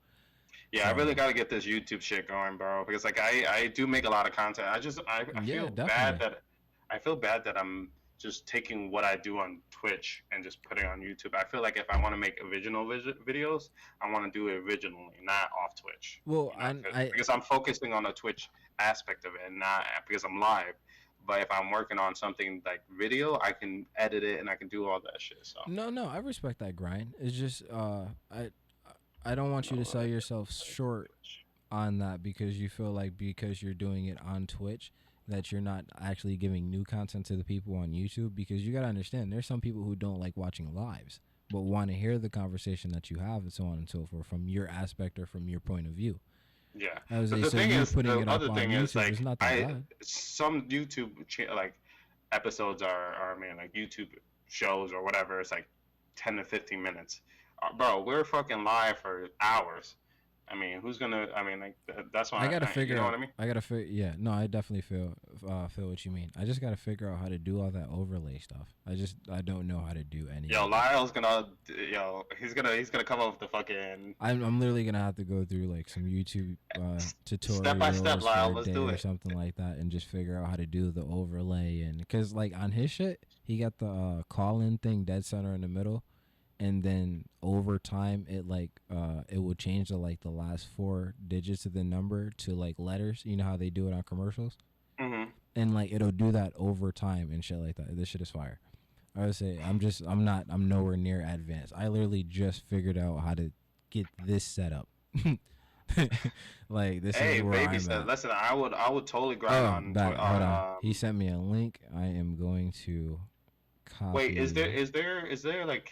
Yeah, 0.72 0.88
I 0.90 0.92
really 0.92 1.12
Um, 1.12 1.16
got 1.18 1.28
to 1.28 1.34
get 1.34 1.50
this 1.50 1.66
YouTube 1.66 2.02
shit 2.02 2.28
going, 2.28 2.58
bro. 2.58 2.84
Because 2.86 3.04
like 3.04 3.20
I 3.20 3.46
I 3.50 3.68
do 3.68 3.88
make 3.88 4.06
a 4.06 4.10
lot 4.10 4.28
of 4.28 4.34
content. 4.36 4.68
I 4.70 4.80
just 4.80 5.00
I, 5.08 5.26
I 5.36 5.42
Yeah, 5.42 5.62
feel 5.62 5.70
bad 5.70 6.20
that 6.20 6.42
I 6.90 7.00
feel 7.00 7.16
bad 7.16 7.44
that 7.46 7.58
I'm 7.58 7.92
just 8.18 8.48
taking 8.48 8.92
what 8.92 9.04
I 9.04 9.16
do 9.16 9.40
on 9.40 9.60
Twitch 9.72 10.24
and 10.32 10.44
just 10.44 10.62
putting 10.62 10.84
it 10.86 10.88
on 10.88 11.00
YouTube. 11.02 11.34
I 11.34 11.44
feel 11.44 11.62
like 11.62 11.78
if 11.78 11.86
I 11.90 12.00
want 12.00 12.14
to 12.14 12.18
make 12.18 12.40
original 12.44 12.88
vis- 12.88 13.16
videos, 13.28 13.70
I 14.00 14.12
want 14.12 14.32
to 14.32 14.40
do 14.40 14.48
it 14.50 14.58
originally, 14.58 15.16
not 15.24 15.50
off 15.60 15.74
Twitch. 15.76 16.22
Well, 16.28 16.52
You 16.56 16.60
know, 16.60 16.66
I, 16.66 16.74
'cause- 16.74 16.96
I 16.96 17.06
because 17.10 17.30
I'm 17.30 17.42
focusing 17.42 17.94
on 17.94 18.04
the 18.04 18.12
Twitch 18.12 18.48
aspect 18.78 19.26
of 19.26 19.34
it, 19.36 19.42
and 19.48 19.58
not 19.58 19.86
because 20.08 20.24
I'm 20.24 20.40
live. 20.40 20.76
But 21.26 21.42
if 21.42 21.48
I'm 21.52 21.72
working 21.72 22.00
on 22.00 22.16
something 22.16 22.62
like 22.66 22.82
video, 23.00 23.38
I 23.42 23.52
can 23.52 23.86
edit 23.96 24.24
it 24.24 24.40
and 24.40 24.50
I 24.50 24.56
can 24.56 24.68
do 24.68 24.88
all 24.88 25.00
that 25.02 25.20
shit. 25.22 25.40
So 25.44 25.60
no, 25.68 25.90
no, 25.90 26.08
I 26.08 26.18
respect 26.18 26.60
that 26.60 26.76
grind. 26.76 27.14
It's 27.20 27.36
just 27.36 27.64
uh, 27.72 28.06
I, 28.32 28.50
I 29.24 29.36
don't 29.36 29.52
want 29.52 29.72
you 29.72 29.78
to 29.78 29.86
sell 29.86 30.06
yourself 30.06 30.52
short 30.52 31.12
on 31.72 32.00
that 32.00 32.22
because 32.22 32.60
you 32.60 32.70
feel 32.70 32.92
like 32.92 33.18
because 33.18 33.62
you're 33.62 33.74
doing 33.74 34.08
it 34.08 34.18
on 34.26 34.48
Twitch 34.48 34.92
that 35.28 35.52
you're 35.52 35.62
not 35.62 35.86
actually 36.02 36.36
giving 36.36 36.70
new 36.70 36.84
content 36.84 37.26
to 37.28 37.36
the 37.36 37.44
people 37.44 37.76
on 37.76 37.94
YouTube 37.94 38.36
because 38.36 38.66
you 38.66 38.74
got 38.74 38.82
to 38.82 38.88
understand 38.88 39.32
there's 39.32 39.48
some 39.48 39.62
people 39.62 39.84
who 39.84 39.96
don't 39.96 40.20
like 40.20 40.36
watching 40.36 40.74
lives 40.74 41.20
but 41.52 41.62
want 41.62 41.90
to 41.90 41.96
hear 41.96 42.18
the 42.18 42.30
conversation 42.30 42.92
that 42.92 43.10
you 43.10 43.18
have 43.20 43.44
and 43.44 43.54
so 43.54 43.66
on 43.66 43.74
and 43.74 43.90
so 43.90 44.08
forth 44.10 44.26
from 44.26 44.48
your 44.48 44.68
aspect 44.68 45.20
or 45.20 45.26
from 45.26 45.48
your 45.48 45.60
point 45.60 45.88
of 45.88 45.94
view. 45.94 46.20
Yeah. 46.76 47.00
Was 47.20 47.30
But 47.32 47.42
the 47.42 47.50
so 47.50 47.58
thing 47.58 47.72
is, 47.72 47.92
putting 47.92 48.12
the 48.12 48.20
it 48.22 48.28
up 48.28 48.36
other 48.36 48.50
on 48.50 48.56
thing 48.56 48.72
is 48.72 48.94
YouTube 48.94 49.24
like 49.26 49.38
I 49.42 49.64
bad. 49.64 49.84
some 50.02 50.64
YouTube 50.70 51.28
cha- 51.28 51.54
like 51.54 51.74
episodes 52.32 52.82
are, 52.82 53.14
are 53.14 53.36
I 53.36 53.40
mean 53.40 53.58
like 53.58 53.74
YouTube 53.74 54.08
shows 54.48 54.92
or 54.94 55.04
whatever. 55.04 55.40
It's 55.40 55.52
like 55.52 55.68
ten 56.16 56.36
to 56.38 56.46
fifteen 56.46 56.82
minutes, 56.82 57.22
uh, 57.62 57.74
bro. 57.74 58.02
We're 58.02 58.24
fucking 58.24 58.64
live 58.64 59.00
for 59.00 59.28
hours. 59.42 59.96
I 60.48 60.56
mean, 60.56 60.82
who's 60.82 60.98
gonna? 60.98 61.28
I 61.36 61.44
mean, 61.44 61.60
like 61.62 61.76
th- 61.88 62.08
that's 62.14 62.32
why 62.32 62.40
I 62.40 62.48
gotta 62.48 62.68
figure 62.68 62.96
You 62.96 63.02
know 63.02 63.08
out. 63.08 63.12
what 63.12 63.18
I 63.18 63.22
mean? 63.22 63.30
I 63.40 63.48
gotta 63.48 63.62
figure. 63.62 63.86
Yeah, 63.90 64.14
no, 64.18 64.32
I 64.32 64.48
definitely 64.48 64.82
feel 64.82 65.14
uh, 65.48 65.68
feel 65.70 65.90
what 65.90 66.04
you 66.04 66.12
mean. 66.12 66.32
I 66.38 66.44
just 66.44 66.60
gotta 66.60 66.76
figure 66.76 67.10
out 67.10 67.20
how 67.20 67.30
to 67.30 67.38
do 67.38 67.62
all 67.62 67.72
that 67.72 67.88
overlay 67.90 68.38
stuff. 68.40 68.68
I 68.86 68.96
just 68.96 69.16
I 69.32 69.42
don't 69.42 69.66
know 69.66 69.80
how 69.80 69.94
to 69.94 70.04
do 70.04 70.28
any. 70.36 70.50
Yo. 70.50 70.68
Lyle's 70.68 71.12
gonna, 71.12 71.48
yo, 71.90 72.24
he's 72.40 72.54
gonna, 72.54 72.76
he's 72.76 72.90
gonna 72.90 73.04
come 73.06 73.20
up 73.22 73.32
with 73.32 73.40
the 73.40 73.48
fucking. 73.48 74.16
I'm 74.20 74.44
I'm 74.44 74.60
literally 74.60 74.84
gonna 74.84 75.00
have 75.00 75.16
to 75.18 75.24
go 75.24 75.46
through 75.46 75.68
like 75.68 75.88
some 75.88 76.04
YouTube 76.04 76.58
uh, 76.76 76.80
tutorials 77.26 77.58
Step 77.58 77.78
by 77.78 77.92
step, 77.94 78.22
Lyle, 78.22 78.54
let's 78.54 78.68
do 78.68 78.90
or 78.90 78.98
something 78.98 79.34
like 79.38 79.56
that, 79.56 79.78
and 79.78 79.90
just 79.90 80.08
figure 80.08 80.38
out 80.38 80.50
how 80.50 80.56
to 80.58 80.66
do 80.66 80.92
the 80.92 81.04
overlay 81.04 81.82
and 81.82 82.00
because 82.00 82.34
like 82.34 82.54
on 82.58 82.72
his 82.74 82.92
shit, 82.92 83.24
he 83.46 83.58
got 83.58 83.78
the 83.78 83.88
uh, 83.88 84.24
call 84.30 84.60
in 84.60 84.78
thing 84.80 85.04
dead 85.06 85.24
center 85.24 85.54
in 85.56 85.62
the 85.62 85.68
middle, 85.70 86.04
and 86.62 86.84
then 86.84 87.26
over 87.42 87.80
time 87.80 88.26
it 88.30 88.48
like 88.48 88.70
uh 88.94 89.22
it 89.28 89.40
will 89.40 89.56
change 89.56 89.90
the 89.90 89.98
like 89.98 90.22
the 90.22 90.30
last 90.30 90.68
four 90.78 91.16
digits 91.28 91.66
of 91.66 91.74
the 91.74 91.84
number 91.84 92.30
to 92.38 92.52
like 92.54 92.76
letters. 92.78 93.22
You 93.26 93.36
know 93.36 93.44
how 93.44 93.58
they 93.58 93.70
do 93.70 93.88
it 93.88 93.94
on 93.94 94.04
commercials. 94.04 94.58
hmm 95.00 95.24
and 95.56 95.74
like 95.74 95.92
it'll 95.92 96.12
do 96.12 96.32
that 96.32 96.54
over 96.56 96.92
time 96.94 97.30
and 97.34 97.44
shit 97.44 97.58
like 97.58 97.76
that. 97.76 97.98
This 97.98 98.08
shit 98.10 98.22
is 98.22 98.30
fire. 98.30 98.60
I 99.18 99.26
would 99.26 99.36
say 99.36 99.60
I'm 99.66 99.80
just 99.80 100.02
I'm 100.08 100.24
not 100.24 100.46
I'm 100.50 100.70
nowhere 100.70 100.96
near 100.96 101.26
advanced. 101.28 101.74
I 101.76 101.88
literally 101.90 102.24
just 102.24 102.64
figured 102.70 102.98
out 102.98 103.18
how 103.18 103.34
to 103.34 103.52
get 103.90 104.06
this 104.26 104.46
set 104.46 104.72
up. 104.72 104.88
like 106.70 107.02
this 107.02 107.18
Hey, 107.18 107.38
is 107.38 107.44
where 107.44 107.52
baby 107.54 107.76
I'm 107.76 107.80
said, 107.82 108.02
at. 108.02 108.08
listen, 108.08 108.32
I 108.34 108.54
would, 108.54 108.74
I 108.74 108.90
would 108.90 109.06
totally 109.08 109.36
grind 109.36 109.66
oh, 109.66 109.68
on. 109.68 109.94
back, 109.94 110.18
on, 110.18 110.26
hold 110.28 110.42
on. 110.42 110.70
um, 110.72 110.76
he 110.82 110.94
sent 110.94 111.18
me 111.18 111.30
a 111.30 111.38
link. 111.38 111.80
I 111.96 112.06
am 112.06 112.38
going 112.38 112.72
to 112.86 113.20
copy. 113.86 114.16
Wait, 114.16 114.38
is 114.38 114.54
there 114.54 114.70
is 114.70 114.92
there 114.92 115.26
is 115.26 115.42
there 115.42 115.66
like 115.66 115.92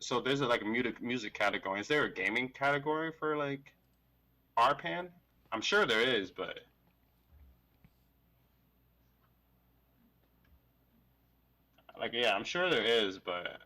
so 0.00 0.18
there's 0.20 0.40
a 0.40 0.46
like 0.46 0.62
a 0.62 0.64
music 0.64 1.02
music 1.02 1.34
category. 1.34 1.80
Is 1.80 1.88
there 1.88 2.04
a 2.04 2.12
gaming 2.12 2.48
category 2.48 3.12
for 3.18 3.36
like 3.36 3.72
RPAN? 4.58 5.08
I'm 5.52 5.60
sure 5.60 5.86
there 5.86 6.00
is, 6.00 6.30
but 6.30 6.60
like 11.98 12.12
yeah, 12.14 12.34
I'm 12.34 12.44
sure 12.44 12.70
there 12.70 12.82
is, 12.82 13.18
but 13.18 13.58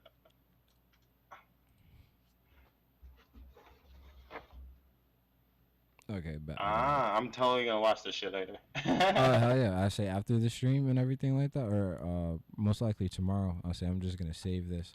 okay? 6.11 6.39
but 6.45 6.57
ah, 6.59 7.17
I'm 7.17 7.31
totally 7.31 7.67
gonna 7.67 7.81
watch 7.81 8.03
this 8.03 8.17
shit 8.17 8.33
later. 8.33 8.57
Oh 8.77 8.81
hell 8.83 9.57
yeah! 9.57 9.81
I 9.85 9.89
say 9.89 10.09
after 10.09 10.39
the 10.41 10.51
stream 10.51 10.91
and 10.91 10.99
everything 10.99 11.39
like 11.39 11.53
that, 11.53 11.67
or 11.67 12.01
uh, 12.03 12.39
most 12.57 12.81
likely 12.81 13.09
tomorrow. 13.09 13.57
I'll 13.65 13.75
say 13.75 13.87
I'm 13.87 14.01
just 14.01 14.19
gonna 14.19 14.35
save 14.35 14.69
this. 14.69 14.95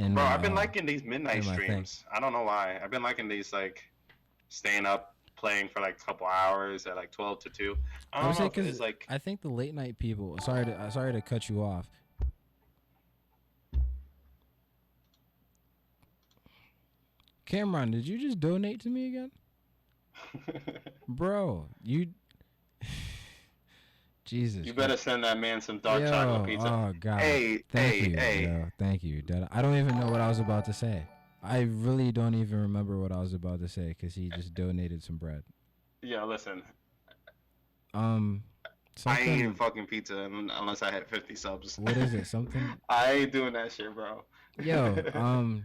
And 0.00 0.14
Bro, 0.14 0.24
I've 0.24 0.40
been 0.40 0.52
uh, 0.52 0.56
liking 0.56 0.86
these 0.86 1.04
midnight 1.04 1.40
in 1.40 1.46
my 1.46 1.56
thing. 1.56 1.64
streams. 1.64 2.04
I 2.10 2.20
don't 2.20 2.32
know 2.32 2.42
why. 2.42 2.80
I've 2.82 2.90
been 2.90 3.02
liking 3.02 3.28
these 3.28 3.52
like 3.52 3.84
staying 4.48 4.86
up 4.86 5.14
playing 5.36 5.68
for 5.68 5.80
like 5.80 5.98
a 6.00 6.04
couple 6.04 6.26
hours 6.26 6.86
at 6.86 6.96
like 6.96 7.10
12 7.12 7.38
to 7.40 7.50
2. 7.50 7.76
I 8.12 8.18
I 8.18 8.20
don't 8.22 8.30
would 8.30 8.38
know 8.56 8.62
if 8.62 8.68
it's 8.68 8.80
like 8.80 9.04
I 9.10 9.18
think 9.18 9.42
the 9.42 9.50
late 9.50 9.74
night 9.74 9.98
people. 9.98 10.38
Sorry 10.40 10.64
to 10.64 10.72
uh, 10.72 10.88
sorry 10.88 11.12
to 11.12 11.20
cut 11.20 11.50
you 11.50 11.62
off. 11.62 11.86
Cameron, 17.44 17.90
did 17.90 18.06
you 18.08 18.18
just 18.18 18.40
donate 18.40 18.80
to 18.82 18.88
me 18.88 19.08
again, 19.08 19.30
bro? 21.08 21.66
You, 21.82 22.06
Jesus. 24.30 24.64
you 24.64 24.72
better 24.72 24.96
send 24.96 25.24
that 25.24 25.38
man 25.38 25.60
some 25.60 25.80
dark 25.80 26.02
Yo, 26.02 26.08
chocolate 26.08 26.46
pizza. 26.46 26.68
Oh 26.68 26.92
God. 27.00 27.20
hey, 27.20 27.58
Thank 27.72 27.94
hey, 27.94 28.08
you. 28.08 28.16
hey. 28.16 28.42
Yo, 28.44 28.66
thank 28.78 29.02
you. 29.02 29.22
I 29.50 29.60
don't 29.60 29.76
even 29.76 29.98
know 29.98 30.08
what 30.08 30.20
I 30.20 30.28
was 30.28 30.38
about 30.38 30.64
to 30.66 30.72
say. 30.72 31.02
I 31.42 31.62
really 31.62 32.12
don't 32.12 32.36
even 32.36 32.60
remember 32.60 32.96
what 32.96 33.10
I 33.10 33.18
was 33.18 33.34
about 33.34 33.60
to 33.60 33.68
say 33.68 33.88
because 33.88 34.14
he 34.14 34.28
just 34.28 34.54
donated 34.54 35.02
some 35.02 35.16
bread. 35.16 35.42
Yeah, 36.02 36.22
listen. 36.24 36.62
Um, 37.92 38.44
I 39.04 39.20
ain't 39.20 39.38
eating 39.38 39.54
fucking 39.54 39.86
pizza 39.86 40.16
unless 40.16 40.82
I 40.82 40.92
had 40.92 41.08
50 41.08 41.34
subs. 41.34 41.78
What 41.78 41.96
is 41.96 42.14
it? 42.14 42.26
Something. 42.26 42.62
I 42.88 43.12
ain't 43.12 43.32
doing 43.32 43.52
that 43.54 43.72
shit, 43.72 43.92
bro. 43.94 44.22
Yo, 44.62 44.96
um, 45.14 45.64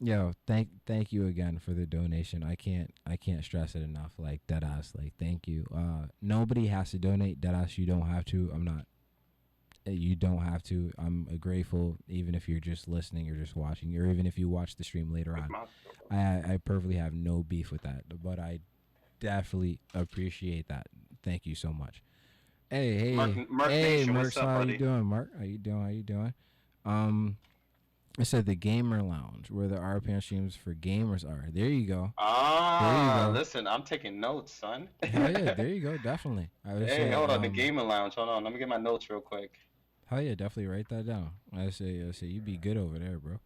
yo, 0.00 0.32
thank 0.46 0.68
thank 0.86 1.12
you 1.12 1.26
again 1.26 1.58
for 1.58 1.72
the 1.72 1.86
donation. 1.86 2.42
I 2.42 2.54
can't 2.54 2.92
I 3.06 3.16
can't 3.16 3.44
stress 3.44 3.74
it 3.74 3.82
enough. 3.82 4.12
Like 4.18 4.46
deadass, 4.46 4.96
like 4.96 5.12
thank 5.18 5.46
you. 5.48 5.66
Uh, 5.74 6.06
nobody 6.20 6.66
has 6.68 6.90
to 6.92 6.98
donate. 6.98 7.40
Deadass, 7.40 7.78
you 7.78 7.86
don't 7.86 8.08
have 8.08 8.24
to. 8.26 8.50
I'm 8.54 8.64
not. 8.64 8.86
uh, 9.86 9.90
You 9.90 10.14
don't 10.16 10.42
have 10.42 10.62
to. 10.64 10.92
I'm 10.98 11.26
grateful, 11.38 11.96
even 12.08 12.34
if 12.34 12.48
you're 12.48 12.60
just 12.60 12.88
listening 12.88 13.28
or 13.30 13.36
just 13.36 13.56
watching, 13.56 13.96
or 13.96 14.10
even 14.10 14.26
if 14.26 14.38
you 14.38 14.48
watch 14.48 14.76
the 14.76 14.84
stream 14.84 15.12
later 15.12 15.36
on. 15.36 15.48
I 16.10 16.52
I 16.54 16.58
perfectly 16.64 16.96
have 16.96 17.12
no 17.14 17.42
beef 17.42 17.70
with 17.70 17.82
that, 17.82 18.04
but 18.22 18.38
I 18.38 18.60
definitely 19.20 19.78
appreciate 19.94 20.68
that. 20.68 20.86
Thank 21.22 21.46
you 21.46 21.54
so 21.54 21.72
much. 21.72 22.02
Hey, 22.70 22.94
hey, 22.98 23.14
Mark- 23.16 23.50
Mark 23.50 23.70
hey, 23.70 23.82
Nation, 23.98 24.14
Mark, 24.14 24.36
up, 24.36 24.42
how 24.48 24.58
buddy? 24.58 24.72
you 24.72 24.78
doing, 24.78 25.04
Mark? 25.04 25.30
How 25.38 25.44
you 25.44 25.58
doing? 25.58 25.82
How 25.82 25.88
you 25.88 26.02
doing? 26.02 26.34
Um, 26.84 27.36
I 28.16 28.22
said 28.22 28.46
the 28.46 28.54
gamer 28.54 29.02
lounge 29.02 29.50
where 29.50 29.66
the 29.66 29.76
RPAN 29.76 30.22
streams 30.22 30.54
for 30.54 30.72
gamers 30.72 31.24
are. 31.24 31.48
There 31.52 31.66
you 31.66 31.86
go. 31.86 32.12
Ah, 32.16 33.26
go. 33.26 33.38
listen, 33.38 33.66
I'm 33.66 33.82
taking 33.82 34.20
notes, 34.20 34.52
son. 34.54 34.88
Hell 35.02 35.32
yeah, 35.32 35.54
there 35.54 35.66
you 35.66 35.80
go. 35.80 35.96
Definitely. 36.02 36.48
I 36.64 36.74
hey, 36.74 36.86
say, 36.86 37.10
hold 37.10 37.30
on, 37.30 37.42
the 37.42 37.48
gamer 37.48 37.82
lounge. 37.82 38.14
Hold 38.14 38.28
on, 38.28 38.44
let 38.44 38.52
me 38.52 38.58
get 38.60 38.68
my 38.68 38.76
notes 38.76 39.10
real 39.10 39.20
quick. 39.20 39.50
Hell 40.06 40.20
yeah, 40.20 40.34
definitely 40.34 40.66
write 40.66 40.88
that 40.90 41.06
down. 41.06 41.30
I 41.56 41.70
say, 41.70 42.04
I 42.06 42.12
say, 42.12 42.26
you 42.26 42.40
be 42.40 42.56
good 42.56 42.76
over 42.76 42.98
there, 42.98 43.18
bro. 43.18 43.38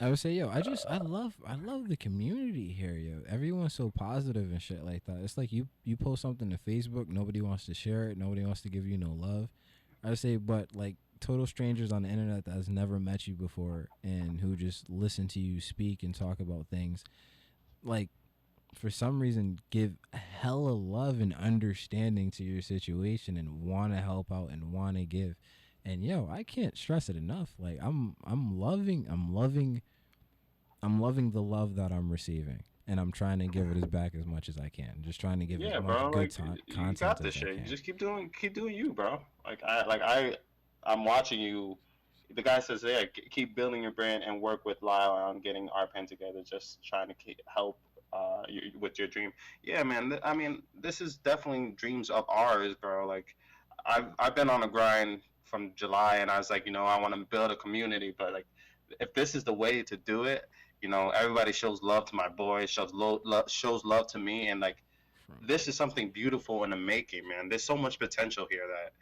I 0.00 0.08
would 0.08 0.18
say, 0.18 0.32
yo, 0.32 0.48
I 0.48 0.60
just, 0.60 0.86
I 0.88 0.98
love, 0.98 1.34
I 1.46 1.56
love 1.56 1.88
the 1.88 1.96
community 1.96 2.72
here, 2.72 2.94
yo. 2.94 3.22
Everyone's 3.28 3.74
so 3.74 3.90
positive 3.90 4.50
and 4.50 4.62
shit 4.62 4.84
like 4.84 5.04
that. 5.06 5.18
It's 5.22 5.36
like 5.36 5.52
you, 5.52 5.68
you 5.84 5.96
post 5.96 6.22
something 6.22 6.50
to 6.50 6.58
Facebook, 6.58 7.08
nobody 7.08 7.40
wants 7.40 7.66
to 7.66 7.74
share 7.74 8.08
it, 8.08 8.16
nobody 8.16 8.44
wants 8.44 8.62
to 8.62 8.68
give 8.68 8.86
you 8.86 8.96
no 8.96 9.12
love. 9.12 9.48
I 10.02 10.10
would 10.10 10.18
say, 10.18 10.36
but 10.36 10.68
like 10.72 10.96
total 11.20 11.46
strangers 11.46 11.92
on 11.92 12.02
the 12.02 12.08
internet 12.08 12.44
that 12.44 12.54
has 12.54 12.68
never 12.68 12.98
met 12.98 13.26
you 13.26 13.34
before 13.34 13.88
and 14.02 14.40
who 14.40 14.56
just 14.56 14.88
listen 14.88 15.28
to 15.28 15.40
you 15.40 15.60
speak 15.60 16.02
and 16.02 16.14
talk 16.14 16.40
about 16.40 16.66
things, 16.68 17.04
like 17.82 18.10
for 18.74 18.90
some 18.90 19.20
reason 19.20 19.60
give 19.70 19.94
hella 20.12 20.70
love 20.70 21.20
and 21.20 21.34
understanding 21.34 22.30
to 22.30 22.44
your 22.44 22.62
situation 22.62 23.36
and 23.36 23.62
want 23.62 23.92
to 23.92 24.00
help 24.00 24.30
out 24.30 24.50
and 24.50 24.72
want 24.72 24.96
to 24.96 25.04
give 25.04 25.34
and 25.84 26.04
yo 26.04 26.28
i 26.30 26.42
can't 26.42 26.76
stress 26.76 27.08
it 27.08 27.16
enough 27.16 27.50
like 27.58 27.78
i'm 27.80 28.14
i'm 28.24 28.58
loving 28.58 29.06
i'm 29.10 29.34
loving 29.34 29.80
i'm 30.82 31.00
loving 31.00 31.30
the 31.30 31.42
love 31.42 31.76
that 31.76 31.90
i'm 31.90 32.10
receiving 32.10 32.62
and 32.86 33.00
i'm 33.00 33.10
trying 33.10 33.38
to 33.38 33.46
give 33.46 33.70
it 33.70 33.76
as 33.82 33.88
back 33.88 34.14
as 34.14 34.26
much 34.26 34.48
as 34.48 34.58
i 34.58 34.68
can 34.68 34.98
just 35.00 35.20
trying 35.20 35.40
to 35.40 35.46
give 35.46 35.60
yeah, 35.60 35.78
as 35.78 35.82
much 35.82 35.98
bro. 35.98 36.10
good 36.10 36.38
Like, 36.38 36.60
you 36.66 36.74
content 36.74 37.00
got 37.00 37.22
this 37.22 37.34
shit. 37.34 37.56
You 37.56 37.64
just 37.64 37.84
keep 37.84 37.98
doing, 37.98 38.30
keep 38.38 38.54
doing 38.54 38.74
you, 38.74 38.92
bro. 38.92 39.20
Like 39.44 39.62
I, 39.62 39.86
like 39.86 40.02
I, 40.02 40.36
I'm 40.84 41.04
watching 41.04 41.40
you. 41.40 41.78
The 42.34 42.42
guy 42.42 42.60
says, 42.60 42.82
"Yeah, 42.86 43.04
keep 43.30 43.56
building 43.56 43.82
your 43.82 43.92
brand 43.92 44.22
and 44.22 44.40
work 44.40 44.64
with 44.64 44.82
Lyle 44.82 45.12
on 45.12 45.40
getting 45.40 45.68
RPAN 45.68 46.06
together. 46.06 46.42
Just 46.42 46.84
trying 46.84 47.08
to 47.08 47.14
keep, 47.14 47.40
help 47.46 47.78
uh, 48.12 48.42
you, 48.48 48.72
with 48.78 48.98
your 48.98 49.08
dream." 49.08 49.32
Yeah, 49.62 49.82
man. 49.82 50.10
th- 50.10 50.20
I 50.24 50.34
mean, 50.34 50.62
this 50.78 51.00
is 51.00 51.16
definitely 51.16 51.72
dreams 51.76 52.10
of 52.10 52.24
ours, 52.28 52.74
bro. 52.80 53.06
Like, 53.06 53.34
I've 53.86 54.06
I've 54.18 54.34
been 54.34 54.50
on 54.50 54.62
a 54.62 54.68
grind 54.68 55.22
from 55.44 55.72
July, 55.74 56.16
and 56.16 56.30
I 56.30 56.38
was 56.38 56.50
like, 56.50 56.66
you 56.66 56.72
know, 56.72 56.84
I 56.84 57.00
want 57.00 57.14
to 57.14 57.20
build 57.20 57.50
a 57.50 57.56
community, 57.56 58.14
but 58.16 58.32
like, 58.32 58.46
if 59.00 59.14
this 59.14 59.34
is 59.34 59.44
the 59.44 59.52
way 59.52 59.82
to 59.82 59.96
do 59.96 60.24
it, 60.24 60.44
you 60.82 60.88
know, 60.88 61.10
everybody 61.10 61.52
shows 61.52 61.82
love 61.82 62.04
to 62.06 62.14
my 62.14 62.28
boy, 62.28 62.66
shows 62.66 62.92
lo- 62.92 63.22
lo- 63.24 63.44
shows 63.48 63.84
love 63.84 64.06
to 64.08 64.18
me, 64.18 64.48
and 64.48 64.60
like 64.60 64.76
this 65.42 65.68
is 65.68 65.76
something 65.76 66.10
beautiful 66.10 66.64
in 66.64 66.70
the 66.70 66.76
making, 66.76 67.28
man. 67.28 67.48
There's 67.48 67.64
so 67.64 67.76
much 67.76 67.98
potential 67.98 68.46
here 68.50 68.66
that, 68.66 68.92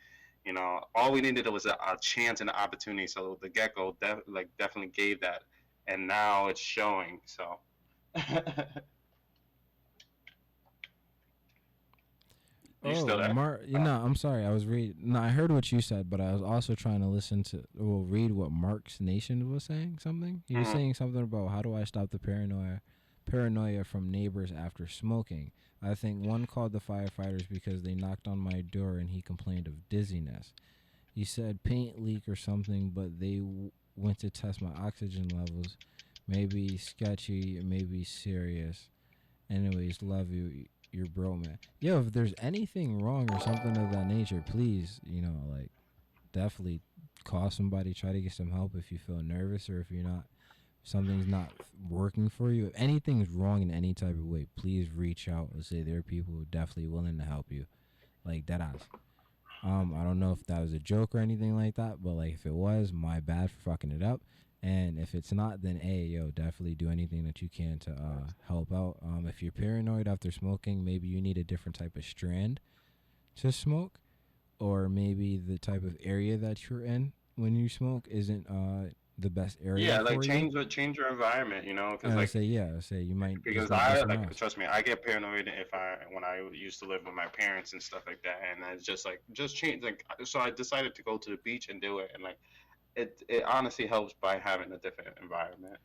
You 0.47 0.52
know, 0.52 0.81
all 0.94 1.10
we 1.10 1.20
needed 1.20 1.47
was 1.48 1.66
a, 1.66 1.73
a 1.73 1.97
chance 2.01 2.40
and 2.40 2.48
an 2.48 2.55
opportunity. 2.56 3.09
So 3.09 3.36
the 3.43 3.48
gecko 3.48 3.97
def- 4.01 4.20
like 4.28 4.48
definitely 4.59 4.93
gave 4.97 5.20
that, 5.20 5.43
and 5.89 6.06
now 6.06 6.47
it's 6.47 6.60
showing. 6.60 7.20
So. 7.27 7.59
Oh? 12.85 13.32
Mark. 13.32 13.62
You 13.66 13.81
know, 13.81 14.01
I'm 14.05 14.14
sorry. 14.14 14.44
I 14.44 14.51
was 14.51 14.64
reading. 14.64 14.94
No, 15.02 15.18
I 15.18 15.28
heard 15.28 15.51
what 15.51 15.73
you 15.73 15.81
said, 15.81 16.09
but 16.09 16.20
I 16.20 16.32
was 16.32 16.43
also 16.43 16.77
trying 16.77 17.01
to 17.01 17.06
listen 17.06 17.43
to, 17.44 17.64
well, 17.74 18.02
read 18.02 18.32
what 18.32 18.52
Mark's 18.52 19.01
Nation 19.01 19.52
was 19.52 19.64
saying. 19.64 19.98
Something 20.01 20.44
he 20.47 20.56
was 20.56 20.68
Mhm. 20.68 20.73
saying 20.73 20.94
something 20.94 21.23
about 21.23 21.48
how 21.51 21.62
do 21.62 21.74
I 21.74 21.82
stop 21.82 22.10
the 22.10 22.18
paranoia, 22.20 22.81
paranoia 23.24 23.82
from 23.82 24.10
neighbors 24.10 24.52
after 24.52 24.86
smoking. 24.86 25.51
I 25.82 25.94
think 25.94 26.24
one 26.24 26.47
called 26.47 26.73
the 26.73 26.81
firefighters 26.81 27.48
because 27.48 27.82
they 27.82 27.94
knocked 27.94 28.27
on 28.27 28.39
my 28.39 28.62
door 28.62 28.97
and 28.97 29.11
he 29.11 29.23
complained 29.23 29.66
of 29.66 29.89
dizziness. 29.89 30.53
He 31.15 31.24
said 31.24 31.62
paint 31.65 32.03
leak 32.03 32.28
or 32.28 32.36
something, 32.36 32.90
but 32.94 33.19
they 33.19 33.36
w- 33.36 33.70
went 33.97 34.19
to 34.20 34.31
test 34.31 34.61
my 34.61 34.73
oxygen 34.78 35.28
levels. 35.28 35.77
Maybe 36.28 36.77
sketchy, 36.77 37.61
maybe 37.65 38.05
serious. 38.05 38.89
Anyways, 39.51 40.03
love 40.03 40.31
you, 40.31 40.66
your 40.90 41.07
bro, 41.07 41.35
man. 41.36 41.59
Yo, 41.78 42.01
if 42.01 42.12
there's 42.12 42.35
anything 42.39 43.03
wrong 43.03 43.31
or 43.32 43.40
something 43.40 43.77
of 43.77 43.93
that 43.93 44.07
nature, 44.07 44.43
please, 44.47 45.01
you 45.05 45.23
know, 45.23 45.35
like, 45.48 45.70
definitely 46.32 46.81
call 47.24 47.51
somebody. 47.51 47.94
Try 47.94 48.12
to 48.12 48.20
get 48.20 48.32
some 48.32 48.51
help 48.51 48.73
if 48.77 48.90
you 48.90 48.98
feel 48.98 49.23
nervous 49.23 49.70
or 49.70 49.81
if 49.81 49.90
you're 49.90 50.03
not, 50.03 50.24
something's 50.87 51.27
not 51.27 51.51
working 51.91 52.29
for 52.29 52.53
you. 52.53 52.67
If 52.67 52.73
anything's 52.77 53.29
wrong 53.29 53.61
in 53.61 53.73
any 53.73 53.93
type 53.93 54.15
of 54.15 54.25
way, 54.25 54.47
please 54.57 54.89
reach 54.95 55.29
out. 55.29 55.49
Let's 55.53 55.69
say 55.69 55.83
there 55.83 55.99
are 55.99 56.03
people 56.03 56.33
who 56.33 56.43
are 56.43 56.47
definitely 56.47 56.87
willing 56.87 57.19
to 57.19 57.25
help 57.25 57.47
you, 57.51 57.67
like 58.25 58.47
that 58.47 58.61
ass. 58.61 58.89
Um, 59.65 59.95
I 59.99 60.05
don't 60.05 60.21
know 60.21 60.31
if 60.31 60.47
that 60.47 60.61
was 60.61 60.73
a 60.73 60.79
joke 60.79 61.15
or 61.15 61.19
anything 61.19 61.57
like 61.57 61.75
that, 61.75 62.03
but 62.03 62.13
like 62.13 62.35
if 62.35 62.47
it 62.47 62.55
was, 62.55 62.93
my 62.93 63.19
bad 63.19 63.51
for 63.51 63.71
fucking 63.71 63.91
it 63.91 64.03
up. 64.03 64.23
And 64.63 64.99
if 64.99 65.15
it's 65.15 65.33
not, 65.33 65.63
then 65.63 65.81
hey, 65.81 66.03
yo, 66.03 66.31
definitely 66.31 66.77
do 66.77 66.89
anything 66.89 67.25
that 67.25 67.43
you 67.43 67.49
can 67.49 67.79
to 67.81 67.91
uh, 67.91 68.31
help 68.47 68.73
out. 68.73 68.97
Um, 69.03 69.27
if 69.29 69.43
you're 69.43 69.53
paranoid 69.53 70.07
after 70.07 70.31
smoking, 70.31 70.85
maybe 70.85 71.09
you 71.09 71.21
need 71.21 71.37
a 71.37 71.45
different 71.45 71.77
type 71.77 71.97
of 71.97 72.05
strand 72.05 72.61
to 73.41 73.51
smoke, 73.51 73.99
or 74.61 74.89
maybe 74.89 75.37
the 75.37 75.59
type 75.59 75.83
of 75.83 75.97
area 76.03 76.37
that 76.37 76.71
you're 76.71 76.85
in 76.85 77.13
when 77.35 77.57
you 77.57 77.69
smoke 77.69 78.07
isn't 78.09 78.47
uh, 78.49 78.91
the 79.19 79.31
best 79.31 79.59
area. 79.65 79.87
yeah, 79.87 80.01
like 80.01 80.21
change 80.21 80.53
the 80.55 80.65
change 80.65 80.97
your 80.97 81.09
environment. 81.09 81.67
You 81.67 81.75
know, 81.75 81.93
because 81.93 82.13
And 82.13 82.21
I 82.21 82.23
like 82.23 82.29
say 82.29 82.43
yeah, 82.43 82.73
I 82.77 82.81
say 82.81 83.01
you 83.03 83.15
might 83.15 83.43
because 83.45 83.71
I 83.71 84.03
like 84.03 84.25
house. 84.25 84.37
trust 84.37 84.59
me, 84.59 84.67
I 84.67 84.83
get 84.83 85.03
paranoid 85.05 85.49
if 85.49 85.73
I 85.73 85.97
when 86.11 86.25
I 86.25 86.43
used 86.53 86.79
to 86.81 86.89
live 86.89 87.03
with 87.05 87.15
my 87.15 87.27
parents 87.27 87.73
and 87.73 87.83
stuff 87.83 88.03
like 88.07 88.23
that, 88.25 88.41
and 88.51 88.65
it's 88.73 88.85
just 88.85 89.05
like 89.07 89.23
just 89.33 89.57
change 89.57 89.83
like 89.83 90.05
so 90.25 90.41
I 90.41 90.51
decided 90.51 90.95
to 90.95 91.03
go 91.03 91.17
to 91.19 91.31
the 91.31 91.39
beach 91.45 91.69
and 91.69 91.81
do 91.81 91.99
it, 92.01 92.11
and 92.15 92.23
like 92.23 92.39
it 92.95 93.23
it 93.29 93.45
honestly 93.45 93.87
helps 93.87 94.15
by 94.21 94.39
having 94.39 94.73
a 94.73 94.79
different 94.79 95.17
environment. 95.23 95.79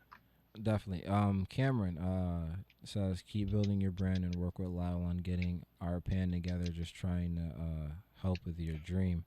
Definitely. 0.61 1.07
Um, 1.07 1.45
Cameron 1.49 1.97
uh 1.97 2.57
says 2.83 3.21
keep 3.25 3.51
building 3.51 3.79
your 3.79 3.91
brand 3.91 4.23
and 4.23 4.35
work 4.35 4.59
with 4.59 4.67
Lyle 4.69 5.03
on 5.03 5.17
getting 5.17 5.63
RPAN 5.81 6.31
together. 6.31 6.65
Just 6.65 6.95
trying 6.95 7.35
to 7.35 7.41
uh 7.61 7.91
help 8.21 8.39
with 8.45 8.59
your 8.59 8.75
dream. 8.77 9.23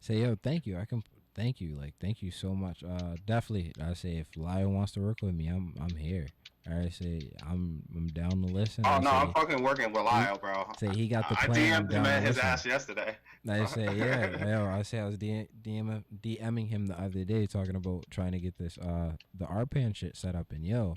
Say 0.00 0.18
yo, 0.20 0.36
thank 0.42 0.66
you. 0.66 0.76
I 0.78 0.84
can 0.84 1.02
thank 1.34 1.60
you. 1.60 1.76
Like 1.78 1.94
thank 2.00 2.22
you 2.22 2.30
so 2.30 2.54
much. 2.54 2.82
Uh, 2.82 3.16
definitely. 3.26 3.72
I 3.82 3.94
say 3.94 4.16
if 4.16 4.28
Lyle 4.36 4.68
wants 4.68 4.92
to 4.92 5.00
work 5.00 5.18
with 5.22 5.34
me, 5.34 5.48
I'm 5.48 5.74
I'm 5.80 5.96
here. 5.96 6.26
I 6.70 6.88
say 6.90 7.30
I'm 7.48 7.82
I'm 7.96 8.08
down 8.08 8.42
to 8.42 8.48
listen. 8.52 8.84
Oh 8.86 8.90
I 8.90 8.98
no, 9.00 9.10
say, 9.10 9.16
I'm 9.16 9.32
fucking 9.32 9.62
working 9.62 9.92
with 9.92 10.02
Lyle, 10.02 10.36
bro. 10.38 10.66
say 10.78 10.88
he 10.88 11.08
got 11.08 11.28
the 11.28 11.38
I 11.40 11.46
plan. 11.46 11.72
I'm 11.72 11.84
DM'd 11.84 11.92
him 11.92 12.06
at 12.06 12.22
his 12.22 12.36
listen. 12.36 12.48
ass 12.50 12.66
yesterday. 12.66 13.16
I 13.48 13.64
say, 13.66 13.96
yeah, 13.96 14.46
yo, 14.46 14.66
I 14.66 14.82
say 14.82 14.98
I 14.98 15.06
was 15.06 15.16
DM, 15.16 15.48
DM, 15.62 16.02
DMing 16.20 16.68
him 16.68 16.86
the 16.86 17.00
other 17.00 17.24
day 17.24 17.46
talking 17.46 17.76
about 17.76 18.04
trying 18.10 18.32
to 18.32 18.38
get 18.40 18.58
this 18.58 18.76
uh 18.78 19.12
the 19.34 19.46
RPAN 19.46 19.96
shit 19.96 20.16
set 20.16 20.34
up 20.34 20.50
and 20.50 20.64
yo, 20.64 20.94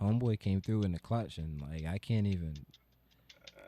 homeboy 0.00 0.38
came 0.40 0.60
through 0.60 0.82
in 0.82 0.92
the 0.92 0.98
clutch 0.98 1.38
and 1.38 1.60
like 1.60 1.86
I 1.86 1.98
can't 1.98 2.26
even 2.26 2.54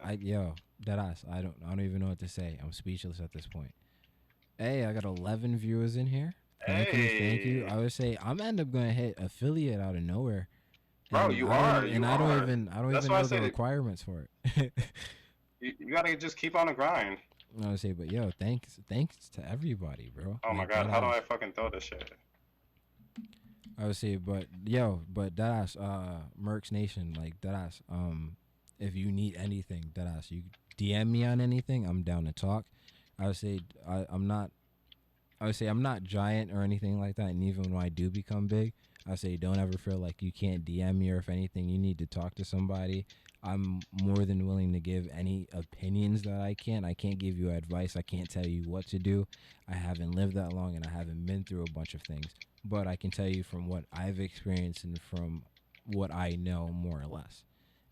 I 0.05 0.13
yo, 0.13 0.55
that 0.85 0.99
ass. 0.99 1.25
I 1.31 1.41
don't 1.41 1.57
I 1.67 1.71
don't 1.71 1.81
even 1.81 2.01
know 2.01 2.09
what 2.09 2.19
to 2.19 2.29
say. 2.29 2.59
I'm 2.63 2.73
speechless 2.73 3.21
at 3.21 3.33
this 3.33 3.47
point. 3.47 3.73
Hey, 4.59 4.85
I 4.85 4.93
got 4.93 5.05
11 5.05 5.59
viewers 5.59 5.97
in 5.97 6.07
here. 6.07 6.35
Thank 6.67 6.93
you, 6.93 7.09
thank 7.09 7.45
you. 7.45 7.67
I 7.67 7.77
would 7.77 7.93
say 7.93 8.17
I'm 8.23 8.41
end 8.41 8.61
up 8.61 8.71
gonna 8.73 8.93
hit 8.93 9.15
affiliate 9.19 9.81
out 9.81 9.95
of 9.95 10.03
nowhere. 10.03 10.49
Bro, 11.11 11.27
And 11.27 11.37
you 11.37 11.49
I 11.49 11.59
are, 11.59 11.85
and 11.85 12.05
I 12.05 12.17
don't 12.17 12.43
even 12.43 12.69
I 12.69 12.81
don't 12.83 12.91
That's 12.93 13.07
even 13.07 13.17
know 13.17 13.27
the 13.27 13.41
requirements 13.41 14.03
for 14.03 14.27
it. 14.55 14.73
You, 15.59 15.73
you 15.79 15.91
gotta 15.91 16.15
just 16.17 16.37
keep 16.37 16.55
on 16.55 16.67
the 16.67 16.75
grind. 16.75 17.17
I 17.65 17.69
would 17.71 17.81
say, 17.81 17.93
but 17.93 18.13
yo, 18.13 18.31
thanks, 18.39 18.79
thanks 18.91 19.31
to 19.31 19.51
everybody, 19.51 20.13
bro. 20.15 20.39
Oh 20.45 20.53
my 20.53 20.61
Like, 20.61 20.69
god, 20.69 20.87
that 20.87 20.91
how 20.93 21.01
do. 21.01 21.07
I 21.07 21.21
fucking 21.21 21.53
throw 21.53 21.71
this 21.71 21.85
shit? 21.85 22.11
I 23.79 23.87
would 23.87 23.97
say, 23.97 24.17
but 24.17 24.47
yo, 24.67 25.01
but 25.09 25.35
Deadass, 25.35 25.77
uh, 25.81 26.25
Mercs 26.41 26.71
Nation, 26.71 27.15
like 27.19 27.41
Deadass, 27.41 27.81
um, 27.91 28.37
if 28.79 28.95
you 28.95 29.11
need 29.11 29.35
anything, 29.37 29.85
Deadass, 29.95 30.31
you 30.31 30.43
DM 30.77 31.09
me 31.09 31.25
on 31.25 31.41
anything, 31.41 31.87
I'm 31.87 32.03
down 32.03 32.27
to 32.27 32.33
talk. 32.33 32.67
I 33.19 33.27
would 33.29 33.37
say, 33.37 33.61
I, 33.89 34.07
I'm 34.09 34.27
not, 34.27 34.51
I 35.41 35.47
would 35.47 35.57
say 35.57 35.67
I'm 35.67 35.83
not 35.83 36.03
giant 36.03 36.53
or 36.53 36.63
anything 36.63 37.01
like 37.01 37.17
that, 37.17 37.29
and 37.29 37.43
even 37.43 37.73
when 37.73 37.85
I 37.85 37.89
do 37.89 38.11
become 38.11 38.47
big, 38.47 38.73
I 39.09 39.15
say 39.15 39.37
don't 39.37 39.59
ever 39.59 39.79
feel 39.79 39.99
like 39.99 40.23
you 40.23 40.33
can't 40.33 40.65
DM 40.65 40.97
me 40.97 41.11
or 41.11 41.19
if 41.19 41.29
anything 41.29 41.69
you 41.69 41.79
need 41.79 41.99
to 41.99 42.07
talk 42.07 42.35
to 42.37 42.45
somebody. 42.45 43.07
I'm 43.43 43.81
more 44.03 44.25
than 44.25 44.47
willing 44.47 44.73
to 44.73 44.81
give 44.81 45.07
any 45.17 45.47
opinions 45.53 46.23
that 46.23 46.41
I 46.41 46.55
can. 46.55 46.85
I 46.85 46.95
can't 46.95 47.19
give 47.19 47.39
you 47.39 47.51
advice. 47.51 47.97
I 47.97 48.03
can't 48.03 48.29
tell 48.29 48.47
you 48.47 48.63
what 48.69 48.87
to 48.89 48.99
do. 48.99 49.27
I 49.69 49.75
haven't 49.75 50.13
lived 50.13 50.35
that 50.35 50.53
long 50.53 50.75
and 50.75 50.85
I 50.85 50.91
haven't 50.91 51.27
been 51.27 51.45
through 51.45 51.63
a 51.63 51.73
bunch 51.73 51.95
of 51.95 52.03
things. 52.03 52.27
But 52.65 52.89
I 52.89 52.97
can 52.97 53.11
tell 53.11 53.29
you 53.29 53.45
from 53.45 53.69
what 53.69 53.85
I've 53.93 54.19
experienced 54.19 54.83
and 54.83 55.01
from 55.01 55.43
what 55.85 56.13
I 56.13 56.31
know 56.31 56.69
more 56.69 57.01
or 57.01 57.07
less. 57.07 57.45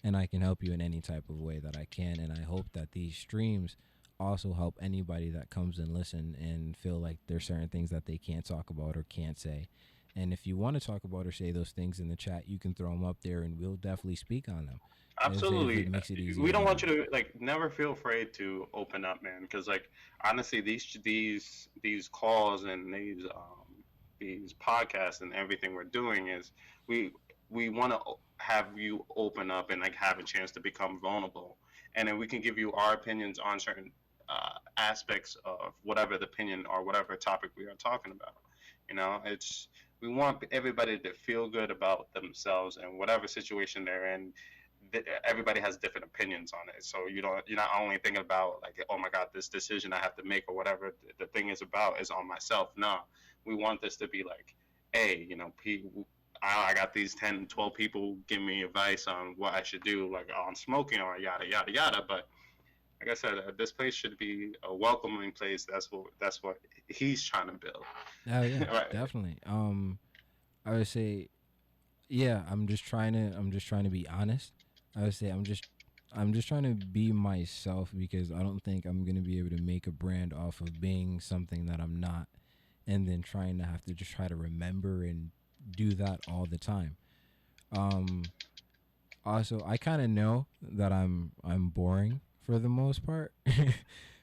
And 0.03 0.17
I 0.17 0.27
can 0.27 0.41
help 0.41 0.65
you 0.65 0.73
in 0.73 0.81
any 0.81 1.01
type 1.01 1.29
of 1.31 1.39
way 1.39 1.61
that 1.61 1.77
I 1.77 1.87
can. 1.89 2.19
And 2.19 2.33
I 2.33 2.43
hope 2.43 2.67
that 2.73 2.91
these 2.91 3.17
streams 3.17 3.77
also 4.21 4.53
help 4.53 4.77
anybody 4.81 5.31
that 5.31 5.51
comes 5.51 5.79
and 5.79 5.93
listen 5.93 6.37
and 6.41 6.77
feel 6.77 6.99
like 6.99 7.19
there's 7.27 7.47
certain 7.47 7.69
things 7.69 7.91
that 7.91 8.07
they 8.07 8.17
can't 8.17 8.45
talk 8.45 8.71
about 8.71 8.97
or 8.97 9.05
can't 9.09 9.39
say. 9.39 9.69
And 10.17 10.33
if 10.33 10.47
you 10.47 10.57
want 10.57 10.81
to 10.81 10.87
talk 10.87 11.03
about 11.05 11.27
or 11.27 11.33
say 11.33 11.51
those 11.51 11.71
things 11.71 11.99
in 11.99 12.09
the 12.09 12.17
chat, 12.17 12.49
you 12.49 12.59
can 12.59 12.73
throw 12.75 12.91
them 12.91 13.05
up 13.05 13.17
there 13.23 13.41
and 13.41 13.59
we'll 13.59 13.77
definitely 13.77 14.17
speak 14.17 14.49
on 14.49 14.67
them. 14.67 14.79
I'd 15.19 15.33
say 15.33 15.37
if 15.37 15.43
Absolutely. 15.43 15.83
it 15.83 15.91
makes 15.91 16.11
it 16.11 16.19
easier 16.19 16.43
we 16.43 16.53
don't 16.53 16.65
want 16.65 16.83
you. 16.83 16.89
you 16.89 17.05
to 17.05 17.11
like 17.13 17.33
never 17.41 17.71
feel 17.71 17.93
afraid 17.93 18.33
to 18.35 18.69
open 18.75 19.05
up, 19.05 19.23
man. 19.23 19.43
Because 19.43 19.67
like 19.69 19.91
honestly, 20.25 20.61
these 20.61 20.97
these 21.05 21.69
these 21.83 22.09
calls 22.09 22.65
and 22.65 22.93
these 22.93 23.25
um, 23.35 23.85
these 24.19 24.55
podcasts 24.55 25.21
and 25.21 25.33
everything 25.35 25.75
we're 25.75 25.85
doing 25.85 26.29
is 26.29 26.51
we 26.89 27.13
we 27.49 27.69
want 27.69 27.93
to 27.93 28.01
have 28.39 28.67
you 28.77 29.05
open 29.17 29.51
up 29.51 29.71
and 29.71 29.81
like 29.81 29.95
have 29.95 30.19
a 30.19 30.23
chance 30.23 30.51
to 30.53 30.61
become 30.61 31.01
vulnerable, 31.01 31.59
and 31.95 32.09
then 32.09 32.19
we 32.19 32.27
can 32.27 32.41
give 32.41 32.59
you 32.59 32.73
our 32.73 32.95
opinions 32.95 33.39
on 33.39 33.61
certain 33.61 33.91
uh, 34.29 34.59
aspects 34.77 35.37
of 35.45 35.73
whatever 35.83 36.19
the 36.19 36.25
opinion 36.25 36.65
or 36.71 36.83
whatever 36.83 37.17
topic 37.17 37.51
we 37.57 37.65
are 37.65 37.77
talking 37.79 38.13
about. 38.13 38.35
You 38.89 38.97
know, 38.97 39.21
it's 39.25 39.69
we 40.01 40.09
want 40.09 40.45
everybody 40.53 40.99
to 40.99 41.13
feel 41.15 41.49
good 41.49 41.71
about 41.71 42.13
themselves 42.13 42.77
and 42.77 42.99
whatever 42.99 43.27
situation 43.27 43.85
they're 43.85 44.15
in 44.15 44.33
th- 44.93 45.07
everybody 45.25 45.61
has 45.61 45.77
different 45.77 46.07
opinions 46.07 46.53
on 46.53 46.69
it. 46.75 46.85
So 46.85 47.07
you 47.07 47.23
don't 47.23 47.47
you're 47.47 47.57
not 47.57 47.71
only 47.79 47.99
thinking 47.99 48.21
about 48.21 48.61
like 48.63 48.85
oh 48.91 48.99
my 48.99 49.09
god 49.09 49.29
this 49.35 49.49
decision 49.49 49.93
I 49.93 49.99
have 49.99 50.17
to 50.17 50.25
make 50.25 50.45
or 50.49 50.55
whatever 50.55 50.95
th- 51.03 51.15
the 51.19 51.27
thing 51.27 51.49
is 51.49 51.63
about 51.63 52.01
is 52.01 52.11
on 52.11 52.27
myself. 52.27 52.71
No, 52.77 52.99
we 53.45 53.55
want 53.55 53.81
this 53.81 53.97
to 53.97 54.09
be 54.09 54.23
like 54.23 54.55
hey 54.93 55.27
you 55.29 55.37
know 55.37 55.53
P, 55.63 55.85
I, 56.43 56.75
got 56.75 56.93
these 56.93 57.15
10 57.15 57.47
12 57.47 57.75
people 57.75 58.17
giving 58.29 58.47
me 58.47 58.63
advice 58.63 59.07
on 59.07 59.35
what 59.39 59.55
I 59.55 59.63
should 59.63 59.83
do 59.83 60.13
like 60.13 60.29
on 60.37 60.55
smoking 60.55 61.01
or 61.01 61.19
yada 61.19 61.47
yada 61.49 61.73
yada. 61.73 62.03
But 62.07 62.29
like 63.05 63.13
I 63.13 63.15
said, 63.15 63.39
uh, 63.39 63.51
this 63.59 63.73
place 63.73 63.95
should 63.95 64.17
be 64.19 64.55
a 64.63 64.75
welcoming 64.75 65.33
place. 65.33 65.67
That's 65.71 65.91
what 65.93 66.05
that's 66.21 66.43
what 66.43 66.57
he's 66.89 67.23
trying 67.23 67.47
to 67.49 67.53
build. 67.53 67.85
Oh 68.31 68.43
yeah, 68.43 68.65
Right. 68.73 68.91
definitely. 68.91 69.39
Um, 69.47 69.99
I 70.65 70.73
would 70.73 70.87
say, 70.87 71.29
yeah. 72.09 72.43
I'm 72.51 72.67
just 72.67 72.85
trying 72.85 73.13
to. 73.13 73.37
I'm 73.37 73.51
just 73.51 73.67
trying 73.67 73.85
to 73.85 73.91
be 73.91 74.09
honest. 74.09 74.53
I 74.97 75.03
would 75.03 75.15
say 75.15 75.29
I'm 75.29 75.45
just. 75.45 75.67
I'm 76.17 76.33
just 76.33 76.47
trying 76.47 76.63
to 76.63 76.87
be 76.87 77.11
myself 77.13 77.91
because 77.97 78.31
I 78.31 78.39
don't 78.39 78.63
think 78.63 78.87
I'm 78.87 79.05
gonna 79.05 79.21
be 79.21 79.39
able 79.39 79.51
to 79.57 79.63
make 79.63 79.87
a 79.87 79.91
brand 79.91 80.33
off 80.33 80.61
of 80.61 80.81
being 80.81 81.19
something 81.21 81.67
that 81.67 81.81
I'm 81.81 81.99
not, 81.99 82.29
and 82.87 83.09
then 83.09 83.21
trying 83.23 83.59
to 83.59 83.65
have 83.65 83.85
to 83.87 83.95
just 83.95 84.13
try 84.13 84.29
to 84.29 84.37
remember 84.37 85.03
and 85.03 85.31
do 85.77 85.93
that 85.95 86.21
all 86.29 86.47
the 86.49 86.59
time. 86.59 86.97
Um, 87.77 88.23
also, 89.27 89.61
I 89.67 89.77
kind 89.77 90.01
of 90.01 90.09
know 90.09 90.47
that 90.63 90.93
I'm 90.93 91.33
I'm 91.43 91.69
boring 91.69 92.21
for 92.45 92.59
the 92.59 92.69
most 92.69 93.05
part 93.05 93.33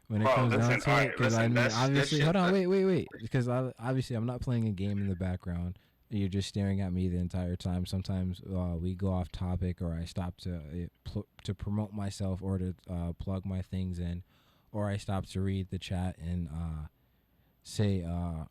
when 0.07 0.21
it 0.21 0.25
Bro, 0.25 0.35
comes 0.35 0.53
down 0.57 0.79
to 0.79 1.01
it. 1.03 1.17
Because 1.17 1.33
I 1.35 1.47
mean, 1.47 1.57
obviously, 1.57 2.17
shit- 2.19 2.23
hold 2.25 2.35
on, 2.35 2.51
wait, 2.51 2.67
wait, 2.67 2.85
wait. 2.85 3.07
Because 3.21 3.47
I, 3.47 3.71
obviously, 3.79 4.15
I'm 4.15 4.25
not 4.25 4.41
playing 4.41 4.67
a 4.67 4.71
game 4.71 4.99
in 4.99 5.07
the 5.07 5.15
background. 5.15 5.77
You're 6.09 6.27
just 6.29 6.49
staring 6.49 6.81
at 6.81 6.91
me 6.91 7.07
the 7.07 7.17
entire 7.17 7.55
time. 7.55 7.85
Sometimes 7.85 8.41
uh, 8.41 8.75
we 8.75 8.95
go 8.95 9.13
off 9.13 9.31
topic, 9.31 9.81
or 9.81 9.93
I 9.93 10.03
stop 10.05 10.35
to 10.41 10.55
uh, 10.55 10.87
pl- 11.05 11.27
to 11.45 11.53
promote 11.53 11.93
myself, 11.93 12.41
or 12.41 12.57
to 12.57 12.75
uh, 12.89 13.13
plug 13.13 13.45
my 13.45 13.61
things 13.61 13.97
in, 13.97 14.23
or 14.73 14.89
I 14.89 14.97
stop 14.97 15.25
to 15.27 15.41
read 15.41 15.69
the 15.69 15.79
chat 15.79 16.17
and 16.19 16.49
uh, 16.49 16.87
say 17.63 18.03
uh 18.03 18.43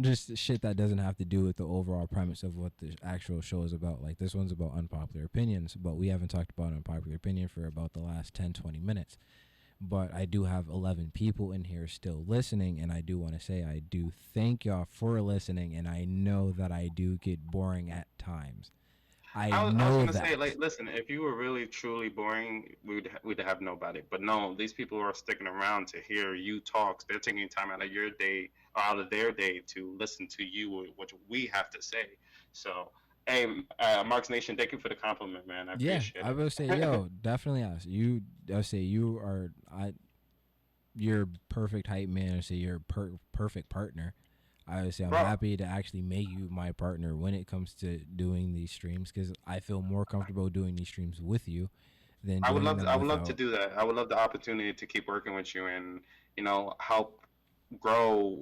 just 0.00 0.36
shit 0.36 0.62
that 0.62 0.76
doesn't 0.76 0.98
have 0.98 1.16
to 1.16 1.24
do 1.24 1.42
with 1.44 1.56
the 1.56 1.66
overall 1.66 2.06
premise 2.06 2.42
of 2.42 2.56
what 2.56 2.72
the 2.78 2.94
actual 3.02 3.40
show 3.40 3.62
is 3.62 3.72
about. 3.72 4.02
Like 4.02 4.18
this 4.18 4.34
one's 4.34 4.52
about 4.52 4.74
unpopular 4.76 5.24
opinions, 5.24 5.74
but 5.74 5.96
we 5.96 6.08
haven't 6.08 6.28
talked 6.28 6.50
about 6.56 6.72
unpopular 6.72 7.16
opinion 7.16 7.48
for 7.48 7.66
about 7.66 7.92
the 7.92 8.00
last 8.00 8.34
10 8.34 8.52
20 8.52 8.78
minutes. 8.80 9.18
But 9.80 10.12
I 10.12 10.24
do 10.24 10.44
have 10.44 10.68
11 10.68 11.12
people 11.14 11.52
in 11.52 11.64
here 11.64 11.86
still 11.86 12.24
listening 12.26 12.80
and 12.80 12.90
I 12.90 13.00
do 13.00 13.18
want 13.18 13.38
to 13.38 13.44
say 13.44 13.62
I 13.62 13.80
do 13.88 14.12
thank 14.34 14.64
y'all 14.64 14.88
for 14.90 15.20
listening 15.20 15.76
and 15.76 15.86
I 15.86 16.04
know 16.04 16.50
that 16.52 16.72
I 16.72 16.90
do 16.92 17.16
get 17.18 17.46
boring 17.50 17.90
at 17.90 18.08
times. 18.18 18.72
I, 19.34 19.50
I 19.50 19.50
was, 19.50 19.58
I 19.58 19.64
was 19.64 19.74
know 19.74 19.98
gonna 19.98 20.12
that. 20.12 20.26
say, 20.26 20.36
like, 20.36 20.58
listen, 20.58 20.88
if 20.88 21.08
you 21.10 21.22
were 21.22 21.36
really 21.36 21.66
truly 21.66 22.08
boring, 22.08 22.74
we'd 22.84 23.10
we'd 23.22 23.38
have 23.38 23.60
nobody. 23.60 24.00
But 24.10 24.22
no, 24.22 24.54
these 24.54 24.72
people 24.72 24.98
are 24.98 25.14
sticking 25.14 25.46
around 25.46 25.86
to 25.88 26.00
hear 26.00 26.34
you 26.34 26.60
talk. 26.60 27.04
They're 27.08 27.18
taking 27.18 27.48
time 27.48 27.70
out 27.70 27.84
of 27.84 27.92
your 27.92 28.10
day, 28.10 28.50
out 28.78 28.98
of 28.98 29.10
their 29.10 29.32
day, 29.32 29.60
to 29.74 29.96
listen 29.98 30.26
to 30.28 30.44
you, 30.44 30.92
what 30.96 31.10
we 31.28 31.46
have 31.52 31.70
to 31.70 31.82
say. 31.82 32.06
So, 32.52 32.90
hey, 33.26 33.46
uh, 33.78 34.04
Marks 34.04 34.30
Nation, 34.30 34.56
thank 34.56 34.72
you 34.72 34.78
for 34.78 34.88
the 34.88 34.94
compliment, 34.94 35.46
man. 35.46 35.68
I 35.68 35.74
yeah, 35.78 36.00
I 36.22 36.32
will 36.32 36.50
say, 36.50 36.66
yo, 36.66 37.08
definitely 37.22 37.62
us. 37.62 37.84
You, 37.84 38.22
I 38.54 38.62
say 38.62 38.78
you 38.78 39.18
are, 39.18 39.52
I, 39.72 39.92
you're 40.94 41.28
perfect 41.48 41.86
hype 41.86 42.08
man. 42.08 42.38
I 42.38 42.40
say 42.40 42.56
you're 42.56 42.80
per- 42.80 43.18
perfect 43.32 43.68
partner. 43.68 44.14
I 44.66 44.82
would 44.82 44.94
say 44.94 45.04
I'm 45.04 45.10
Bro. 45.10 45.20
happy 45.20 45.56
to 45.56 45.64
actually 45.64 46.02
make 46.02 46.28
you 46.28 46.48
my 46.50 46.72
partner 46.72 47.16
when 47.16 47.32
it 47.32 47.46
comes 47.46 47.72
to 47.74 47.98
doing 47.98 48.54
these 48.54 48.70
streams 48.70 49.10
because 49.10 49.32
I 49.46 49.60
feel 49.60 49.80
more 49.80 50.04
comfortable 50.04 50.50
doing 50.50 50.76
these 50.76 50.88
streams 50.88 51.20
with 51.22 51.48
you 51.48 51.70
than 52.22 52.40
I 52.42 52.50
would 52.50 52.62
love 52.62 52.80
to, 52.80 52.88
I 52.88 52.96
would 52.96 53.06
love 53.06 53.22
to 53.24 53.32
do 53.32 53.50
that. 53.50 53.72
I 53.76 53.84
would 53.84 53.96
love 53.96 54.10
the 54.10 54.18
opportunity 54.18 54.74
to 54.74 54.86
keep 54.86 55.08
working 55.08 55.34
with 55.34 55.54
you 55.54 55.66
and 55.66 56.00
you 56.36 56.42
know 56.42 56.74
help 56.80 57.24
grow 57.80 58.38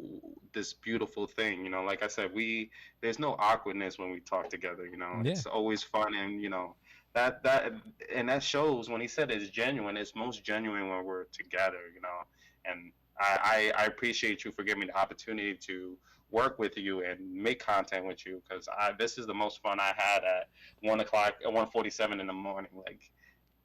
this 0.53 0.73
beautiful 0.73 1.27
thing. 1.27 1.65
You 1.65 1.71
know, 1.71 1.83
like 1.83 2.03
I 2.03 2.07
said, 2.09 2.33
we 2.33 2.71
there's 3.03 3.19
no 3.19 3.35
awkwardness 3.39 3.99
when 3.99 4.11
we 4.11 4.21
talk 4.21 4.49
together. 4.49 4.87
You 4.87 4.97
know, 4.97 5.21
Yeah. 5.25 5.33
it's 5.33 5.47
always 5.47 5.83
fun 5.83 6.15
and 6.15 6.41
you 6.43 6.49
know 6.49 6.75
that 7.15 7.43
that 7.43 7.73
and 8.15 8.29
that 8.29 8.43
shows 8.43 8.89
when 8.89 9.01
he 9.01 9.09
said 9.09 9.31
it's 9.31 9.51
genuine. 9.51 9.97
It's 9.97 10.15
most 10.15 10.45
genuine 10.45 10.89
when 10.89 11.05
we're 11.05 11.25
together. 11.25 11.81
You 11.95 12.01
know, 12.01 12.19
and 12.65 12.93
I 13.19 13.73
I, 13.77 13.83
I 13.83 13.87
appreciate 13.87 14.45
you 14.45 14.53
for 14.53 14.63
giving 14.63 14.81
me 14.81 14.87
the 14.87 14.97
opportunity 14.99 15.55
to 15.55 15.97
work 16.31 16.59
with 16.59 16.77
you 16.77 17.05
and 17.05 17.21
make 17.33 17.65
content 17.65 18.05
with 18.05 18.27
you 18.27 18.43
because 18.49 18.69
I 18.69 18.93
this 18.99 19.17
is 19.19 19.27
the 19.27 19.35
most 19.35 19.61
fun 19.63 19.79
I 19.81 19.93
had 19.97 20.25
at 20.25 20.49
one 20.83 21.01
o'clock 21.01 21.35
at 21.45 21.53
one 21.53 21.69
forty 21.71 21.91
seven 21.91 22.21
in 22.21 22.27
the 22.27 22.33
morning. 22.33 22.71
Like 22.75 23.01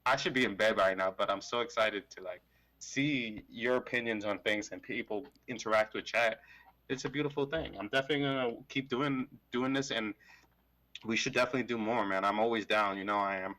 I 0.06 0.16
should 0.16 0.34
be 0.34 0.46
in 0.46 0.56
bed 0.56 0.78
right 0.78 0.98
now, 0.98 1.14
but 1.16 1.30
I'm 1.30 1.42
so 1.42 1.62
excited 1.62 2.10
to 2.12 2.24
like 2.24 2.42
see 2.82 3.44
your 3.50 3.78
opinions 3.78 4.26
on 4.26 4.40
things 4.40 4.70
and 4.72 4.82
people 4.82 5.26
interact 5.48 5.94
with 5.94 6.06
chat. 6.06 6.42
It's 6.90 7.06
a 7.06 7.10
beautiful 7.10 7.46
thing. 7.46 7.76
I'm 7.80 7.88
definitely 7.88 8.26
gonna 8.26 8.54
keep 8.68 8.90
doing 8.90 9.28
doing 9.52 9.74
this, 9.74 9.92
and 9.92 10.14
we 11.06 11.16
should 11.16 11.34
definitely 11.34 11.64
do 11.64 11.78
more, 11.78 12.06
man. 12.06 12.26
I'm 12.26 12.40
always 12.40 12.66
down. 12.66 12.98
You 12.98 13.06
know 13.06 13.18
I 13.18 13.38
am. 13.38 13.56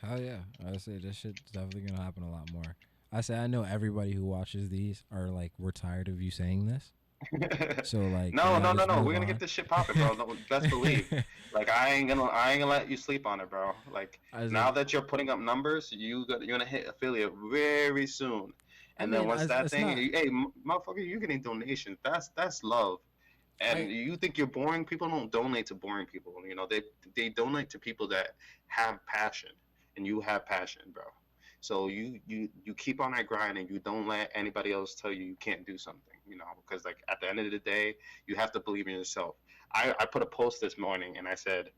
Hell 0.00 0.20
yeah, 0.20 0.38
I 0.66 0.76
say 0.76 0.98
this 0.98 1.16
shit's 1.16 1.50
definitely 1.50 1.82
gonna 1.82 2.02
happen 2.02 2.22
a 2.22 2.30
lot 2.30 2.52
more. 2.52 2.76
I 3.12 3.22
say 3.22 3.38
I 3.38 3.46
know 3.46 3.62
everybody 3.64 4.12
who 4.12 4.24
watches 4.24 4.68
these 4.68 5.02
are 5.10 5.28
like, 5.28 5.52
we're 5.58 5.70
tired 5.70 6.08
of 6.08 6.20
you 6.20 6.30
saying 6.30 6.66
this. 6.66 6.92
So 7.84 7.98
like, 7.98 8.32
no, 8.32 8.58
no, 8.58 8.72
no, 8.72 8.84
no. 8.84 9.02
We're 9.02 9.12
gonna 9.14 9.26
get 9.26 9.38
this 9.40 9.50
shit 9.50 9.68
popping, 9.68 9.96
bro. 9.96 10.14
No, 10.14 10.36
Best 10.48 10.68
believe. 10.76 11.12
Like 11.52 11.68
I 11.70 11.90
ain't 11.90 12.08
gonna, 12.08 12.24
I 12.24 12.52
ain't 12.52 12.60
gonna 12.60 12.70
let 12.70 12.88
you 12.90 12.96
sleep 12.96 13.26
on 13.26 13.40
it, 13.40 13.50
bro. 13.50 13.72
Like 13.92 14.20
now 14.32 14.66
like- 14.66 14.74
that 14.76 14.92
you're 14.92 15.02
putting 15.02 15.30
up 15.30 15.38
numbers, 15.38 15.90
you 15.92 16.26
got, 16.26 16.42
you're 16.42 16.56
gonna 16.56 16.68
hit 16.68 16.86
affiliate 16.88 17.32
very 17.50 18.06
soon. 18.06 18.52
I 18.98 19.04
And 19.04 19.12
then 19.12 19.20
mean, 19.20 19.28
once 19.28 19.42
it's- 19.42 19.70
that 19.70 19.70
thing, 19.76 19.86
not- 19.88 19.96
hey, 19.98 20.28
motherfucker, 20.66 21.06
you're 21.08 21.20
getting 21.20 21.42
donations. 21.42 21.98
That's 22.04 22.28
that's 22.36 22.62
love. 22.62 22.98
And 23.60 23.78
I- 23.80 23.82
you 23.82 24.16
think 24.16 24.38
you're 24.38 24.46
boring? 24.46 24.84
People 24.84 25.08
don't 25.08 25.30
donate 25.32 25.66
to 25.66 25.74
boring 25.74 26.06
people. 26.06 26.34
You 26.48 26.54
know, 26.54 26.66
they 26.68 26.82
they 27.16 27.28
donate 27.30 27.70
to 27.70 27.78
people 27.78 28.06
that 28.08 28.28
have 28.68 29.04
passion, 29.06 29.50
and 29.96 30.06
you 30.06 30.20
have 30.20 30.46
passion, 30.46 30.82
bro. 30.92 31.04
So 31.60 31.88
you 31.88 32.20
you 32.26 32.48
you 32.64 32.74
keep 32.74 33.00
on 33.00 33.12
that 33.12 33.26
grind, 33.26 33.58
and 33.58 33.68
you 33.68 33.80
don't 33.80 34.06
let 34.06 34.30
anybody 34.34 34.72
else 34.72 34.94
tell 34.94 35.12
you 35.12 35.24
you 35.24 35.36
can't 35.40 35.66
do 35.66 35.76
something. 35.76 36.02
You 36.26 36.36
know, 36.36 36.44
because 36.66 36.84
like 36.84 36.98
at 37.08 37.20
the 37.20 37.28
end 37.28 37.40
of 37.40 37.50
the 37.50 37.58
day, 37.58 37.96
you 38.26 38.36
have 38.36 38.52
to 38.52 38.60
believe 38.60 38.86
in 38.86 38.94
yourself. 38.94 39.34
I, 39.74 39.94
I 39.98 40.06
put 40.06 40.22
a 40.22 40.26
post 40.26 40.60
this 40.60 40.78
morning, 40.78 41.18
and 41.18 41.26
I 41.26 41.34
said, 41.34 41.70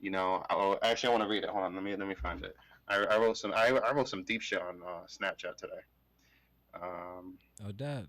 you 0.00 0.10
know, 0.10 0.42
oh, 0.50 0.78
actually 0.82 1.08
I 1.08 1.12
want 1.12 1.24
to 1.24 1.28
read 1.28 1.44
it. 1.44 1.50
Hold 1.50 1.64
on, 1.64 1.74
let 1.74 1.84
me 1.84 1.94
let 1.96 2.08
me 2.08 2.14
find 2.14 2.44
it. 2.44 2.56
I, 2.88 2.96
I 3.04 3.18
wrote 3.18 3.36
some 3.36 3.52
I, 3.52 3.68
I 3.68 3.92
wrote 3.92 4.08
some 4.08 4.24
deep 4.24 4.42
shit 4.42 4.60
on 4.60 4.80
uh, 4.86 5.06
Snapchat 5.06 5.56
today. 5.56 5.80
Um, 6.74 7.38
oh, 7.64 7.72
dad, 7.72 8.06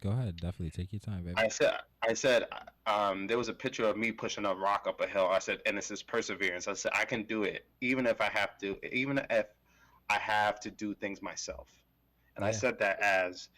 go 0.00 0.10
ahead, 0.10 0.36
definitely 0.36 0.70
take 0.70 0.92
your 0.92 1.00
time, 1.00 1.24
baby. 1.24 1.34
I 1.36 1.48
said, 1.48 1.74
I 2.08 2.14
said, 2.14 2.46
um, 2.86 3.26
there 3.26 3.38
was 3.38 3.48
a 3.48 3.52
picture 3.54 3.84
of 3.84 3.96
me 3.96 4.12
pushing 4.12 4.44
a 4.44 4.54
rock 4.54 4.86
up 4.88 5.00
a 5.00 5.06
hill. 5.06 5.28
I 5.30 5.38
said, 5.38 5.58
and 5.66 5.78
this 5.78 5.90
is 5.90 6.02
perseverance. 6.02 6.68
I 6.68 6.72
said, 6.74 6.92
I 6.94 7.04
can 7.04 7.24
do 7.24 7.44
it, 7.44 7.66
even 7.80 8.06
if 8.06 8.20
I 8.20 8.28
have 8.32 8.58
to, 8.58 8.76
even 8.94 9.20
if 9.30 9.46
I 10.10 10.18
have 10.18 10.60
to 10.60 10.70
do 10.70 10.94
things 10.94 11.22
myself. 11.22 11.68
And 12.36 12.44
I 12.44 12.50
said 12.50 12.78
that 12.78 13.00
as, 13.00 13.48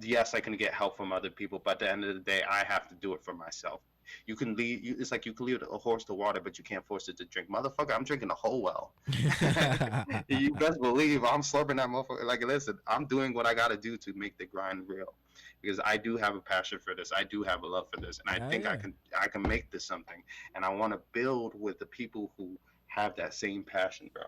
yes, 0.00 0.34
I 0.34 0.40
can 0.40 0.56
get 0.56 0.72
help 0.72 0.96
from 0.96 1.12
other 1.12 1.30
people, 1.30 1.60
but 1.62 1.72
at 1.72 1.78
the 1.80 1.90
end 1.90 2.04
of 2.04 2.14
the 2.14 2.20
day, 2.20 2.42
I 2.48 2.64
have 2.64 2.88
to 2.88 2.94
do 2.94 3.12
it 3.14 3.22
for 3.22 3.34
myself. 3.34 3.80
You 4.26 4.36
can 4.36 4.54
lead. 4.54 4.84
You, 4.84 4.96
it's 4.98 5.10
like 5.10 5.26
you 5.26 5.32
can 5.32 5.46
lead 5.46 5.62
a 5.62 5.78
horse 5.78 6.04
to 6.04 6.14
water, 6.14 6.40
but 6.40 6.58
you 6.58 6.64
can't 6.64 6.86
force 6.86 7.08
it 7.08 7.16
to 7.18 7.24
drink. 7.24 7.50
Motherfucker, 7.50 7.94
I'm 7.94 8.04
drinking 8.04 8.28
the 8.28 8.34
whole 8.34 8.62
well. 8.62 8.92
you 10.28 10.54
best 10.54 10.80
believe 10.80 11.24
I'm 11.24 11.42
slurping 11.42 11.76
that 11.76 11.88
motherfucker. 11.88 12.24
Like, 12.24 12.44
listen, 12.44 12.78
I'm 12.86 13.06
doing 13.06 13.34
what 13.34 13.46
I 13.46 13.54
got 13.54 13.68
to 13.68 13.76
do 13.76 13.96
to 13.96 14.12
make 14.14 14.38
the 14.38 14.46
grind 14.46 14.84
real, 14.86 15.14
because 15.60 15.80
I 15.84 15.96
do 15.96 16.16
have 16.16 16.36
a 16.36 16.40
passion 16.40 16.78
for 16.84 16.94
this. 16.94 17.10
I 17.16 17.24
do 17.24 17.42
have 17.42 17.62
a 17.62 17.66
love 17.66 17.88
for 17.92 18.00
this, 18.00 18.20
and 18.24 18.42
I 18.42 18.48
think 18.48 18.66
I 18.66 18.76
can 18.76 18.94
I 19.20 19.28
can 19.28 19.42
make 19.42 19.70
this 19.70 19.84
something. 19.84 20.22
And 20.54 20.64
I 20.64 20.68
want 20.68 20.92
to 20.92 21.00
build 21.12 21.54
with 21.58 21.78
the 21.78 21.86
people 21.86 22.32
who 22.36 22.56
have 22.86 23.16
that 23.16 23.34
same 23.34 23.62
passion, 23.64 24.10
bro. 24.14 24.24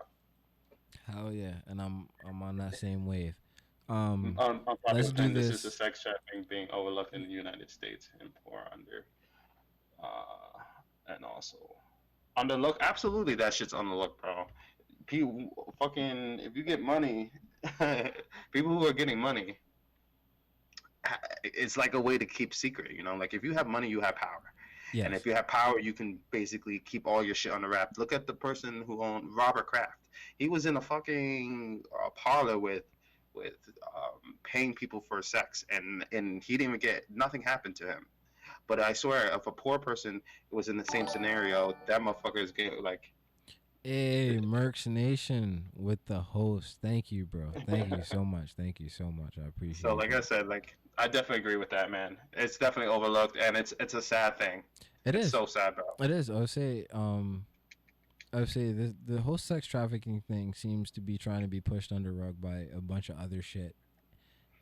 Hell 1.11 1.31
yeah, 1.31 1.53
and 1.67 1.81
I'm 1.81 2.07
I'm 2.27 2.41
on 2.43 2.57
that 2.57 2.75
same 2.75 3.05
wave. 3.05 3.35
Um, 3.87 4.35
Um, 4.37 4.61
on 4.67 4.77
let's 4.93 5.11
do 5.11 5.27
this 5.33 5.47
this. 5.47 5.55
is 5.57 5.63
the 5.63 5.71
sex 5.71 6.03
trafficking 6.03 6.45
being 6.49 6.67
overlooked 6.71 7.15
in 7.15 7.23
the 7.23 7.29
United 7.29 7.69
States 7.71 8.09
and 8.19 8.29
poor 8.45 8.61
under, 8.71 9.05
uh, 10.03 10.59
and 11.13 11.25
also 11.25 11.57
underlook. 12.37 12.77
Absolutely, 12.81 13.35
that 13.35 13.53
shit's 13.53 13.73
underlooked, 13.73 14.21
bro. 14.21 14.45
People, 15.07 15.73
fucking, 15.79 16.39
if 16.39 16.55
you 16.55 16.61
get 16.63 16.81
money, 16.81 17.31
people 18.51 18.77
who 18.77 18.85
are 18.85 18.93
getting 18.93 19.17
money, 19.17 19.57
it's 21.43 21.77
like 21.77 21.93
a 21.95 21.99
way 21.99 22.17
to 22.17 22.25
keep 22.25 22.53
secret. 22.53 22.91
You 22.95 23.03
know, 23.03 23.15
like 23.15 23.33
if 23.33 23.43
you 23.43 23.53
have 23.53 23.65
money, 23.67 23.87
you 23.89 24.01
have 24.01 24.15
power. 24.15 24.53
yes. 24.93 25.05
And 25.05 25.15
if 25.15 25.25
you 25.25 25.33
have 25.33 25.47
power, 25.47 25.79
you 25.79 25.93
can 25.93 26.19
basically 26.31 26.79
keep 26.85 27.07
all 27.07 27.23
your 27.23 27.35
shit 27.35 27.51
on 27.53 27.61
the 27.61 27.67
wrap. 27.67 27.89
Look 27.97 28.13
at 28.13 28.27
the 28.27 28.33
person 28.33 28.83
who 28.85 29.01
owned 29.03 29.35
Robert 29.35 29.65
Kraft. 29.67 29.93
He 30.37 30.47
was 30.49 30.65
in 30.65 30.77
a 30.77 30.81
fucking 30.81 31.83
uh, 31.93 32.09
parlor 32.11 32.57
with 32.59 32.83
with 33.33 33.69
um, 33.95 34.35
paying 34.43 34.73
people 34.73 35.01
for 35.07 35.21
sex, 35.21 35.65
and 35.71 36.05
and 36.11 36.43
he 36.43 36.57
didn't 36.57 36.69
even 36.69 36.79
get 36.79 37.05
nothing 37.13 37.41
happened 37.41 37.75
to 37.77 37.85
him. 37.87 38.05
But 38.67 38.79
I 38.79 38.93
swear, 38.93 39.27
if 39.33 39.47
a 39.47 39.51
poor 39.51 39.79
person 39.79 40.21
was 40.51 40.67
in 40.67 40.77
the 40.77 40.85
same 40.91 41.07
scenario, 41.07 41.75
that 41.87 42.01
motherfucker 42.01 42.43
is 42.43 42.51
getting 42.51 42.83
like. 42.83 43.11
Hey, 43.83 44.37
Mercs 44.43 44.87
Nation 44.87 45.65
with 45.73 46.05
the 46.05 46.19
host. 46.19 46.79
Thank 46.81 47.13
you, 47.13 47.25
bro. 47.25 47.51
Thank 47.65 47.95
you 47.95 48.03
so 48.03 48.25
much. 48.35 48.51
Thank 48.57 48.81
you 48.81 48.89
so 48.89 49.09
much. 49.09 49.35
I 49.41 49.47
appreciate. 49.47 49.81
So, 49.81 49.95
like 49.95 50.13
I 50.13 50.19
said, 50.19 50.47
like 50.47 50.75
I 50.97 51.07
definitely 51.07 51.37
agree 51.37 51.55
with 51.55 51.69
that, 51.69 51.89
man. 51.89 52.17
It's 52.33 52.57
definitely 52.57 52.93
overlooked, 52.93 53.37
and 53.37 53.55
it's 53.55 53.73
it's 53.79 53.93
a 53.93 54.01
sad 54.01 54.37
thing. 54.37 54.63
it 55.05 55.15
It's 55.15 55.27
is. 55.27 55.31
so 55.31 55.45
sad, 55.45 55.75
bro. 55.75 55.85
It 56.01 56.11
is. 56.11 56.29
I 56.29 56.33
would 56.33 56.49
say, 56.49 56.87
um, 56.91 57.45
I 58.31 58.41
would 58.41 58.49
say 58.49 58.71
the 58.71 58.93
the 59.07 59.21
whole 59.21 59.37
sex 59.37 59.65
trafficking 59.67 60.21
thing 60.27 60.53
seems 60.53 60.91
to 60.91 61.01
be 61.01 61.17
trying 61.17 61.41
to 61.41 61.47
be 61.47 61.61
pushed 61.61 61.91
under 61.91 62.11
rug 62.13 62.35
by 62.39 62.67
a 62.75 62.81
bunch 62.81 63.09
of 63.09 63.17
other 63.19 63.41
shit, 63.41 63.75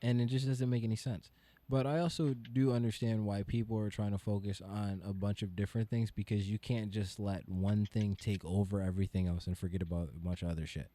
and 0.02 0.22
it 0.22 0.28
just 0.28 0.48
doesn't 0.48 0.70
make 0.70 0.84
any 0.84 0.96
sense. 0.96 1.32
But 1.70 1.86
I 1.86 2.00
also 2.00 2.34
do 2.34 2.72
understand 2.72 3.26
why 3.26 3.44
people 3.44 3.78
are 3.78 3.90
trying 3.90 4.12
to 4.12 4.18
focus 4.18 4.62
on 4.66 5.02
a 5.06 5.12
bunch 5.12 5.42
of 5.42 5.54
different 5.54 5.90
things 5.90 6.12
because 6.12 6.50
you 6.50 6.58
can't 6.58 6.92
just 6.92 7.20
let 7.20 7.50
one 7.50 7.86
thing 7.86 8.16
take 8.20 8.46
over 8.46 8.80
everything 8.82 9.28
else 9.28 9.48
and 9.48 9.58
forget 9.58 9.82
about 9.82 10.10
a 10.16 10.20
bunch 10.20 10.44
of 10.44 10.50
other 10.50 10.66
shit. 10.66 10.90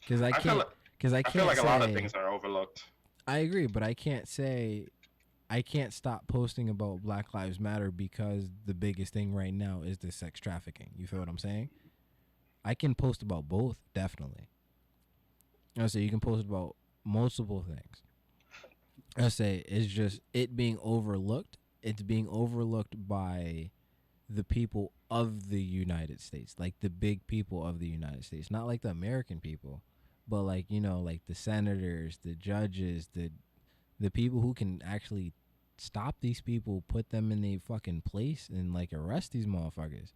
Because 0.00 0.22
I 0.22 0.28
I 0.28 0.32
can't. 0.32 0.64
Because 0.98 1.12
I 1.12 1.18
I 1.18 1.22
can't. 1.22 1.32
feel 1.34 1.44
like 1.46 1.58
a 1.58 1.62
lot 1.62 1.82
of 1.82 1.88
say- 1.90 1.94
things 1.94 2.14
are 2.14 2.28
overlooked. 2.30 2.84
I 3.28 3.38
agree, 3.38 3.66
but 3.68 3.84
I 3.84 3.94
can't 3.94 4.26
say 4.26 4.86
I 5.52 5.62
can't 5.62 5.92
stop 5.92 6.28
posting 6.28 6.68
about 6.68 7.02
Black 7.02 7.34
Lives 7.34 7.58
Matter 7.58 7.90
because 7.90 8.44
the 8.66 8.74
biggest 8.74 9.12
thing 9.12 9.34
right 9.34 9.52
now 9.52 9.82
is 9.84 9.98
the 9.98 10.12
sex 10.12 10.38
trafficking. 10.38 10.90
You 10.96 11.08
feel 11.08 11.18
what 11.18 11.28
I'm 11.28 11.38
saying? 11.38 11.70
I 12.64 12.74
can 12.74 12.94
post 12.94 13.20
about 13.20 13.48
both, 13.48 13.76
definitely. 13.92 14.48
I 15.76 15.88
say 15.88 16.00
you 16.00 16.10
can 16.10 16.20
post 16.20 16.46
about 16.46 16.76
multiple 17.04 17.64
things. 17.66 18.02
I 19.16 19.28
say 19.28 19.64
it's 19.66 19.86
just 19.86 20.20
it 20.32 20.56
being 20.56 20.78
overlooked. 20.82 21.56
It's 21.82 22.02
being 22.02 22.28
overlooked 22.30 23.08
by 23.08 23.70
the 24.28 24.44
people 24.44 24.92
of 25.10 25.50
the 25.50 25.60
United 25.60 26.20
States, 26.20 26.54
like 26.58 26.74
the 26.80 26.90
big 26.90 27.26
people 27.26 27.66
of 27.66 27.80
the 27.80 27.88
United 27.88 28.24
States, 28.24 28.52
not 28.52 28.68
like 28.68 28.82
the 28.82 28.90
American 28.90 29.40
people, 29.40 29.82
but 30.28 30.42
like 30.42 30.66
you 30.68 30.80
know, 30.80 31.00
like 31.00 31.22
the 31.26 31.34
senators, 31.34 32.18
the 32.24 32.34
judges, 32.34 33.08
the 33.16 33.32
the 33.98 34.10
people 34.10 34.40
who 34.40 34.54
can 34.54 34.80
actually 34.86 35.32
stop 35.80 36.16
these 36.20 36.40
people, 36.40 36.82
put 36.88 37.10
them 37.10 37.32
in 37.32 37.44
a 37.44 37.58
fucking 37.58 38.02
place, 38.02 38.48
and 38.52 38.72
like 38.74 38.92
arrest 38.92 39.32
these 39.32 39.46
motherfuckers. 39.46 40.12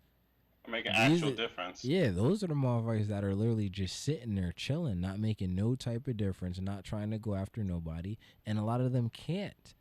Make 0.67 0.87
an 0.87 0.93
These 1.11 1.23
actual 1.23 1.33
are- 1.35 1.37
difference. 1.37 1.85
Yeah, 1.85 2.11
those 2.11 2.43
are 2.43 2.47
the 2.47 2.55
motherfuckers 2.55 3.09
that 3.09 3.23
are 3.23 3.35
literally 3.35 3.69
just 3.69 4.03
sitting 4.03 4.35
there 4.35 4.53
chilling, 4.57 5.01
not 5.01 5.19
making 5.19 5.55
no 5.55 5.75
type 5.75 6.07
of 6.09 6.17
difference, 6.17 6.59
not 6.61 6.85
trying 6.85 7.11
to 7.11 7.19
go 7.19 7.35
after 7.35 7.63
nobody, 7.63 8.17
and 8.47 8.59
a 8.59 8.63
lot 8.63 8.81
of 8.81 8.93
them 8.93 9.11
can't. 9.11 9.75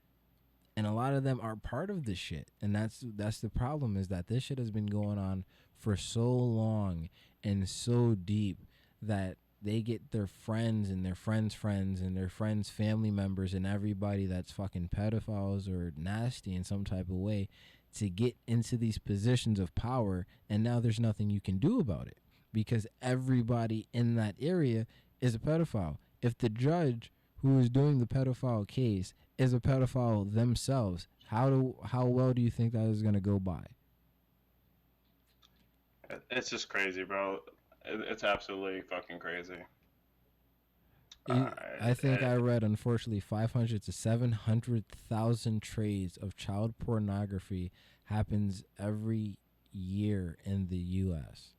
And 0.75 0.87
a 0.87 0.91
lot 0.91 1.13
of 1.13 1.23
them 1.23 1.39
are 1.41 1.55
part 1.55 1.89
of 1.91 2.05
this 2.05 2.17
shit. 2.17 2.49
And 2.61 2.75
that's 2.75 3.03
that's 3.15 3.39
the 3.39 3.49
problem 3.49 3.95
is 3.95 4.07
that 4.07 4.27
this 4.27 4.43
shit 4.43 4.57
has 4.57 4.71
been 4.71 4.87
going 4.87 5.19
on 5.19 5.45
for 5.77 5.95
so 5.95 6.33
long 6.33 7.09
and 7.43 7.69
so 7.69 8.15
deep 8.15 8.57
that 9.01 9.37
they 9.63 9.81
get 9.81 10.11
their 10.11 10.27
friends 10.27 10.89
and 10.89 11.05
their 11.05 11.15
friends' 11.15 11.53
friends 11.53 12.01
and 12.01 12.15
their 12.15 12.29
friends' 12.29 12.69
family 12.69 13.11
members 13.11 13.53
and 13.53 13.65
everybody 13.65 14.25
that's 14.25 14.51
fucking 14.51 14.89
pedophiles 14.95 15.67
or 15.67 15.93
nasty 15.97 16.55
in 16.55 16.63
some 16.63 16.83
type 16.83 17.09
of 17.09 17.15
way 17.15 17.47
to 17.95 18.09
get 18.09 18.35
into 18.47 18.75
these 18.75 18.97
positions 18.97 19.59
of 19.59 19.73
power 19.75 20.25
and 20.49 20.63
now 20.63 20.79
there's 20.79 20.99
nothing 20.99 21.29
you 21.29 21.39
can 21.39 21.57
do 21.57 21.79
about 21.79 22.07
it 22.07 22.17
because 22.51 22.87
everybody 23.01 23.87
in 23.93 24.15
that 24.15 24.35
area 24.39 24.87
is 25.21 25.35
a 25.35 25.39
pedophile 25.39 25.97
if 26.21 26.37
the 26.37 26.49
judge 26.49 27.11
who 27.41 27.59
is 27.59 27.69
doing 27.69 27.99
the 27.99 28.05
pedophile 28.05 28.67
case 28.67 29.13
is 29.37 29.53
a 29.53 29.59
pedophile 29.59 30.33
themselves 30.33 31.07
how 31.27 31.49
do 31.49 31.75
how 31.85 32.05
well 32.05 32.33
do 32.33 32.41
you 32.41 32.49
think 32.49 32.73
that 32.73 32.85
is 32.85 33.03
going 33.03 33.13
to 33.13 33.21
go 33.21 33.39
by 33.39 33.63
It's 36.29 36.49
just 36.49 36.69
crazy, 36.69 37.03
bro. 37.03 37.39
It- 37.85 38.01
It's 38.01 38.23
absolutely 38.23 38.81
fucking 38.81 39.19
crazy. 39.19 39.65
You- 41.27 41.35
Uh, 41.35 41.53
I 41.79 41.93
think 41.93 42.21
it- 42.21 42.25
I 42.25 42.35
read, 42.35 42.63
unfortunately, 42.63 43.19
500 43.21 43.83
to 43.83 43.91
700,000 43.91 45.61
trades 45.61 46.17
of 46.17 46.35
child 46.35 46.77
pornography 46.77 47.71
happens 48.05 48.63
every 48.77 49.37
year 49.71 50.37
in 50.43 50.67
the 50.67 50.77
U.S. 50.77 51.53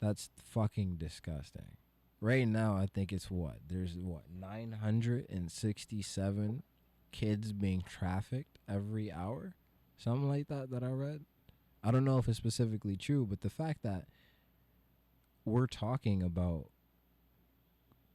That's 0.00 0.28
fucking 0.36 0.96
disgusting. 0.96 1.76
Right 2.20 2.46
now, 2.46 2.76
I 2.76 2.86
think 2.86 3.12
it's 3.12 3.30
what? 3.30 3.68
There's 3.68 3.96
what? 3.96 4.30
967 4.30 6.62
kids 7.10 7.52
being 7.52 7.82
trafficked 7.82 8.58
every 8.68 9.10
hour? 9.10 9.56
Something 9.96 10.28
like 10.28 10.48
that 10.48 10.70
that 10.70 10.82
I 10.82 10.90
read. 10.90 11.24
I 11.82 11.90
don't 11.90 12.04
know 12.04 12.18
if 12.18 12.28
it's 12.28 12.38
specifically 12.38 12.96
true, 12.96 13.26
but 13.26 13.40
the 13.42 13.50
fact 13.50 13.82
that 13.82 14.08
we're 15.44 15.66
talking 15.66 16.22
about 16.22 16.66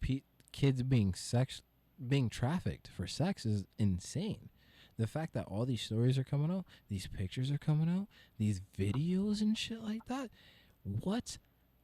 pe- 0.01 0.23
kids 0.51 0.83
being 0.83 1.13
sex 1.13 1.61
being 2.07 2.29
trafficked 2.29 2.87
for 2.87 3.05
sex 3.07 3.45
is 3.45 3.65
insane. 3.77 4.49
The 4.97 5.07
fact 5.07 5.33
that 5.33 5.45
all 5.45 5.65
these 5.65 5.81
stories 5.81 6.17
are 6.17 6.23
coming 6.23 6.51
out, 6.51 6.65
these 6.89 7.07
pictures 7.07 7.51
are 7.51 7.57
coming 7.57 7.89
out, 7.89 8.07
these 8.37 8.61
videos 8.77 9.41
and 9.41 9.57
shit 9.57 9.83
like 9.83 10.05
that. 10.07 10.29
What 10.83 11.37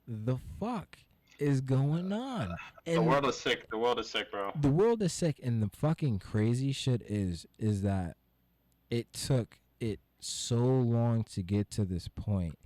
the 0.08 0.38
fuck 0.60 0.98
is 1.40 1.60
going 1.62 2.14
on? 2.14 2.56
the 2.86 3.02
world 3.02 3.26
is 3.26 3.38
sick. 3.38 3.70
The 3.70 3.78
world 3.78 4.00
is 4.00 4.10
sick, 4.10 4.32
bro. 4.32 4.52
the 4.60 4.70
world 4.70 5.02
is 5.02 5.12
sick 5.14 5.38
and 5.44 5.62
the 5.62 5.70
fucking 5.70 6.20
crazy 6.20 6.72
shit 6.72 7.02
is 7.08 7.46
is 7.60 7.82
that 7.82 8.16
it 8.90 9.12
took 9.12 9.60
it 9.82 10.00
so 10.20 10.56
long 10.58 11.24
to 11.24 11.42
get 11.42 11.70
to 11.72 11.84
this 11.84 12.08
point 12.08 12.58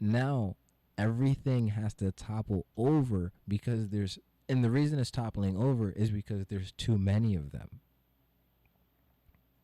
now 0.00 0.56
everything 1.00 1.68
has 1.68 1.94
to 1.94 2.12
topple 2.12 2.66
over 2.76 3.32
because 3.48 3.88
there's 3.88 4.18
and 4.48 4.62
the 4.62 4.70
reason 4.70 4.98
it's 4.98 5.10
toppling 5.10 5.56
over 5.56 5.90
is 5.92 6.10
because 6.10 6.44
there's 6.46 6.72
too 6.72 6.98
many 6.98 7.34
of 7.34 7.52
them 7.52 7.80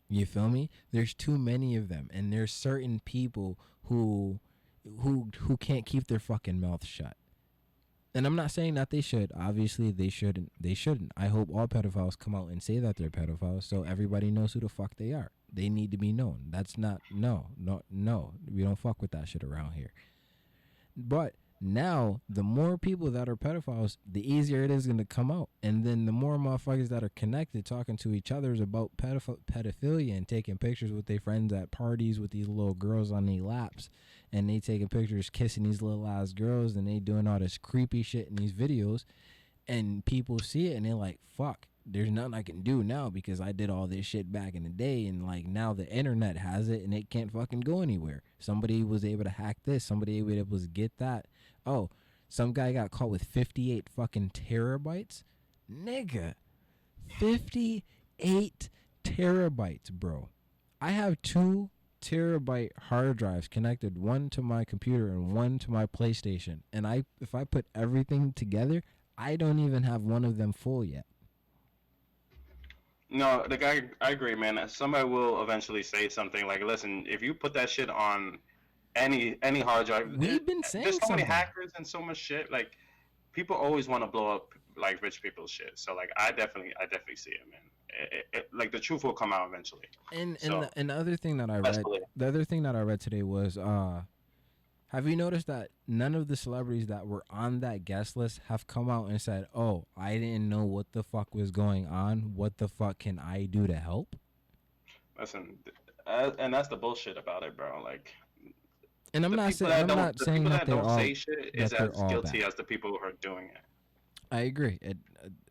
you 0.09 0.25
feel 0.25 0.49
me 0.49 0.71
there's 0.93 1.13
too 1.13 1.37
many 1.37 1.77
of 1.77 1.89
them 1.89 2.09
and 2.13 2.33
there's 2.33 2.53
certain 2.53 3.01
people 3.05 3.59
who 3.85 4.41
who 5.01 5.29
who 5.41 5.57
can't 5.59 5.85
keep 5.85 6.07
their 6.07 6.19
fucking 6.19 6.61
mouth 6.61 6.85
shut 6.85 7.17
and 8.15 8.27
I'm 8.27 8.35
not 8.37 8.51
saying 8.51 8.73
that 8.77 8.89
they 8.89 9.03
should. 9.03 9.31
Obviously, 9.39 9.93
they 9.93 10.09
shouldn't. 10.09 10.51
They 10.59 10.73
shouldn't. 10.73 11.13
I 11.19 11.27
hope 11.27 11.51
all 11.55 11.69
pedophiles 11.69 12.19
come 12.19 12.35
out 12.35 12.49
and 12.49 12.63
say 12.63 12.79
that 12.79 12.97
they're 12.97 13.11
pedophiles, 13.11 13.65
so 13.65 13.83
everybody 13.83 14.31
knows 14.31 14.55
who 14.55 14.61
the 14.61 14.71
fuck 14.71 14.97
they 14.97 15.13
are. 15.13 15.33
They 15.53 15.69
need 15.69 15.91
to 15.91 15.99
be 15.99 16.15
known. 16.15 16.47
That's 16.49 16.79
not 16.79 17.03
no, 17.11 17.49
no, 17.59 17.83
no. 17.91 18.33
We 18.51 18.63
don't 18.63 18.79
fuck 18.79 19.03
with 19.03 19.11
that 19.11 19.29
shit 19.29 19.45
around 19.45 19.73
here. 19.73 19.93
But 20.97 21.35
now, 21.61 22.21
the 22.29 22.43
more 22.43 22.77
people 22.77 23.11
that 23.11 23.29
are 23.29 23.37
pedophiles, 23.37 23.97
the 24.11 24.31
easier 24.31 24.63
it 24.63 24.71
is 24.71 24.87
going 24.87 24.99
to 24.99 25.05
come 25.05 25.31
out, 25.31 25.49
and 25.63 25.85
then 25.85 26.05
the 26.05 26.13
more 26.13 26.37
motherfuckers 26.37 26.89
that 26.91 27.03
are 27.03 27.11
connected, 27.11 27.65
talking 27.65 27.97
to 27.99 28.15
each 28.15 28.31
other 28.31 28.53
is 28.53 28.61
about 28.61 28.97
pedoph- 28.99 29.39
pedophilia 29.51 30.17
and 30.17 30.29
taking 30.29 30.59
pictures 30.59 30.93
with 30.93 31.07
their 31.07 31.19
friends 31.19 31.53
at 31.53 31.71
parties 31.71 32.21
with 32.21 32.31
these 32.31 32.49
little 32.49 32.75
girls 32.75 33.11
on 33.11 33.25
their 33.27 33.41
laps. 33.41 33.89
And 34.33 34.51
they 34.51 34.61
taking 34.61 34.89
pictures 34.89 35.31
kissing 35.31 35.63
these 35.63 35.81
little 35.81 36.07
ass 36.07 36.33
girls 36.33 36.77
and 36.77 36.87
they 36.87 36.99
doing 36.99 37.27
all 37.27 37.39
this 37.39 37.59
creepy 37.59 38.03
shit 38.03 38.29
in 38.29 38.37
these 38.37 38.53
videos. 38.53 39.05
And 39.67 40.05
people 40.05 40.39
see 40.39 40.69
it 40.69 40.77
and 40.77 40.85
they're 40.85 40.95
like 40.95 41.19
fuck 41.37 41.67
there's 41.89 42.11
nothing 42.11 42.35
i 42.35 42.43
can 42.43 42.63
do 42.63 42.83
now 42.83 43.09
because 43.09 43.41
i 43.41 43.53
did 43.53 43.71
all 43.71 43.87
this 43.87 44.05
shit 44.05 44.33
back 44.33 44.55
in 44.55 44.65
the 44.65 44.69
day 44.69 45.07
and 45.07 45.25
like 45.25 45.47
now 45.47 45.73
the 45.73 45.89
internet 45.89 46.37
has 46.37 46.69
it 46.69 46.83
and 46.83 46.93
it 46.93 47.11
can't 47.11 47.33
fucking 47.33 47.61
go 47.61 47.81
anywhere. 47.81 48.23
Somebody 48.39 48.83
was 48.83 49.05
able 49.05 49.25
to 49.25 49.31
hack 49.31 49.59
this. 49.65 49.85
Somebody 49.85 50.21
was 50.23 50.35
able 50.35 50.59
to 50.59 50.67
get 50.67 50.93
that. 50.99 51.27
Oh 51.65 51.91
some 52.29 52.53
guy 52.53 52.73
got 52.73 52.91
caught 52.91 53.11
with 53.11 53.23
58 53.23 53.89
fucking 53.89 54.31
terabytes? 54.31 55.23
Nigga 55.71 56.35
58 57.19 58.69
terabytes 59.05 59.91
bro. 59.91 60.29
I 60.81 60.91
have 60.91 61.23
two 61.23 61.71
terabyte 62.03 62.71
hard 62.89 63.17
drives 63.17 63.49
connected 63.49 63.97
one 63.97 64.29
to 64.31 64.43
my 64.43 64.65
computer 64.65 65.09
and 65.09 65.33
one 65.33 65.59
to 65.61 65.71
my 65.71 65.87
PlayStation. 65.87 66.61
And 66.73 66.87
I 66.87 67.05
if 67.21 67.35
I 67.35 67.45
put 67.45 67.67
everything 67.75 68.33
together 68.33 68.83
I 69.19 69.37
don't 69.37 69.59
even 69.59 69.85
have 69.85 70.03
one 70.03 70.25
of 70.25 70.37
them 70.37 70.53
full 70.53 70.85
yet. 70.85 71.07
No, 73.11 73.45
the 73.49 73.57
guy. 73.57 73.83
I 74.01 74.11
agree, 74.11 74.35
man. 74.35 74.59
Somebody 74.69 75.09
will 75.09 75.43
eventually 75.43 75.83
say 75.83 76.09
something 76.09 76.47
like, 76.47 76.63
"Listen, 76.63 77.05
if 77.09 77.23
you 77.23 77.35
put 77.35 77.53
that 77.55 77.71
shit 77.71 77.89
on 77.89 78.39
any 78.97 79.37
any 79.43 79.61
hard 79.61 79.87
drive, 79.87 80.13
We've 80.17 80.45
been 80.45 80.63
saying 80.65 80.85
there's 80.85 80.99
so 81.07 81.11
many 81.11 81.23
hackers 81.23 81.71
and 81.77 81.87
so 81.87 82.01
much 82.03 82.17
shit. 82.17 82.51
Like, 82.51 82.73
people 83.33 83.55
always 83.55 83.87
want 83.87 84.03
to 84.03 84.09
blow 84.09 84.29
up 84.35 84.55
like 84.77 85.01
rich 85.03 85.23
people's 85.23 85.51
shit. 85.51 85.73
So 85.77 85.95
like, 85.95 86.11
I 86.17 86.33
definitely, 86.33 86.73
I 86.81 86.85
definitely 86.85 87.17
see 87.17 87.31
it, 87.31 87.41
man. 87.51 87.61
It, 87.89 88.13
it, 88.13 88.39
it- 88.39 88.49
like 88.53 88.73
the 88.73 88.81
truth 88.81 89.05
will 89.05 89.13
come 89.15 89.33
out 89.33 89.47
eventually. 89.49 89.87
And 90.13 90.31
and 90.31 90.41
So- 90.41 90.61
the, 90.63 90.71
and 90.79 90.91
the 90.91 90.95
other 90.95 91.17
thing 91.17 91.37
that 91.37 91.49
I 91.49 91.59
read 91.61 91.83
the 92.17 92.27
other 92.27 92.45
thing 92.45 92.63
that 92.65 92.75
I 92.75 92.81
read 92.81 93.01
today 93.01 93.23
was 93.23 93.57
uh 93.57 94.03
have 94.89 95.09
you 95.09 95.17
noticed 95.17 95.47
that 95.49 95.71
none 95.87 96.15
of 96.15 96.29
the 96.29 96.37
celebrities 96.37 96.87
that 96.87 97.07
were 97.07 97.25
on 97.29 97.61
that 97.61 97.85
guest 97.85 98.17
list 98.17 98.41
have 98.49 98.67
come 98.67 98.89
out 98.89 99.09
and 99.09 99.21
said, 99.21 99.47
"Oh, 99.55 99.87
I 99.97 100.19
didn't 100.19 100.49
know 100.49 100.65
what 100.65 100.93
the 100.93 101.03
fuck 101.03 101.35
was 101.35 101.51
going 101.51 101.87
on. 101.87 102.35
What 102.35 102.59
the 102.59 102.69
fuck 102.69 102.99
can 102.99 103.19
I 103.19 103.47
do 103.47 103.67
to 103.67 103.75
help?" 103.75 104.15
Listen, 105.19 105.59
uh, 106.07 106.31
and 106.39 106.55
that's 106.55 106.69
the 106.69 106.77
bullshit 106.77 107.19
about 107.19 107.43
it, 107.43 107.57
bro. 107.57 107.83
Like, 107.83 108.13
And 109.13 109.25
I'm 109.25 109.35
not 109.35 109.55
saying 109.55 109.87
that 109.87 109.99
I'm 109.99 110.13
the 110.17 110.25
saying 110.25 110.43
people 110.43 110.59
that 110.59 110.67
they're 110.67 110.77
don't 110.77 110.85
all 110.85 110.99
say 110.99 111.15
shit 111.15 111.51
is 111.55 111.73
as 111.73 111.91
guilty 112.09 112.45
as 112.45 112.55
the 112.55 112.65
people 112.65 112.91
who 112.91 112.99
are 112.99 113.13
doing 113.21 113.47
it. 113.47 113.61
I 114.31 114.41
agree. 114.41 114.79
It, 114.83 114.99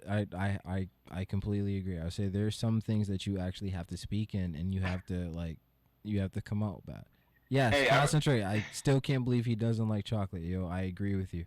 I, 0.07 0.27
I, 0.37 0.59
I, 0.65 0.87
I 1.09 1.25
completely 1.25 1.77
agree. 1.77 1.99
I 1.99 2.09
say 2.09 2.27
there's 2.27 2.57
some 2.57 2.81
things 2.81 3.07
that 3.07 3.25
you 3.25 3.37
actually 3.39 3.71
have 3.71 3.87
to 3.87 3.97
speak 3.97 4.33
in, 4.33 4.55
and 4.55 4.73
you 4.73 4.81
have 4.81 5.05
to 5.05 5.29
like, 5.29 5.57
you 6.03 6.19
have 6.19 6.31
to 6.33 6.41
come 6.41 6.61
out 6.61 6.85
bad. 6.85 7.05
Yes, 7.49 7.73
Hey, 7.73 7.89
I- 7.89 7.99
concentrate. 7.99 8.43
I, 8.43 8.65
still 8.71 8.99
can't 8.99 9.23
believe 9.23 9.45
he 9.45 9.55
doesn't 9.55 9.87
like 9.87 10.05
chocolate. 10.05 10.43
Yo, 10.43 10.67
I 10.67 10.81
agree 10.81 11.15
with 11.15 11.33
you. 11.33 11.45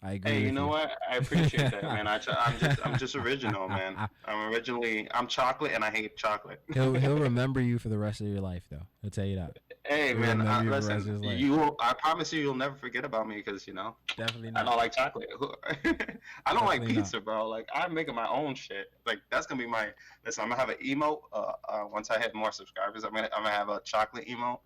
I 0.00 0.12
agree. 0.12 0.30
Hey, 0.30 0.42
you 0.42 0.52
know 0.52 0.68
what? 0.68 0.92
I 1.10 1.16
appreciate 1.16 1.72
that, 1.72 1.82
man. 1.82 2.06
I, 2.06 2.14
am 2.16 2.58
just, 2.60 2.86
I'm 2.86 2.98
just 2.98 3.16
original, 3.16 3.68
man. 3.68 3.96
I'm 4.26 4.52
originally, 4.52 5.08
I'm 5.12 5.26
chocolate, 5.26 5.72
and 5.72 5.82
I 5.84 5.90
hate 5.90 6.16
chocolate. 6.16 6.62
He'll 6.72 6.94
he'll 6.94 7.18
remember 7.18 7.60
you 7.60 7.80
for 7.80 7.88
the 7.88 7.98
rest 7.98 8.20
of 8.20 8.28
your 8.28 8.40
life, 8.40 8.62
though. 8.70 8.86
I'll 9.02 9.10
tell 9.10 9.24
you 9.24 9.34
that. 9.36 9.58
Hey, 9.84 10.08
He'll 10.08 10.18
man. 10.18 10.38
remember 10.38 10.52
I, 10.52 10.62
you 10.62 10.70
for 10.70 10.80
the 10.80 10.88
rest 10.88 10.90
of 10.90 10.96
his 11.06 11.20
listen, 11.20 11.38
you, 11.38 11.50
will, 11.52 11.76
I 11.80 11.94
promise 11.94 12.32
you, 12.32 12.40
you'll 12.42 12.54
never 12.54 12.76
forget 12.76 13.04
about 13.04 13.26
me 13.26 13.42
because 13.44 13.66
you 13.66 13.74
know 13.74 13.96
Definitely 14.16 14.52
Not. 14.52 14.62
I 14.62 14.68
don't 14.68 14.76
like 14.76 14.94
chocolate. 14.94 15.28
I 16.46 16.52
don't 16.52 16.66
like 16.66 16.80
Definitely 16.80 16.94
not. 16.94 16.94
pizza, 16.94 17.20
bro. 17.20 17.48
Like 17.48 17.68
I'm 17.74 17.92
making 17.92 18.14
my 18.14 18.28
own 18.28 18.54
shit. 18.54 18.92
Like 19.04 19.18
that's 19.32 19.48
gonna 19.48 19.60
be 19.60 19.68
my. 19.68 19.88
Listen, 20.24 20.44
I'm 20.44 20.50
gonna 20.50 20.60
have 20.60 20.68
an 20.70 20.76
emo. 20.84 21.22
Uh, 21.32 21.52
uh, 21.68 21.84
once 21.92 22.08
I 22.12 22.20
hit 22.20 22.36
more 22.36 22.52
subscribers, 22.52 23.02
I'm 23.02 23.12
gonna, 23.12 23.30
I'm 23.36 23.42
gonna 23.42 23.54
have 23.54 23.68
a 23.68 23.80
chocolate 23.84 24.28
emo. 24.28 24.60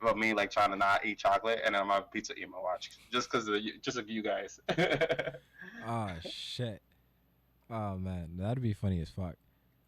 About 0.00 0.16
me 0.18 0.32
like 0.32 0.50
trying 0.50 0.70
to 0.70 0.76
not 0.76 1.04
eat 1.04 1.18
chocolate, 1.18 1.60
and 1.64 1.74
then 1.74 1.90
I'm 1.90 2.02
pizza 2.04 2.34
emo 2.38 2.62
watch 2.62 2.90
just 3.12 3.30
because 3.30 3.46
of 3.48 3.60
you, 3.60 3.74
just 3.82 3.98
of 3.98 4.08
you 4.08 4.22
guys. 4.22 4.58
Oh 5.86 6.08
shit. 6.28 6.80
Oh 7.70 7.96
man, 7.96 8.30
that'd 8.38 8.62
be 8.62 8.72
funny 8.72 9.00
as 9.02 9.10
fuck. 9.10 9.34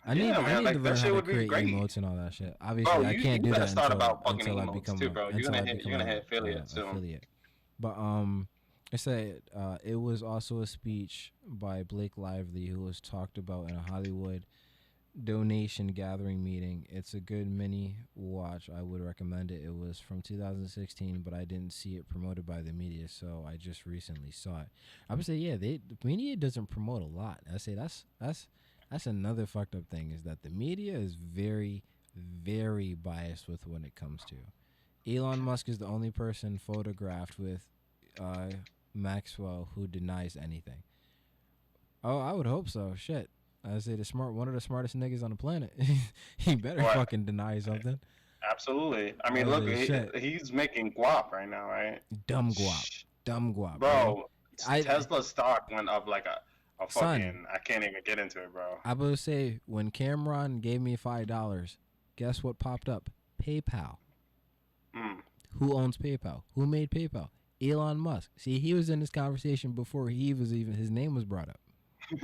I 0.04 0.12
Yeah, 0.14 0.22
need, 0.24 0.32
I 0.34 0.58
need 0.58 0.64
like, 0.64 0.76
to 0.76 0.82
learn 0.82 0.96
shit 0.96 1.04
how 1.14 1.16
to 1.16 1.22
create 1.22 1.48
great. 1.48 1.66
emotes 1.66 1.96
and 1.96 2.04
all 2.04 2.16
that 2.16 2.34
shit. 2.34 2.56
Obviously, 2.60 2.92
Bro, 2.94 3.04
I 3.06 3.14
can't 3.14 3.44
you 3.44 3.52
do 3.52 3.58
that 3.58 3.68
start 3.68 3.92
until, 3.92 4.08
about 4.08 4.24
fucking 4.24 4.40
until 4.40 4.60
I 4.60 4.72
become 4.72 4.98
too, 4.98 5.06
a, 5.06 5.10
bro. 5.10 5.28
You're 5.30 5.42
gonna 5.50 5.64
hit- 5.64 5.84
you're 5.84 5.96
gonna 5.98 6.10
a- 6.10 6.14
hit 6.14 6.24
affiliate 6.26 6.64
a- 6.64 6.68
soon. 6.68 6.88
affiliate. 6.90 7.26
But 7.80 7.96
um, 7.96 8.48
I 8.92 8.96
said 8.96 9.42
uh, 9.56 9.78
it 9.82 9.96
was 9.96 10.22
also 10.22 10.60
a 10.60 10.66
speech 10.66 11.32
by 11.46 11.84
Blake 11.84 12.18
Lively, 12.18 12.66
who 12.66 12.80
was 12.82 13.00
talked 13.00 13.38
about 13.38 13.70
in 13.70 13.76
a 13.76 13.82
Hollywood 13.90 14.44
donation 15.20 15.88
gathering 15.88 16.42
meeting. 16.42 16.86
It's 16.90 17.14
a 17.14 17.20
good 17.20 17.46
mini 17.46 17.96
watch. 18.14 18.70
I 18.74 18.82
would 18.82 19.02
recommend 19.02 19.50
it. 19.50 19.62
It 19.64 19.74
was 19.74 19.98
from 19.98 20.22
2016, 20.22 21.20
but 21.20 21.34
I 21.34 21.44
didn't 21.44 21.72
see 21.72 21.96
it 21.96 22.08
promoted 22.08 22.46
by 22.46 22.62
the 22.62 22.72
media, 22.72 23.08
so 23.08 23.46
I 23.46 23.56
just 23.56 23.84
recently 23.84 24.30
saw 24.30 24.60
it. 24.60 24.68
I 25.10 25.14
would 25.14 25.26
say, 25.26 25.34
yeah, 25.34 25.56
they 25.56 25.80
the 25.88 26.06
media 26.06 26.36
doesn't 26.36 26.70
promote 26.70 27.02
a 27.02 27.06
lot. 27.06 27.40
I 27.52 27.58
say 27.58 27.74
that's 27.74 28.04
that's 28.20 28.46
that's 28.90 29.06
another 29.06 29.46
fucked 29.46 29.74
up 29.74 29.86
thing 29.90 30.10
is 30.10 30.22
that 30.22 30.42
the 30.42 30.50
media 30.50 30.94
is 30.94 31.14
very 31.14 31.82
very 32.16 32.94
biased 32.94 33.48
with 33.48 33.66
when 33.66 33.84
it 33.84 33.94
comes 33.94 34.22
to. 34.26 34.36
Elon 35.10 35.40
Musk 35.40 35.68
is 35.68 35.78
the 35.78 35.86
only 35.86 36.10
person 36.10 36.58
photographed 36.58 37.38
with 37.38 37.66
uh, 38.20 38.50
Maxwell 38.94 39.68
who 39.74 39.86
denies 39.86 40.36
anything. 40.40 40.82
Oh, 42.04 42.18
I 42.18 42.32
would 42.32 42.46
hope 42.46 42.68
so. 42.68 42.94
Shit. 42.96 43.30
I 43.64 43.78
say 43.78 43.94
the 43.94 44.04
smart 44.04 44.32
one 44.34 44.48
of 44.48 44.54
the 44.54 44.60
smartest 44.60 44.96
niggas 44.96 45.22
on 45.22 45.30
the 45.30 45.36
planet. 45.36 45.72
he 46.36 46.56
better 46.56 46.82
What? 46.82 46.94
fucking 46.94 47.24
deny 47.24 47.60
something. 47.60 47.98
Absolutely. 48.48 49.14
I 49.24 49.30
mean, 49.30 49.48
look, 49.48 49.68
he, 49.68 49.88
he's 50.18 50.52
making 50.52 50.94
guap 50.94 51.30
right 51.30 51.48
now, 51.48 51.68
right? 51.68 52.00
Dumb 52.26 52.52
guap. 52.52 53.04
Dumb 53.24 53.54
guap. 53.54 53.78
Bro, 53.78 54.28
I- 54.68 54.82
Tesla 54.82 55.22
stock 55.22 55.68
went 55.70 55.88
up 55.88 56.08
like 56.08 56.26
a, 56.26 56.40
a 56.82 56.88
fucking. 56.88 57.22
Son. 57.22 57.46
I 57.52 57.58
can't 57.58 57.84
even 57.84 58.02
get 58.04 58.18
into 58.18 58.42
it, 58.42 58.52
bro. 58.52 58.78
I 58.84 58.94
would 58.94 59.18
say 59.20 59.60
when 59.66 59.90
Cameron 59.92 60.58
gave 60.60 60.80
me 60.80 60.96
five 60.96 61.28
dollars, 61.28 61.76
guess 62.16 62.42
what 62.42 62.58
popped 62.58 62.88
up? 62.88 63.10
PayPal. 63.40 63.96
Mm. 64.96 65.18
Who 65.58 65.74
owns 65.74 65.96
PayPal? 65.96 66.42
Who 66.56 66.66
made 66.66 66.90
PayPal? 66.90 67.28
Elon 67.62 67.98
Musk. 67.98 68.30
See, 68.36 68.58
he 68.58 68.74
was 68.74 68.90
in 68.90 68.98
this 68.98 69.10
conversation 69.10 69.70
before 69.70 70.08
he 70.08 70.34
was 70.34 70.52
even 70.52 70.74
his 70.74 70.90
name 70.90 71.14
was 71.14 71.24
brought 71.24 71.48
up. 71.48 71.60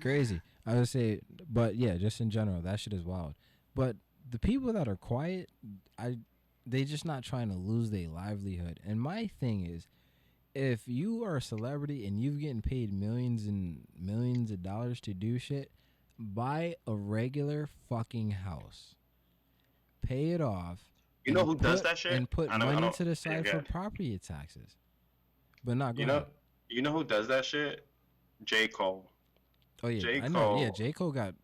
Crazy. 0.00 0.40
I 0.66 0.74
would 0.74 0.88
say, 0.88 1.20
but 1.50 1.76
yeah, 1.76 1.96
just 1.96 2.20
in 2.20 2.30
general, 2.30 2.62
that 2.62 2.80
shit 2.80 2.92
is 2.92 3.04
wild. 3.04 3.34
But 3.74 3.96
the 4.30 4.38
people 4.38 4.72
that 4.72 4.88
are 4.88 4.96
quiet, 4.96 5.50
I, 5.98 6.16
they 6.66 6.84
just 6.84 7.04
not 7.04 7.22
trying 7.22 7.50
to 7.50 7.56
lose 7.56 7.90
their 7.90 8.08
livelihood. 8.08 8.80
And 8.86 9.00
my 9.00 9.26
thing 9.26 9.66
is, 9.66 9.86
if 10.54 10.82
you 10.86 11.24
are 11.24 11.36
a 11.36 11.42
celebrity 11.42 12.06
and 12.06 12.22
you've 12.22 12.38
getting 12.40 12.62
paid 12.62 12.92
millions 12.92 13.46
and 13.46 13.80
millions 13.98 14.50
of 14.50 14.62
dollars 14.62 15.00
to 15.02 15.12
do 15.12 15.38
shit, 15.38 15.70
buy 16.18 16.76
a 16.86 16.94
regular 16.94 17.68
fucking 17.88 18.30
house, 18.30 18.94
pay 20.02 20.30
it 20.30 20.40
off. 20.40 20.78
You 21.24 21.32
know 21.32 21.44
who 21.44 21.56
does 21.56 21.82
that 21.82 21.98
shit? 21.98 22.12
And 22.12 22.30
put 22.30 22.48
money 22.50 22.90
to 22.92 23.04
the 23.04 23.16
side 23.16 23.48
for 23.48 23.62
property 23.62 24.18
taxes. 24.18 24.76
But 25.64 25.76
not 25.76 25.96
go 25.96 26.00
You 26.00 26.06
know, 26.06 26.16
ahead. 26.16 26.26
you 26.68 26.82
know 26.82 26.92
who 26.92 27.02
does 27.04 27.26
that 27.28 27.44
shit? 27.44 27.86
J 28.44 28.68
Cole. 28.68 29.10
Oh 29.84 29.88
yeah, 29.88 30.24
I 30.24 30.28
know. 30.28 30.56
Yeah, 30.56 30.68
Cole- 30.68 30.74
J 30.76 30.92
Cole 30.92 31.12
got 31.12 31.34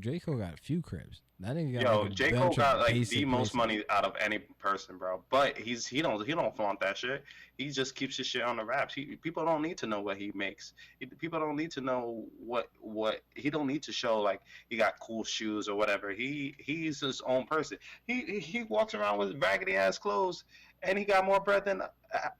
J 0.00 0.18
Cole 0.18 0.34
got 0.36 0.52
a 0.52 0.56
few 0.58 0.82
cribs. 0.82 1.22
That 1.40 1.56
nigga 1.56 1.80
got 1.80 1.82
Yo, 1.82 2.02
like 2.02 2.12
J 2.12 2.32
Cole 2.32 2.52
got 2.54 2.78
like 2.78 3.08
the 3.08 3.24
most 3.24 3.54
money 3.54 3.84
out 3.88 4.04
of 4.04 4.12
any 4.20 4.38
person, 4.38 4.98
bro. 4.98 5.22
But 5.30 5.56
he's 5.56 5.86
he 5.86 6.02
don't 6.02 6.22
he 6.26 6.34
don't 6.34 6.54
flaunt 6.54 6.78
that 6.80 6.98
shit. 6.98 7.24
He 7.56 7.70
just 7.70 7.94
keeps 7.94 8.18
his 8.18 8.26
shit 8.26 8.42
on 8.42 8.58
the 8.58 8.64
wraps. 8.64 8.92
He 8.92 9.16
people 9.16 9.46
don't 9.46 9.62
need 9.62 9.78
to 9.78 9.86
know 9.86 10.02
what 10.02 10.18
he 10.18 10.30
makes. 10.34 10.74
People 11.18 11.40
don't 11.40 11.56
need 11.56 11.70
to 11.70 11.80
know 11.80 12.26
what 12.38 12.68
what 12.80 13.22
he 13.34 13.48
don't 13.48 13.66
need 13.66 13.82
to 13.84 13.92
show 13.92 14.20
like 14.20 14.42
he 14.68 14.76
got 14.76 14.98
cool 15.00 15.24
shoes 15.24 15.66
or 15.66 15.74
whatever. 15.74 16.10
He 16.10 16.54
he's 16.58 17.00
his 17.00 17.22
own 17.22 17.46
person. 17.46 17.78
He 18.06 18.40
he 18.40 18.64
walks 18.64 18.94
around 18.94 19.16
with 19.16 19.42
raggedy 19.42 19.76
ass 19.76 19.96
clothes, 19.96 20.44
and 20.82 20.98
he 20.98 21.06
got 21.06 21.24
more 21.24 21.40
bread 21.40 21.64
than 21.64 21.80
uh, 21.80 21.88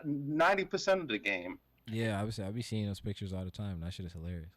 ninety 0.05 0.67
percent 0.67 1.01
of 1.01 1.09
the 1.09 1.19
game. 1.19 1.59
Yeah, 1.91 2.23
I 2.23 2.29
say 2.29 2.45
I 2.45 2.51
be 2.51 2.61
seeing 2.61 2.87
those 2.87 3.01
pictures 3.01 3.33
all 3.33 3.45
the 3.45 3.51
time. 3.51 3.81
That 3.81 3.95
shit 3.95 4.05
is 4.05 4.13
hilarious. 4.13 4.51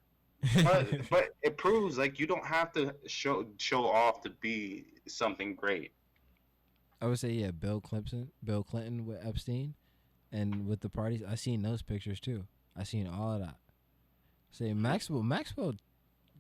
But 0.63 0.87
but 1.09 1.29
it 1.41 1.57
proves 1.57 1.97
like 1.97 2.19
you 2.19 2.27
don't 2.27 2.45
have 2.45 2.71
to 2.73 2.95
show 3.07 3.45
show 3.57 3.87
off 3.87 4.21
to 4.21 4.29
be 4.29 4.85
something 5.07 5.55
great. 5.55 5.91
I 7.01 7.07
would 7.07 7.19
say 7.19 7.31
yeah, 7.31 7.51
Bill 7.51 7.79
Clinton, 7.81 8.31
Bill 8.43 8.63
Clinton 8.63 9.05
with 9.05 9.25
Epstein, 9.25 9.75
and 10.31 10.67
with 10.67 10.81
the 10.81 10.89
parties. 10.89 11.23
I 11.27 11.35
seen 11.35 11.61
those 11.61 11.81
pictures 11.81 12.19
too. 12.19 12.45
I 12.77 12.83
seen 12.83 13.07
all 13.07 13.33
of 13.33 13.41
that. 13.41 13.55
Say 14.51 14.73
Maxwell, 14.73 15.23
Maxwell, 15.23 15.75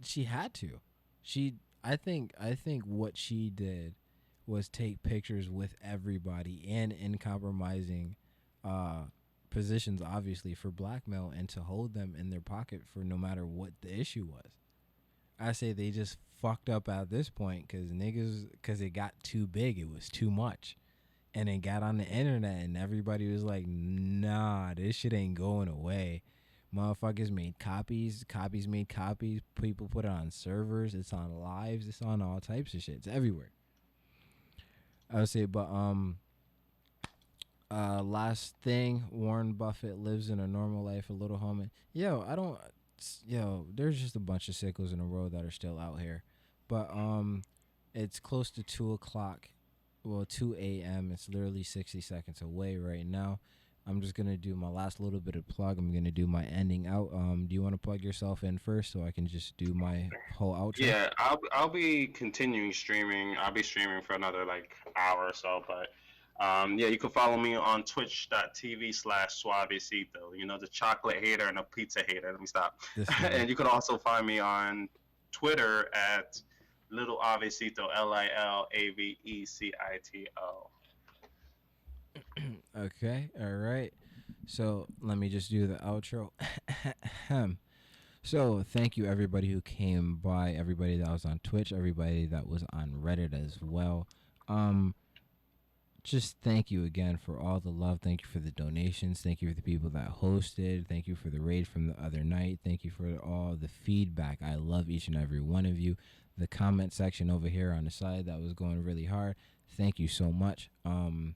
she 0.01 0.23
had 0.23 0.53
to. 0.55 0.79
She, 1.21 1.55
I 1.83 1.95
think, 1.95 2.33
I 2.39 2.55
think 2.55 2.83
what 2.83 3.17
she 3.17 3.49
did 3.49 3.95
was 4.47 4.67
take 4.67 5.03
pictures 5.03 5.49
with 5.49 5.75
everybody 5.83 6.65
and 6.67 6.91
in 6.91 7.17
compromising 7.17 8.15
uh, 8.63 9.03
positions, 9.49 10.01
obviously 10.01 10.53
for 10.53 10.69
blackmail, 10.69 11.33
and 11.35 11.49
to 11.49 11.61
hold 11.61 11.93
them 11.93 12.15
in 12.17 12.29
their 12.29 12.41
pocket 12.41 12.81
for 12.93 12.99
no 12.99 13.17
matter 13.17 13.45
what 13.45 13.71
the 13.81 13.99
issue 13.99 14.25
was. 14.25 14.51
I 15.39 15.53
say 15.53 15.71
they 15.71 15.91
just 15.91 16.17
fucked 16.41 16.69
up 16.69 16.89
at 16.89 17.09
this 17.09 17.29
point 17.29 17.67
because 17.67 17.89
niggas, 17.89 18.51
because 18.51 18.81
it 18.81 18.89
got 18.91 19.13
too 19.23 19.47
big, 19.47 19.79
it 19.79 19.89
was 19.89 20.09
too 20.09 20.29
much. 20.29 20.77
And 21.33 21.47
it 21.47 21.59
got 21.59 21.83
on 21.83 21.97
the 21.97 22.05
internet, 22.05 22.63
and 22.63 22.75
everybody 22.75 23.31
was 23.31 23.43
like, 23.43 23.65
nah, 23.67 24.73
this 24.73 24.95
shit 24.95 25.13
ain't 25.13 25.35
going 25.35 25.67
away. 25.67 26.23
Motherfuckers 26.75 27.31
made 27.31 27.57
copies, 27.59 28.25
copies 28.27 28.67
made 28.67 28.89
copies. 28.89 29.41
People 29.59 29.87
put 29.87 30.05
it 30.05 30.11
on 30.11 30.31
servers, 30.31 30.93
it's 30.93 31.13
on 31.13 31.39
lives, 31.39 31.87
it's 31.87 32.01
on 32.01 32.21
all 32.21 32.39
types 32.39 32.73
of 32.73 32.81
shit. 32.81 32.95
It's 32.95 33.07
everywhere. 33.07 33.51
I 35.11 35.19
would 35.19 35.29
say, 35.29 35.45
but, 35.45 35.69
um, 35.69 36.17
uh, 37.71 38.01
last 38.01 38.55
thing, 38.61 39.03
Warren 39.11 39.53
Buffett 39.53 39.99
lives 39.99 40.29
in 40.29 40.39
a 40.39 40.47
normal 40.47 40.83
life, 40.83 41.09
a 41.09 41.13
little 41.13 41.37
home. 41.37 41.69
Yo, 41.93 42.25
I 42.27 42.35
don't, 42.35 42.57
yo, 43.25 43.65
there's 43.73 43.99
just 43.99 44.15
a 44.15 44.19
bunch 44.19 44.49
of 44.49 44.55
sickles 44.55 44.91
in 44.91 44.99
the 44.99 45.05
road 45.05 45.31
that 45.33 45.45
are 45.45 45.51
still 45.51 45.79
out 45.79 45.99
here. 45.99 46.23
But 46.67 46.89
um, 46.91 47.43
it's 47.93 48.19
close 48.19 48.51
to 48.51 48.63
two 48.63 48.93
o'clock. 48.93 49.49
Well, 50.03 50.25
two 50.25 50.55
a.m. 50.57 51.11
It's 51.11 51.27
literally 51.27 51.63
sixty 51.63 51.99
seconds 51.99 52.41
away 52.41 52.77
right 52.77 53.05
now. 53.05 53.39
I'm 53.85 54.01
just 54.01 54.13
gonna 54.13 54.37
do 54.37 54.55
my 54.55 54.69
last 54.69 54.99
little 54.99 55.19
bit 55.19 55.35
of 55.35 55.47
plug. 55.47 55.77
I'm 55.77 55.91
gonna 55.91 56.11
do 56.11 56.27
my 56.27 56.45
ending 56.45 56.87
out. 56.87 57.09
Um, 57.13 57.47
do 57.47 57.55
you 57.55 57.63
want 57.63 57.73
to 57.73 57.79
plug 57.79 58.01
yourself 58.01 58.43
in 58.43 58.59
first 58.59 58.93
so 58.93 59.03
I 59.03 59.11
can 59.11 59.27
just 59.27 59.57
do 59.57 59.73
my 59.73 60.07
whole 60.35 60.53
outro? 60.53 60.77
Yeah, 60.77 61.09
I'll 61.17 61.39
I'll 61.51 61.69
be 61.69 62.07
continuing 62.07 62.71
streaming. 62.71 63.35
I'll 63.37 63.51
be 63.51 63.63
streaming 63.63 64.01
for 64.03 64.13
another 64.13 64.45
like 64.45 64.75
hour 64.95 65.25
or 65.25 65.33
so, 65.33 65.63
but 65.67 65.87
um, 66.39 66.79
yeah, 66.79 66.87
you 66.87 66.97
can 66.97 67.09
follow 67.09 67.37
me 67.37 67.55
on 67.55 67.83
twitch.tv 67.83 68.95
slash 68.95 69.43
suavecito. 69.43 70.35
You 70.35 70.45
know, 70.45 70.57
the 70.57 70.67
chocolate 70.67 71.17
hater 71.23 71.47
and 71.47 71.57
the 71.57 71.63
pizza 71.63 72.01
hater. 72.07 72.31
Let 72.31 72.39
me 72.39 72.47
stop. 72.47 72.79
And 73.23 73.49
you 73.49 73.55
can 73.55 73.67
also 73.67 73.97
find 73.97 74.25
me 74.25 74.39
on 74.39 74.87
Twitter 75.31 75.89
at 75.93 76.41
Little 76.91 77.17
Avecito, 77.17 77.87
L 77.93 78.13
I 78.13 78.29
L 78.35 78.67
A 78.73 78.89
V 78.91 79.17
E 79.23 79.45
C 79.45 79.71
I 79.79 79.97
T 80.03 80.27
O. 80.37 80.69
Okay, 82.77 83.29
all 83.39 83.55
right. 83.55 83.91
So 84.45 84.87
let 85.01 85.17
me 85.17 85.27
just 85.27 85.51
do 85.51 85.67
the 85.67 85.75
outro. 85.75 86.29
so 88.23 88.63
thank 88.71 88.95
you 88.95 89.05
everybody 89.05 89.49
who 89.49 89.59
came 89.61 90.15
by, 90.23 90.51
everybody 90.51 90.97
that 90.97 91.09
was 91.09 91.25
on 91.25 91.39
Twitch, 91.43 91.73
everybody 91.73 92.25
that 92.27 92.47
was 92.47 92.63
on 92.71 92.91
Reddit 93.03 93.33
as 93.33 93.57
well. 93.61 94.07
Um 94.47 94.95
just 96.03 96.37
thank 96.41 96.71
you 96.71 96.83
again 96.83 97.17
for 97.17 97.39
all 97.39 97.59
the 97.59 97.69
love. 97.69 97.99
Thank 98.01 98.21
you 98.21 98.27
for 98.27 98.39
the 98.39 98.51
donations. 98.51 99.21
Thank 99.21 99.41
you 99.41 99.49
for 99.49 99.55
the 99.55 99.61
people 99.61 99.89
that 99.91 100.19
hosted. 100.21 100.87
Thank 100.87 101.07
you 101.07 101.15
for 101.15 101.29
the 101.29 101.39
raid 101.39 101.67
from 101.67 101.87
the 101.87 102.01
other 102.01 102.23
night. 102.23 102.59
Thank 102.63 102.83
you 102.83 102.91
for 102.91 103.17
all 103.23 103.55
the 103.59 103.67
feedback. 103.67 104.39
I 104.43 104.55
love 104.55 104.89
each 104.89 105.07
and 105.07 105.17
every 105.17 105.41
one 105.41 105.65
of 105.65 105.79
you. 105.79 105.95
The 106.37 106.47
comment 106.47 106.93
section 106.93 107.29
over 107.29 107.47
here 107.47 107.73
on 107.73 107.83
the 107.85 107.91
side 107.91 108.25
that 108.25 108.41
was 108.41 108.53
going 108.53 108.83
really 108.83 109.05
hard. 109.05 109.35
Thank 109.77 109.99
you 109.99 110.07
so 110.07 110.31
much. 110.31 110.69
Um 110.85 111.35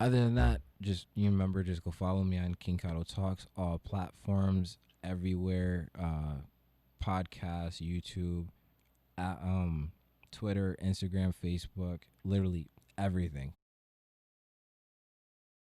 other 0.00 0.18
than 0.18 0.34
that, 0.34 0.62
just 0.80 1.06
you 1.14 1.30
remember, 1.30 1.62
just 1.62 1.84
go 1.84 1.92
follow 1.92 2.24
me 2.24 2.36
on 2.36 2.56
King 2.56 2.76
Kado 2.76 3.06
Talks, 3.06 3.46
all 3.56 3.78
platforms, 3.78 4.78
everywhere, 5.04 5.90
uh, 5.96 6.38
podcast, 7.00 7.80
YouTube, 7.80 8.48
uh, 9.16 9.36
um, 9.40 9.92
Twitter, 10.32 10.76
Instagram, 10.82 11.32
Facebook, 11.40 12.00
literally 12.24 12.66
everything. 12.98 13.52